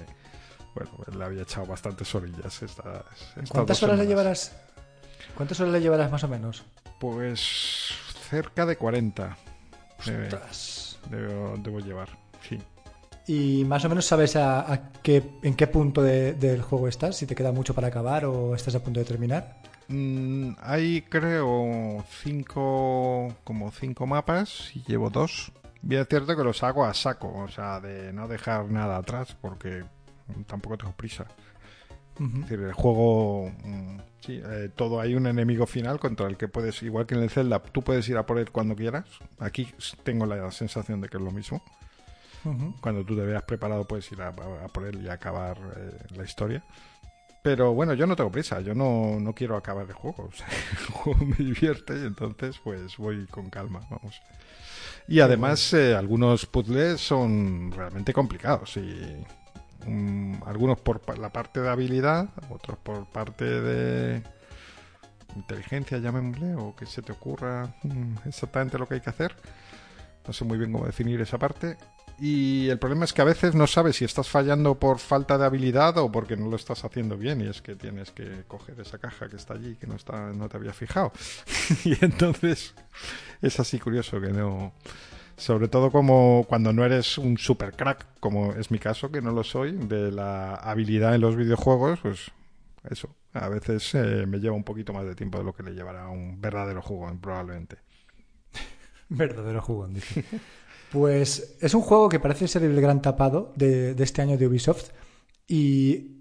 bueno, 0.74 0.90
le 1.18 1.24
había 1.24 1.42
echado 1.42 1.66
bastantes 1.66 2.14
orillas. 2.14 2.62
Estas, 2.62 3.04
estas 3.30 3.50
¿Cuántas 3.50 3.82
horas 3.82 3.98
le 3.98 4.06
llevarás? 4.06 4.56
¿Cuántas 5.36 5.60
horas 5.60 5.72
le 5.72 5.80
llevarás 5.80 6.10
más 6.10 6.24
o 6.24 6.28
menos? 6.28 6.64
Pues 6.98 7.92
cerca 8.28 8.66
de 8.66 8.76
40 8.76 9.36
debe- 10.04 10.24
Ostras. 10.24 10.98
debo, 11.10 11.54
debo 11.58 11.80
llevar, 11.80 12.08
sí. 12.48 12.58
¿Y 13.26 13.64
más 13.64 13.84
o 13.84 13.88
menos 13.88 14.06
sabes 14.06 14.34
a, 14.34 14.72
a 14.72 14.90
qué, 15.02 15.22
en 15.42 15.54
qué 15.54 15.66
punto 15.68 16.02
de- 16.02 16.32
del 16.32 16.62
juego 16.62 16.88
estás? 16.88 17.16
¿Si 17.16 17.26
te 17.26 17.34
queda 17.34 17.52
mucho 17.52 17.74
para 17.74 17.88
acabar 17.88 18.24
o 18.24 18.54
estás 18.56 18.74
a 18.74 18.82
punto 18.82 18.98
de 18.98 19.06
terminar? 19.06 19.59
Mm, 19.90 20.52
hay 20.60 21.02
creo 21.02 22.04
cinco 22.22 23.34
como 23.42 23.72
cinco 23.72 24.06
mapas 24.06 24.70
y 24.74 24.84
llevo 24.86 25.10
dos. 25.10 25.52
Bien 25.82 26.02
es 26.02 26.08
cierto 26.08 26.36
que 26.36 26.44
los 26.44 26.62
hago 26.62 26.84
a 26.84 26.94
saco, 26.94 27.32
o 27.34 27.48
sea, 27.48 27.80
de 27.80 28.12
no 28.12 28.28
dejar 28.28 28.70
nada 28.70 28.98
atrás 28.98 29.36
porque 29.40 29.82
tampoco 30.46 30.78
tengo 30.78 30.92
prisa. 30.92 31.26
Es 32.20 32.40
decir, 32.42 32.60
el 32.60 32.72
juego, 32.74 33.50
mm, 33.64 33.96
sí, 34.20 34.40
eh, 34.44 34.70
todo 34.76 35.00
hay 35.00 35.14
un 35.14 35.26
enemigo 35.26 35.66
final 35.66 35.98
contra 35.98 36.28
el 36.28 36.36
que 36.36 36.48
puedes, 36.48 36.82
igual 36.82 37.06
que 37.06 37.14
en 37.14 37.22
el 37.22 37.30
Zelda, 37.30 37.60
tú 37.60 37.82
puedes 37.82 38.06
ir 38.10 38.18
a 38.18 38.26
por 38.26 38.38
él 38.38 38.50
cuando 38.50 38.76
quieras. 38.76 39.06
Aquí 39.38 39.72
tengo 40.04 40.26
la 40.26 40.50
sensación 40.52 41.00
de 41.00 41.08
que 41.08 41.16
es 41.16 41.22
lo 41.22 41.30
mismo. 41.32 41.62
Cuando 42.80 43.04
tú 43.04 43.16
te 43.16 43.22
veas 43.22 43.42
preparado 43.42 43.86
puedes 43.86 44.10
ir 44.12 44.22
a, 44.22 44.28
a 44.28 44.68
por 44.68 44.86
él 44.86 45.02
y 45.02 45.08
acabar 45.08 45.58
eh, 45.76 46.14
la 46.14 46.24
historia. 46.24 46.62
Pero 47.42 47.72
bueno, 47.72 47.94
yo 47.94 48.06
no 48.06 48.16
tengo 48.16 48.30
prisa, 48.30 48.60
yo 48.60 48.74
no, 48.74 49.18
no 49.18 49.34
quiero 49.34 49.56
acabar 49.56 49.86
el 49.86 49.94
juego. 49.94 50.28
O 50.32 50.32
sea, 50.32 50.46
el 50.48 50.92
juego 50.92 51.24
me 51.24 51.36
divierte 51.36 51.94
y 51.94 52.06
entonces 52.06 52.60
pues 52.62 52.96
voy 52.96 53.26
con 53.26 53.50
calma, 53.50 53.80
vamos. 53.90 54.20
Y 55.08 55.20
además 55.20 55.72
eh, 55.72 55.94
algunos 55.94 56.46
puzzles 56.46 57.00
son 57.00 57.72
realmente 57.72 58.12
complicados 58.12 58.76
y 58.76 59.24
mm, 59.86 60.42
algunos 60.46 60.78
por 60.80 61.18
la 61.18 61.30
parte 61.30 61.60
de 61.60 61.68
habilidad, 61.68 62.28
otros 62.48 62.78
por 62.78 63.06
parte 63.06 63.44
de 63.44 64.22
inteligencia, 65.34 65.98
llamémosle, 65.98 66.54
o 66.54 66.76
que 66.76 66.86
se 66.86 67.02
te 67.02 67.12
ocurra 67.12 67.74
mm, 67.82 68.28
exactamente 68.28 68.78
lo 68.78 68.86
que 68.86 68.94
hay 68.94 69.00
que 69.00 69.10
hacer. 69.10 69.34
No 70.26 70.32
sé 70.32 70.44
muy 70.44 70.58
bien 70.58 70.72
cómo 70.72 70.86
definir 70.86 71.20
esa 71.20 71.38
parte. 71.38 71.76
Y 72.20 72.68
el 72.68 72.78
problema 72.78 73.06
es 73.06 73.14
que 73.14 73.22
a 73.22 73.24
veces 73.24 73.54
no 73.54 73.66
sabes 73.66 73.96
si 73.96 74.04
estás 74.04 74.28
fallando 74.28 74.78
por 74.78 74.98
falta 74.98 75.38
de 75.38 75.46
habilidad 75.46 75.96
o 75.96 76.12
porque 76.12 76.36
no 76.36 76.48
lo 76.48 76.56
estás 76.56 76.84
haciendo 76.84 77.16
bien 77.16 77.40
y 77.40 77.46
es 77.46 77.62
que 77.62 77.76
tienes 77.76 78.10
que 78.10 78.44
coger 78.46 78.78
esa 78.78 78.98
caja 78.98 79.28
que 79.30 79.36
está 79.36 79.54
allí 79.54 79.76
que 79.76 79.86
no 79.86 79.96
está 79.96 80.30
no 80.32 80.48
te 80.48 80.58
había 80.58 80.74
fijado. 80.74 81.12
y 81.84 81.96
entonces 82.04 82.74
es 83.40 83.58
así 83.58 83.78
curioso 83.78 84.20
que 84.20 84.28
no 84.28 84.74
sobre 85.38 85.68
todo 85.68 85.90
como 85.90 86.44
cuando 86.46 86.74
no 86.74 86.84
eres 86.84 87.16
un 87.16 87.38
super 87.38 87.72
crack 87.72 88.06
como 88.20 88.52
es 88.52 88.70
mi 88.70 88.78
caso 88.78 89.10
que 89.10 89.22
no 89.22 89.30
lo 89.32 89.42
soy 89.42 89.72
de 89.72 90.12
la 90.12 90.56
habilidad 90.56 91.14
en 91.14 91.22
los 91.22 91.36
videojuegos, 91.36 92.00
pues 92.00 92.30
eso, 92.90 93.14
a 93.32 93.48
veces 93.48 93.94
eh, 93.94 94.26
me 94.26 94.38
lleva 94.38 94.56
un 94.56 94.64
poquito 94.64 94.92
más 94.92 95.06
de 95.06 95.14
tiempo 95.14 95.38
de 95.38 95.44
lo 95.44 95.54
que 95.54 95.62
le 95.62 95.72
llevará 95.72 96.04
a 96.04 96.10
un 96.10 96.40
verdadero 96.40 96.82
juego 96.82 97.10
probablemente. 97.20 97.76
Verdadero 99.08 99.62
jugón, 99.62 99.94
dice. 99.94 100.24
Pues 100.92 101.56
es 101.60 101.74
un 101.74 101.82
juego 101.82 102.08
que 102.08 102.20
parece 102.20 102.48
ser 102.48 102.64
el 102.64 102.80
gran 102.80 103.00
tapado 103.02 103.52
de, 103.56 103.94
de 103.94 104.04
este 104.04 104.22
año 104.22 104.36
de 104.36 104.46
Ubisoft. 104.46 104.90
Y 105.46 106.20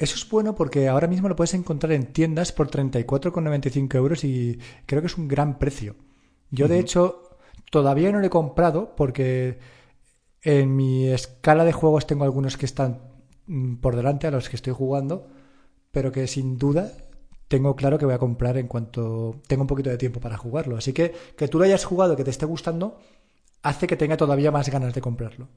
eso 0.00 0.16
es 0.16 0.28
bueno 0.30 0.54
porque 0.54 0.88
ahora 0.88 1.08
mismo 1.08 1.28
lo 1.28 1.36
puedes 1.36 1.52
encontrar 1.52 1.92
en 1.92 2.06
tiendas 2.12 2.52
por 2.52 2.70
34,95 2.70 3.94
euros 3.96 4.24
y 4.24 4.58
creo 4.86 5.02
que 5.02 5.08
es 5.08 5.18
un 5.18 5.28
gran 5.28 5.58
precio. 5.58 5.94
Yo, 6.50 6.68
de 6.68 6.78
hecho, 6.78 7.36
todavía 7.70 8.10
no 8.10 8.18
lo 8.18 8.26
he 8.26 8.30
comprado 8.30 8.96
porque 8.96 9.58
en 10.42 10.74
mi 10.74 11.08
escala 11.08 11.66
de 11.66 11.72
juegos 11.72 12.06
tengo 12.06 12.24
algunos 12.24 12.56
que 12.56 12.64
están 12.64 13.02
mm, 13.46 13.76
por 13.76 13.94
delante 13.94 14.26
a 14.26 14.30
los 14.30 14.48
que 14.48 14.56
estoy 14.56 14.72
jugando, 14.72 15.28
pero 15.90 16.12
que 16.12 16.26
sin 16.26 16.56
duda 16.56 16.92
tengo 17.48 17.76
claro 17.76 17.98
que 17.98 18.06
voy 18.06 18.14
a 18.14 18.18
comprar 18.18 18.56
en 18.56 18.68
cuanto 18.68 19.42
tenga 19.46 19.62
un 19.62 19.68
poquito 19.68 19.90
de 19.90 19.98
tiempo 19.98 20.18
para 20.18 20.38
jugarlo. 20.38 20.78
Así 20.78 20.94
que 20.94 21.12
que 21.36 21.48
tú 21.48 21.58
lo 21.58 21.64
hayas 21.64 21.84
jugado, 21.84 22.16
que 22.16 22.24
te 22.24 22.30
esté 22.30 22.46
gustando, 22.46 22.98
hace 23.62 23.86
que 23.86 23.96
tenga 23.96 24.16
todavía 24.16 24.50
más 24.50 24.68
ganas 24.68 24.94
de 24.94 25.00
comprarlo. 25.00 25.48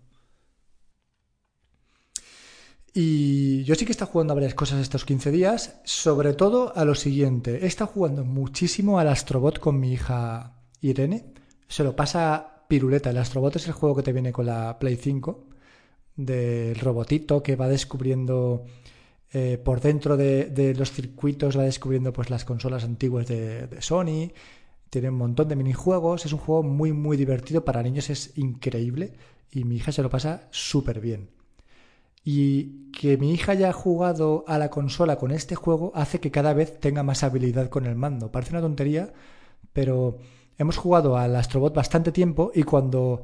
Y 2.94 3.64
yo 3.64 3.74
sí 3.74 3.86
que 3.86 3.92
estado 3.92 4.12
jugando 4.12 4.34
a 4.34 4.36
varias 4.36 4.54
cosas 4.54 4.80
estos 4.80 5.04
15 5.04 5.32
días, 5.32 5.82
sobre 5.84 6.34
todo 6.34 6.76
a 6.76 6.86
lo 6.86 6.94
siguiente. 6.94 7.64
He 7.64 7.66
estado 7.66 7.92
jugando 7.92 8.24
muchísimo 8.24 9.00
al 9.00 9.08
Astrobot 9.08 9.60
con 9.60 9.80
mi 9.80 9.94
hija 9.94 10.62
Irene. 10.80 11.34
Se 11.68 11.84
lo 11.84 11.96
pasa 11.96 12.66
piruleta. 12.68 13.10
El 13.10 13.18
Astrobot 13.18 13.56
es 13.56 13.66
el 13.68 13.74
juego 13.74 13.96
que 13.96 14.04
te 14.04 14.14
viene 14.14 14.32
con 14.32 14.46
la 14.46 14.78
Play 14.78 14.96
5, 14.96 15.48
del 16.16 16.76
robotito 16.76 17.42
que 17.42 17.56
va 17.56 17.68
descubriendo 17.68 18.66
eh, 19.32 19.58
por 19.58 19.82
dentro 19.82 20.16
de, 20.16 20.76
los 20.78 20.92
circuitos, 20.92 21.58
va 21.58 21.64
descubriendo 21.64 22.14
pues 22.14 22.30
las 22.30 22.46
consolas 22.46 22.84
antiguas 22.84 23.26
de, 23.26 23.66
de 23.66 23.82
Sony. 23.82 24.32
Tiene 24.94 25.10
un 25.10 25.18
montón 25.18 25.48
de 25.48 25.56
minijuegos. 25.56 26.24
Es 26.24 26.34
un 26.34 26.38
juego 26.38 26.62
muy, 26.62 26.94
muy 26.94 27.18
divertido. 27.18 27.66
Para 27.66 27.82
niños 27.82 28.12
es 28.12 28.38
increíble. 28.38 29.14
Y 29.50 29.64
mi 29.64 29.78
hija 29.78 29.92
se 29.92 30.04
lo 30.04 30.10
pasa 30.12 30.48
súper 30.52 31.00
bien. 31.00 31.32
Y 32.24 32.92
que 32.92 33.18
mi 33.18 33.34
hija 33.34 33.54
haya 33.54 33.74
jugado 33.74 34.46
a 34.48 34.60
la 34.60 34.70
consola 34.70 35.16
con 35.16 35.32
este 35.32 35.56
juego 35.56 35.92
hace 35.96 36.20
que 36.20 36.30
cada 36.30 36.54
vez 36.54 36.80
tenga 36.80 37.02
más 37.02 37.24
habilidad 37.24 37.70
con 37.70 37.88
el 37.88 37.96
mando. 37.96 38.32
Parece 38.32 38.52
una 38.52 38.62
tontería, 38.62 39.12
pero 39.74 40.20
hemos 40.60 40.78
jugado 40.78 41.18
al 41.18 41.36
Astrobot 41.36 41.74
bastante 41.74 42.12
tiempo 42.12 42.52
y 42.54 42.62
cuando 42.62 43.24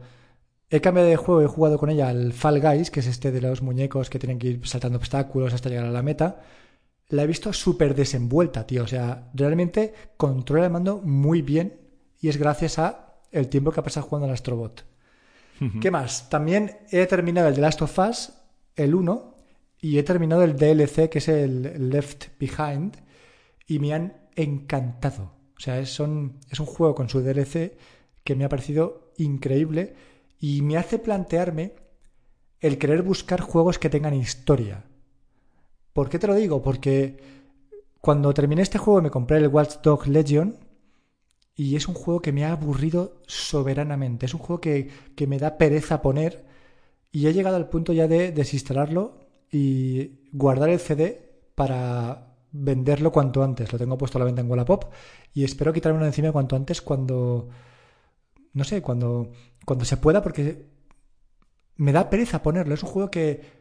he 0.71 0.81
cambiado 0.81 1.07
de 1.07 1.17
juego 1.17 1.43
he 1.43 1.47
jugado 1.47 1.77
con 1.77 1.91
ella 1.91 2.09
al 2.09 2.33
Fall 2.33 2.61
Guys, 2.61 2.89
que 2.89 3.01
es 3.01 3.05
este 3.05 3.31
de 3.31 3.41
los 3.41 3.61
muñecos 3.61 4.09
que 4.09 4.17
tienen 4.17 4.39
que 4.39 4.47
ir 4.47 4.67
saltando 4.67 4.97
obstáculos 4.97 5.53
hasta 5.53 5.69
llegar 5.69 5.85
a 5.85 5.91
la 5.91 6.01
meta, 6.01 6.41
la 7.09 7.23
he 7.23 7.27
visto 7.27 7.51
súper 7.53 7.95
desenvuelta, 7.95 8.65
tío. 8.65 8.83
O 8.83 8.87
sea, 8.87 9.29
realmente 9.33 9.93
controla 10.17 10.65
el 10.65 10.71
mando 10.71 11.01
muy 11.03 11.41
bien 11.41 11.79
y 12.21 12.29
es 12.29 12.37
gracias 12.37 12.79
a 12.79 13.17
el 13.31 13.49
tiempo 13.49 13.71
que 13.71 13.79
ha 13.79 13.83
pasado 13.83 14.07
jugando 14.07 14.27
al 14.27 14.33
Astrobot. 14.33 14.85
¿Qué 15.81 15.91
más? 15.91 16.29
También 16.29 16.77
he 16.89 17.05
terminado 17.05 17.49
el 17.49 17.55
The 17.55 17.61
Last 17.61 17.81
of 17.81 17.99
Us 17.99 18.31
el 18.77 18.95
1 18.95 19.35
y 19.81 19.97
he 19.97 20.03
terminado 20.03 20.43
el 20.43 20.55
DLC 20.55 21.09
que 21.09 21.17
es 21.17 21.27
el 21.27 21.89
Left 21.89 22.27
Behind 22.39 22.95
y 23.67 23.79
me 23.79 23.93
han 23.93 24.29
encantado. 24.35 25.33
O 25.57 25.59
sea, 25.59 25.79
es, 25.79 25.89
son, 25.89 26.39
es 26.49 26.61
un 26.61 26.65
juego 26.65 26.95
con 26.95 27.09
su 27.09 27.19
DLC 27.19 27.77
que 28.23 28.35
me 28.35 28.45
ha 28.45 28.49
parecido 28.49 29.11
increíble 29.17 29.95
y 30.39 30.61
me 30.61 30.77
hace 30.77 30.97
plantearme 30.97 31.73
el 32.61 32.77
querer 32.77 33.01
buscar 33.01 33.41
juegos 33.41 33.79
que 33.79 33.89
tengan 33.89 34.13
historia. 34.13 34.85
¿Por 35.93 36.09
qué 36.09 36.19
te 36.19 36.27
lo 36.27 36.35
digo? 36.35 36.61
Porque 36.61 37.17
cuando 38.01 38.33
terminé 38.33 38.61
este 38.61 38.77
juego 38.77 39.01
me 39.01 39.11
compré 39.11 39.37
el 39.37 39.47
Watch 39.47 39.81
Dog 39.83 40.07
Legion 40.07 40.57
y 41.55 41.75
es 41.75 41.87
un 41.87 41.95
juego 41.95 42.21
que 42.21 42.31
me 42.31 42.45
ha 42.45 42.53
aburrido 42.53 43.21
soberanamente. 43.27 44.25
Es 44.25 44.33
un 44.33 44.39
juego 44.39 44.61
que, 44.61 44.89
que 45.15 45.27
me 45.27 45.39
da 45.39 45.57
pereza 45.57 46.01
poner 46.01 46.45
y 47.11 47.27
he 47.27 47.33
llegado 47.33 47.57
al 47.57 47.69
punto 47.69 47.91
ya 47.91 48.07
de 48.07 48.31
desinstalarlo 48.31 49.27
y 49.51 50.29
guardar 50.31 50.69
el 50.69 50.79
CD 50.79 51.51
para 51.55 52.37
venderlo 52.51 53.11
cuanto 53.11 53.43
antes. 53.43 53.71
Lo 53.73 53.79
tengo 53.79 53.97
puesto 53.97 54.17
a 54.17 54.19
la 54.19 54.25
venta 54.25 54.41
en 54.41 54.49
Wallapop 54.49 54.85
y 55.33 55.43
espero 55.43 55.73
quitarme 55.73 56.05
encima 56.05 56.31
cuanto 56.31 56.55
antes 56.55 56.81
cuando 56.81 57.49
no 58.53 58.63
sé, 58.63 58.81
cuando 58.81 59.31
cuando 59.65 59.85
se 59.85 59.97
pueda 59.97 60.21
porque 60.21 60.65
me 61.75 61.91
da 61.91 62.09
pereza 62.09 62.41
ponerlo. 62.41 62.73
Es 62.73 62.83
un 62.83 62.89
juego 62.89 63.11
que 63.11 63.58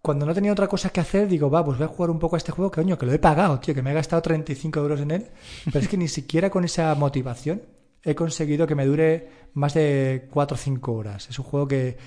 cuando 0.00 0.24
no 0.24 0.34
tenía 0.34 0.52
otra 0.52 0.68
cosa 0.68 0.90
que 0.90 1.00
hacer, 1.00 1.28
digo, 1.28 1.50
va, 1.50 1.64
pues 1.64 1.78
voy 1.78 1.84
a 1.84 1.88
jugar 1.88 2.10
un 2.10 2.18
poco 2.18 2.36
a 2.36 2.38
este 2.38 2.52
juego, 2.52 2.70
que 2.70 2.80
coño, 2.80 2.96
que 2.96 3.06
lo 3.06 3.12
he 3.12 3.18
pagado, 3.18 3.58
tío, 3.58 3.74
que 3.74 3.82
me 3.82 3.90
he 3.90 3.94
gastado 3.94 4.22
35 4.22 4.80
euros 4.80 5.00
en 5.00 5.10
él. 5.10 5.26
Pero 5.64 5.80
es 5.80 5.88
que 5.88 5.96
ni 5.96 6.08
siquiera 6.08 6.50
con 6.50 6.64
esa 6.64 6.94
motivación 6.94 7.62
he 8.02 8.14
conseguido 8.14 8.66
que 8.66 8.74
me 8.74 8.86
dure 8.86 9.28
más 9.54 9.74
de 9.74 10.28
4 10.30 10.54
o 10.54 10.58
5 10.58 10.92
horas. 10.92 11.28
Es 11.28 11.38
un 11.38 11.44
juego 11.44 11.66
que, 11.66 11.98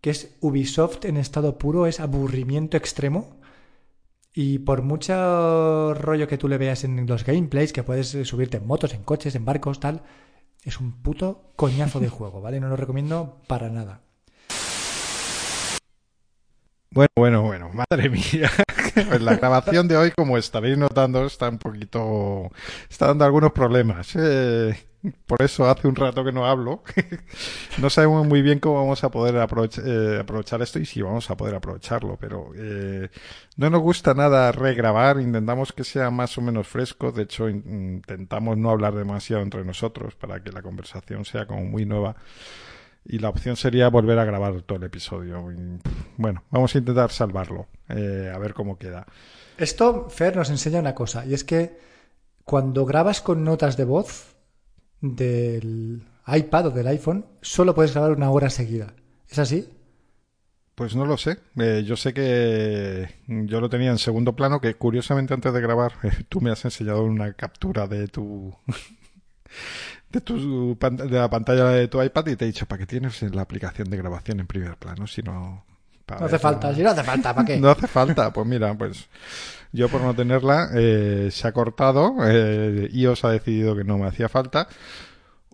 que 0.00 0.10
es 0.10 0.36
Ubisoft 0.40 1.04
en 1.04 1.16
estado 1.16 1.58
puro, 1.58 1.86
es 1.86 2.00
aburrimiento 2.00 2.76
extremo. 2.76 3.40
Y 4.34 4.60
por 4.60 4.80
mucho 4.82 5.92
rollo 5.92 6.26
que 6.26 6.38
tú 6.38 6.48
le 6.48 6.56
veas 6.56 6.84
en 6.84 7.06
los 7.06 7.24
gameplays, 7.24 7.72
que 7.72 7.82
puedes 7.82 8.08
subirte 8.26 8.56
en 8.56 8.66
motos, 8.66 8.94
en 8.94 9.02
coches, 9.02 9.34
en 9.34 9.44
barcos, 9.44 9.78
tal, 9.78 10.04
es 10.62 10.80
un 10.80 11.02
puto 11.02 11.52
coñazo 11.56 12.00
de 12.00 12.08
juego, 12.08 12.40
¿vale? 12.40 12.60
No 12.60 12.68
lo 12.68 12.76
recomiendo 12.76 13.42
para 13.46 13.68
nada. 13.68 14.00
Bueno, 16.92 17.08
bueno, 17.16 17.42
bueno, 17.42 17.70
madre 17.90 18.10
mía. 18.10 18.50
Pues 18.94 19.22
la 19.22 19.36
grabación 19.36 19.88
de 19.88 19.96
hoy, 19.96 20.10
como 20.10 20.36
estaréis 20.36 20.76
notando, 20.76 21.24
está 21.24 21.48
un 21.48 21.58
poquito. 21.58 22.50
está 22.90 23.06
dando 23.06 23.24
algunos 23.24 23.52
problemas. 23.52 24.14
Eh, 24.14 24.76
por 25.26 25.42
eso 25.42 25.68
hace 25.70 25.88
un 25.88 25.96
rato 25.96 26.22
que 26.22 26.32
no 26.32 26.44
hablo. 26.46 26.82
no 27.78 27.88
sabemos 27.88 28.26
muy 28.26 28.42
bien 28.42 28.58
cómo 28.58 28.74
vamos 28.76 29.02
a 29.04 29.10
poder 29.10 29.36
eh, 29.36 30.18
aprovechar 30.20 30.60
esto 30.60 30.78
y 30.80 30.84
si 30.84 31.00
vamos 31.00 31.30
a 31.30 31.36
poder 31.36 31.54
aprovecharlo, 31.54 32.18
pero 32.20 32.50
eh, 32.56 33.08
no 33.56 33.70
nos 33.70 33.80
gusta 33.80 34.12
nada 34.12 34.52
regrabar, 34.52 35.18
intentamos 35.18 35.72
que 35.72 35.84
sea 35.84 36.10
más 36.10 36.36
o 36.36 36.42
menos 36.42 36.68
fresco, 36.68 37.10
de 37.10 37.22
hecho 37.22 37.48
intentamos 37.48 38.58
no 38.58 38.70
hablar 38.70 38.94
demasiado 38.94 39.42
entre 39.42 39.64
nosotros 39.64 40.14
para 40.14 40.42
que 40.42 40.52
la 40.52 40.60
conversación 40.60 41.24
sea 41.24 41.46
como 41.46 41.64
muy 41.64 41.86
nueva 41.86 42.16
y 43.04 43.18
la 43.18 43.28
opción 43.28 43.56
sería 43.56 43.88
volver 43.88 44.18
a 44.18 44.24
grabar 44.24 44.62
todo 44.62 44.78
el 44.78 44.84
episodio. 44.84 45.44
bueno, 46.16 46.44
vamos 46.50 46.74
a 46.74 46.78
intentar 46.78 47.10
salvarlo, 47.10 47.66
eh, 47.88 48.30
a 48.34 48.38
ver 48.38 48.54
cómo 48.54 48.78
queda. 48.78 49.06
Esto, 49.58 50.08
Fer, 50.08 50.36
nos 50.36 50.50
enseña 50.50 50.80
una 50.80 50.94
cosa, 50.94 51.24
y 51.26 51.34
es 51.34 51.44
que 51.44 51.78
cuando 52.44 52.84
grabas 52.84 53.20
con 53.20 53.44
notas 53.44 53.76
de 53.76 53.84
voz, 53.84 54.32
del 55.00 56.02
iPad 56.26 56.66
o 56.66 56.70
del 56.70 56.86
iPhone 56.86 57.26
solo 57.42 57.74
puedes 57.74 57.92
grabar 57.92 58.12
una 58.12 58.30
hora 58.30 58.48
seguida. 58.48 58.94
¿Es 59.28 59.38
así? 59.38 59.68
Pues 60.74 60.96
no 60.96 61.04
lo 61.04 61.18
sé. 61.18 61.38
Eh, 61.56 61.82
yo 61.84 61.96
sé 61.96 62.14
que 62.14 63.08
yo 63.26 63.60
lo 63.60 63.68
tenía 63.68 63.90
en 63.90 63.98
segundo 63.98 64.34
plano, 64.34 64.60
que 64.60 64.74
curiosamente 64.74 65.34
antes 65.34 65.52
de 65.52 65.60
grabar 65.60 65.92
tú 66.28 66.40
me 66.40 66.50
has 66.50 66.64
enseñado 66.64 67.02
una 67.02 67.34
captura 67.34 67.86
de 67.86 68.08
tu 68.08 68.54
de 70.12 70.20
tu 70.20 70.76
de 70.78 71.18
la 71.18 71.30
pantalla 71.30 71.68
de 71.70 71.88
tu 71.88 72.02
iPad 72.02 72.26
y 72.28 72.36
te 72.36 72.44
he 72.44 72.48
dicho, 72.48 72.66
¿para 72.66 72.80
qué 72.80 72.86
tienes 72.86 73.22
la 73.22 73.42
aplicación 73.42 73.90
de 73.90 73.96
grabación 73.96 74.40
en 74.40 74.46
primer 74.46 74.76
plano 74.76 75.06
si 75.06 75.22
no 75.22 75.64
no 76.20 76.26
hace 76.26 76.38
falta, 76.38 76.74
si 76.74 76.82
no 76.82 76.90
hace 76.90 77.02
falta, 77.02 77.34
¿para 77.34 77.46
qué? 77.46 77.56
no 77.60 77.70
hace 77.70 77.86
falta, 77.86 78.32
pues 78.32 78.46
mira, 78.46 78.74
pues 78.74 79.08
yo 79.72 79.88
por 79.88 80.00
no 80.02 80.14
tenerla 80.14 80.70
eh, 80.74 81.28
se 81.30 81.48
ha 81.48 81.52
cortado, 81.52 82.16
eh, 82.24 82.88
iOS 82.92 83.24
ha 83.24 83.30
decidido 83.30 83.76
que 83.76 83.84
no 83.84 83.98
me 83.98 84.06
hacía 84.06 84.28
falta. 84.28 84.68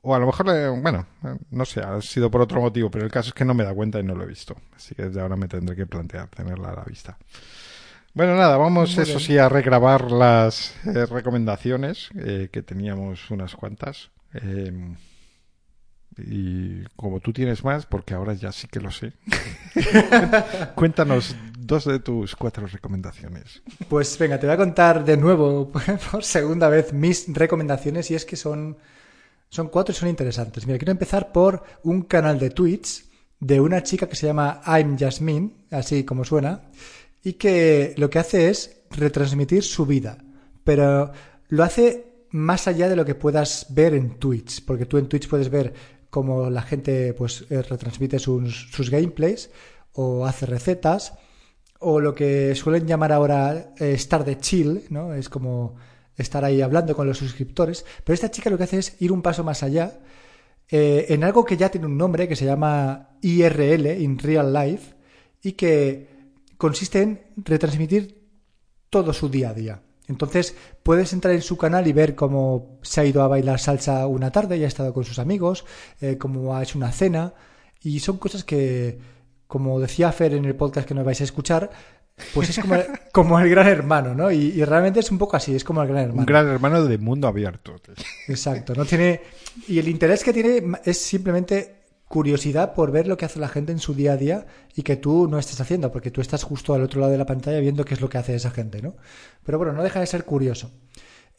O 0.00 0.14
a 0.14 0.18
lo 0.18 0.26
mejor, 0.26 0.48
eh, 0.50 0.68
bueno, 0.68 1.06
no 1.50 1.64
sé, 1.64 1.80
ha 1.80 2.00
sido 2.00 2.30
por 2.30 2.40
otro 2.40 2.60
motivo, 2.60 2.90
pero 2.90 3.04
el 3.04 3.10
caso 3.10 3.28
es 3.28 3.34
que 3.34 3.44
no 3.44 3.52
me 3.52 3.64
da 3.64 3.74
cuenta 3.74 3.98
y 3.98 4.04
no 4.04 4.14
lo 4.14 4.22
he 4.22 4.26
visto. 4.26 4.56
Así 4.76 4.94
que 4.94 5.04
desde 5.04 5.20
ahora 5.20 5.36
me 5.36 5.48
tendré 5.48 5.74
que 5.74 5.86
plantear 5.86 6.28
tenerla 6.28 6.70
a 6.70 6.76
la 6.76 6.84
vista. 6.84 7.18
Bueno, 8.14 8.36
nada, 8.36 8.56
vamos 8.56 8.96
eso 8.96 9.18
sí 9.18 9.38
a 9.38 9.48
regrabar 9.48 10.10
las 10.10 10.74
eh, 10.86 11.04
recomendaciones, 11.06 12.08
que 12.14 12.62
teníamos 12.62 13.30
unas 13.30 13.54
cuantas. 13.54 14.10
Y 16.16 16.82
como 16.96 17.20
tú 17.20 17.32
tienes 17.32 17.64
más, 17.64 17.86
porque 17.86 18.14
ahora 18.14 18.34
ya 18.34 18.52
sí 18.52 18.66
que 18.68 18.80
lo 18.80 18.90
sé, 18.90 19.12
cuéntanos 20.74 21.36
dos 21.58 21.84
de 21.84 22.00
tus 22.00 22.34
cuatro 22.34 22.66
recomendaciones. 22.66 23.62
Pues 23.88 24.18
venga, 24.18 24.38
te 24.38 24.46
voy 24.46 24.54
a 24.54 24.58
contar 24.58 25.04
de 25.04 25.16
nuevo, 25.16 25.70
por 26.10 26.24
segunda 26.24 26.68
vez, 26.68 26.92
mis 26.92 27.32
recomendaciones 27.32 28.10
y 28.10 28.14
es 28.14 28.24
que 28.24 28.36
son, 28.36 28.76
son 29.48 29.68
cuatro 29.68 29.92
y 29.92 29.96
son 29.96 30.08
interesantes. 30.08 30.66
Mira, 30.66 30.78
quiero 30.78 30.92
empezar 30.92 31.30
por 31.32 31.62
un 31.84 32.02
canal 32.02 32.38
de 32.38 32.50
Twitch 32.50 33.04
de 33.40 33.60
una 33.60 33.82
chica 33.82 34.08
que 34.08 34.16
se 34.16 34.26
llama 34.26 34.60
I'm 34.66 34.98
Jasmine, 34.98 35.50
así 35.70 36.04
como 36.04 36.24
suena, 36.24 36.62
y 37.22 37.34
que 37.34 37.94
lo 37.96 38.10
que 38.10 38.18
hace 38.18 38.50
es 38.50 38.82
retransmitir 38.90 39.62
su 39.62 39.86
vida, 39.86 40.18
pero 40.64 41.12
lo 41.48 41.62
hace 41.62 42.07
más 42.30 42.68
allá 42.68 42.88
de 42.88 42.96
lo 42.96 43.04
que 43.04 43.14
puedas 43.14 43.66
ver 43.70 43.94
en 43.94 44.18
Twitch, 44.18 44.64
porque 44.64 44.86
tú 44.86 44.98
en 44.98 45.08
Twitch 45.08 45.28
puedes 45.28 45.50
ver 45.50 45.72
cómo 46.10 46.50
la 46.50 46.62
gente 46.62 47.12
pues 47.14 47.44
eh, 47.50 47.62
retransmite 47.62 48.18
sus, 48.18 48.90
gameplays 48.90 49.50
o 49.92 50.26
hace 50.26 50.46
recetas 50.46 51.14
o 51.80 52.00
lo 52.00 52.14
que 52.14 52.54
suelen 52.54 52.86
llamar 52.86 53.12
ahora 53.12 53.74
eh, 53.78 53.92
estar 53.92 54.24
de 54.24 54.38
chill, 54.38 54.82
¿no? 54.90 55.14
Es 55.14 55.28
como 55.28 55.76
estar 56.16 56.44
ahí 56.44 56.60
hablando 56.60 56.96
con 56.96 57.06
los 57.06 57.18
suscriptores. 57.18 57.84
Pero 58.04 58.14
esta 58.14 58.30
chica 58.30 58.50
lo 58.50 58.58
que 58.58 58.64
hace 58.64 58.78
es 58.78 59.00
ir 59.00 59.12
un 59.12 59.22
paso 59.22 59.44
más 59.44 59.62
allá 59.62 60.00
eh, 60.70 61.06
en 61.08 61.24
algo 61.24 61.44
que 61.44 61.56
ya 61.56 61.70
tiene 61.70 61.86
un 61.86 61.96
nombre 61.96 62.28
que 62.28 62.36
se 62.36 62.44
llama 62.44 63.16
IRL, 63.22 64.00
In 64.00 64.18
Real 64.18 64.52
Life, 64.52 64.94
y 65.42 65.52
que 65.52 66.08
consiste 66.56 67.00
en 67.00 67.20
retransmitir 67.36 68.28
todo 68.90 69.12
su 69.12 69.28
día 69.28 69.50
a 69.50 69.54
día. 69.54 69.82
Entonces 70.08 70.56
puedes 70.82 71.12
entrar 71.12 71.34
en 71.34 71.42
su 71.42 71.56
canal 71.56 71.86
y 71.86 71.92
ver 71.92 72.14
cómo 72.14 72.78
se 72.82 73.00
ha 73.00 73.04
ido 73.04 73.22
a 73.22 73.28
bailar 73.28 73.60
salsa 73.60 74.06
una 74.06 74.30
tarde 74.30 74.56
y 74.56 74.64
ha 74.64 74.68
estado 74.68 74.92
con 74.92 75.04
sus 75.04 75.18
amigos, 75.18 75.64
eh, 76.00 76.16
cómo 76.18 76.56
ha 76.56 76.62
hecho 76.62 76.78
una 76.78 76.92
cena. 76.92 77.34
Y 77.80 78.00
son 78.00 78.18
cosas 78.18 78.42
que, 78.42 78.98
como 79.46 79.78
decía 79.80 80.10
Fer 80.10 80.34
en 80.34 80.44
el 80.44 80.56
podcast 80.56 80.88
que 80.88 80.94
nos 80.94 81.04
vais 81.04 81.20
a 81.20 81.24
escuchar, 81.24 81.70
pues 82.34 82.50
es 82.50 82.58
como, 82.58 82.74
como 83.12 83.38
el 83.38 83.48
gran 83.48 83.68
hermano, 83.68 84.14
¿no? 84.14 84.30
Y, 84.30 84.36
y, 84.36 84.64
realmente 84.64 85.00
es 85.00 85.10
un 85.10 85.18
poco 85.18 85.36
así, 85.36 85.54
es 85.54 85.62
como 85.62 85.82
el 85.82 85.88
gran 85.88 86.04
hermano. 86.04 86.20
Un 86.20 86.26
gran 86.26 86.48
hermano 86.48 86.84
de 86.84 86.98
mundo 86.98 87.28
abierto. 87.28 87.76
Exacto, 88.26 88.74
no 88.74 88.84
tiene... 88.84 89.20
Y 89.68 89.78
el 89.78 89.88
interés 89.88 90.24
que 90.24 90.32
tiene 90.32 90.62
es 90.84 90.98
simplemente 90.98 91.77
curiosidad 92.08 92.74
por 92.74 92.90
ver 92.90 93.06
lo 93.06 93.16
que 93.16 93.26
hace 93.26 93.38
la 93.38 93.48
gente 93.48 93.70
en 93.72 93.78
su 93.78 93.94
día 93.94 94.12
a 94.12 94.16
día 94.16 94.46
y 94.74 94.82
que 94.82 94.96
tú 94.96 95.28
no 95.28 95.38
estés 95.38 95.60
haciendo, 95.60 95.92
porque 95.92 96.10
tú 96.10 96.20
estás 96.20 96.42
justo 96.42 96.74
al 96.74 96.82
otro 96.82 97.00
lado 97.00 97.12
de 97.12 97.18
la 97.18 97.26
pantalla 97.26 97.60
viendo 97.60 97.84
qué 97.84 97.94
es 97.94 98.00
lo 98.00 98.08
que 98.08 98.18
hace 98.18 98.34
esa 98.34 98.50
gente, 98.50 98.82
¿no? 98.82 98.96
Pero 99.44 99.58
bueno, 99.58 99.72
no 99.74 99.82
deja 99.82 100.00
de 100.00 100.06
ser 100.06 100.24
curioso. 100.24 100.70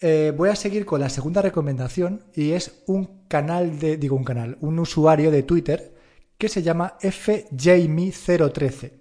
Eh, 0.02 0.32
voy 0.36 0.50
a 0.50 0.56
seguir 0.56 0.86
con 0.86 1.02
la 1.02 1.10
segunda 1.10 1.42
recomendación 1.42 2.24
y 2.34 2.52
es 2.52 2.84
un 2.88 3.26
canal 3.28 3.80
de, 3.80 3.98
digo 3.98 4.16
un 4.16 4.24
canal, 4.24 4.58
un 4.62 4.80
usuario 4.80 5.30
de 5.30 5.44
Twitter 5.44 5.94
que 6.38 6.48
se 6.48 6.62
llama 6.64 6.98
FJME013, 7.02 8.94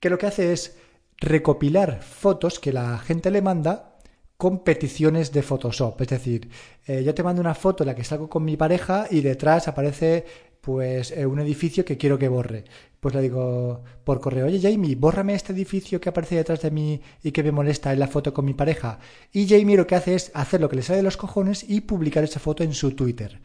que 0.00 0.10
lo 0.10 0.18
que 0.18 0.26
hace 0.26 0.52
es 0.52 0.76
recopilar 1.18 2.02
fotos 2.02 2.58
que 2.58 2.72
la 2.72 2.98
gente 2.98 3.30
le 3.30 3.40
manda 3.40 3.96
con 4.36 4.64
peticiones 4.64 5.32
de 5.32 5.42
Photoshop. 5.42 6.00
Es 6.02 6.08
decir, 6.08 6.50
eh, 6.86 7.02
yo 7.04 7.14
te 7.14 7.22
mando 7.22 7.40
una 7.40 7.54
foto 7.54 7.82
en 7.84 7.88
la 7.88 7.94
que 7.94 8.04
salgo 8.04 8.28
con 8.28 8.44
mi 8.44 8.56
pareja 8.56 9.06
y 9.10 9.20
detrás 9.20 9.68
aparece 9.68 10.26
pues 10.66 11.12
eh, 11.12 11.24
un 11.24 11.38
edificio 11.38 11.84
que 11.84 11.96
quiero 11.96 12.18
que 12.18 12.26
borre. 12.26 12.64
Pues 12.98 13.14
le 13.14 13.22
digo 13.22 13.84
por 14.02 14.20
correo, 14.20 14.46
oye 14.46 14.60
Jamie, 14.60 14.96
bórrame 14.96 15.32
este 15.34 15.52
edificio 15.52 16.00
que 16.00 16.08
aparece 16.08 16.34
detrás 16.34 16.60
de 16.60 16.72
mí 16.72 17.00
y 17.22 17.30
que 17.30 17.44
me 17.44 17.52
molesta 17.52 17.92
en 17.92 18.00
la 18.00 18.08
foto 18.08 18.34
con 18.34 18.44
mi 18.44 18.52
pareja. 18.52 18.98
Y 19.32 19.46
Jamie 19.46 19.76
lo 19.76 19.86
que 19.86 19.94
hace 19.94 20.16
es 20.16 20.32
hacer 20.34 20.60
lo 20.60 20.68
que 20.68 20.74
le 20.74 20.82
sale 20.82 20.96
de 20.96 21.02
los 21.04 21.16
cojones 21.16 21.64
y 21.68 21.82
publicar 21.82 22.24
esa 22.24 22.40
foto 22.40 22.64
en 22.64 22.74
su 22.74 22.96
Twitter. 22.96 23.40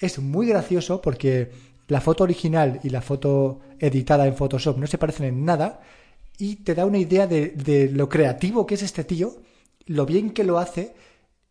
Es 0.00 0.18
muy 0.18 0.48
gracioso 0.48 1.00
porque 1.00 1.52
la 1.86 2.00
foto 2.00 2.24
original 2.24 2.80
y 2.82 2.90
la 2.90 3.00
foto 3.00 3.60
editada 3.78 4.26
en 4.26 4.34
Photoshop 4.34 4.76
no 4.76 4.88
se 4.88 4.98
parecen 4.98 5.26
en 5.26 5.44
nada 5.44 5.82
y 6.36 6.56
te 6.56 6.74
da 6.74 6.84
una 6.84 6.98
idea 6.98 7.28
de, 7.28 7.50
de 7.50 7.90
lo 7.90 8.08
creativo 8.08 8.66
que 8.66 8.74
es 8.74 8.82
este 8.82 9.04
tío, 9.04 9.36
lo 9.86 10.04
bien 10.04 10.30
que 10.30 10.42
lo 10.42 10.58
hace 10.58 10.96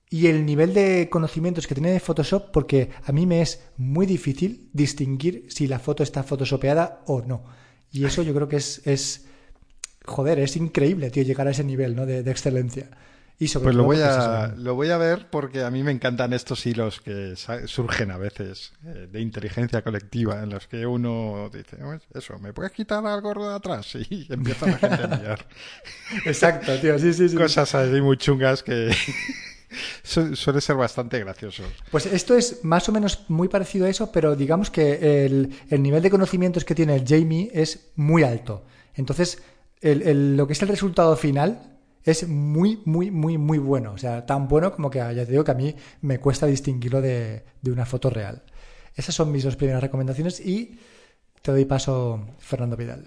y 0.10 0.28
el 0.28 0.46
nivel 0.46 0.74
de 0.74 1.10
conocimientos 1.10 1.68
que 1.68 1.76
tiene 1.76 1.92
de 1.92 2.00
Photoshop, 2.00 2.52
porque 2.52 2.92
a 3.04 3.12
mí 3.12 3.26
me 3.26 3.42
es 3.42 3.62
muy 3.78 4.06
difícil 4.06 4.70
distinguir 4.74 5.46
si 5.50 5.68
la 5.68 5.80
foto 5.80 6.04
está 6.04 6.24
photoshopeada 6.24 7.02
o 7.08 7.22
no. 7.22 7.44
Y 7.92 8.06
eso 8.06 8.22
yo 8.24 8.34
creo 8.34 8.48
que 8.48 8.58
es, 8.58 8.86
es 8.86 9.26
joder, 10.06 10.40
es 10.40 10.56
increíble, 10.58 11.10
tío, 11.10 11.24
llegar 11.24 11.48
a 11.48 11.52
ese 11.52 11.64
nivel 11.64 11.96
¿no? 11.96 12.06
de, 12.06 12.24
de 12.24 12.32
excelencia. 12.32 12.90
Y 13.38 13.50
sobre 13.50 13.66
pues 13.66 13.76
lo 13.76 13.84
voy, 13.84 13.98
pues 13.98 14.08
a, 14.08 14.46
eso. 14.46 14.56
lo 14.62 14.76
voy 14.76 14.90
a 14.92 14.98
ver 14.98 15.30
porque 15.30 15.62
a 15.64 15.70
mí 15.70 15.84
me 15.84 15.92
encantan 15.92 16.32
estos 16.32 16.66
hilos 16.66 17.02
que 17.02 17.34
surgen 17.66 18.12
a 18.12 18.18
veces 18.18 18.72
eh, 18.86 19.10
de 19.12 19.20
inteligencia 19.20 19.82
colectiva 19.82 20.42
en 20.42 20.52
los 20.52 20.68
que 20.68 20.86
uno 20.86 21.50
dice, 21.54 21.76
"Pues 21.76 22.02
eso, 22.14 22.40
¿me 22.40 22.54
puedes 22.54 22.72
quitar 22.72 23.06
al 23.06 23.22
gordo 23.22 23.50
de 23.50 23.56
atrás? 23.56 23.94
Y 24.10 24.32
empieza 24.32 24.68
la 24.68 24.78
gente 24.78 25.02
a 25.04 25.16
enviar 25.16 25.46
Exacto, 26.26 26.80
tío, 26.80 26.98
sí, 26.98 27.12
sí, 27.12 27.28
sí. 27.28 27.36
cosas 27.36 27.76
así 27.76 28.00
muy 28.00 28.16
chungas 28.16 28.64
que 28.64 28.90
su- 30.04 30.36
suele 30.36 30.62
ser 30.62 30.76
bastante 30.76 31.20
gracioso. 31.20 31.64
Pues 31.92 32.06
esto 32.06 32.36
es 32.36 32.64
más 32.64 32.88
o 32.90 32.92
menos 32.92 33.26
muy 33.30 33.48
parecido 33.48 33.86
a 33.86 33.90
eso, 33.90 34.12
pero 34.12 34.36
digamos 34.36 34.70
que 34.70 35.26
el, 35.26 35.56
el 35.70 35.82
nivel 35.84 36.02
de 36.02 36.10
conocimientos 36.10 36.64
que 36.66 36.76
tiene 36.76 36.96
el 36.96 37.06
Jamie 37.08 37.50
es 37.54 37.92
muy 37.96 38.24
alto. 38.24 38.64
Entonces, 38.96 39.42
el- 39.82 40.02
el- 40.04 40.38
lo 40.38 40.48
que 40.48 40.54
es 40.54 40.62
el 40.62 40.70
resultado 40.70 41.16
final 41.18 41.72
es 42.04 42.28
muy, 42.28 42.82
muy, 42.86 43.10
muy, 43.12 43.38
muy 43.38 43.58
bueno. 43.58 43.92
O 43.94 43.98
sea, 43.98 44.26
tan 44.26 44.48
bueno 44.48 44.72
como 44.74 44.90
que, 44.90 45.00
ya 45.00 45.14
te 45.26 45.32
digo, 45.32 45.44
que 45.44 45.52
a 45.52 45.56
mí 45.56 45.76
me 46.02 46.20
cuesta 46.20 46.46
distinguirlo 46.46 47.02
de, 47.02 47.44
de 47.62 47.72
una 47.72 47.86
foto 47.86 48.10
real. 48.10 48.44
Esas 48.96 49.16
son 49.16 49.32
mis 49.32 49.44
dos 49.44 49.56
primeras 49.56 49.82
recomendaciones 49.82 50.40
y 50.40 50.80
te 51.42 51.52
doy 51.52 51.66
paso, 51.66 52.26
Fernando 52.40 52.78
Vidal. 52.78 53.06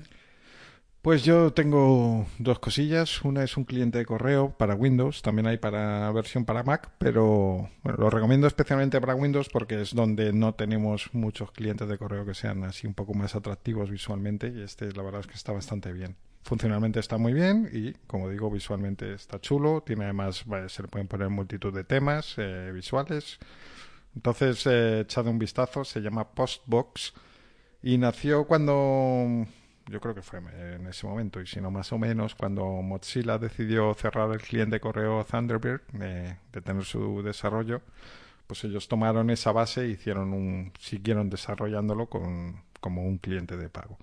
Pues 1.08 1.24
yo 1.24 1.54
tengo 1.54 2.26
dos 2.38 2.58
cosillas. 2.58 3.22
Una 3.24 3.42
es 3.42 3.56
un 3.56 3.64
cliente 3.64 3.96
de 3.96 4.04
correo 4.04 4.50
para 4.50 4.74
Windows, 4.74 5.22
también 5.22 5.46
hay 5.46 5.56
para 5.56 6.12
versión 6.12 6.44
para 6.44 6.64
Mac, 6.64 6.90
pero 6.98 7.70
bueno, 7.82 7.98
lo 7.98 8.10
recomiendo 8.10 8.46
especialmente 8.46 9.00
para 9.00 9.14
Windows 9.14 9.48
porque 9.48 9.80
es 9.80 9.94
donde 9.94 10.34
no 10.34 10.54
tenemos 10.54 11.08
muchos 11.14 11.50
clientes 11.50 11.88
de 11.88 11.96
correo 11.96 12.26
que 12.26 12.34
sean 12.34 12.62
así 12.64 12.86
un 12.86 12.92
poco 12.92 13.14
más 13.14 13.34
atractivos 13.34 13.88
visualmente 13.88 14.52
y 14.54 14.60
este 14.60 14.92
la 14.92 15.02
verdad 15.02 15.22
es 15.22 15.26
que 15.26 15.32
está 15.32 15.50
bastante 15.50 15.94
bien. 15.94 16.14
Funcionalmente 16.42 17.00
está 17.00 17.16
muy 17.16 17.32
bien 17.32 17.70
y, 17.72 17.94
como 18.06 18.28
digo, 18.28 18.50
visualmente 18.50 19.14
está 19.14 19.40
chulo. 19.40 19.82
Tiene 19.86 20.04
además, 20.04 20.44
se 20.66 20.82
le 20.82 20.88
pueden 20.88 21.08
poner 21.08 21.30
multitud 21.30 21.72
de 21.72 21.84
temas 21.84 22.34
eh, 22.36 22.70
visuales. 22.74 23.38
Entonces, 24.14 24.66
eh, 24.66 25.00
echad 25.00 25.26
un 25.26 25.38
vistazo, 25.38 25.86
se 25.86 26.00
llama 26.00 26.28
Postbox 26.34 27.14
y 27.82 27.96
nació 27.96 28.44
cuando 28.44 29.46
yo 29.90 30.00
creo 30.00 30.14
que 30.14 30.22
fue 30.22 30.38
en 30.38 30.86
ese 30.86 31.06
momento, 31.06 31.40
y 31.40 31.46
si 31.46 31.60
no 31.60 31.70
más 31.70 31.92
o 31.92 31.98
menos, 31.98 32.34
cuando 32.34 32.64
Mozilla 32.64 33.38
decidió 33.38 33.94
cerrar 33.94 34.30
el 34.32 34.40
cliente 34.40 34.76
de 34.76 34.80
correo 34.80 35.24
Thunderbird, 35.24 35.82
eh, 36.00 36.36
detener 36.52 36.84
su 36.84 37.22
desarrollo, 37.22 37.82
pues 38.46 38.64
ellos 38.64 38.88
tomaron 38.88 39.30
esa 39.30 39.52
base 39.52 39.82
e 39.82 39.88
hicieron 39.88 40.32
un, 40.32 40.72
siguieron 40.78 41.30
desarrollándolo 41.30 42.06
con, 42.08 42.62
como 42.80 43.04
un 43.04 43.18
cliente 43.18 43.56
de 43.56 43.68
pago. 43.68 43.98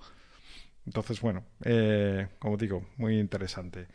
Entonces, 0.85 1.19
bueno, 1.21 1.43
eh, 1.63 2.27
como 2.39 2.57
digo, 2.57 2.85
muy 2.97 3.19
interesante. 3.19 3.87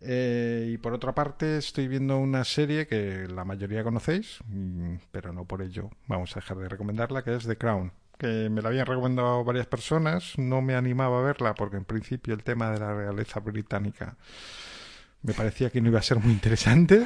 Eh, 0.00 0.70
y 0.72 0.78
por 0.78 0.92
otra 0.92 1.14
parte, 1.14 1.58
estoy 1.58 1.88
viendo 1.88 2.18
una 2.18 2.44
serie 2.44 2.86
que 2.86 3.26
la 3.28 3.44
mayoría 3.44 3.82
conocéis, 3.82 4.38
mm, 4.46 4.96
pero 5.10 5.32
no 5.32 5.46
por 5.46 5.62
ello 5.62 5.90
vamos 6.06 6.36
a 6.36 6.40
dejar 6.40 6.58
de 6.58 6.68
recomendarla, 6.68 7.24
que 7.24 7.34
es 7.34 7.46
The 7.46 7.56
Crown 7.56 7.92
que 8.18 8.48
me 8.50 8.62
la 8.62 8.68
habían 8.68 8.86
recomendado 8.86 9.44
varias 9.44 9.66
personas, 9.66 10.38
no 10.38 10.62
me 10.62 10.74
animaba 10.74 11.18
a 11.18 11.22
verla 11.22 11.54
porque 11.54 11.76
en 11.76 11.84
principio 11.84 12.34
el 12.34 12.42
tema 12.42 12.70
de 12.70 12.80
la 12.80 12.94
realeza 12.94 13.40
británica 13.40 14.16
me 15.22 15.34
parecía 15.34 15.70
que 15.70 15.80
no 15.80 15.88
iba 15.88 15.98
a 15.98 16.02
ser 16.02 16.18
muy 16.20 16.32
interesante, 16.32 17.04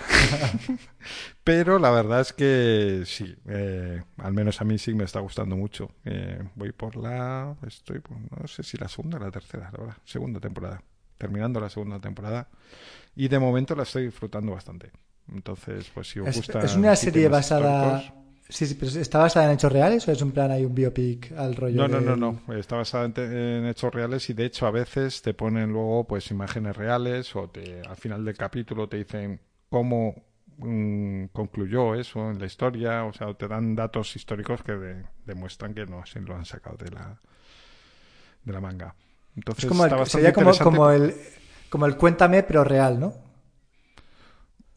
pero 1.45 1.79
la 1.79 1.91
verdad 1.91 2.21
es 2.21 2.33
que 2.35 3.03
sí, 3.07 3.35
eh, 3.49 4.03
al 4.19 4.33
menos 4.35 4.61
a 4.61 4.65
mí 4.65 4.77
sí 4.79 4.93
me 4.93 5.05
está 5.05 5.21
gustando 5.21 5.57
mucho. 5.57 5.93
Eh, 6.05 6.43
voy 6.55 6.73
por 6.73 6.97
la, 6.97 7.57
estoy, 7.67 8.01
por, 8.01 8.19
no 8.19 8.47
sé 8.47 8.63
si 8.63 8.77
la 8.77 8.89
segunda 8.89 9.17
o 9.17 9.21
la 9.21 9.31
tercera, 9.31 9.71
la 9.73 9.79
verdad, 9.79 9.97
segunda 10.05 10.39
temporada, 10.39 10.83
terminando 11.17 11.61
la 11.61 11.71
segunda 11.71 11.99
temporada 11.99 12.49
y 13.17 13.29
de 13.29 13.39
momento 13.39 13.75
la 13.75 13.85
estoy 13.85 14.05
disfrutando 14.05 14.53
bastante. 14.53 14.91
Entonces, 15.33 15.91
pues 15.95 16.11
si 16.11 16.21
os 16.21 16.37
gusta... 16.37 16.61
es 16.61 16.75
una 16.75 16.97
serie 16.97 17.29
basada... 17.29 18.01
históricos, 18.01 18.20
Sí, 18.51 18.67
sí, 18.67 18.75
pero 18.75 18.91
¿está 18.93 19.19
basada 19.21 19.47
en 19.47 19.53
hechos 19.53 19.73
reales 19.73 20.07
o 20.07 20.13
es 20.13 20.21
un 20.23 20.33
plan 20.33 20.51
hay 20.51 20.65
un 20.65 20.75
biopic 20.75 21.33
al 21.33 21.55
rollo 21.57 21.89
No, 21.89 21.89
no, 21.89 22.01
no, 22.17 22.17
no. 22.47 22.55
Está 22.55 22.77
basada 22.77 23.05
en, 23.07 23.67
hechos 23.67 23.95
reales 23.95 24.29
y 24.29 24.35
de 24.35 24.45
hecho 24.45 24.67
a 24.67 24.71
veces 24.71 25.23
te 25.23 25.35
ponen 25.35 25.73
luego 25.73 26.05
pues 26.07 26.31
imágenes 26.31 26.77
reales 26.77 27.35
o 27.37 27.49
te, 27.49 27.81
al 27.89 27.97
final 27.97 28.25
del 28.25 28.37
capítulo 28.37 28.89
te 28.89 28.99
dicen 28.99 29.41
cómo 29.69 30.15
mm, 30.59 31.27
concluyó 31.33 31.95
eso 31.95 32.31
en 32.31 32.39
la 32.41 32.47
historia, 32.47 33.05
o 33.05 33.13
sea, 33.13 33.33
te 33.35 33.47
dan 33.49 33.75
datos 33.77 34.15
históricos 34.17 34.63
que 34.63 34.73
de- 34.73 35.05
demuestran 35.25 35.73
que 35.75 35.87
no 35.87 36.05
se 36.05 36.21
lo 36.21 36.35
han 36.35 36.45
sacado 36.45 36.77
de 36.77 36.91
la 36.91 37.19
de 38.45 38.53
la 38.53 38.61
manga. 38.61 38.95
Entonces 39.37 39.65
Es 39.65 39.69
como 39.69 39.85
el- 39.87 40.07
sería 40.07 40.33
como 40.33 40.91
el 40.91 41.15
como 41.69 41.87
el 41.87 41.97
cuéntame 41.97 42.43
pero 42.43 42.65
real, 42.65 42.99
¿no? 42.99 43.30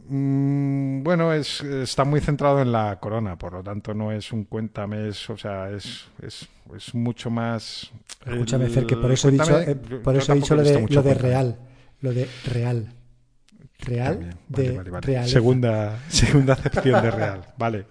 Mm, 0.08 1.04
bueno, 1.04 1.34
es, 1.34 1.62
está 1.62 2.04
muy 2.04 2.20
centrado 2.20 2.62
en 2.62 2.72
la 2.72 3.00
corona, 3.00 3.38
por 3.38 3.54
lo 3.54 3.64
tanto 3.64 3.94
no 3.94 4.12
es 4.12 4.32
un 4.32 4.44
cuéntame, 4.46 5.08
es, 5.08 5.30
o 5.30 5.38
sea, 5.38 5.70
es, 5.70 6.06
es, 6.22 6.48
es 6.76 6.94
mucho 6.94 7.30
más... 7.30 7.92
Escúchame, 8.26 8.70
Fer, 8.70 8.86
que 8.86 8.98
por 8.98 9.12
eso 9.12 9.30
he 9.30 9.32
dicho, 9.32 9.60
eh, 9.60 9.76
por 9.76 10.16
eso 10.16 10.34
he 10.34 10.36
dicho 10.36 10.56
lo 10.56 10.64
de, 10.64 10.88
lo 10.88 11.02
de 11.04 11.14
real. 11.14 11.58
Lo 12.02 12.14
de 12.14 12.28
real. 12.46 12.94
Real. 13.80 14.38
Vale, 14.48 14.72
de 14.72 14.90
vale. 14.90 15.28
Segunda, 15.28 16.00
segunda 16.08 16.54
acepción 16.54 17.02
de 17.02 17.12
real. 17.12 17.46
Vale, 17.58 17.86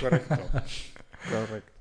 correcto. 0.00 0.36
correcto. 1.28 1.72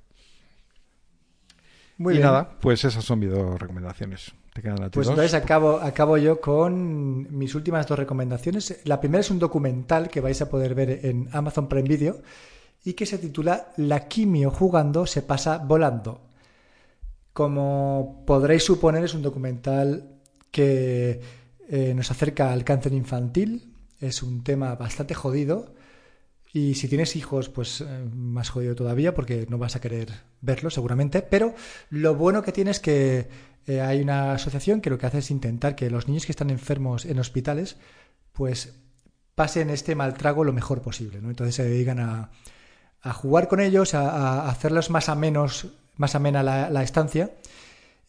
Muy 1.98 2.16
y 2.16 2.18
bien. 2.18 2.26
nada, 2.26 2.50
pues 2.60 2.84
esas 2.84 3.04
son 3.04 3.20
mis 3.20 3.30
dos 3.30 3.60
recomendaciones. 3.60 4.34
¿Te 4.54 4.62
quedan 4.62 4.84
a 4.84 4.90
Pues 4.90 5.08
entonces 5.08 5.34
acabo, 5.34 5.80
acabo 5.80 6.18
yo 6.18 6.42
con 6.42 7.38
mis 7.38 7.56
últimas 7.56 7.88
dos 7.88 7.98
recomendaciones. 7.98 8.82
La 8.84 9.00
primera 9.00 9.22
es 9.22 9.32
un 9.32 9.40
documental 9.40 10.10
que 10.10 10.20
vais 10.20 10.42
a 10.42 10.50
poder 10.50 10.76
ver 10.76 11.06
en 11.06 11.30
Amazon 11.32 11.70
Prime 11.70 11.88
Video 11.88 12.22
y 12.84 12.94
que 12.94 13.06
se 13.06 13.18
titula 13.18 13.72
La 13.78 14.08
quimio 14.08 14.52
jugando 14.52 15.06
se 15.06 15.22
pasa 15.22 15.58
volando. 15.58 16.22
Como 17.34 18.24
podréis 18.28 18.64
suponer, 18.64 19.06
es 19.06 19.14
un 19.14 19.22
documental 19.22 20.20
que 20.52 21.22
eh, 21.70 21.94
nos 21.96 22.12
acerca 22.12 22.52
al 22.52 22.66
cáncer 22.66 22.92
infantil. 22.92 23.74
Es 24.02 24.22
un 24.22 24.44
tema 24.44 24.76
bastante 24.76 25.14
jodido. 25.14 25.74
Y 26.54 26.76
si 26.76 26.88
tienes 26.88 27.16
hijos, 27.16 27.50
pues 27.50 27.82
eh, 27.82 27.86
más 28.14 28.50
jodido 28.50 28.76
todavía 28.76 29.14
porque 29.14 29.48
no 29.50 29.58
vas 29.58 29.76
a 29.76 29.82
querer 29.82 30.10
verlo 30.42 30.70
seguramente. 30.70 31.22
Pero 31.22 31.56
lo 31.90 32.16
bueno 32.16 32.44
que 32.44 32.52
tiene 32.52 32.72
es 32.72 32.80
que 32.80 33.30
eh, 33.68 33.82
hay 33.82 34.02
una 34.02 34.34
asociación 34.34 34.82
que 34.82 34.90
lo 34.90 34.98
que 34.98 35.06
hace 35.06 35.20
es 35.20 35.32
intentar 35.32 35.76
que 35.76 35.90
los 35.90 36.08
niños 36.08 36.26
que 36.26 36.32
están 36.32 36.50
enfermos 36.50 37.06
en 37.06 37.20
hospitales, 37.20 37.78
pues 38.34 38.76
pasen 39.36 39.70
este 39.70 39.96
mal 39.96 40.14
trago 40.16 40.44
lo 40.44 40.54
mejor 40.54 40.82
posible. 40.82 41.22
¿no? 41.22 41.30
Entonces 41.30 41.56
se 41.56 41.64
dedican 41.64 42.00
a, 42.00 42.32
a 43.02 43.14
jugar 43.14 43.48
con 43.48 43.62
ellos, 43.62 43.94
a, 43.94 44.50
hacerlos 44.50 44.90
más, 44.90 45.10
a 45.10 45.16
menos, 45.16 45.68
más 45.96 46.16
amena 46.16 46.44
la, 46.44 46.70
la 46.70 46.84
estancia 46.84 47.32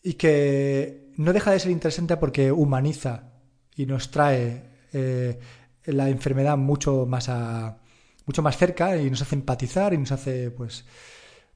y 0.03 0.15
que 0.15 1.13
no 1.17 1.33
deja 1.33 1.53
de 1.53 1.61
ser 1.61 1.71
interesante 1.71 2.17
porque 2.17 2.53
humaniza 2.53 3.33
y 3.77 3.87
nos 3.87 4.11
trae 4.11 4.63
eh, 4.93 5.39
la 5.85 6.09
enfermedad 6.09 6.57
mucho 6.57 7.07
más 7.07 7.29
a, 7.29 7.79
mucho 8.27 8.43
más 8.43 8.57
cerca 8.57 8.97
y 8.97 9.11
nos 9.11 9.23
hace 9.23 9.35
empatizar 9.35 9.95
y 9.95 9.99
nos 9.99 10.13
hace 10.13 10.51
pues 10.51 10.85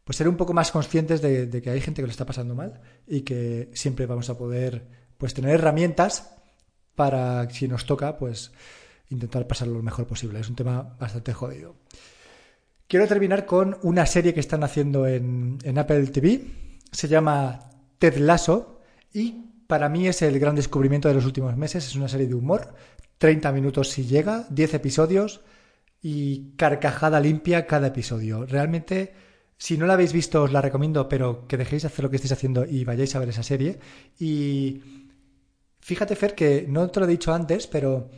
pues 0.04 0.16
ser 0.16 0.28
un 0.28 0.36
poco 0.36 0.52
más 0.52 0.70
conscientes 0.70 1.20
de, 1.20 1.60
que 1.60 1.68
hay 1.68 1.80
gente 1.80 2.00
que 2.00 2.06
lo 2.06 2.12
está 2.12 2.24
pasando 2.24 2.54
mal 2.54 2.80
y 3.08 3.22
que 3.22 3.70
siempre 3.74 4.06
vamos 4.06 4.30
a 4.30 4.38
poder 4.38 4.86
pues 5.18 5.34
tener 5.34 5.54
herramientas 5.54 6.32
para 6.94 7.50
si 7.50 7.66
nos 7.66 7.86
toca 7.86 8.16
pues 8.16 8.52
intentar 9.10 9.48
pasarlo 9.48 9.74
lo 9.74 9.82
mejor 9.82 10.06
posible. 10.06 10.38
Es 10.38 10.48
un 10.48 10.54
tema 10.54 10.96
bastante 11.00 11.32
jodido. 11.32 11.74
Quiero 12.86 13.08
terminar 13.08 13.46
con 13.46 13.78
una 13.82 14.06
serie 14.06 14.32
que 14.32 14.38
están 14.38 14.62
haciendo 14.62 15.08
en, 15.08 15.58
en 15.64 15.76
Apple 15.76 16.06
TV 16.06 16.66
se 16.92 17.08
llama 17.08 17.70
Ted 17.98 18.18
Lasso 18.18 18.80
y 19.12 19.44
para 19.66 19.88
mí 19.88 20.06
es 20.06 20.22
el 20.22 20.38
gran 20.38 20.54
descubrimiento 20.54 21.08
de 21.08 21.14
los 21.14 21.26
últimos 21.26 21.56
meses. 21.56 21.84
Es 21.84 21.96
una 21.96 22.08
serie 22.08 22.28
de 22.28 22.34
humor, 22.34 22.74
30 23.18 23.50
minutos 23.52 23.90
si 23.90 24.04
llega, 24.06 24.46
10 24.50 24.74
episodios 24.74 25.40
y 26.02 26.52
carcajada 26.56 27.20
limpia 27.20 27.66
cada 27.66 27.88
episodio. 27.88 28.46
Realmente, 28.46 29.14
si 29.58 29.76
no 29.76 29.86
la 29.86 29.94
habéis 29.94 30.12
visto, 30.12 30.42
os 30.42 30.52
la 30.52 30.62
recomiendo, 30.62 31.08
pero 31.08 31.46
que 31.46 31.56
dejéis 31.56 31.82
de 31.82 31.88
hacer 31.88 32.04
lo 32.04 32.10
que 32.10 32.16
estáis 32.16 32.32
haciendo 32.32 32.64
y 32.64 32.84
vayáis 32.84 33.14
a 33.14 33.18
ver 33.18 33.30
esa 33.30 33.42
serie. 33.42 33.78
Y 34.18 34.82
fíjate, 35.80 36.16
Fer, 36.16 36.34
que 36.34 36.66
no 36.68 36.88
te 36.90 37.00
lo 37.00 37.06
he 37.06 37.10
dicho 37.10 37.32
antes, 37.32 37.66
pero 37.66 38.10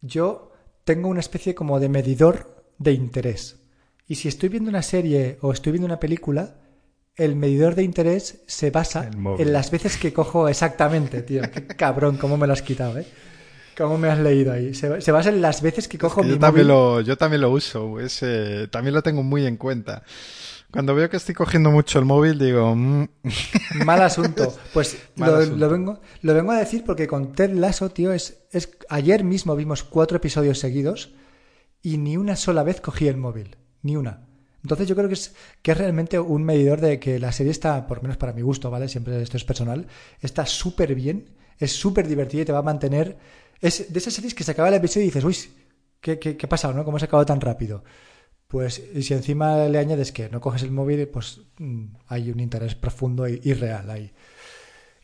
yo 0.00 0.52
tengo 0.84 1.08
una 1.08 1.20
especie 1.20 1.54
como 1.54 1.80
de 1.80 1.88
medidor 1.88 2.66
de 2.78 2.92
interés. 2.92 3.60
Y 4.06 4.16
si 4.16 4.28
estoy 4.28 4.50
viendo 4.50 4.70
una 4.70 4.82
serie 4.82 5.38
o 5.40 5.52
estoy 5.52 5.72
viendo 5.72 5.86
una 5.86 6.00
película, 6.00 6.56
el 7.16 7.36
medidor 7.36 7.74
de 7.74 7.84
interés 7.84 8.42
se 8.46 8.70
basa 8.70 9.08
en 9.38 9.52
las 9.52 9.70
veces 9.70 9.96
que 9.96 10.12
cojo 10.12 10.48
exactamente, 10.48 11.22
tío. 11.22 11.42
Qué 11.50 11.66
cabrón, 11.68 12.16
cómo 12.18 12.36
me 12.36 12.46
lo 12.46 12.52
has 12.52 12.62
quitado, 12.62 12.98
¿eh? 12.98 13.06
¿Cómo 13.76 13.98
me 13.98 14.08
has 14.08 14.18
leído 14.18 14.52
ahí? 14.52 14.74
Se, 14.74 15.00
se 15.00 15.12
basa 15.12 15.30
en 15.30 15.42
las 15.42 15.62
veces 15.62 15.88
que 15.88 15.98
cojo 15.98 16.20
es 16.20 16.26
que 16.26 16.28
mi 16.28 16.34
yo 16.34 16.40
también 16.40 16.66
móvil. 16.66 16.76
Lo, 16.76 17.00
yo 17.00 17.16
también 17.16 17.40
lo 17.40 17.50
uso, 17.50 18.00
ese, 18.00 18.68
también 18.68 18.94
lo 18.94 19.02
tengo 19.02 19.22
muy 19.22 19.46
en 19.46 19.56
cuenta. 19.56 20.02
Cuando 20.74 20.92
veo 20.96 21.08
que 21.08 21.18
estoy 21.18 21.36
cogiendo 21.36 21.70
mucho 21.70 22.00
el 22.00 22.04
móvil, 22.04 22.36
digo... 22.36 22.74
Mmm. 22.74 23.06
Mal 23.84 24.02
asunto. 24.02 24.52
Pues 24.72 24.98
Mal 25.14 25.30
lo, 25.30 25.36
asunto. 25.36 25.56
Lo, 25.56 25.70
vengo, 25.70 26.00
lo 26.22 26.34
vengo 26.34 26.50
a 26.50 26.58
decir 26.58 26.82
porque 26.84 27.06
con 27.06 27.32
Ted 27.32 27.52
Lasso, 27.52 27.90
tío, 27.90 28.12
es, 28.12 28.42
es... 28.50 28.76
Ayer 28.88 29.22
mismo 29.22 29.54
vimos 29.54 29.84
cuatro 29.84 30.16
episodios 30.16 30.58
seguidos 30.58 31.14
y 31.80 31.98
ni 31.98 32.16
una 32.16 32.34
sola 32.34 32.64
vez 32.64 32.80
cogí 32.80 33.06
el 33.06 33.16
móvil. 33.16 33.56
Ni 33.82 33.94
una. 33.94 34.26
Entonces 34.64 34.88
yo 34.88 34.96
creo 34.96 35.06
que 35.06 35.14
es, 35.14 35.36
que 35.62 35.70
es 35.70 35.78
realmente 35.78 36.18
un 36.18 36.42
medidor 36.42 36.80
de 36.80 36.98
que 36.98 37.20
la 37.20 37.30
serie 37.30 37.52
está, 37.52 37.86
por 37.86 37.98
lo 37.98 38.02
menos 38.02 38.16
para 38.16 38.32
mi 38.32 38.42
gusto, 38.42 38.68
¿vale? 38.68 38.88
Siempre 38.88 39.22
esto 39.22 39.36
es 39.36 39.44
personal, 39.44 39.86
está 40.20 40.44
súper 40.44 40.96
bien, 40.96 41.36
es 41.56 41.70
súper 41.70 42.08
divertida 42.08 42.42
y 42.42 42.44
te 42.46 42.52
va 42.52 42.58
a 42.58 42.62
mantener... 42.62 43.16
Es 43.64 43.90
de 43.90 43.98
esas 43.98 44.12
series 44.12 44.34
que 44.34 44.44
se 44.44 44.50
acaba 44.50 44.68
el 44.68 44.74
episodio 44.74 45.04
y 45.04 45.06
dices, 45.06 45.24
uy, 45.24 45.38
¿qué, 45.98 46.18
qué, 46.18 46.36
qué 46.36 46.44
ha 46.44 46.48
pasado, 46.50 46.74
no? 46.74 46.84
¿Cómo 46.84 46.98
se 46.98 47.06
ha 47.06 47.08
acabado 47.08 47.24
tan 47.24 47.40
rápido? 47.40 47.82
Pues 48.46 48.78
y 48.94 49.02
si 49.02 49.14
encima 49.14 49.64
le 49.68 49.78
añades 49.78 50.12
que 50.12 50.28
no 50.28 50.38
coges 50.38 50.64
el 50.64 50.70
móvil, 50.70 51.08
pues 51.08 51.40
mmm, 51.56 51.86
hay 52.08 52.30
un 52.30 52.40
interés 52.40 52.74
profundo 52.74 53.26
y, 53.26 53.40
y 53.42 53.54
real 53.54 53.88
ahí. 53.88 54.12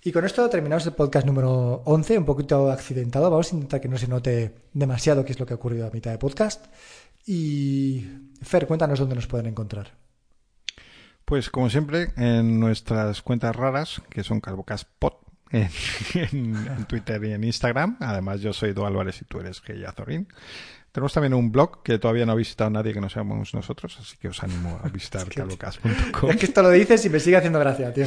Y 0.04 0.12
con 0.12 0.26
esto 0.26 0.46
terminamos 0.50 0.84
el 0.84 0.92
podcast 0.92 1.26
número 1.26 1.80
11, 1.86 2.18
un 2.18 2.26
poquito 2.26 2.70
accidentado. 2.70 3.30
Vamos 3.30 3.50
a 3.50 3.54
intentar 3.54 3.80
que 3.80 3.88
no 3.88 3.96
se 3.96 4.08
note 4.08 4.54
demasiado 4.74 5.24
qué 5.24 5.32
es 5.32 5.40
lo 5.40 5.46
que 5.46 5.54
ha 5.54 5.56
ocurrido 5.56 5.86
a 5.86 5.90
mitad 5.90 6.10
de 6.10 6.18
podcast. 6.18 6.66
Y 7.24 8.04
Fer, 8.42 8.66
cuéntanos 8.66 8.98
dónde 8.98 9.14
nos 9.14 9.26
pueden 9.26 9.46
encontrar. 9.46 9.94
Pues 11.24 11.48
como 11.48 11.70
siempre, 11.70 12.12
en 12.18 12.60
nuestras 12.60 13.22
cuentas 13.22 13.56
raras, 13.56 14.02
que 14.10 14.22
son 14.22 14.42
CalvoCastPod, 14.42 15.29
en, 16.32 16.56
en, 16.66 16.84
Twitter 16.86 17.22
y 17.24 17.32
en 17.32 17.44
Instagram. 17.44 17.96
Además, 18.00 18.40
yo 18.40 18.52
soy 18.52 18.70
Edu 18.70 18.84
Álvarez 18.84 19.20
y 19.22 19.24
tú 19.24 19.40
eres 19.40 19.60
Gey 19.60 19.84
Azorín. 19.84 20.28
Tenemos 20.92 21.12
también 21.12 21.34
un 21.34 21.52
blog 21.52 21.84
que 21.84 22.00
todavía 22.00 22.26
no 22.26 22.32
ha 22.32 22.34
visitado 22.34 22.68
nadie 22.68 22.92
que 22.92 23.00
no 23.00 23.08
seamos 23.08 23.54
nosotros, 23.54 23.96
así 24.00 24.16
que 24.16 24.28
os 24.28 24.42
animo 24.42 24.80
a 24.82 24.88
visitar 24.92 25.22
es 25.22 25.36
calvocast.com. 25.36 26.30
Es 26.30 26.36
que 26.36 26.46
esto 26.46 26.62
lo 26.62 26.70
dices 26.70 27.04
y 27.04 27.10
me 27.10 27.20
sigue 27.20 27.36
haciendo 27.36 27.60
gracia, 27.60 27.92
tío. 27.92 28.06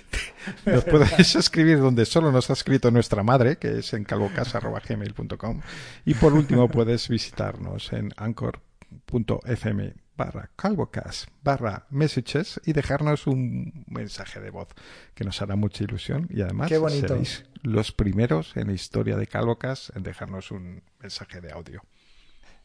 Nos 0.66 0.84
podéis 0.84 1.34
escribir 1.34 1.78
donde 1.78 2.04
solo 2.04 2.32
nos 2.32 2.50
ha 2.50 2.54
escrito 2.54 2.90
nuestra 2.90 3.22
madre, 3.22 3.58
que 3.58 3.78
es 3.78 3.92
en 3.92 4.02
calvocast.gmail.com. 4.02 5.60
Y 6.04 6.14
por 6.14 6.32
último, 6.32 6.68
puedes 6.68 7.08
visitarnos 7.08 7.92
en 7.92 8.12
anchor.fm 8.16 9.94
barra 10.16 10.50
calvocast 10.56 11.28
barra 11.42 11.86
messages 11.90 12.60
y 12.64 12.72
dejarnos 12.72 13.26
un 13.26 13.84
mensaje 13.86 14.40
de 14.40 14.50
voz 14.50 14.68
que 15.14 15.24
nos 15.24 15.40
hará 15.42 15.56
mucha 15.56 15.84
ilusión 15.84 16.28
y 16.30 16.42
además 16.42 16.68
Qué 16.68 16.78
seréis 16.90 17.44
los 17.62 17.92
primeros 17.92 18.56
en 18.56 18.68
la 18.68 18.72
historia 18.72 19.16
de 19.16 19.26
Calvocast 19.26 19.96
en 19.96 20.02
dejarnos 20.02 20.50
un 20.50 20.82
mensaje 21.00 21.40
de 21.40 21.52
audio. 21.52 21.82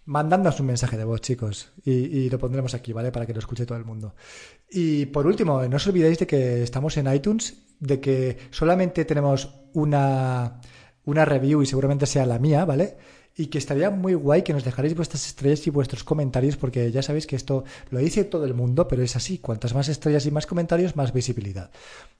Mandadnos 0.06 0.60
un 0.60 0.68
mensaje 0.68 0.98
de 0.98 1.04
voz, 1.04 1.22
chicos, 1.22 1.74
y, 1.84 1.92
y, 1.92 2.30
lo 2.30 2.40
pondremos 2.40 2.74
aquí, 2.74 2.94
¿vale? 2.94 3.12
Para 3.12 3.26
que 3.26 3.34
lo 3.34 3.40
escuche 3.40 3.66
todo 3.66 3.78
el 3.78 3.84
mundo. 3.84 4.16
Y 4.72 5.06
por 5.08 5.28
último, 5.28 5.62
no 5.68 5.76
os 5.76 5.88
olvidéis 5.88 6.20
de 6.20 6.28
que 6.28 6.64
estamos 6.64 6.96
en 6.96 7.14
iTunes, 7.14 7.58
de 7.80 8.00
que 8.00 8.38
solamente 8.50 9.04
tenemos 9.04 9.54
una, 9.74 10.62
una 11.04 11.26
review 11.26 11.62
y 11.62 11.66
seguramente 11.66 12.06
sea 12.06 12.26
la 12.26 12.40
mía, 12.40 12.64
¿vale? 12.64 12.98
Y 13.38 13.48
que 13.48 13.60
estaría 13.60 13.92
muy 13.92 14.16
guay 14.16 14.42
que 14.42 14.52
nos 14.52 14.64
dejaréis 14.66 14.96
vuestras 14.96 15.26
estrellas 15.28 15.66
y 15.68 15.70
vuestros 15.70 16.04
comentarios, 16.04 16.58
porque 16.58 16.92
ya 16.92 17.04
sabéis 17.04 17.28
que 17.28 17.36
esto 17.36 17.64
lo 17.92 18.00
dice 18.00 18.24
todo 18.24 18.46
el 18.46 18.56
mundo, 18.56 18.88
pero 18.88 19.04
es 19.04 19.16
así. 19.16 19.38
Cuantas 19.38 19.76
más 19.76 19.88
estrellas 19.90 20.26
y 20.26 20.32
más 20.32 20.48
comentarios, 20.48 20.96
más 20.96 21.14
visibilidad. 21.14 21.70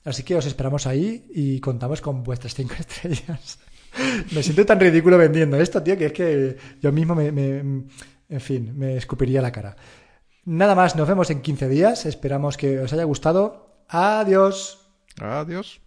Así 0.06 0.22
que 0.24 0.36
os 0.36 0.46
esperamos 0.46 0.86
ahí 0.86 1.26
y 1.34 1.60
contamos 1.60 2.02
con 2.02 2.24
vuestras 2.24 2.54
cinco 2.54 2.76
estrellas. 2.80 3.58
me 4.32 4.44
siento 4.44 4.66
tan 4.66 4.80
ridículo 4.80 5.18
vendiendo 5.18 5.60
esto, 5.60 5.82
tío, 5.82 5.98
que 5.98 6.06
es 6.06 6.14
que 6.14 6.58
yo 6.82 6.92
mismo 6.92 7.16
me, 7.16 7.32
me, 7.32 7.58
en 8.30 8.42
fin, 8.42 8.78
me 8.78 8.96
escupiría 8.98 9.42
la 9.42 9.52
cara. 9.52 9.76
Nada 10.46 10.76
más, 10.76 10.96
nos 10.96 11.08
vemos 11.08 11.30
en 11.30 11.42
15 11.42 11.68
días. 11.68 12.06
Esperamos 12.06 12.58
que 12.58 12.80
os 12.80 12.94
haya 12.94 13.04
gustado. 13.04 13.84
Adiós. 13.90 14.80
Adiós. 15.20 15.82